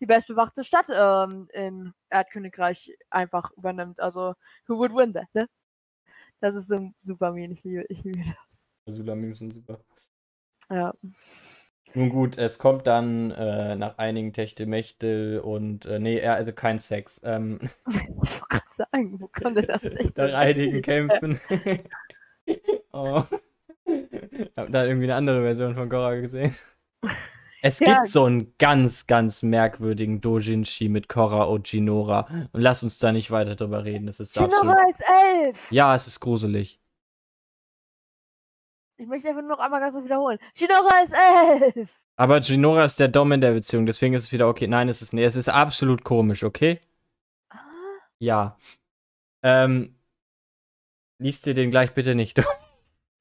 die 0.00 0.06
bestbewachte 0.06 0.64
Stadt 0.64 0.86
ähm, 0.92 1.48
in 1.52 1.92
Erdkönigreich 2.10 2.96
einfach 3.10 3.50
übernimmt. 3.52 4.00
Also, 4.00 4.34
who 4.66 4.78
would 4.78 4.94
win 4.94 5.12
that, 5.14 5.26
ne? 5.34 5.48
Das 6.40 6.54
ist 6.54 6.68
so 6.68 6.76
ein 6.76 6.94
super 6.98 7.32
Meme. 7.32 7.52
Ich 7.52 7.64
liebe, 7.64 7.84
ich 7.88 8.04
liebe 8.04 8.20
das. 8.48 8.68
Azula-Memes 8.86 9.38
sind 9.38 9.52
super. 9.52 9.80
Ja. 10.70 10.94
Nun 11.94 12.10
gut, 12.10 12.36
es 12.36 12.58
kommt 12.58 12.86
dann 12.86 13.30
äh, 13.30 13.74
nach 13.74 13.96
einigen 13.96 14.32
Techtelmechtel 14.32 15.40
und 15.40 15.86
äh, 15.86 15.98
nee, 15.98 16.22
also 16.22 16.52
kein 16.52 16.78
Sex. 16.78 17.20
Ähm, 17.24 17.58
Ich 17.86 18.40
wollte 18.40 18.40
gerade 18.48 18.64
sagen, 18.70 19.20
wo 19.20 19.28
kommt 19.28 19.56
denn 19.56 19.66
das 19.66 19.84
echt? 19.84 20.16
nach 20.16 20.34
einigen 20.34 20.82
Kämpfen. 20.82 21.40
oh. 22.98 23.24
Ich 23.86 24.56
habe 24.56 24.70
da 24.70 24.84
irgendwie 24.84 25.04
eine 25.06 25.14
andere 25.16 25.42
Version 25.42 25.74
von 25.74 25.88
Korra 25.88 26.14
gesehen. 26.16 26.54
Es 27.60 27.80
Ja. 27.80 27.94
gibt 27.96 28.06
so 28.06 28.22
einen 28.24 28.54
ganz, 28.58 29.08
ganz 29.08 29.42
merkwürdigen 29.42 30.20
Dojinshi 30.20 30.88
mit 30.88 31.08
Korra 31.08 31.48
Ojinora. 31.48 32.26
Und 32.52 32.60
lass 32.60 32.84
uns 32.84 33.00
da 33.00 33.10
nicht 33.10 33.32
weiter 33.32 33.56
drüber 33.56 33.84
reden. 33.84 34.06
Das 34.06 34.20
ist 34.20 34.38
absolut. 34.38 34.60
Shinora 34.60 34.88
ist 34.88 35.02
elf! 35.08 35.72
Ja, 35.72 35.92
es 35.96 36.06
ist 36.06 36.20
gruselig. 36.20 36.78
Ich 38.96 39.08
möchte 39.08 39.28
einfach 39.28 39.42
nur 39.42 39.50
noch 39.50 39.58
einmal 39.58 39.80
ganz 39.80 39.94
kurz 39.94 40.04
wiederholen. 40.04 40.38
Shinora 40.54 41.02
ist 41.02 41.14
elf! 41.74 42.00
Aber 42.16 42.38
Jinora 42.38 42.84
ist 42.84 43.00
der 43.00 43.08
Dom 43.08 43.32
in 43.32 43.40
der 43.40 43.52
Beziehung, 43.54 43.86
deswegen 43.86 44.14
ist 44.14 44.22
es 44.24 44.32
wieder 44.32 44.46
okay. 44.48 44.68
Nein, 44.68 44.88
es 44.88 45.02
ist 45.02 45.12
nicht. 45.12 45.24
Es 45.24 45.34
ist 45.34 45.48
absolut 45.48 46.04
komisch, 46.04 46.44
okay? 46.44 46.80
Ah, 47.50 47.58
Ja. 48.20 48.56
Ähm. 49.42 49.96
Liest 51.20 51.44
dir 51.46 51.54
den 51.54 51.72
gleich 51.72 51.92
bitte 51.92 52.14
nicht 52.14 52.38
durch. 52.38 52.46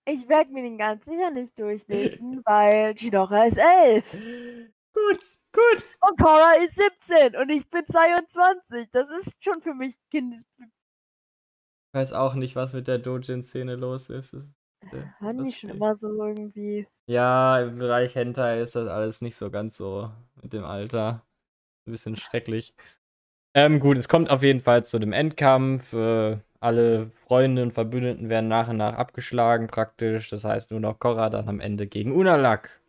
Ich 0.09 0.29
werde 0.29 0.51
mir 0.53 0.63
den 0.63 0.77
ganz 0.77 1.05
sicher 1.05 1.31
nicht 1.31 1.59
durchlesen, 1.59 2.41
weil 2.45 2.97
Shinora 2.97 3.45
ist 3.45 3.57
elf. 3.57 4.09
Gut, 4.93 5.37
gut. 5.53 5.83
Und 6.09 6.17
Cora 6.19 6.53
ist 6.63 6.75
17 6.75 7.35
und 7.35 7.49
ich 7.49 7.69
bin 7.69 7.85
22. 7.85 8.89
Das 8.91 9.09
ist 9.09 9.33
schon 9.43 9.61
für 9.61 9.73
mich 9.73 9.95
Kindes... 10.09 10.45
Ich 10.59 11.93
weiß 11.93 12.13
auch 12.13 12.35
nicht, 12.35 12.55
was 12.55 12.71
mit 12.73 12.87
der 12.87 12.99
Dojin-Szene 12.99 13.75
los 13.75 14.09
ist. 14.09 14.33
Ist 14.33 14.55
äh, 14.93 15.03
Waren 15.19 15.39
die 15.39 15.51
das- 15.51 15.55
schon 15.55 15.71
immer 15.71 15.93
so 15.95 16.07
irgendwie... 16.23 16.87
Ja, 17.09 17.59
im 17.61 17.77
Bereich 17.77 18.15
Hentai 18.15 18.61
ist 18.61 18.75
das 18.75 18.87
alles 18.87 19.21
nicht 19.21 19.35
so 19.35 19.51
ganz 19.51 19.75
so 19.75 20.09
mit 20.41 20.53
dem 20.53 20.63
Alter. 20.63 21.25
Ein 21.85 21.91
bisschen 21.91 22.15
schrecklich. 22.15 22.73
Ähm, 23.55 23.79
gut, 23.79 23.97
es 23.97 24.07
kommt 24.07 24.29
auf 24.29 24.43
jeden 24.43 24.61
Fall 24.61 24.85
zu 24.85 24.99
dem 24.99 25.11
Endkampf. 25.13 25.91
Äh, 25.93 26.37
alle 26.59 27.11
Freunde 27.25 27.63
und 27.63 27.73
Verbündeten 27.73 28.29
werden 28.29 28.47
nach 28.47 28.67
und 28.67 28.77
nach 28.77 28.93
abgeschlagen, 28.95 29.67
praktisch. 29.67 30.29
Das 30.29 30.43
heißt 30.43 30.71
nur 30.71 30.79
noch 30.79 30.99
Korra 30.99 31.29
dann 31.29 31.47
am 31.49 31.59
Ende 31.59 31.87
gegen 31.87 32.11
Unalak. 32.11 32.81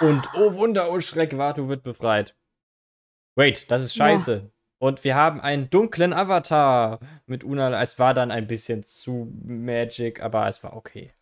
Und 0.00 0.28
oh 0.34 0.54
Wunder, 0.54 0.90
oh 0.90 1.00
Schreck, 1.00 1.36
Watu 1.38 1.68
wird 1.68 1.82
befreit. 1.82 2.34
Wait, 3.36 3.70
das 3.70 3.82
ist 3.82 3.96
Ja. 3.96 4.06
scheiße. 4.06 4.50
Und 4.80 5.02
wir 5.02 5.16
haben 5.16 5.40
einen 5.40 5.70
dunklen 5.70 6.12
Avatar 6.12 7.00
mit 7.26 7.42
Unalak. 7.42 7.82
Es 7.82 7.98
war 7.98 8.14
dann 8.14 8.30
ein 8.30 8.46
bisschen 8.46 8.84
zu 8.84 9.32
Magic, 9.44 10.22
aber 10.22 10.46
es 10.46 10.62
war 10.62 10.76
okay. 10.76 11.12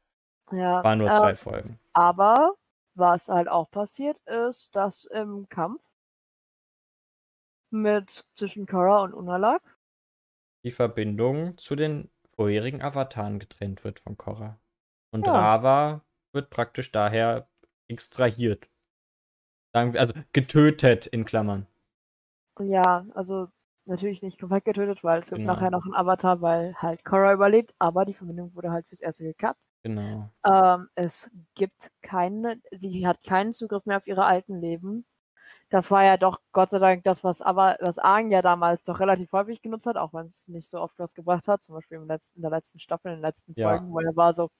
Ja, 0.53 0.85
Waren 0.85 0.99
nur 0.99 1.09
äh, 1.09 1.13
zwei 1.13 1.35
Folgen. 1.35 1.79
Aber 1.93 2.55
was 2.95 3.29
halt 3.29 3.49
auch 3.49 3.71
passiert 3.71 4.19
ist, 4.27 4.75
dass 4.77 5.05
im 5.07 5.49
Kampf 5.49 5.83
mit 7.71 8.25
zwischen 8.35 8.67
Korra 8.67 9.03
und 9.03 9.13
Unalak 9.15 9.76
die 10.67 10.73
Verbindung 10.73 11.57
zu 11.59 11.77
den 11.77 12.11
vorherigen 12.35 12.83
Avataren 12.83 13.39
getrennt 13.39 13.85
wird 13.85 14.01
von 14.01 14.17
Korra. 14.17 14.59
Und 15.13 15.27
Ja. 15.27 15.33
Rava 15.33 16.05
wird 16.33 16.51
praktisch 16.51 16.91
daher 16.91 17.49
extrahiert. 17.89 18.69
Also 19.73 20.15
getötet 20.33 21.07
in 21.07 21.25
Klammern. 21.25 21.67
Ja, 22.59 23.07
also 23.15 23.49
natürlich 23.85 24.23
nicht 24.23 24.41
komplett 24.41 24.65
getötet, 24.65 25.05
weil 25.05 25.21
es 25.21 25.29
gibt 25.29 25.39
Genau. 25.41 25.53
nachher 25.53 25.71
noch 25.71 25.85
einen 25.85 25.95
Avatar, 25.95 26.41
weil 26.41 26.75
halt 26.75 27.05
Korra 27.05 27.33
überlebt, 27.33 27.75
aber 27.79 28.05
die 28.05 28.15
Verbindung 28.15 28.55
wurde 28.57 28.73
halt 28.73 28.87
fürs 28.89 29.03
erste 29.03 29.23
gekappt. 29.23 29.61
Genau. 29.85 30.31
Ähm, 30.45 30.89
es 30.97 31.31
gibt 31.55 31.93
keine, 32.03 32.61
sie 32.73 33.07
hat 33.07 33.23
keinen 33.23 33.53
Zugriff 33.53 33.87
mehr 33.87 33.99
auf 33.99 34.07
ihre 34.09 34.25
alten 34.25 34.61
Leben. 34.61 35.07
Das 35.69 35.91
war 35.91 36.05
ja 36.05 36.17
doch 36.17 36.41
Gott 36.53 36.69
sei 36.71 36.79
Dank 36.79 37.03
das, 37.05 37.25
was 37.25 37.43
aber 37.43 37.77
was 37.81 37.99
Aang 37.99 38.31
ja 38.31 38.41
damals 38.41 38.85
doch 38.85 39.01
relativ 39.01 39.33
häufig 39.33 39.63
genutzt 39.63 39.87
hat, 39.87 39.97
auch 39.97 40.15
wenn 40.15 40.27
es 40.27 40.47
nicht 40.49 40.69
so 40.69 40.81
oft 40.81 40.97
was 40.99 41.15
gebracht 41.15 41.49
hat, 41.49 41.61
zum 41.61 41.75
Beispiel 41.75 41.99
im 41.99 42.07
letzten, 42.07 42.37
in 42.37 42.43
der 42.43 42.53
letzten 42.53 42.79
Staffel, 42.79 43.09
in 43.11 43.19
den 43.19 43.23
letzten 43.23 43.53
Ja. 43.57 43.71
Folgen, 43.71 43.93
wo 43.93 43.99
er 43.99 44.15
war 44.15 44.33
so, 44.33 44.51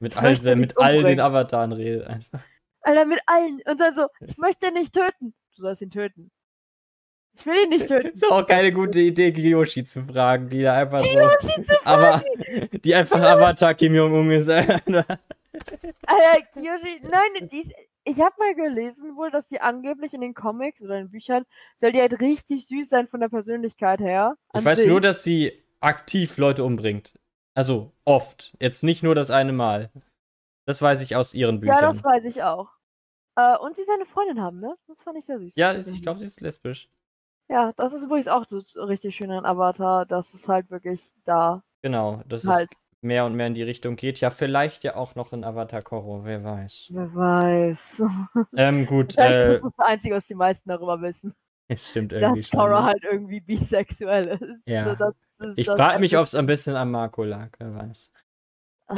Mit 0.00 0.16
all, 0.18 0.56
mit 0.56 0.78
all 0.78 1.02
den. 1.02 1.18
Avataren 1.20 1.72
redet 1.72 2.06
einfach. 2.06 2.40
Alter, 2.82 3.04
mit 3.06 3.20
allen. 3.26 3.60
Und 3.66 3.80
dann 3.80 3.94
so, 3.94 4.06
ich 4.20 4.36
möchte 4.36 4.68
ihn 4.68 4.74
nicht 4.74 4.92
töten. 4.94 5.34
Du 5.56 5.62
sollst 5.62 5.82
ihn 5.82 5.90
töten. 5.90 6.30
Ich 7.38 7.46
will 7.46 7.56
ihn 7.62 7.68
nicht 7.70 7.88
töten. 7.88 8.08
Ist 8.08 8.30
auch 8.30 8.46
keine 8.46 8.72
gute 8.72 9.00
Idee, 9.00 9.32
Kiyoshi 9.32 9.84
zu 9.84 10.04
fragen, 10.04 10.48
die 10.48 10.62
da 10.62 10.74
einfach 10.74 11.02
Kiyoshi 11.02 11.62
so. 11.62 11.74
Aber 11.84 12.22
die 12.84 12.94
einfach 12.94 13.20
Avatar 13.20 13.74
Kim 13.74 13.94
Jong-un 13.94 14.30
ist. 14.30 14.48
Alter, 14.50 15.06
Kiyoshi, 16.52 17.00
nein, 17.02 17.48
die 17.48 17.60
ist, 17.60 17.72
ich 18.04 18.20
habe 18.20 18.34
mal 18.38 18.54
gelesen 18.54 19.16
wohl, 19.16 19.30
dass 19.30 19.48
die 19.48 19.60
angeblich 19.60 20.14
in 20.14 20.20
den 20.20 20.34
Comics 20.34 20.82
oder 20.82 20.98
in 20.98 21.06
den 21.06 21.10
Büchern 21.10 21.44
soll 21.76 21.92
die 21.92 22.00
halt 22.00 22.20
richtig 22.20 22.66
süß 22.66 22.88
sein 22.88 23.06
von 23.06 23.20
der 23.20 23.28
Persönlichkeit 23.28 24.00
her. 24.00 24.36
ich 24.54 24.64
weiß 24.64 24.78
sich. 24.78 24.88
nur, 24.88 25.00
dass 25.00 25.22
sie 25.22 25.52
aktiv 25.80 26.36
Leute 26.38 26.64
umbringt. 26.64 27.14
Also 27.54 27.92
oft. 28.04 28.56
Jetzt 28.60 28.82
nicht 28.82 29.02
nur 29.02 29.14
das 29.14 29.30
eine 29.30 29.52
Mal. 29.52 29.90
Das 30.66 30.80
weiß 30.80 31.00
ich 31.02 31.16
aus 31.16 31.34
ihren 31.34 31.60
Büchern. 31.60 31.76
Ja, 31.76 31.82
das 31.82 32.04
weiß 32.04 32.24
ich 32.24 32.42
auch. 32.42 32.70
Äh, 33.36 33.56
und 33.58 33.76
sie 33.76 33.84
seine 33.84 34.06
Freundin 34.06 34.40
haben, 34.40 34.60
ne? 34.60 34.76
Das 34.86 35.02
fand 35.02 35.18
ich 35.18 35.24
sehr 35.24 35.38
süß. 35.38 35.56
Ja, 35.56 35.74
ich 35.74 36.02
glaube, 36.02 36.20
sie 36.20 36.26
ist 36.26 36.40
lesbisch. 36.40 36.88
Ja, 37.48 37.72
das 37.72 37.92
ist 37.92 38.04
übrigens 38.04 38.28
auch 38.28 38.46
so 38.46 38.62
richtig 38.82 39.16
schön 39.16 39.30
an 39.30 39.44
Avatar, 39.44 40.06
dass 40.06 40.34
es 40.34 40.48
halt 40.48 40.70
wirklich 40.70 41.12
da 41.24 41.64
Genau, 41.82 42.22
dass 42.28 42.46
halt, 42.46 42.70
es 42.70 42.78
mehr 43.02 43.24
und 43.24 43.34
mehr 43.34 43.46
in 43.46 43.54
die 43.54 43.62
Richtung 43.62 43.96
geht. 43.96 44.20
Ja, 44.20 44.30
vielleicht 44.30 44.84
ja 44.84 44.96
auch 44.96 45.14
noch 45.14 45.32
in 45.32 45.44
Avatar 45.44 45.82
Korro, 45.82 46.24
wer 46.24 46.44
weiß. 46.44 46.88
wer 46.90 47.14
weiß. 47.14 48.02
Ähm, 48.56 48.86
gut, 48.86 49.14
äh, 49.18 49.52
ist 49.52 49.62
das 49.62 49.72
das 49.76 49.86
Einzige, 49.86 50.14
was 50.14 50.26
die 50.26 50.34
meisten 50.34 50.68
darüber 50.68 51.00
wissen. 51.00 51.34
es 51.68 51.90
stimmt 51.90 52.12
irgendwie 52.12 52.40
dass. 52.40 52.50
Korra 52.50 52.80
ne? 52.80 52.86
halt 52.86 53.04
irgendwie 53.04 53.40
bisexuell 53.40 54.26
ist. 54.26 54.66
Ja. 54.66 54.84
So, 54.84 54.94
das 54.94 55.14
ist 55.40 55.58
Ich 55.58 55.66
das 55.66 55.76
frage 55.76 55.98
mich, 56.00 56.16
ob 56.16 56.24
es 56.24 56.34
ein 56.34 56.46
bisschen 56.46 56.76
an 56.76 56.90
Marco 56.90 57.24
lag, 57.24 57.50
wer 57.58 57.74
weiß. 57.74 58.10
Ah, 58.88 58.96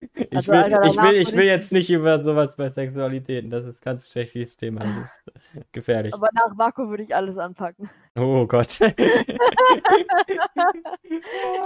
ich, 0.14 0.36
Also, 0.36 0.52
will, 0.52 0.58
Alter, 0.58 0.82
ich, 0.84 0.96
will, 0.96 1.14
ich 1.16 1.32
will 1.32 1.44
jetzt 1.44 1.72
nicht 1.72 1.90
über 1.90 2.20
sowas 2.20 2.56
bei 2.56 2.70
Sexualitäten, 2.70 3.50
das 3.50 3.64
ist 3.64 3.80
ein 3.80 3.84
ganz 3.84 4.08
schlechtes 4.08 4.56
Thema, 4.56 4.80
das 4.80 4.96
ist 4.96 5.24
gefährlich. 5.72 6.14
aber 6.14 6.28
nach 6.32 6.54
Marco 6.54 6.88
würde 6.88 7.02
ich 7.02 7.14
alles 7.14 7.36
anpacken. 7.38 7.90
Oh 8.16 8.46
Gott. 8.46 8.78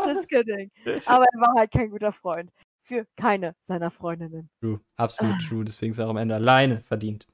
Just 0.06 0.28
kidding. 0.28 0.70
Aber 1.06 1.24
er 1.24 1.40
war 1.40 1.54
halt 1.56 1.70
kein 1.70 1.90
guter 1.90 2.12
Freund. 2.12 2.50
Für 2.84 3.06
keine 3.16 3.54
seiner 3.60 3.90
Freundinnen. 3.90 4.50
true, 4.60 4.80
absolut 4.96 5.40
true, 5.48 5.64
deswegen 5.64 5.92
ist 5.92 5.98
er 5.98 6.06
auch 6.06 6.10
am 6.10 6.16
Ende 6.16 6.34
alleine 6.34 6.80
verdient. 6.80 7.26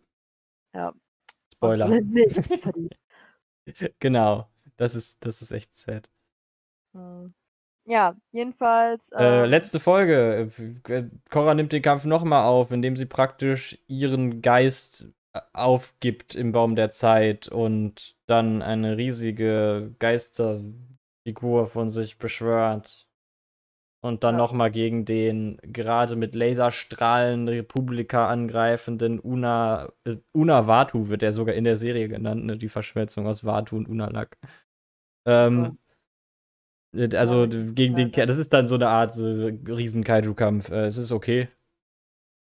Ja. 0.75 0.93
Spoiler. 1.55 1.89
Nicht 1.89 2.45
verdient. 2.61 2.95
Genau, 3.99 4.49
das 4.77 4.95
ist, 4.95 5.25
das 5.25 5.43
ist 5.43 5.51
echt 5.53 5.75
sad. 5.75 6.11
Hm. 6.95 7.35
Ja, 7.89 8.17
jedenfalls. 8.33 9.11
Äh, 9.13 9.45
ähm, 9.45 9.51
letzte 9.51 9.81
Folge. 9.81 10.51
Äh, 10.89 11.05
Korra 11.31 11.55
nimmt 11.55 11.73
den 11.73 11.81
Kampf 11.81 12.05
nochmal 12.05 12.45
auf, 12.45 12.71
indem 12.71 12.97
sie 12.97 13.07
praktisch 13.07 13.79
ihren 13.87 14.43
Geist 14.43 15.07
äh, 15.33 15.41
aufgibt 15.55 16.35
im 16.35 16.53
Baum 16.53 16.77
der 16.77 16.91
Zeit 16.91 17.49
und 17.49 18.15
dann 18.27 18.61
eine 18.61 18.99
riesige 18.99 19.95
Geisterfigur 20.01 21.67
von 21.67 21.91
sich 21.91 22.19
beschwört. 22.19 23.07
Und 24.01 24.23
dann 24.23 24.35
Ja. 24.35 24.39
nochmal 24.39 24.71
gegen 24.71 25.07
den 25.07 25.57
gerade 25.63 26.15
mit 26.15 26.35
Laserstrahlen 26.35 27.49
Republika 27.49 28.29
angreifenden 28.29 29.19
Una, 29.19 29.89
äh, 30.05 30.17
Una 30.35 30.67
Vatu 30.67 31.09
wird 31.09 31.23
er 31.23 31.33
sogar 31.33 31.55
in 31.55 31.65
der 31.65 31.79
Serie 31.79 32.09
genannt, 32.09 32.45
ne? 32.45 32.59
die 32.59 32.69
Verschmelzung 32.69 33.27
aus 33.27 33.45
Vatu 33.45 33.77
und 33.77 33.89
Unalak. 33.89 34.37
Ähm, 35.27 35.65
äh, 35.65 35.71
Also 36.95 37.43
Ja, 37.43 37.47
d- 37.47 37.73
gegen 37.75 37.95
den, 37.95 38.11
Ke- 38.13 38.27
das 38.27 38.39
ist 38.39 38.53
dann 38.53 38.67
so 38.67 38.75
eine 38.77 38.89
Art 38.89 39.13
so 39.15 39.25
riesen 39.27 40.05
Kaiju-Kampf. 40.05 40.71
Äh, 40.71 40.87
es 40.87 40.97
ist 40.97 41.13
okay. 41.13 41.49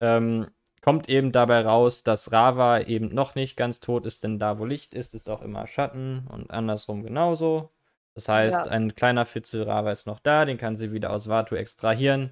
Ähm, 0.01 0.47
kommt 0.81 1.09
eben 1.09 1.31
dabei 1.31 1.61
raus, 1.61 2.03
dass 2.03 2.31
Rava 2.31 2.79
eben 2.81 3.13
noch 3.13 3.35
nicht 3.35 3.55
ganz 3.55 3.79
tot 3.81 4.05
ist, 4.05 4.23
denn 4.23 4.39
da, 4.39 4.57
wo 4.57 4.65
Licht 4.65 4.93
ist, 4.93 5.13
ist 5.13 5.29
auch 5.29 5.41
immer 5.41 5.67
Schatten 5.67 6.25
und 6.29 6.49
andersrum 6.51 7.03
genauso. 7.03 7.69
Das 8.15 8.27
heißt, 8.27 8.65
Ja. 8.65 8.71
ein 8.71 8.95
kleiner 8.95 9.25
Fitzel 9.25 9.63
Rava 9.63 9.91
ist 9.91 10.07
noch 10.07 10.19
da, 10.19 10.45
den 10.45 10.57
kann 10.57 10.75
sie 10.75 10.91
wieder 10.91 11.11
aus 11.11 11.27
Vatu 11.29 11.55
extrahieren. 11.55 12.31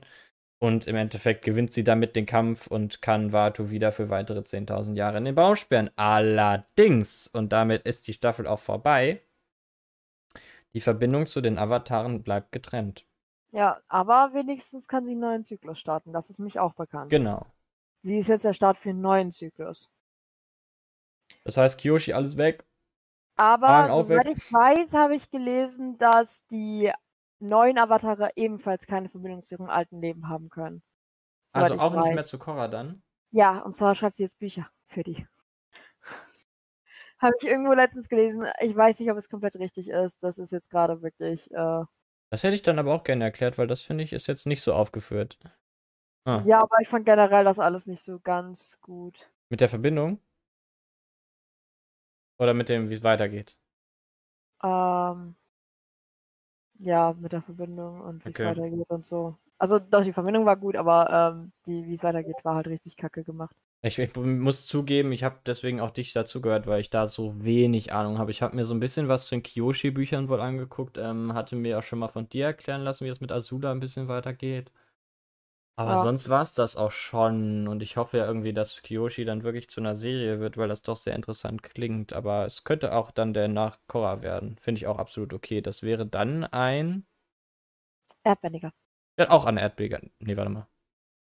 Und 0.61 0.87
im 0.87 0.95
Endeffekt 0.97 1.43
gewinnt 1.45 1.71
sie 1.73 1.83
damit 1.85 2.15
den 2.17 2.25
Kampf 2.25 2.67
und 2.67 3.01
kann 3.01 3.31
Vatu 3.33 3.69
wieder 3.71 3.91
für 3.93 4.09
weitere 4.09 4.43
10.000 4.43 4.97
Jahre 4.97 5.17
in 5.19 5.25
den 5.25 5.35
Baum 5.35 5.55
sperren. 5.55 5.89
Allerdings, 5.95 7.27
und 7.27 7.53
damit 7.53 7.83
ist 7.85 8.07
die 8.07 8.13
Staffel 8.13 8.45
auch 8.47 8.59
vorbei, 8.59 9.21
die 10.73 10.81
Verbindung 10.81 11.25
zu 11.25 11.41
den 11.41 11.57
Avataren 11.57 12.23
bleibt 12.23 12.51
getrennt. 12.51 13.05
Ja, 13.51 13.81
aber 13.87 14.33
wenigstens 14.33 14.87
kann 14.87 15.05
sie 15.05 15.13
einen 15.13 15.21
neuen 15.21 15.45
Zyklus 15.45 15.79
starten. 15.79 16.13
Das 16.13 16.29
ist 16.29 16.39
mich 16.39 16.59
auch 16.59 16.73
bekannt. 16.73 17.09
Genau. 17.09 17.45
Sie 18.01 18.17
ist 18.17 18.27
jetzt 18.27 18.45
der 18.45 18.53
Start 18.53 18.77
für 18.77 18.91
einen 18.91 19.01
neuen 19.01 19.31
Zyklus. 19.31 19.91
Das 21.43 21.57
heißt, 21.57 21.79
Kyoshi, 21.79 22.13
alles 22.13 22.37
weg. 22.37 22.65
Aber 23.35 23.91
soweit 23.93 24.27
ich 24.27 24.51
weiß, 24.51 24.93
habe 24.93 25.15
ich 25.15 25.31
gelesen, 25.31 25.97
dass 25.97 26.45
die 26.47 26.91
neuen 27.39 27.77
Avatare 27.77 28.31
ebenfalls 28.35 28.85
keine 28.85 29.09
Verbindung 29.09 29.41
zu 29.41 29.55
ihrem 29.55 29.69
alten 29.69 30.01
Leben 30.01 30.27
haben 30.27 30.49
können. 30.49 30.83
soweit 31.47 31.71
Also 31.71 31.83
auch 31.83 32.03
nicht 32.03 32.15
mehr 32.15 32.25
zu 32.25 32.37
Korra 32.37 32.67
dann? 32.67 33.01
Ja, 33.31 33.59
und 33.59 33.73
zwar 33.73 33.95
schreibt 33.95 34.15
sie 34.15 34.23
jetzt 34.23 34.39
Bücher 34.39 34.69
für 34.87 35.03
die. 35.03 35.25
Habe 37.21 37.35
ich 37.39 37.47
irgendwo 37.47 37.73
letztens 37.73 38.07
gelesen. 38.09 38.45
Ich 38.61 38.75
weiß 38.75 38.99
nicht, 38.99 39.11
ob 39.11 39.17
es 39.17 39.29
komplett 39.29 39.55
richtig 39.57 39.89
ist. 39.89 40.23
Das 40.23 40.37
ist 40.39 40.51
jetzt 40.51 40.69
gerade 40.69 41.01
wirklich. 41.01 41.51
Äh, 41.51 41.83
Das 42.31 42.41
hätte 42.43 42.55
ich 42.55 42.61
dann 42.63 42.79
aber 42.79 42.93
auch 42.95 43.03
gerne 43.03 43.23
erklärt, 43.25 43.57
weil 43.59 43.67
das 43.67 43.81
finde 43.81 44.03
ich 44.03 44.13
ist 44.13 44.27
jetzt 44.27 44.45
nicht 44.47 44.61
so 44.63 44.73
aufgeführt. 44.73 45.37
Ah, 46.25 46.45
ja, 46.45 46.59
aber 46.61 46.77
ich 46.81 46.87
fand 46.89 47.05
generell 47.05 47.43
das 47.45 47.59
alles 47.59 47.85
nicht 47.87 48.01
so 48.01 48.19
ganz 48.19 48.79
gut. 48.81 49.29
mit 49.49 49.61
der 49.61 49.69
Verbindung? 49.69 50.19
Oder 52.39 52.55
mit 52.55 52.69
dem, 52.69 52.89
wie 52.89 52.95
es 52.95 53.03
weitergeht? 53.03 53.55
Ähm, 54.63 55.35
ja, 56.79 57.13
mit 57.13 57.31
der 57.33 57.41
Verbindung 57.41 58.01
und 58.01 58.25
wie 58.25 58.31
es 58.31 58.41
Okay. 58.41 58.43
weitergeht 58.43 58.89
und 58.89 59.05
so. 59.05 59.37
Also 59.57 59.79
doch, 59.79 60.03
die 60.03 60.13
Verbindung 60.13 60.45
war 60.45 60.55
gut, 60.57 60.75
aber 60.75 61.33
ähm, 61.35 61.51
die, 61.67 61.85
wie 61.87 61.93
es 61.93 62.03
weitergeht, 62.03 62.43
war 62.45 62.55
halt 62.55 62.67
richtig 62.67 62.95
kacke 62.97 63.23
gemacht. 63.23 63.55
Ich, 63.81 63.97
ich 63.99 64.13
muss 64.15 64.67
zugeben, 64.67 65.11
ich 65.13 65.23
habe 65.25 65.39
deswegen 65.45 65.79
auch 65.81 65.91
dich 65.91 66.11
dazu 66.13 66.39
gehört, 66.41 66.65
weil 66.67 66.79
ich 66.81 66.89
da 66.89 67.07
so 67.07 67.41
wenig 67.43 67.91
Ahnung 67.93 68.17
habe. 68.17 68.31
Ich 68.31 68.41
habe 68.41 68.55
mir 68.55 68.63
so 68.65 68.73
ein 68.73 68.79
bisschen 68.81 69.07
was 69.09 69.25
zu 69.27 69.35
den 69.35 69.43
Kyoshi-Büchern 69.43 70.27
wohl 70.29 70.39
angeguckt, 70.41 70.97
ähm, 70.97 71.33
hatte 71.33 71.55
mir 71.57 71.79
auch 71.79 71.83
schon 71.83 71.99
mal 71.99 72.07
von 72.09 72.27
dir 72.29 72.45
erklären 72.47 72.83
lassen, 72.83 73.05
wie 73.05 73.09
es 73.09 73.21
mit 73.21 73.31
Azula 73.31 73.71
ein 73.71 73.79
bisschen 73.81 74.07
weitergeht. 74.09 74.71
Aber 75.77 75.95
Ja. 75.95 75.97
sonst 75.97 76.29
war 76.29 76.43
es 76.43 76.53
das 76.53 76.75
auch 76.75 76.91
schon. 76.91 77.67
Und 77.67 77.81
ich 77.81 77.97
hoffe 77.97 78.17
ja 78.19 78.25
irgendwie, 78.27 78.53
dass 78.53 78.81
Kyoshi 78.83 79.25
dann 79.25 79.41
wirklich 79.43 79.67
zu 79.69 79.81
einer 79.81 79.95
Serie 79.95 80.39
wird, 80.39 80.57
weil 80.57 80.67
das 80.67 80.83
doch 80.83 80.95
sehr 80.97 81.15
interessant 81.15 81.63
klingt. 81.63 82.13
Aber 82.13 82.45
es 82.45 82.63
könnte 82.65 82.93
auch 82.93 83.09
dann 83.11 83.33
der 83.33 83.47
nach 83.47 83.79
Korra 83.87 84.21
werden. 84.21 84.57
Finde 84.61 84.77
ich 84.79 84.85
auch 84.87 84.99
absolut 84.99 85.33
okay. 85.33 85.61
Das 85.61 85.81
wäre 85.81 86.05
dann 86.05 86.43
ein. 86.43 87.05
Erdbändiger. 88.23 88.71
Ja, 89.19 89.29
auch 89.29 89.45
ein 89.45 89.57
Erdbeger. 89.57 90.01
Nee, 90.19 90.35
warte 90.37 90.49
mal. 90.51 90.67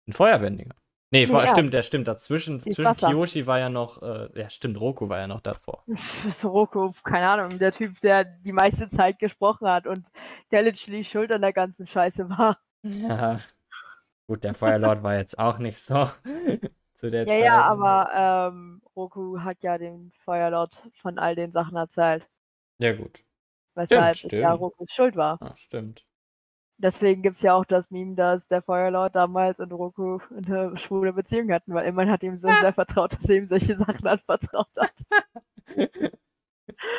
Ein 0.08 0.14
Feuerbändiger. 0.14 0.76
Nee, 1.14 1.26
ja. 1.26 1.48
stimmt, 1.48 1.74
der 1.74 1.84
stimmt. 1.84 2.08
Dazwischen 2.08 2.58
ist 2.58 2.64
zwischen 2.64 2.86
Wasser. 2.86 3.12
Kyoshi 3.12 3.46
war 3.46 3.60
ja 3.60 3.70
noch. 3.70 4.02
Äh, 4.02 4.30
ja, 4.34 4.50
stimmt, 4.50 4.82
Roku 4.82 5.10
war 5.10 5.20
ja 5.20 5.28
noch 5.28 5.42
davor. 5.42 5.84
Soroko, 5.96 6.92
keine 7.04 7.30
Ahnung, 7.30 7.60
der 7.60 7.72
Typ, 7.72 8.00
der 8.02 8.24
die 8.24 8.52
meiste 8.52 8.88
Zeit 8.88 9.20
gesprochen 9.20 9.68
hat 9.68 9.86
und 9.86 10.08
der 10.52 10.64
literally 10.64 11.04
schuld 11.04 11.32
an 11.32 11.42
der 11.42 11.54
ganzen 11.54 11.86
Scheiße 11.86 12.30
war. 12.32 12.58
Ja. 12.82 13.40
Gut, 14.28 14.44
der 14.44 14.56
Feuerlord 14.56 15.04
war 15.04 15.16
jetzt 15.16 15.38
auch 15.38 15.60
nicht 15.60 15.80
so 15.80 16.10
zu 16.94 17.12
der 17.12 17.26
Ja, 17.26 17.32
Zeit. 17.32 17.44
ja, 17.44 17.62
aber 17.66 18.50
ähm, 18.52 18.82
Roku 18.96 19.40
hat 19.42 19.62
ja 19.62 19.78
dem 19.78 20.12
Feuerlord 20.24 20.90
von 20.94 21.20
all 21.20 21.36
den 21.36 21.52
Sachen 21.52 21.78
erzählt, 21.78 22.28
Ja, 22.80 22.94
gut. 22.94 23.24
weshalb 23.76 24.18
Stimmt, 24.18 24.34
ja 24.34 24.50
stimmt. 24.50 24.62
Roku 24.62 24.86
schuld 24.90 25.16
war. 25.16 25.38
Ah, 25.42 25.56
stimmt. 25.58 26.06
Deswegen 26.84 27.22
gibt 27.22 27.38
es 27.38 27.42
ja 27.42 27.54
auch 27.54 27.64
das 27.64 27.90
Meme, 27.92 28.14
dass 28.16 28.50
der 28.50 28.62
Feuerlord 28.62 29.16
damals 29.16 29.62
und 29.62 29.72
Roku 29.72 30.20
eine 30.36 30.76
schwule 30.76 31.14
Beziehung 31.14 31.50
hatten, 31.54 31.74
weil 31.74 31.88
immerhin 31.88 32.12
hat 32.12 32.24
ihm 32.24 32.38
so 32.38 32.50
sehr 32.50 32.74
vertraut, 32.74 33.14
dass 33.14 33.30
er 33.30 33.38
ihm 33.38 33.48
solche 33.48 33.78
Sachen 33.78 34.06
anvertraut 34.06 34.68
hat. 34.78 34.94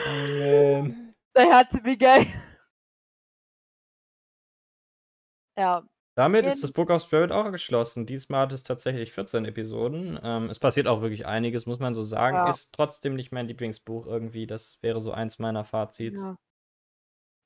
Man. 0.06 1.14
They 1.34 1.50
had 1.50 1.68
to 1.70 1.80
be 1.82 1.96
gay. 1.96 2.32
Ja, 5.56 5.84
Damit 6.16 6.46
ist 6.46 6.56
In- 6.56 6.60
das 6.62 6.72
Book 6.72 6.90
of 6.90 7.02
Spirit 7.02 7.30
auch 7.30 7.50
geschlossen. 7.50 8.06
Diesmal 8.06 8.42
hat 8.42 8.52
es 8.52 8.62
tatsächlich 8.62 9.12
14 9.12 9.44
Episoden. 9.44 10.18
Ähm, 10.22 10.48
es 10.48 10.58
passiert 10.58 10.86
auch 10.86 11.02
wirklich 11.02 11.26
einiges, 11.26 11.66
muss 11.66 11.78
man 11.78 11.94
so 11.94 12.02
sagen. 12.02 12.36
Ja. 12.36 12.48
Ist 12.48 12.72
trotzdem 12.72 13.14
nicht 13.14 13.32
mein 13.32 13.48
Lieblingsbuch 13.48 14.06
irgendwie. 14.06 14.46
Das 14.46 14.78
wäre 14.80 15.00
so 15.00 15.12
eins 15.12 15.38
meiner 15.38 15.64
Fazits. 15.64 16.22
Ja. 16.22 16.36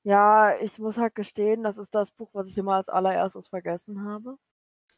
Ja, 0.03 0.57
ich 0.59 0.77
muss 0.79 0.97
halt 0.97 1.15
gestehen, 1.15 1.63
das 1.63 1.77
ist 1.77 1.93
das 1.95 2.11
Buch, 2.11 2.29
was 2.33 2.47
ich 2.49 2.57
immer 2.57 2.75
als 2.75 2.89
allererstes 2.89 3.47
vergessen 3.47 4.03
habe. 4.05 4.37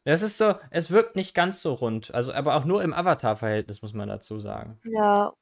Es 0.04 0.22
ist 0.22 0.38
so, 0.38 0.54
es 0.70 0.90
wirkt 0.92 1.16
nicht 1.16 1.34
ganz 1.34 1.60
so 1.60 1.74
rund. 1.74 2.14
Also, 2.14 2.32
aber 2.32 2.54
auch 2.54 2.64
nur 2.64 2.82
im 2.84 2.94
Avatar-Verhältnis, 2.94 3.82
muss 3.82 3.92
man 3.94 4.08
dazu 4.08 4.38
sagen. 4.40 4.80
Ja, 4.84 5.32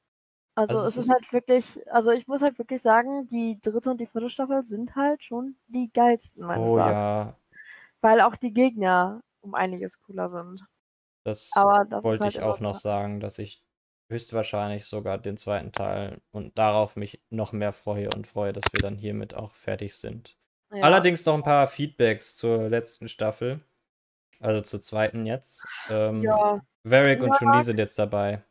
also, 0.57 0.79
Also 0.79 0.87
es 0.87 0.97
ist 0.99 1.09
ist- 1.09 1.11
halt 1.11 1.33
wirklich, 1.33 1.81
also 1.93 2.11
ich 2.13 2.29
muss 2.29 2.43
halt 2.43 2.59
wirklich 2.59 2.83
sagen, 2.83 3.29
die 3.29 3.59
dritte 3.61 3.91
und 3.91 4.01
die 4.01 4.07
vierte 4.07 4.31
Staffel 4.31 4.65
sind 4.65 4.97
halt 4.97 5.25
schon 5.25 5.57
die 5.69 5.91
geilsten 5.93 6.45
meines 6.47 6.75
Oh 6.75 6.77
Erachtens. 6.77 7.03
ja, 7.07 7.41
Weil 8.03 8.21
auch 8.23 8.37
die 8.37 8.53
Gegner 8.55 9.23
um 9.43 9.55
einiges 9.55 10.01
cooler 10.03 10.29
sind. 10.31 10.67
das 11.25 11.53
Aber 11.53 11.85
das 11.87 12.05
wollte 12.05 12.21
halt 12.21 12.39
ich 12.39 12.41
auch 12.43 12.61
noch 12.61 12.75
sagen, 12.75 13.21
dass 13.21 13.39
ich 13.39 13.63
höchstwahrscheinlich 14.11 14.85
sogar 14.85 15.19
den 15.19 15.37
zweiten 15.37 15.73
Teil 15.73 16.21
und 16.33 16.59
darauf 16.59 16.97
mich 16.97 17.23
noch 17.31 17.53
mehr 17.53 17.73
freue 17.73 18.11
und 18.15 18.27
freue, 18.27 18.53
dass 18.53 18.65
wir 18.73 18.81
dann 18.83 18.97
hiermit 18.97 19.35
auch 19.35 19.53
fertig 19.53 19.95
sind. 19.95 20.37
Ja, 20.73 20.83
Allerdings 20.85 21.25
noch 21.25 21.35
ein 21.35 21.43
paar 21.43 21.67
Feedbacks 21.67 22.37
zur 22.37 22.69
letzten 22.69 23.09
Staffel. 23.09 23.61
Also 24.41 24.63
zur 24.63 24.81
zweiten 24.81 25.27
jetzt. 25.27 25.65
Ähm, 25.89 26.23
ja, 26.23 26.61
Varric 26.85 27.23
und 27.23 27.29
Ja. 27.29 27.39
Chun-Li 27.39 27.63
sind 27.63 27.79
jetzt 27.79 27.99
dabei. 27.99 28.43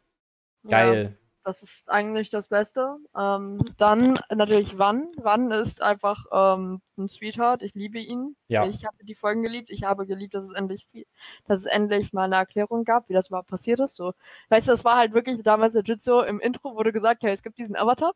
Geil. 0.68 1.18
Das 1.50 1.64
ist 1.64 1.90
eigentlich 1.90 2.30
das 2.30 2.48
Beste. 2.48 2.98
Ähm, 3.18 3.60
dann 3.78 4.20
natürlich 4.30 4.78
Wann. 4.78 5.08
Wann 5.18 5.52
ist 5.52 5.82
einfach 5.82 6.26
ähm, 6.32 6.80
ein 6.96 7.10
Sweetheart. 7.10 7.64
Ich 7.64 7.74
liebe 7.74 7.98
ihn. 7.98 8.36
Ja. 8.48 8.68
Ich 8.68 8.86
habe 8.86 9.04
die 9.04 9.16
Folgen 9.16 9.42
geliebt. 9.42 9.72
Ich 9.72 9.84
habe 9.84 10.06
geliebt, 10.06 10.36
dass 10.36 10.46
es 10.46 10.52
endlich 10.52 10.86
viel, 10.92 11.06
dass 11.46 11.62
es 11.62 11.66
endlich 11.66 12.14
mal 12.14 12.26
eine 12.26 12.36
Erklärung 12.36 12.84
gab, 12.84 13.10
wie 13.10 13.14
das 13.14 13.30
überhaupt 13.30 13.50
passiert 13.50 13.80
ist. 13.80 13.96
So, 13.96 14.14
weißt 14.50 14.68
du, 14.68 14.74
das 14.74 14.86
war 14.86 14.98
halt 14.98 15.14
wirklich 15.14 15.42
damals 15.42 15.74
der 15.74 15.82
Jitsu 15.82 16.22
im 16.22 16.40
Intro 16.40 16.76
wurde 16.76 16.92
gesagt, 16.92 17.24
hey, 17.24 17.32
es 17.32 17.42
gibt 17.42 17.58
diesen 17.58 17.76
Avatar, 17.76 18.12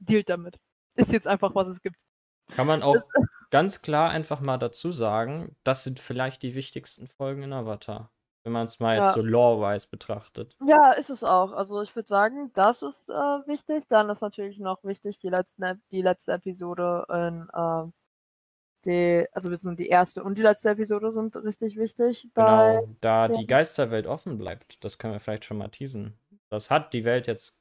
dealt 0.00 0.28
damit. 0.28 0.58
Ist 0.96 1.12
jetzt 1.12 1.28
einfach, 1.28 1.54
was 1.54 1.68
es 1.68 1.82
gibt. 1.82 1.96
Kann 2.48 2.66
man 2.66 2.82
auch 2.82 2.96
ganz 3.50 3.80
klar 3.82 4.10
einfach 4.10 4.40
mal 4.40 4.58
dazu 4.58 4.90
sagen, 4.90 5.54
das 5.62 5.84
sind 5.84 6.00
vielleicht 6.00 6.42
die 6.42 6.56
wichtigsten 6.56 7.06
Folgen 7.06 7.44
in 7.44 7.52
Avatar. 7.52 8.10
Wenn 8.44 8.52
man 8.52 8.64
es 8.64 8.80
mal 8.80 8.96
jetzt 8.96 9.08
Ja. 9.08 9.12
so 9.12 9.22
lore-wise 9.22 9.86
betrachtet. 9.88 10.56
Ja, 10.66 10.92
ist 10.92 11.10
es 11.10 11.22
auch. 11.22 11.52
Also 11.52 11.80
ich 11.82 11.94
würde 11.94 12.08
sagen, 12.08 12.50
das 12.54 12.82
ist 12.82 13.08
äh, 13.08 13.12
wichtig. 13.46 13.86
Dann 13.86 14.10
ist 14.10 14.20
natürlich 14.20 14.58
noch 14.58 14.82
wichtig, 14.82 15.18
die, 15.18 15.28
letzten, 15.28 15.80
die 15.92 16.02
letzte 16.02 16.32
Episode 16.32 17.06
in 17.08 17.48
äh, 17.52 17.90
die, 18.84 19.26
also 19.32 19.50
wir 19.50 19.56
sind 19.58 19.78
die 19.78 19.86
erste 19.86 20.24
und 20.24 20.36
die 20.38 20.42
letzte 20.42 20.70
Episode 20.70 21.12
sind 21.12 21.36
richtig 21.36 21.76
wichtig. 21.76 22.28
Genau, 22.34 22.88
da 23.00 23.26
ja. 23.26 23.28
die 23.28 23.46
Geisterwelt 23.46 24.08
offen 24.08 24.38
bleibt. 24.38 24.82
Das 24.84 24.98
können 24.98 25.12
wir 25.12 25.20
vielleicht 25.20 25.44
schon 25.44 25.58
mal 25.58 25.68
teasen. 25.68 26.18
Das 26.50 26.68
hat 26.68 26.92
die 26.92 27.04
Welt 27.04 27.28
jetzt 27.28 27.60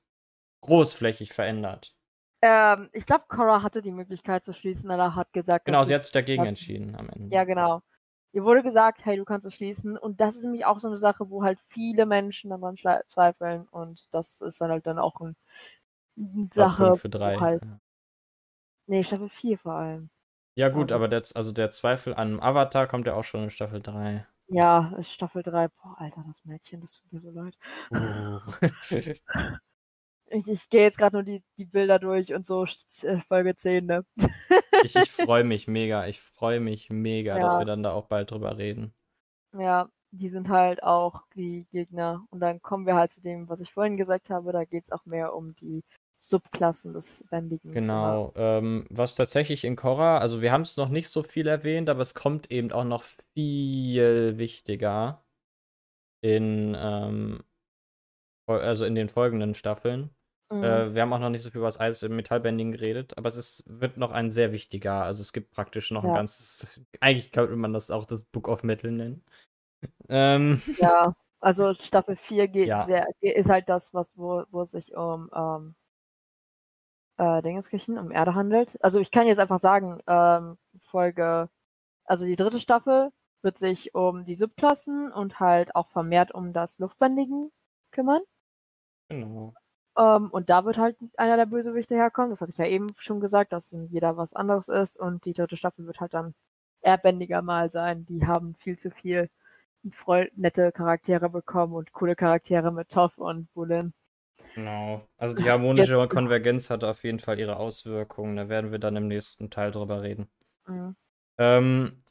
großflächig 0.61 1.31
verändert. 1.31 1.93
ähm, 2.41 2.89
ich 2.91 3.05
glaube, 3.05 3.25
Cora 3.27 3.61
hatte 3.61 3.83
die 3.83 3.91
Möglichkeit 3.91 4.43
zu 4.43 4.51
schließen, 4.53 4.89
aber 4.89 5.13
hat 5.15 5.31
gesagt, 5.31 5.65
Genau, 5.65 5.83
sie 5.83 5.93
hat 5.93 6.01
sich 6.03 6.11
dagegen 6.11 6.41
das- 6.41 6.49
entschieden 6.49 6.95
am 6.95 7.07
Ende. 7.09 7.35
Ja, 7.35 7.43
genau. 7.43 7.83
Ihr 8.33 8.43
wurde 8.43 8.63
gesagt, 8.63 9.03
hey, 9.05 9.17
du 9.17 9.25
kannst 9.25 9.45
es 9.45 9.55
schließen. 9.55 9.97
Und 9.97 10.21
das 10.21 10.35
ist 10.35 10.43
nämlich 10.43 10.65
auch 10.65 10.79
so 10.79 10.87
eine 10.87 10.97
Sache, 10.97 11.29
wo 11.29 11.43
halt 11.43 11.59
viele 11.67 12.05
Menschen 12.05 12.49
daran 12.49 12.77
zweifeln. 12.77 13.67
Und 13.71 14.07
das 14.13 14.41
ist 14.41 14.61
dann 14.61 14.71
halt 14.71 14.87
dann 14.87 14.99
auch 14.99 15.19
ein, 15.19 15.35
eine 16.17 16.47
Sache. 16.53 16.95
Für 16.95 17.09
drei. 17.09 17.37
Halt, 17.37 17.61
nee, 18.87 19.03
Staffel 19.03 19.29
4 19.29 19.57
vor 19.57 19.73
allem. 19.73 20.09
Ja, 20.55 20.69
gut, 20.69 20.91
Aber- 20.91 21.05
aber 21.05 21.07
der, 21.07 21.23
also 21.35 21.51
der 21.51 21.69
Zweifel 21.69 22.13
an 22.13 22.39
Avatar 22.39 22.87
kommt 22.87 23.07
ja 23.07 23.15
auch 23.15 23.23
schon 23.23 23.43
in 23.43 23.49
Staffel 23.49 23.81
3. 23.81 24.25
Ja, 24.47 24.93
Staffel 25.01 25.43
3. 25.43 25.69
Boah, 25.69 25.95
Alter, 25.97 26.23
das 26.27 26.43
Mädchen, 26.45 26.81
das 26.81 27.01
tut 27.01 27.13
mir 27.13 27.21
so 27.21 27.31
leid. 27.31 27.57
Ich, 30.33 30.47
ich 30.47 30.69
gehe 30.69 30.83
jetzt 30.83 30.97
gerade 30.97 31.15
nur 31.17 31.23
die, 31.23 31.43
die 31.57 31.65
Bilder 31.65 31.99
durch 31.99 32.33
und 32.33 32.45
so 32.45 32.63
äh, 33.03 33.19
Folge 33.27 33.55
10, 33.55 33.85
ne? 33.85 34.05
ich 34.85 34.95
ich 34.95 35.11
freue 35.11 35.43
mich 35.43 35.67
mega. 35.67 36.07
Ich 36.07 36.21
freue 36.21 36.59
mich 36.59 36.89
mega, 36.89 37.39
dass 37.39 37.53
Ja. 37.53 37.59
wir 37.59 37.65
dann 37.65 37.83
da 37.83 37.91
auch 37.93 38.07
bald 38.07 38.31
drüber 38.31 38.57
reden. 38.57 38.93
Ja, 39.57 39.89
die 40.11 40.29
sind 40.29 40.49
halt 40.49 40.83
auch 40.83 41.23
die 41.35 41.65
Gegner. 41.71 42.25
Und 42.29 42.39
dann 42.39 42.61
kommen 42.61 42.85
wir 42.85 42.95
halt 42.95 43.11
zu 43.11 43.21
dem, 43.21 43.49
was 43.49 43.61
ich 43.61 43.71
vorhin 43.71 43.97
gesagt 43.97 44.29
habe. 44.29 44.51
Da 44.51 44.63
geht 44.65 44.85
es 44.85 44.91
auch 44.91 45.05
mehr 45.05 45.33
um 45.33 45.53
die 45.55 45.83
Subklassen 46.17 46.93
des 46.93 47.25
Bändigen. 47.29 47.73
Genau. 47.73 48.31
Ähm, 48.35 48.85
was 48.89 49.15
tatsächlich 49.15 49.63
in 49.63 49.75
Korra, 49.75 50.19
also 50.19 50.41
wir 50.41 50.51
haben 50.51 50.61
es 50.61 50.77
noch 50.77 50.89
nicht 50.89 51.09
so 51.09 51.23
viel 51.23 51.47
erwähnt, 51.47 51.89
aber 51.89 52.01
es 52.01 52.13
kommt 52.13 52.51
eben 52.51 52.71
auch 52.71 52.83
noch 52.83 53.03
viel 53.33 54.37
wichtiger 54.37 55.23
in, 56.21 56.77
ähm, 56.79 57.43
also 58.47 58.85
in 58.85 58.95
den 58.95 59.09
folgenden 59.09 59.55
Staffeln. 59.55 60.11
Mhm. 60.51 60.83
Äh, 60.89 60.93
wir 60.93 61.01
haben 61.01 61.13
auch 61.13 61.19
noch 61.19 61.29
nicht 61.29 61.41
so 61.43 61.49
viel 61.51 61.59
über 61.59 61.67
das 61.67 61.79
Eis 61.79 62.03
im 62.03 62.15
Metallbending 62.15 62.71
geredet, 62.73 63.17
aber 63.17 63.29
es 63.29 63.35
ist, 63.35 63.63
wird 63.67 63.97
noch 63.97 64.11
ein 64.11 64.29
sehr 64.31 64.51
wichtiger. 64.51 65.03
Also 65.03 65.21
es 65.21 65.33
gibt 65.33 65.51
praktisch 65.51 65.91
noch 65.91 66.03
ein 66.03 66.11
Ja. 66.11 66.13
ganzes, 66.13 66.79
eigentlich 66.99 67.31
könnte 67.31 67.55
man 67.55 67.73
das 67.73 67.91
auch 67.91 68.05
das 68.05 68.23
Book 68.23 68.47
of 68.47 68.63
Metal 68.63 68.91
nennen. 68.91 69.23
Ähm, 70.09 70.61
Ja, 70.75 71.13
also 71.39 71.73
Staffel 71.73 72.15
4 72.17 72.47
geht 72.47 72.69
Ja. 72.69 72.81
sehr, 72.81 73.05
ist 73.21 73.49
halt 73.49 73.69
das, 73.69 73.93
was, 73.93 74.17
wo, 74.17 74.43
wo 74.51 74.61
es 74.61 74.71
sich 74.71 74.93
um 74.95 75.29
ähm, 75.33 75.75
äh, 77.17 77.41
Dingenskirchen, 77.41 77.97
um 77.97 78.11
Erde 78.11 78.35
handelt. 78.35 78.77
Also 78.83 78.99
ich 78.99 79.11
kann 79.11 79.27
jetzt 79.27 79.39
einfach 79.39 79.59
sagen, 79.59 79.99
ähm, 80.07 80.57
Folge, 80.79 81.49
also 82.05 82.25
die 82.25 82.35
dritte 82.35 82.59
Staffel 82.59 83.11
wird 83.43 83.57
sich 83.57 83.95
um 83.95 84.25
die 84.25 84.35
Subklassen 84.35 85.11
und 85.11 85.39
halt 85.39 85.75
auch 85.75 85.87
vermehrt 85.87 86.33
um 86.33 86.53
das 86.53 86.79
Luftbändigen 86.79 87.51
kümmern. 87.91 88.21
genau. 89.09 89.57
Ähm, 89.97 90.29
und 90.31 90.49
da 90.49 90.65
wird 90.65 90.77
halt 90.77 90.97
einer 91.17 91.37
der 91.37 91.45
Bösewichte 91.45 91.95
herkommen. 91.95 92.29
Das 92.29 92.41
hatte 92.41 92.51
ich 92.51 92.57
ja 92.57 92.65
eben 92.65 92.87
schon 92.97 93.19
gesagt, 93.19 93.51
dass 93.53 93.75
jeder 93.89 94.17
was 94.17 94.33
anderes 94.33 94.69
ist. 94.69 94.97
Und 94.99 95.25
die 95.25 95.33
dritte 95.33 95.57
Staffel 95.57 95.85
wird 95.85 95.99
halt 95.99 96.13
dann 96.13 96.33
Airbändiger 96.81 97.41
mal 97.41 97.69
sein. 97.69 98.05
Die 98.05 98.25
haben 98.25 98.55
viel 98.55 98.77
zu 98.77 98.91
viel 98.91 99.29
nette 100.35 100.71
Charaktere 100.71 101.29
bekommen 101.29 101.73
und 101.73 101.91
coole 101.91 102.15
Charaktere 102.15 102.71
mit 102.71 102.89
Toff 102.89 103.17
und 103.17 103.51
Bulin. 103.53 103.93
Genau. 104.55 105.07
Also 105.17 105.35
die 105.35 105.49
harmonische 105.49 105.97
Jetzt- 105.97 106.09
Konvergenz 106.11 106.69
hat 106.69 106.83
auf 106.83 107.03
jeden 107.03 107.19
Fall 107.19 107.39
ihre 107.39 107.57
Auswirkungen. 107.57 108.35
Da 108.35 108.47
werden 108.49 108.71
wir 108.71 108.79
dann 108.79 108.95
im 108.95 109.07
nächsten 109.07 109.49
Teil 109.49 109.71
drüber 109.71 110.01
reden. 110.03 110.29
Mhm. 110.67 110.95
Ähm, 111.37 112.03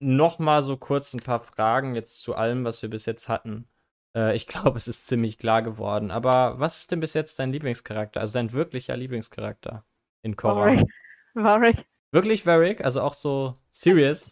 Nochmal 0.00 0.62
so 0.62 0.76
kurz 0.76 1.14
ein 1.14 1.20
paar 1.22 1.40
Fragen 1.40 1.94
jetzt 1.94 2.20
zu 2.20 2.34
allem, 2.34 2.64
was 2.64 2.82
wir 2.82 2.90
bis 2.90 3.06
jetzt 3.06 3.28
hatten. 3.28 3.66
Äh, 4.14 4.36
ich 4.36 4.46
glaube, 4.46 4.78
es 4.78 4.88
ist 4.88 5.06
ziemlich 5.06 5.38
klar 5.38 5.62
geworden. 5.62 6.10
Aber 6.10 6.58
was 6.58 6.78
ist 6.78 6.92
denn 6.92 7.00
bis 7.00 7.14
jetzt 7.14 7.38
dein 7.38 7.52
Lieblingscharakter? 7.52 8.20
Also 8.20 8.34
dein 8.34 8.52
wirklicher 8.52 8.96
Lieblingscharakter 8.96 9.84
in 10.22 10.36
Korra? 10.36 10.66
Warwick. 10.66 10.88
Warwick. 11.34 11.86
Wirklich 12.12 12.46
Varric? 12.46 12.84
Also 12.84 13.00
auch 13.02 13.14
so 13.14 13.58
serious? 13.70 14.30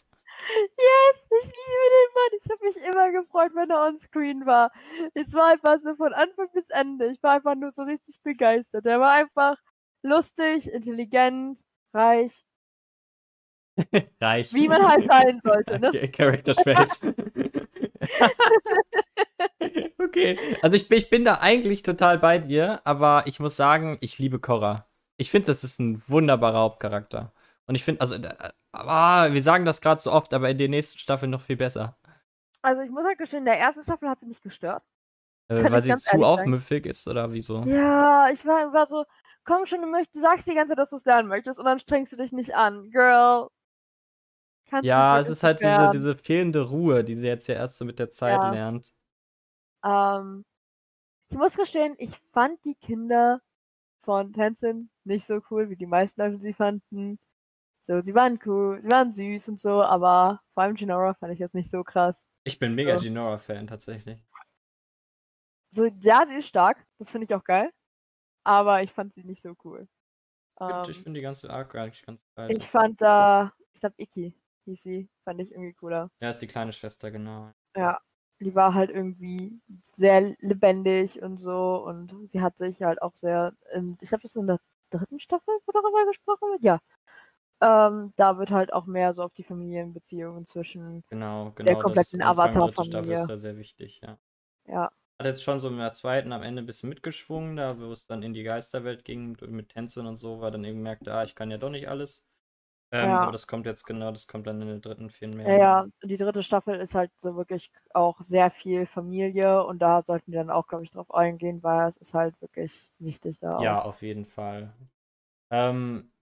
Yes, 0.78 1.28
ich 1.40 1.46
liebe 1.46 1.86
den 1.90 2.14
Mann. 2.14 2.38
Ich 2.38 2.50
habe 2.50 2.64
mich 2.64 2.76
immer 2.76 3.12
gefreut, 3.12 3.52
wenn 3.54 3.70
er 3.70 3.86
on-screen 3.86 4.46
war. 4.46 4.70
Es 5.14 5.32
war 5.34 5.52
einfach 5.52 5.78
so 5.78 5.94
von 5.94 6.12
Anfang 6.12 6.48
bis 6.52 6.68
Ende. 6.70 7.06
Ich 7.12 7.22
war 7.22 7.32
einfach 7.34 7.54
nur 7.54 7.70
so 7.70 7.82
richtig 7.82 8.20
begeistert. 8.22 8.86
Er 8.86 9.00
war 9.00 9.12
einfach 9.12 9.56
lustig, 10.02 10.68
intelligent, 10.72 11.60
reich, 11.92 12.44
Reich. 14.20 14.52
wie 14.52 14.68
man 14.68 14.86
halt 14.86 15.06
sein 15.06 15.40
sollte. 15.42 15.78
Ne? 15.78 16.08
Character 16.10 16.54
Trait. 16.54 16.90
okay. 19.98 20.38
Also 20.62 20.76
ich 20.76 20.88
bin, 20.88 20.98
ich 20.98 21.10
bin 21.10 21.24
da 21.24 21.34
eigentlich 21.40 21.82
total 21.82 22.18
bei 22.18 22.38
dir, 22.38 22.80
aber 22.84 23.24
ich 23.26 23.40
muss 23.40 23.56
sagen, 23.56 23.98
ich 24.00 24.18
liebe 24.18 24.38
Korra. 24.38 24.86
Ich 25.16 25.30
finde, 25.30 25.46
das 25.46 25.64
ist 25.64 25.78
ein 25.78 26.02
wunderbarer 26.08 26.58
Hauptcharakter. 26.58 27.32
Und 27.66 27.74
ich 27.74 27.84
finde, 27.84 28.00
also, 28.00 28.16
äh, 28.16 28.34
ah, 28.72 29.32
wir 29.32 29.42
sagen 29.42 29.64
das 29.64 29.80
gerade 29.80 30.00
so 30.00 30.12
oft, 30.12 30.34
aber 30.34 30.50
in 30.50 30.58
den 30.58 30.70
nächsten 30.70 30.98
Staffeln 30.98 31.30
noch 31.30 31.42
viel 31.42 31.56
besser. 31.56 31.96
Also 32.62 32.82
ich 32.82 32.90
muss 32.90 33.04
halt 33.04 33.18
gestehen, 33.18 33.40
in 33.40 33.44
der 33.46 33.58
ersten 33.58 33.82
Staffel 33.84 34.08
hat 34.08 34.20
sie 34.20 34.26
mich 34.26 34.40
gestört. 34.40 34.82
Äh, 35.48 35.70
weil 35.70 35.82
sie 35.82 35.94
zu 35.96 36.22
aufmüffig 36.22 36.86
ist 36.86 37.06
oder 37.08 37.32
wieso? 37.32 37.64
Ja, 37.66 38.30
ich 38.30 38.44
war 38.46 38.62
immer 38.62 38.86
so, 38.86 39.04
komm 39.44 39.66
schon, 39.66 39.82
du, 39.82 39.88
möchtest, 39.88 40.16
du 40.16 40.20
sagst 40.20 40.48
die 40.48 40.54
ganze 40.54 40.70
Zeit, 40.70 40.78
dass 40.78 40.90
du 40.90 40.96
es 40.96 41.04
lernen 41.04 41.28
möchtest 41.28 41.58
und 41.58 41.64
dann 41.64 41.78
strengst 41.78 42.12
du 42.12 42.16
dich 42.16 42.32
nicht 42.32 42.54
an. 42.54 42.90
Girl. 42.90 43.48
Kannst 44.70 44.88
Ja, 44.88 45.18
es 45.18 45.28
ist 45.28 45.42
halt 45.42 45.60
diese, 45.60 45.90
diese 45.90 46.16
fehlende 46.16 46.62
Ruhe, 46.62 47.04
die 47.04 47.16
sie 47.16 47.26
jetzt 47.26 47.46
ja 47.46 47.56
erst 47.56 47.76
so 47.78 47.84
mit 47.84 47.98
der 47.98 48.10
Zeit 48.10 48.42
Ja. 48.42 48.50
lernt. 48.50 48.92
Ähm, 49.84 50.44
ich 51.30 51.38
muss 51.38 51.56
gestehen, 51.56 51.94
ich 51.98 52.18
fand 52.32 52.64
die 52.64 52.74
Kinder 52.76 53.42
von 54.00 54.32
Tenzin 54.32 54.90
nicht 55.04 55.26
so 55.26 55.40
cool, 55.50 55.70
wie 55.70 55.76
die 55.76 55.86
meisten 55.86 56.20
Leute 56.22 56.40
sie 56.42 56.54
fanden. 56.54 57.18
So, 57.80 58.00
sie 58.02 58.14
waren 58.14 58.38
cool, 58.46 58.80
sie 58.82 58.90
waren 58.90 59.12
süß 59.12 59.48
und 59.50 59.60
so, 59.60 59.82
aber 59.82 60.42
vor 60.54 60.64
allem 60.64 60.76
Jinora 60.76 61.14
fand 61.14 61.32
ich 61.34 61.40
jetzt 61.40 61.54
nicht 61.54 61.70
so 61.70 61.84
krass. 61.84 62.26
Ich 62.44 62.58
bin 62.58 62.74
mega 62.74 62.96
So. 62.96 63.04
Jinora-Fan 63.04 63.66
tatsächlich. 63.68 64.20
So, 65.70 65.86
ja, 66.02 66.24
sie 66.26 66.34
ist 66.34 66.48
stark, 66.48 66.86
das 66.98 67.10
finde 67.10 67.24
ich 67.24 67.34
auch 67.34 67.44
geil, 67.44 67.72
aber 68.44 68.82
ich 68.82 68.92
fand 68.92 69.12
sie 69.12 69.24
nicht 69.24 69.42
so 69.42 69.54
cool. 69.64 69.88
Find- 70.58 70.88
ich 70.88 70.96
Ähm, 70.98 71.04
finde 71.04 71.18
die 71.20 71.22
ganze 71.22 71.50
Arc 71.50 71.74
eigentlich 71.74 72.04
ganz 72.04 72.24
geil. 72.36 72.50
ich 72.56 72.64
fand 72.64 73.00
da, 73.00 73.52
ich 73.74 73.80
glaube, 73.80 73.96
Iki 73.98 74.34
hieß 74.66 74.82
sie, 74.82 75.08
fand 75.24 75.40
ich 75.40 75.50
irgendwie 75.50 75.74
cooler. 75.74 76.10
Ja, 76.20 76.30
ist 76.30 76.40
die 76.40 76.46
kleine 76.46 76.72
Schwester, 76.72 77.10
genau. 77.10 77.52
Ja, 77.76 78.00
die 78.42 78.54
war 78.54 78.74
halt 78.74 78.90
irgendwie 78.90 79.60
sehr 79.82 80.36
lebendig 80.40 81.22
und 81.22 81.38
so 81.38 81.84
und 81.86 82.28
sie 82.28 82.40
hat 82.40 82.58
sich 82.58 82.82
halt 82.82 83.02
auch 83.02 83.14
sehr, 83.14 83.54
in, 83.74 83.96
ich 84.00 84.08
glaube, 84.08 84.22
das 84.22 84.32
ist 84.32 84.36
in 84.40 84.46
der 84.46 84.60
dritten 84.90 85.20
Staffel, 85.20 85.54
wo 85.66 85.72
darüber 85.72 86.06
gesprochen 86.06 86.50
wird, 86.52 86.62
ja. 86.64 86.80
Ähm, 87.62 88.12
da 88.16 88.38
wird 88.38 88.50
halt 88.50 88.72
auch 88.72 88.86
mehr 88.86 89.12
so 89.14 89.22
auf 89.22 89.34
die 89.34 89.44
Familienbeziehungen 89.44 90.44
zwischen, 90.44 91.04
Genau, 91.10 91.52
genau. 91.52 91.78
kompletten 91.80 92.20
Anfang 92.22 92.50
dritte 92.72 92.98
Avatar-Familie. 92.98 93.14
Ist 93.14 93.28
da 93.28 93.36
sehr 93.36 93.56
wichtig, 93.56 94.00
ja. 94.02 94.18
ja, 94.66 94.90
Hat 95.18 95.26
jetzt 95.26 95.42
schon 95.42 95.58
so 95.58 95.68
in 95.68 95.78
der 95.78 95.92
zweiten 95.92 96.32
am 96.32 96.42
Ende 96.42 96.62
ein 96.62 96.66
bisschen 96.66 96.88
mitgeschwungen, 96.88 97.56
da 97.56 97.78
wo 97.78 97.92
es 97.92 98.06
dann 98.06 98.22
in 98.22 98.34
die 98.34 98.42
Geisterwelt 98.42 99.04
ging 99.04 99.30
mit, 99.30 99.42
mit 99.50 99.68
Tänzen 99.70 100.06
und 100.06 100.16
so, 100.16 100.40
weil 100.40 100.50
dann 100.50 100.64
eben 100.64 100.82
merkte, 100.82 101.14
ah, 101.14 101.24
ich 101.24 101.34
kann 101.34 101.50
ja 101.50 101.58
doch 101.58 101.70
nicht 101.70 101.88
alles. 101.88 102.26
Ähm, 102.92 103.18
Ja. 103.18 103.22
Aber 103.22 103.32
das 103.32 103.46
kommt 103.48 103.66
jetzt 103.66 103.84
genau, 103.86 104.12
das 104.12 104.26
kommt 104.28 104.46
dann 104.46 104.60
in 104.62 104.68
der 104.68 104.78
dritten 104.80 105.10
viel 105.10 105.28
mehr. 105.28 105.52
ja, 105.56 105.84
ja, 105.84 105.86
die 106.04 106.16
dritte 106.16 106.42
Staffel 106.42 106.76
ist 106.80 106.94
halt 106.94 107.10
so 107.18 107.36
wirklich 107.36 107.70
auch 107.94 108.20
sehr 108.20 108.50
viel 108.50 108.86
Familie 108.86 109.64
und 109.64 109.80
da 109.80 110.02
sollten 110.04 110.32
wir 110.32 110.38
dann 110.40 110.50
auch, 110.50 110.66
glaube 110.68 110.84
ich, 110.84 110.90
drauf 110.90 111.12
eingehen, 111.14 111.62
weil 111.62 111.88
es 111.88 111.96
ist 111.96 112.14
halt 112.14 112.40
wirklich 112.40 112.90
wichtig 112.98 113.38
da 113.40 113.56
auch. 113.58 113.72
Ja, 113.72 113.82
auf 113.82 114.02
jeden 114.02 114.26
Fall. 114.26 114.74
Ähm, 115.50 116.12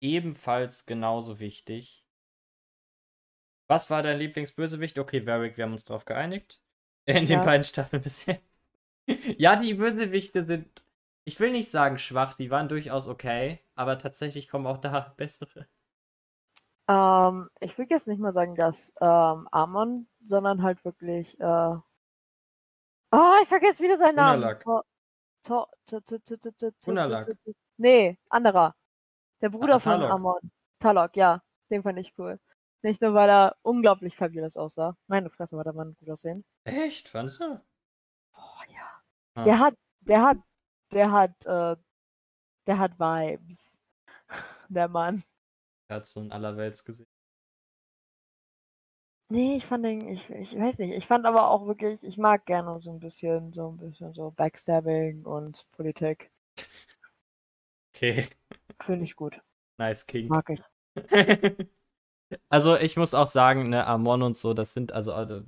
ebenfalls 0.00 0.86
genauso 0.86 1.40
wichtig. 1.40 2.04
Was 3.68 3.90
war 3.90 4.02
dein 4.02 4.18
Lieblingsbösewicht? 4.18 4.98
Okay, 4.98 5.26
Varric, 5.26 5.56
wir 5.56 5.64
haben 5.64 5.72
uns 5.72 5.84
drauf 5.84 6.04
geeinigt. 6.04 6.60
In 7.06 7.26
den 7.26 7.40
Ja. 7.40 7.42
beiden 7.42 7.64
Staffeln 7.64 8.02
bis 8.02 8.26
jetzt. 8.26 8.62
ja, 9.38 9.56
die 9.56 9.74
Bösewichte 9.74 10.44
sind, 10.44 10.84
ich 11.24 11.38
will 11.40 11.52
nicht 11.52 11.70
sagen 11.70 11.98
schwach, 11.98 12.34
die 12.34 12.50
waren 12.50 12.68
durchaus 12.68 13.06
okay, 13.08 13.60
aber 13.74 13.98
tatsächlich 13.98 14.48
kommen 14.48 14.66
auch 14.66 14.78
da 14.78 15.00
bessere. 15.16 15.66
Ähm, 16.88 17.48
ich 17.60 17.76
will 17.78 17.86
jetzt 17.88 18.08
nicht 18.08 18.20
mal 18.20 18.32
sagen, 18.32 18.54
dass 18.54 18.92
ähm, 19.00 19.48
Amon, 19.50 20.08
sondern 20.24 20.62
halt 20.62 20.84
wirklich. 20.84 21.38
Äh... 21.40 21.76
Oh, 23.12 23.32
ich 23.42 23.48
vergesse 23.48 23.82
wieder 23.82 23.98
seinen 23.98 24.16
Namen. 24.16 24.38
Unalak. 24.38 24.62
Tor- 24.62 24.84
Tor- 25.42 25.68
T- 25.86 26.00
T- 26.00 26.18
T- 26.18 26.36
T- 26.38 26.52
T- 26.52 26.70
T- 26.72 26.90
Unalak. 26.90 27.24
T- 27.26 27.34
T- 27.34 27.54
Nee, 27.78 28.18
anderer. 28.30 28.74
Der 29.40 29.50
Bruder 29.50 29.76
Ah, 29.76 29.80
von. 29.80 30.02
Amon. 30.02 30.50
Talok, 30.78 31.16
ja. 31.16 31.42
Den 31.70 31.82
fand 31.82 31.98
ich 31.98 32.14
cool. 32.18 32.38
Nicht 32.82 33.02
nur, 33.02 33.14
weil 33.14 33.28
er 33.28 33.56
unglaublich 33.62 34.16
fabulous 34.16 34.56
aussah. 34.56 34.96
Meine 35.08 35.30
Fresse 35.30 35.56
war 35.56 35.64
der 35.64 35.72
Mann 35.72 35.94
gut 35.98 36.08
aussehen. 36.10 36.44
Echt? 36.64 37.08
Fandest 37.08 37.40
du? 37.40 37.60
Boah, 38.32 38.62
ja. 38.68 39.02
Ah. 39.34 39.42
Der 39.42 39.58
hat, 39.58 39.74
der 40.00 40.22
hat, 40.22 40.38
der 40.92 41.10
hat, 41.12 41.46
äh, 41.46 41.76
der 42.66 42.78
hat 42.78 42.98
Vibes. 42.98 43.80
Der 44.68 44.88
Mann. 44.88 45.22
Er 45.88 45.96
hat 45.96 46.06
so 46.06 46.20
ein 46.20 46.32
Allerweltsgesicht. 46.32 47.10
Nee, 49.28 49.56
ich 49.56 49.66
fand 49.66 49.84
den, 49.84 50.08
ich, 50.08 50.30
ich 50.30 50.56
weiß 50.56 50.78
nicht, 50.80 50.94
ich 50.94 51.06
fand 51.06 51.26
aber 51.26 51.50
auch 51.50 51.66
wirklich, 51.66 52.04
ich 52.04 52.16
mag 52.16 52.46
gerne 52.46 52.78
so 52.78 52.92
ein 52.92 53.00
bisschen, 53.00 53.52
so 53.52 53.70
ein 53.70 53.76
bisschen 53.76 54.12
so 54.12 54.30
Backstabbing 54.30 55.24
und 55.24 55.66
Politik. 55.72 56.30
Okay, 57.92 58.28
Finde 58.80 59.04
ich 59.04 59.16
gut. 59.16 59.40
nice 59.78 60.06
King. 60.06 60.28
Mag 60.28 60.48
ich. 60.50 60.62
also 62.48 62.76
ich 62.76 62.96
muss 62.96 63.14
auch 63.14 63.26
sagen, 63.26 63.64
ne, 63.64 63.86
Amon 63.86 64.22
und 64.22 64.36
so, 64.36 64.54
das 64.54 64.72
sind, 64.74 64.92
also, 64.92 65.12
also 65.12 65.40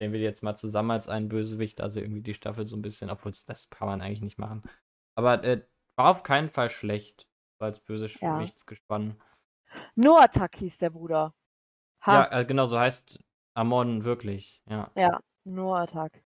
nehmen 0.00 0.12
wir 0.12 0.18
die 0.18 0.24
jetzt 0.24 0.42
mal 0.42 0.54
zusammen 0.54 0.92
als 0.92 1.08
einen 1.08 1.28
Bösewicht, 1.28 1.80
also 1.80 2.00
irgendwie 2.00 2.22
die 2.22 2.34
Staffel 2.34 2.64
so 2.64 2.76
ein 2.76 2.82
bisschen, 2.82 3.10
obwohl 3.10 3.32
das 3.32 3.68
kann 3.70 3.88
man 3.88 4.00
eigentlich 4.00 4.22
nicht 4.22 4.38
machen. 4.38 4.62
Aber 5.16 5.42
äh, 5.42 5.66
war 5.96 6.10
auf 6.10 6.22
keinen 6.22 6.50
Fall 6.50 6.70
schlecht, 6.70 7.26
als 7.58 7.80
Bösewichtsgespann. 7.80 9.20
Noatak 9.96 10.56
hieß 10.56 10.78
der 10.78 10.90
Bruder. 10.90 11.34
Ja, 12.06 12.24
Ha, 12.24 12.30
äh, 12.30 12.44
genau, 12.46 12.66
so 12.66 12.78
heißt 12.78 13.18
Amon 13.54 14.04
wirklich, 14.04 14.62
ja. 14.66 14.90
ja, 14.96 15.20
Noatak. 15.44 16.22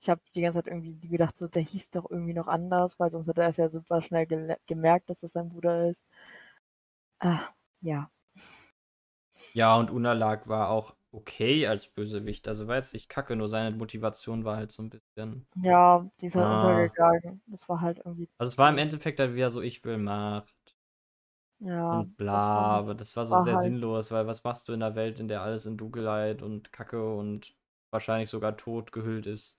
Ich 0.00 0.08
habe 0.10 0.22
die 0.34 0.42
ganze 0.42 0.58
Zeit 0.60 0.68
irgendwie 0.68 1.08
gedacht, 1.08 1.36
so, 1.36 1.48
der 1.48 1.62
hieß 1.62 1.90
doch 1.92 2.10
irgendwie 2.10 2.34
noch 2.34 2.48
anders, 2.48 2.98
weil 3.00 3.10
sonst 3.10 3.28
hätte 3.28 3.42
er 3.42 3.48
es 3.50 3.58
ja 3.58 3.68
super 3.70 4.02
schnell 4.02 4.26
gele- 4.26 4.58
gemerkt, 4.66 5.10
dass 5.10 5.20
das 5.20 5.32
sein 5.32 5.50
Bruder 5.50 5.88
ist. 5.90 6.06
Ah, 7.20 7.54
ja. 7.82 8.10
Ja, 9.54 9.76
und 9.78 9.90
Unalag 9.90 10.48
war 10.48 10.68
auch 10.68 10.96
okay 11.10 11.66
als 11.66 11.86
Bösewicht, 11.88 12.46
also 12.48 12.66
war 12.66 12.76
jetzt 12.76 12.92
nicht 12.92 13.08
kacke, 13.08 13.36
nur 13.36 13.48
seine 13.48 13.74
Motivation 13.76 14.44
war 14.44 14.56
halt 14.56 14.70
so 14.72 14.82
ein 14.82 14.90
bisschen. 14.90 15.46
Ja, 15.56 16.08
die 16.20 16.26
ist 16.26 16.36
halt 16.36 16.48
Ah. 16.48 16.50
untergegangen. 16.50 17.42
Das 17.46 17.68
war 17.68 17.80
halt 17.80 17.98
irgendwie, 18.04 18.28
Also 18.38 18.48
es 18.50 18.58
war 18.58 18.70
im 18.70 18.78
Endeffekt 18.78 19.18
halt 19.20 19.34
wieder 19.34 19.50
so, 19.50 19.60
ich 19.60 19.84
will 19.84 19.98
Macht. 19.98 20.53
Ja. 21.60 22.00
und 22.00 22.08
das 22.08 22.16
bla, 22.16 22.32
war- 22.54 22.78
aber 22.78 22.94
das 22.94 23.16
war 23.16 23.26
so 23.26 23.32
war 23.32 23.42
sehr 23.42 23.54
halt- 23.54 23.62
sinnlos, 23.64 24.10
weil 24.10 24.26
was 24.26 24.44
machst 24.44 24.68
du 24.68 24.72
in 24.72 24.82
einer 24.82 24.94
Welt, 24.96 25.20
in 25.20 25.28
der 25.28 25.42
alles 25.42 25.66
in 25.66 25.76
Dunkelheit 25.76 26.42
und 26.42 26.72
Kacke 26.72 27.14
und 27.16 27.54
wahrscheinlich 27.90 28.28
sogar 28.30 28.56
tot 28.56 28.92
gehüllt 28.92 29.26
ist? 29.26 29.58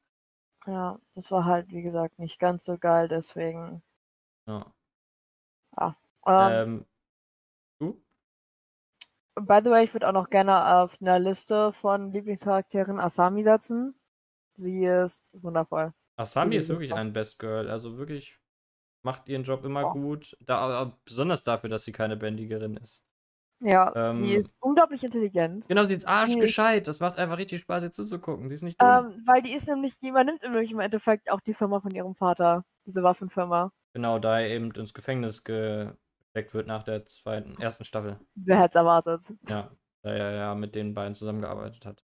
Ja, 0.67 0.99
das 1.15 1.31
war 1.31 1.45
halt, 1.45 1.69
wie 1.71 1.81
gesagt, 1.81 2.19
nicht 2.19 2.37
ganz 2.39 2.65
so 2.65 2.77
geil, 2.77 3.07
deswegen. 3.07 3.81
Ja. 4.47 4.71
Ähm, 5.77 5.95
Ähm, 6.27 6.85
du? 7.79 8.01
by 9.35 9.59
the 9.63 9.69
way, 9.69 9.83
ich 9.83 9.93
würde 9.93 10.07
auch 10.07 10.13
noch 10.13 10.29
gerne 10.29 10.65
auf 10.81 10.97
einer 11.01 11.19
Liste 11.19 11.71
von 11.73 12.11
Lieblingscharakteren 12.11 12.99
Asami 12.99 13.43
setzen. 13.43 13.95
Sie 14.55 14.85
ist 14.85 15.31
wundervoll. 15.33 15.93
Asami 16.17 16.55
ist 16.57 16.69
wirklich 16.69 16.93
ein 16.93 17.13
Best 17.13 17.39
Girl, 17.39 17.69
also 17.69 17.97
wirklich 17.97 18.37
macht 19.05 19.29
ihren 19.29 19.43
Job 19.43 19.63
immer 19.63 19.83
Ja. 19.83 19.91
gut, 19.93 20.35
da, 20.41 20.57
aber 20.59 20.97
besonders 21.05 21.43
dafür, 21.45 21.69
dass 21.69 21.83
sie 21.83 21.93
keine 21.93 22.17
Bändigerin 22.17 22.75
ist. 22.77 23.03
Ja, 23.61 24.11
sie 24.13 24.33
Ähm, 24.33 24.39
ist 24.39 24.57
unglaublich 24.61 25.03
intelligent. 25.03 25.67
Genau, 25.69 25.83
sie 25.85 25.93
ist 25.93 26.01
Sie- 26.01 26.07
arschgescheit, 26.07 26.87
das 26.87 26.99
macht 26.99 27.17
einfach 27.17 27.37
richtig 27.37 27.61
Spaß, 27.61 27.83
ihr 27.83 27.91
zuzugucken, 27.91 28.49
sie 28.49 28.55
ist 28.55 28.63
nicht 28.63 28.81
dumm. 28.81 28.89
Ähm, 28.89 29.23
weil 29.25 29.41
die 29.41 29.53
ist 29.53 29.67
nämlich, 29.67 29.97
die 29.99 30.09
übernimmt 30.09 30.43
nämlich 30.43 30.71
im 30.71 30.79
Endeffekt 30.81 31.31
auch 31.31 31.39
die 31.39 31.53
Firma 31.53 31.79
von 31.79 31.91
ihrem 31.91 32.15
Vater. 32.15 32.65
Diese 32.85 33.01
Waffenfirma. 33.03 33.71
Genau, 33.93 34.19
da 34.19 34.39
er 34.41 34.49
eben 34.49 34.71
ins 34.71 34.93
Gefängnis 34.93 35.43
gesteckt 35.45 36.53
wird 36.53 36.67
nach 36.67 36.83
der 36.83 37.05
zweiten, 37.05 37.59
ersten 37.61 37.85
Staffel. 37.85 38.19
Wer 38.35 38.57
hätte 38.57 38.69
es 38.69 38.75
erwartet? 38.75 39.33
Ja, 39.47 39.71
da 40.03 40.09
er 40.11 40.31
ja 40.33 40.55
mit 40.55 40.75
den 40.75 40.93
beiden 40.93 41.15
zusammengearbeitet 41.15 41.85
hat. 41.85 42.03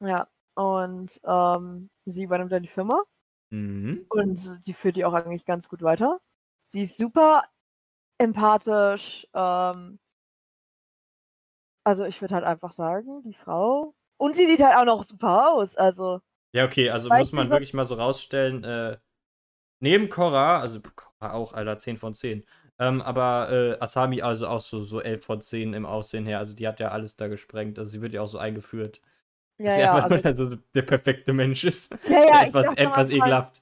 Ja, 0.00 0.28
und 0.56 1.20
ähm, 1.24 1.88
sie 2.04 2.24
übernimmt 2.24 2.50
dann 2.52 2.62
die 2.62 2.68
Firma 2.68 3.02
Mhm. 3.50 4.06
und 4.10 4.38
sie 4.38 4.74
führt 4.74 4.96
die 4.96 5.04
auch 5.04 5.12
eigentlich 5.14 5.44
ganz 5.46 5.68
gut 5.68 5.82
weiter. 5.82 6.20
Sie 6.70 6.82
ist 6.82 6.96
super 6.96 7.42
empathisch. 8.18 9.26
Ähm, 9.34 9.98
also 11.84 12.04
ich 12.04 12.20
würde 12.20 12.36
halt 12.36 12.44
einfach 12.44 12.70
sagen, 12.70 13.22
die 13.24 13.34
Frau. 13.34 13.94
Und 14.18 14.36
sie 14.36 14.46
sieht 14.46 14.62
halt 14.62 14.76
auch 14.76 14.84
noch 14.84 15.02
super 15.02 15.52
aus. 15.52 15.74
Also 15.76 16.20
Ja, 16.52 16.64
okay, 16.64 16.90
also 16.90 17.08
muss 17.12 17.32
man 17.32 17.50
wirklich 17.50 17.74
mal 17.74 17.84
so 17.84 17.96
rausstellen, 17.96 18.62
äh, 18.62 18.98
neben 19.80 20.08
Korra, 20.08 20.60
also 20.60 20.80
Korra 20.80 21.32
auch, 21.32 21.54
Alter, 21.54 21.76
10 21.76 21.96
von 21.96 22.14
10. 22.14 22.44
Ähm, 22.78 23.02
aber 23.02 23.50
äh, 23.50 23.80
Asami 23.80 24.22
also 24.22 24.46
auch 24.46 24.60
so, 24.60 24.82
so 24.84 25.00
11 25.00 25.24
von 25.24 25.40
10 25.40 25.74
im 25.74 25.86
Aussehen 25.86 26.24
her. 26.24 26.38
Also 26.38 26.54
die 26.54 26.68
hat 26.68 26.78
ja 26.78 26.92
alles 26.92 27.16
da 27.16 27.26
gesprengt. 27.26 27.80
Also 27.80 27.90
sie 27.90 28.00
wird 28.00 28.12
ja 28.12 28.22
auch 28.22 28.28
so 28.28 28.38
eingeführt. 28.38 29.00
Ja, 29.62 29.78
ja. 29.78 29.94
einfach 30.04 30.24
Also, 30.24 30.44
nur 30.44 30.50
so 30.52 30.56
der 30.74 30.82
perfekte 30.82 31.32
Mensch 31.32 31.64
ist. 31.64 31.92
ja, 32.08 32.24
ja, 32.24 32.42
etwas 32.46 32.66
etwas 32.76 33.10
Anfang, 33.10 33.10
ekelhaft. 33.10 33.60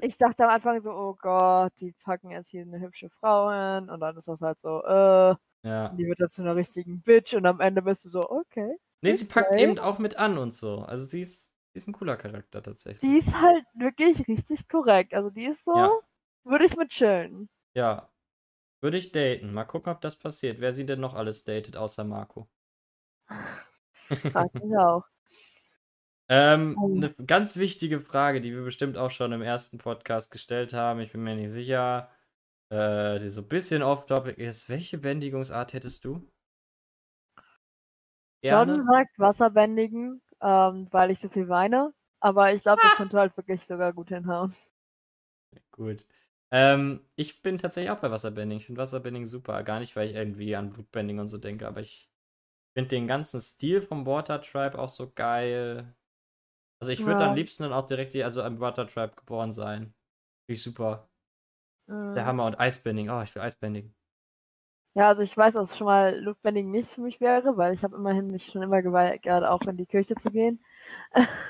ich 0.00 0.16
dachte 0.16 0.44
am 0.44 0.50
Anfang 0.50 0.80
so, 0.80 0.92
oh 0.92 1.14
Gott, 1.20 1.72
die 1.80 1.92
packen 2.04 2.30
jetzt 2.30 2.50
hier 2.50 2.62
eine 2.62 2.80
hübsche 2.80 3.08
Frau 3.10 3.50
hin 3.50 3.88
und 3.90 4.00
dann 4.00 4.16
ist 4.16 4.28
das 4.28 4.40
halt 4.42 4.60
so, 4.60 4.82
äh, 4.84 5.34
Ja. 5.64 5.88
die 5.90 6.06
wird 6.06 6.18
jetzt 6.20 6.34
zu 6.34 6.42
einer 6.42 6.56
richtigen 6.56 7.02
Bitch 7.02 7.34
und 7.34 7.46
am 7.46 7.60
Ende 7.60 7.82
bist 7.82 8.04
du 8.04 8.08
so, 8.08 8.28
okay. 8.30 8.76
Nee, 9.02 9.12
sie 9.12 9.24
packt 9.24 9.52
eben 9.54 9.78
auch 9.78 9.98
mit 9.98 10.16
an 10.16 10.38
und 10.38 10.54
so. 10.54 10.80
Also 10.80 11.04
sie 11.04 11.22
ist, 11.22 11.46
sie 11.72 11.78
ist 11.78 11.88
ein 11.88 11.92
cooler 11.92 12.16
Charakter 12.16 12.62
tatsächlich. 12.62 13.00
Die 13.00 13.18
ist 13.18 13.40
halt 13.40 13.64
wirklich 13.74 14.26
richtig 14.28 14.68
korrekt. 14.68 15.14
Also 15.14 15.30
die 15.30 15.44
ist 15.44 15.64
so, 15.64 15.76
Ja. 15.76 15.90
würde 16.44 16.66
ich 16.66 16.76
mit 16.76 16.90
chillen. 16.90 17.48
Ja. 17.74 18.08
Würde 18.82 18.98
ich 18.98 19.12
daten. 19.12 19.52
Mal 19.52 19.64
gucken, 19.64 19.92
ob 19.92 20.00
das 20.02 20.16
passiert. 20.16 20.60
Wer 20.60 20.74
sie 20.74 20.86
denn 20.86 21.00
noch 21.00 21.14
alles 21.14 21.44
datet, 21.44 21.76
außer 21.76 22.04
Marco. 22.04 22.48
Frag 24.30 24.52
mich 24.54 24.76
auch. 24.76 25.04
Ähm, 26.28 26.76
Oh. 26.78 26.94
eine 26.94 27.12
ganz 27.26 27.56
wichtige 27.58 28.00
Frage, 28.00 28.40
die 28.40 28.52
wir 28.52 28.62
bestimmt 28.62 28.96
auch 28.96 29.10
schon 29.10 29.32
im 29.32 29.42
ersten 29.42 29.78
Podcast 29.78 30.30
gestellt 30.30 30.72
haben. 30.72 31.00
Ich 31.00 31.12
bin 31.12 31.22
mir 31.22 31.36
nicht 31.36 31.50
sicher. 31.50 32.10
Äh, 32.70 33.18
die 33.18 33.28
so 33.28 33.42
ein 33.42 33.48
bisschen 33.48 33.82
off-topic 33.82 34.42
ist. 34.42 34.70
Welche 34.70 34.96
Bändigungsart 34.96 35.74
hättest 35.74 36.06
du? 36.06 36.26
John 38.42 38.86
sagt 38.90 39.18
Wasserbändigen, 39.18 40.22
ähm, 40.40 40.88
weil 40.90 41.10
ich 41.10 41.20
so 41.20 41.28
viel 41.28 41.48
weine. 41.50 41.92
Aber 42.20 42.52
ich 42.52 42.62
glaube, 42.62 42.80
das 42.82 42.94
könnte 42.94 43.18
halt 43.18 43.36
wirklich 43.36 43.64
sogar 43.66 43.92
gut 43.92 44.08
hinhauen. 44.08 44.54
Gut. 45.70 46.06
Ähm, 46.50 47.00
ich 47.14 47.42
bin 47.42 47.58
tatsächlich 47.58 47.90
auch 47.90 48.00
bei 48.00 48.10
Wasserbending. 48.10 48.58
Ich 48.58 48.66
finde 48.66 48.80
Wasserbending 48.80 49.26
super. 49.26 49.62
Gar 49.64 49.80
nicht, 49.80 49.94
weil 49.94 50.08
ich 50.08 50.14
irgendwie 50.14 50.56
an 50.56 50.72
Blutbending 50.72 51.18
und 51.18 51.28
so 51.28 51.38
denke, 51.38 51.68
aber 51.68 51.80
ich 51.80 52.10
finde 52.74 52.88
den 52.88 53.06
ganzen 53.06 53.40
Stil 53.40 53.82
vom 53.82 54.06
Water 54.06 54.40
Tribe 54.40 54.78
auch 54.78 54.88
so 54.88 55.12
geil. 55.14 55.94
Also 56.82 56.90
ich 56.90 57.06
würde 57.06 57.20
Ja. 57.20 57.28
am 57.30 57.36
liebsten 57.36 57.62
dann 57.62 57.72
auch 57.72 57.86
direkt 57.86 58.12
die- 58.12 58.24
also 58.24 58.42
am 58.42 58.58
Water 58.58 58.88
Tribe 58.88 59.14
geboren 59.14 59.52
sein. 59.52 59.94
Finde 60.46 60.56
ich 60.56 60.64
super. 60.64 61.08
Der 61.86 61.94
Mhm. 61.94 62.24
Hammer 62.26 62.46
und 62.46 62.58
Eisbending. 62.58 63.08
Oh, 63.08 63.22
ich 63.22 63.32
will 63.36 63.42
Eisbending. 63.42 63.94
Ja, 64.94 65.06
also 65.06 65.22
ich 65.22 65.36
weiß, 65.36 65.54
dass 65.54 65.78
schon 65.78 65.84
mal 65.84 66.18
Luftbändigen 66.18 66.72
nichts 66.72 66.94
für 66.94 67.02
mich 67.02 67.20
wäre, 67.20 67.56
weil 67.56 67.72
ich 67.72 67.84
habe 67.84 67.94
immerhin 67.94 68.26
mich 68.32 68.46
schon 68.46 68.62
immer 68.62 68.82
geweigert, 68.82 69.44
auch 69.44 69.62
in 69.62 69.76
die 69.76 69.86
Kirche 69.86 70.16
zu 70.16 70.32
gehen. 70.32 70.60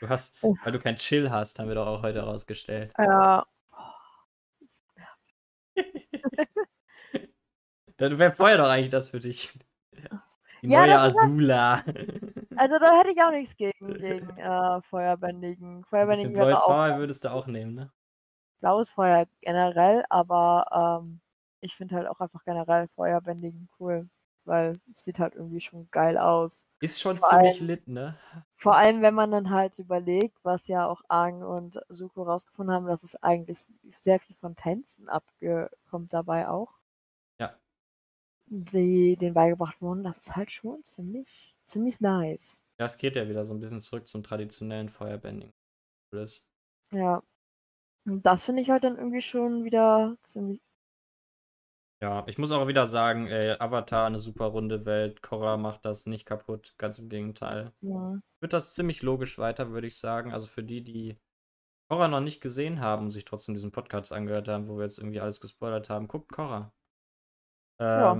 Du 0.00 0.08
hast, 0.08 0.36
Oh. 0.42 0.54
weil 0.62 0.72
du 0.72 0.78
kein 0.78 0.96
Chill 0.96 1.30
hast, 1.30 1.58
haben 1.58 1.68
wir 1.68 1.74
doch 1.74 1.86
auch 1.86 2.02
heute 2.02 2.20
rausgestellt. 2.20 2.92
Ja, 2.98 3.46
Dann 7.96 8.18
wäre 8.18 8.32
vorher 8.32 8.58
doch 8.58 8.68
eigentlich 8.68 8.90
das 8.90 9.08
für 9.08 9.20
dich. 9.20 9.58
Die 9.92 9.98
Ja, 10.68 10.80
neue 10.86 10.88
das 10.88 11.16
Azula. 11.16 11.82
Also 12.60 12.78
da 12.78 12.98
hätte 12.98 13.10
ich 13.10 13.22
auch 13.22 13.30
nichts 13.30 13.56
gegen, 13.56 13.94
gegen 13.94 14.28
äh, 14.38 14.82
Feuerbändigen. 14.82 15.84
Feuerbändigen 15.84 16.34
wäre 16.34 16.46
blaues 16.48 16.62
auch 16.62 16.66
Feuer 16.66 16.98
würdest 16.98 17.24
du 17.24 17.32
auch 17.32 17.46
nehmen, 17.46 17.74
ne? 17.74 17.92
blaues 18.60 18.90
Feuer 18.90 19.26
generell, 19.40 20.04
aber 20.10 21.00
ähm, 21.02 21.20
ich 21.60 21.74
finde 21.74 21.96
halt 21.96 22.06
auch 22.06 22.20
einfach 22.20 22.44
generell 22.44 22.88
Feuerbändigen 22.88 23.70
cool, 23.78 24.08
weil 24.44 24.78
es 24.92 25.04
sieht 25.04 25.18
halt 25.18 25.34
irgendwie 25.34 25.60
schon 25.60 25.88
geil 25.90 26.18
aus. 26.18 26.68
Ist 26.80 27.00
schon 27.00 27.16
Vor 27.16 27.30
ziemlich 27.30 27.56
allem- 27.56 27.66
lit, 27.66 27.88
ne? 27.88 28.18
Vor 28.54 28.76
allem, 28.76 29.00
wenn 29.00 29.14
man 29.14 29.30
dann 29.30 29.48
halt 29.50 29.78
überlegt, 29.78 30.38
was 30.42 30.68
ja 30.68 30.86
auch 30.86 31.00
Aang 31.08 31.42
und 31.42 31.80
Suko 31.88 32.24
rausgefunden 32.24 32.74
haben, 32.74 32.86
dass 32.86 33.02
es 33.02 33.16
eigentlich 33.22 33.58
sehr 33.98 34.20
viel 34.20 34.36
von 34.36 34.54
Tänzen 34.54 35.08
abkommt 35.08 36.12
dabei 36.12 36.46
auch. 36.48 36.74
Ja. 37.38 37.54
Die 38.46 39.16
denen 39.16 39.34
beigebracht 39.34 39.80
wurden, 39.80 40.04
das 40.04 40.18
ist 40.18 40.36
halt 40.36 40.52
schon 40.52 40.84
ziemlich, 40.84 41.56
ziemlich 41.70 42.00
nice. 42.00 42.64
Ja, 42.78 42.86
es 42.86 42.98
geht 42.98 43.16
ja 43.16 43.28
wieder 43.28 43.44
so 43.44 43.54
ein 43.54 43.60
bisschen 43.60 43.80
zurück 43.80 44.06
zum 44.06 44.22
traditionellen 44.22 44.88
Feuerbending. 44.88 45.52
Ja. 46.92 47.22
Und 48.06 48.26
das 48.26 48.44
finde 48.44 48.62
ich 48.62 48.70
halt 48.70 48.84
dann 48.84 48.96
irgendwie 48.96 49.20
schon 49.20 49.64
wieder 49.64 50.16
ziemlich. 50.22 50.60
Ja, 52.02 52.24
ich 52.26 52.38
muss 52.38 52.50
auch 52.50 52.66
wieder 52.66 52.86
sagen, 52.86 53.26
ey, 53.26 53.56
Avatar, 53.60 54.06
eine 54.06 54.18
super 54.18 54.46
runde 54.46 54.86
Welt. 54.86 55.22
Korra 55.22 55.58
macht 55.58 55.84
das 55.84 56.06
nicht 56.06 56.24
kaputt, 56.24 56.74
ganz 56.78 56.98
im 56.98 57.10
Gegenteil. 57.10 57.72
Ja. 57.82 58.18
Wird 58.40 58.54
das 58.54 58.74
ziemlich 58.74 59.02
logisch 59.02 59.38
weiter, 59.38 59.70
würde 59.70 59.86
ich 59.86 59.98
sagen. 59.98 60.32
Also 60.32 60.46
für 60.46 60.62
die, 60.62 60.82
die 60.82 61.18
Korra 61.90 62.08
noch 62.08 62.20
nicht 62.20 62.40
gesehen 62.40 62.80
haben 62.80 63.06
und 63.06 63.10
sich 63.10 63.26
trotzdem 63.26 63.54
diesen 63.54 63.70
Podcast 63.70 64.12
angehört 64.12 64.48
haben, 64.48 64.68
wo 64.68 64.78
wir 64.78 64.84
jetzt 64.84 64.98
irgendwie 64.98 65.20
alles 65.20 65.40
gespoilert 65.42 65.90
haben, 65.90 66.08
guckt 66.08 66.32
Korra. 66.32 66.72
Ja. 67.78 68.16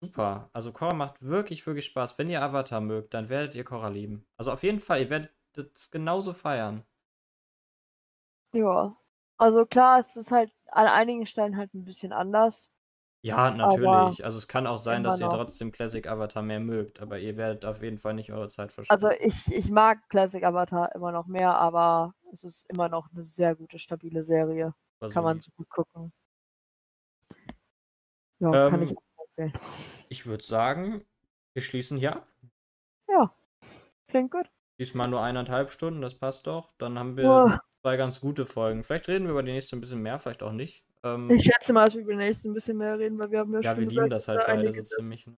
Super. 0.00 0.48
Also 0.52 0.72
Korra 0.72 0.94
macht 0.94 1.20
wirklich, 1.22 1.66
wirklich 1.66 1.84
Spaß. 1.84 2.16
Wenn 2.18 2.30
ihr 2.30 2.42
Avatar 2.42 2.80
mögt, 2.80 3.12
dann 3.12 3.28
werdet 3.28 3.54
ihr 3.54 3.64
Korra 3.64 3.88
lieben. 3.88 4.26
Also 4.36 4.50
auf 4.52 4.62
jeden 4.62 4.80
Fall, 4.80 5.02
ihr 5.02 5.10
werdet 5.10 5.30
es 5.74 5.90
genauso 5.90 6.32
feiern. 6.32 6.84
Ja. 8.52 8.96
Also 9.36 9.66
klar, 9.66 9.98
es 9.98 10.16
ist 10.16 10.32
halt 10.32 10.52
an 10.66 10.86
einigen 10.86 11.26
Stellen 11.26 11.56
halt 11.56 11.74
ein 11.74 11.84
bisschen 11.84 12.12
anders. 12.12 12.70
Ja, 13.22 13.50
natürlich. 13.50 14.24
Also 14.24 14.38
es 14.38 14.48
kann 14.48 14.66
auch 14.66 14.78
sein, 14.78 15.02
dass 15.02 15.20
ihr 15.20 15.26
noch. 15.26 15.34
trotzdem 15.34 15.72
Classic 15.72 16.06
Avatar 16.06 16.42
mehr 16.42 16.60
mögt, 16.60 17.00
aber 17.00 17.18
ihr 17.18 17.36
werdet 17.36 17.66
auf 17.66 17.82
jeden 17.82 17.98
Fall 17.98 18.14
nicht 18.14 18.32
eure 18.32 18.48
Zeit 18.48 18.72
verschwenden. 18.72 18.92
Also 18.92 19.10
ich, 19.10 19.54
ich 19.54 19.70
mag 19.70 20.08
Classic 20.08 20.42
Avatar 20.42 20.94
immer 20.94 21.12
noch 21.12 21.26
mehr, 21.26 21.54
aber 21.58 22.14
es 22.32 22.44
ist 22.44 22.70
immer 22.70 22.88
noch 22.88 23.10
eine 23.12 23.22
sehr 23.22 23.54
gute, 23.54 23.78
stabile 23.78 24.22
Serie. 24.22 24.74
Also 25.00 25.12
Kann 25.12 25.24
man 25.24 25.40
so 25.40 25.50
gut 25.56 25.68
gucken. 25.68 26.12
Ja, 28.38 28.70
kann 28.70 28.82
Ähm, 28.82 28.88
ich 28.88 28.96
empfehlen. 29.40 29.62
Ich 30.08 30.26
würde 30.26 30.44
sagen, 30.44 31.04
wir 31.54 31.62
schließen 31.62 31.98
hier 31.98 32.16
ab. 32.16 32.28
Ja. 33.08 33.34
Klingt 34.08 34.30
gut. 34.30 34.50
Diesmal 34.78 35.08
nur 35.08 35.20
eineinhalb 35.22 35.70
Stunden, 35.72 36.00
das 36.00 36.14
passt 36.14 36.46
doch. 36.46 36.72
Dann 36.78 36.98
haben 36.98 37.16
wir 37.16 37.24
Ja. 37.24 37.60
zwei 37.82 37.96
ganz 37.96 38.20
gute 38.20 38.46
Folgen. 38.46 38.82
Vielleicht 38.82 39.08
reden 39.08 39.24
wir 39.24 39.32
über 39.32 39.42
die 39.42 39.52
nächste 39.52 39.76
ein 39.76 39.80
bisschen 39.80 40.00
mehr, 40.02 40.18
vielleicht 40.18 40.42
auch 40.42 40.52
nicht. 40.52 40.84
Ähm, 41.02 41.30
Ich 41.30 41.44
schätze 41.44 41.72
mal, 41.72 41.84
dass 41.86 41.94
wir 41.94 42.02
über 42.02 42.12
den 42.12 42.18
nächsten 42.18 42.50
ein 42.50 42.54
bisschen 42.54 42.76
mehr 42.78 42.98
reden, 42.98 43.18
weil 43.18 43.30
wir 43.30 43.40
haben 43.40 43.52
ja, 43.54 43.60
ja, 43.60 43.70
schon 43.72 43.80
wir 43.80 43.86
gesagt, 43.86 44.04
lieben 44.04 44.10
das 44.10 44.26
dass, 44.26 44.36
halt 44.36 44.48
da 44.48 44.54
beide 44.54 44.82
so 44.82 44.96
ziemlich. 44.96 45.26
ne? 45.26 45.36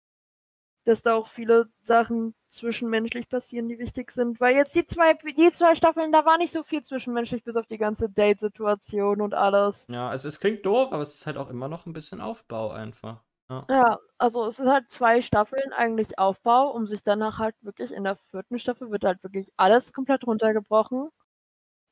dass 0.85 1.02
da 1.02 1.14
auch 1.14 1.28
viele 1.28 1.68
Sachen 1.82 2.35
zwischenmenschlich 2.48 3.28
passieren, 3.28 3.68
die 3.68 3.78
wichtig 3.78 4.10
sind. 4.10 4.40
Weil 4.40 4.56
jetzt 4.56 4.74
die 4.74 4.86
zwei, 4.86 5.12
die 5.12 5.51
zwei 5.51 5.74
Staffeln, 5.74 6.10
da 6.10 6.24
war 6.24 6.39
nicht 6.39 6.52
so 6.52 6.62
viel 6.62 6.82
zwischenmenschlich, 6.82 7.44
bis 7.44 7.56
auf 7.56 7.66
die 7.66 7.77
ganze 7.78 8.09
Date-Situation 8.09 9.20
und 9.20 9.35
alles. 9.35 9.86
Ja, 9.90 10.12
es, 10.12 10.24
es 10.24 10.40
klingt 10.40 10.64
doof, 10.64 10.90
aber 10.93 11.02
es 11.02 11.14
ist 11.14 11.27
halt 11.27 11.36
auch 11.36 11.51
immer 11.51 11.68
noch 11.68 11.85
ein 11.86 11.93
bisschen 11.93 12.20
Aufbau 12.22 12.70
einfach. 12.70 13.22
Ja, 13.68 13.98
also 14.18 14.47
es 14.47 14.60
ist 14.60 14.68
halt 14.68 14.90
zwei 14.90 15.20
Staffeln 15.20 15.72
eigentlich 15.72 16.18
Aufbau, 16.18 16.70
um 16.70 16.86
sich 16.86 17.02
danach 17.02 17.39
halt 17.39 17.56
wirklich 17.62 17.90
in 17.93 18.05
der 18.05 18.16
vierten 18.16 18.59
Staffel 18.59 18.90
wird 18.90 19.05
halt 19.05 19.22
wirklich 19.22 19.51
alles 19.56 19.93
komplett 19.93 20.27
runtergebrochen. 20.27 21.09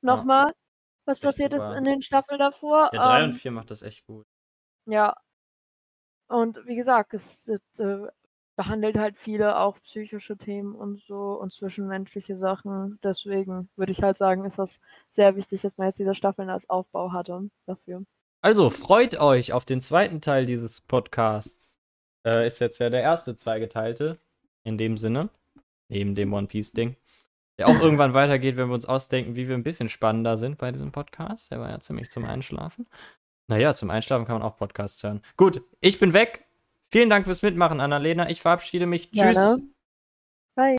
Nochmal, 0.01 0.53
was 1.05 1.19
Echt 1.19 1.25
passiert 1.25 1.53
ist 1.53 1.65
in 1.77 1.85
den 1.85 2.03
Staffeln 2.03 2.39
davor. 2.39 2.91
Ja, 2.93 3.03
drei 3.03 3.19
ähm, 3.21 3.25
und 3.27 3.33
vier 3.35 3.51
macht 3.51 3.71
das 3.71 3.83
echt 3.83 4.07
gut. 4.07 4.27
Ja. 4.87 5.17
Und 6.29 6.65
wie 6.67 6.77
gesagt, 6.77 7.15
es, 7.15 7.49
es 7.49 7.81
äh, 7.81 8.07
behandelt 8.57 8.99
halt 8.99 9.17
viele 9.17 9.59
auch 9.59 9.81
psychische 9.83 10.37
Themen 10.37 10.75
und 10.75 11.01
so 11.01 11.41
und 11.41 11.53
zwischenmenschliche 11.53 12.37
Sachen. 12.37 12.99
Deswegen 13.03 13.71
würde 13.77 13.93
ich 13.93 14.03
halt 14.03 14.17
sagen, 14.17 14.45
ist 14.45 14.59
das 14.59 14.81
sehr 15.09 15.37
wichtig, 15.37 15.63
dass 15.63 15.79
man 15.79 15.87
jetzt 15.87 15.99
diese 15.99 16.15
Staffeln 16.15 16.51
als 16.51 16.69
Aufbau 16.69 17.13
hatte 17.13 17.51
dafür. 17.67 18.05
Also, 18.41 18.71
freut 18.71 19.21
euch 19.21 19.53
auf 19.53 19.65
den 19.65 19.81
zweiten 19.81 20.21
Teil 20.21 20.47
dieses 20.47 20.81
Podcasts. 20.81 21.79
Äh, 22.25 22.47
ist 22.47 22.61
jetzt 22.61 22.79
ja 22.79 22.91
der 22.91 23.03
erste 23.03 23.37
zweigeteilte. 23.37 24.19
In 24.65 24.79
dem 24.79 24.97
Sinne. 24.97 25.31
Neben 25.89 26.15
dem 26.15 26.33
One 26.33 26.47
Piece-Ding. 26.47 26.97
Der 27.59 27.69
auch 27.69 27.81
irgendwann 27.83 28.15
weitergeht, 28.15 28.57
wenn 28.57 28.69
wir 28.69 28.75
uns 28.75 28.85
ausdenken, 28.85 29.35
wie 29.35 29.49
wir 29.49 29.55
ein 29.55 29.65
bisschen 29.65 29.89
spannender 29.89 30.37
sind 30.37 30.59
bei 30.59 30.71
diesem 30.71 30.93
Podcast. 30.93 31.51
Der 31.51 31.61
war 31.61 31.71
ja 31.71 31.81
ziemlich 31.81 32.11
zum 32.11 32.25
Einschlafen. 32.25 32.87
Naja, 33.49 33.73
zum 33.75 33.91
Einschlafen 33.91 34.27
kann 34.27 34.39
man 34.39 34.49
auch 34.49 34.57
Podcasts 34.57 35.03
hören. 35.03 35.23
Gut, 35.37 35.63
ich 35.81 35.99
bin 35.99 36.13
weg. 36.13 36.45
Vielen 36.91 37.11
Dank 37.11 37.27
fürs 37.27 37.43
Mitmachen, 37.43 37.81
Annalena. 37.81 38.31
Ich 38.31 38.43
verabschiede 38.43 38.87
mich. 38.87 39.11
Tschüss. 39.11 39.35
Gerne. 39.35 39.63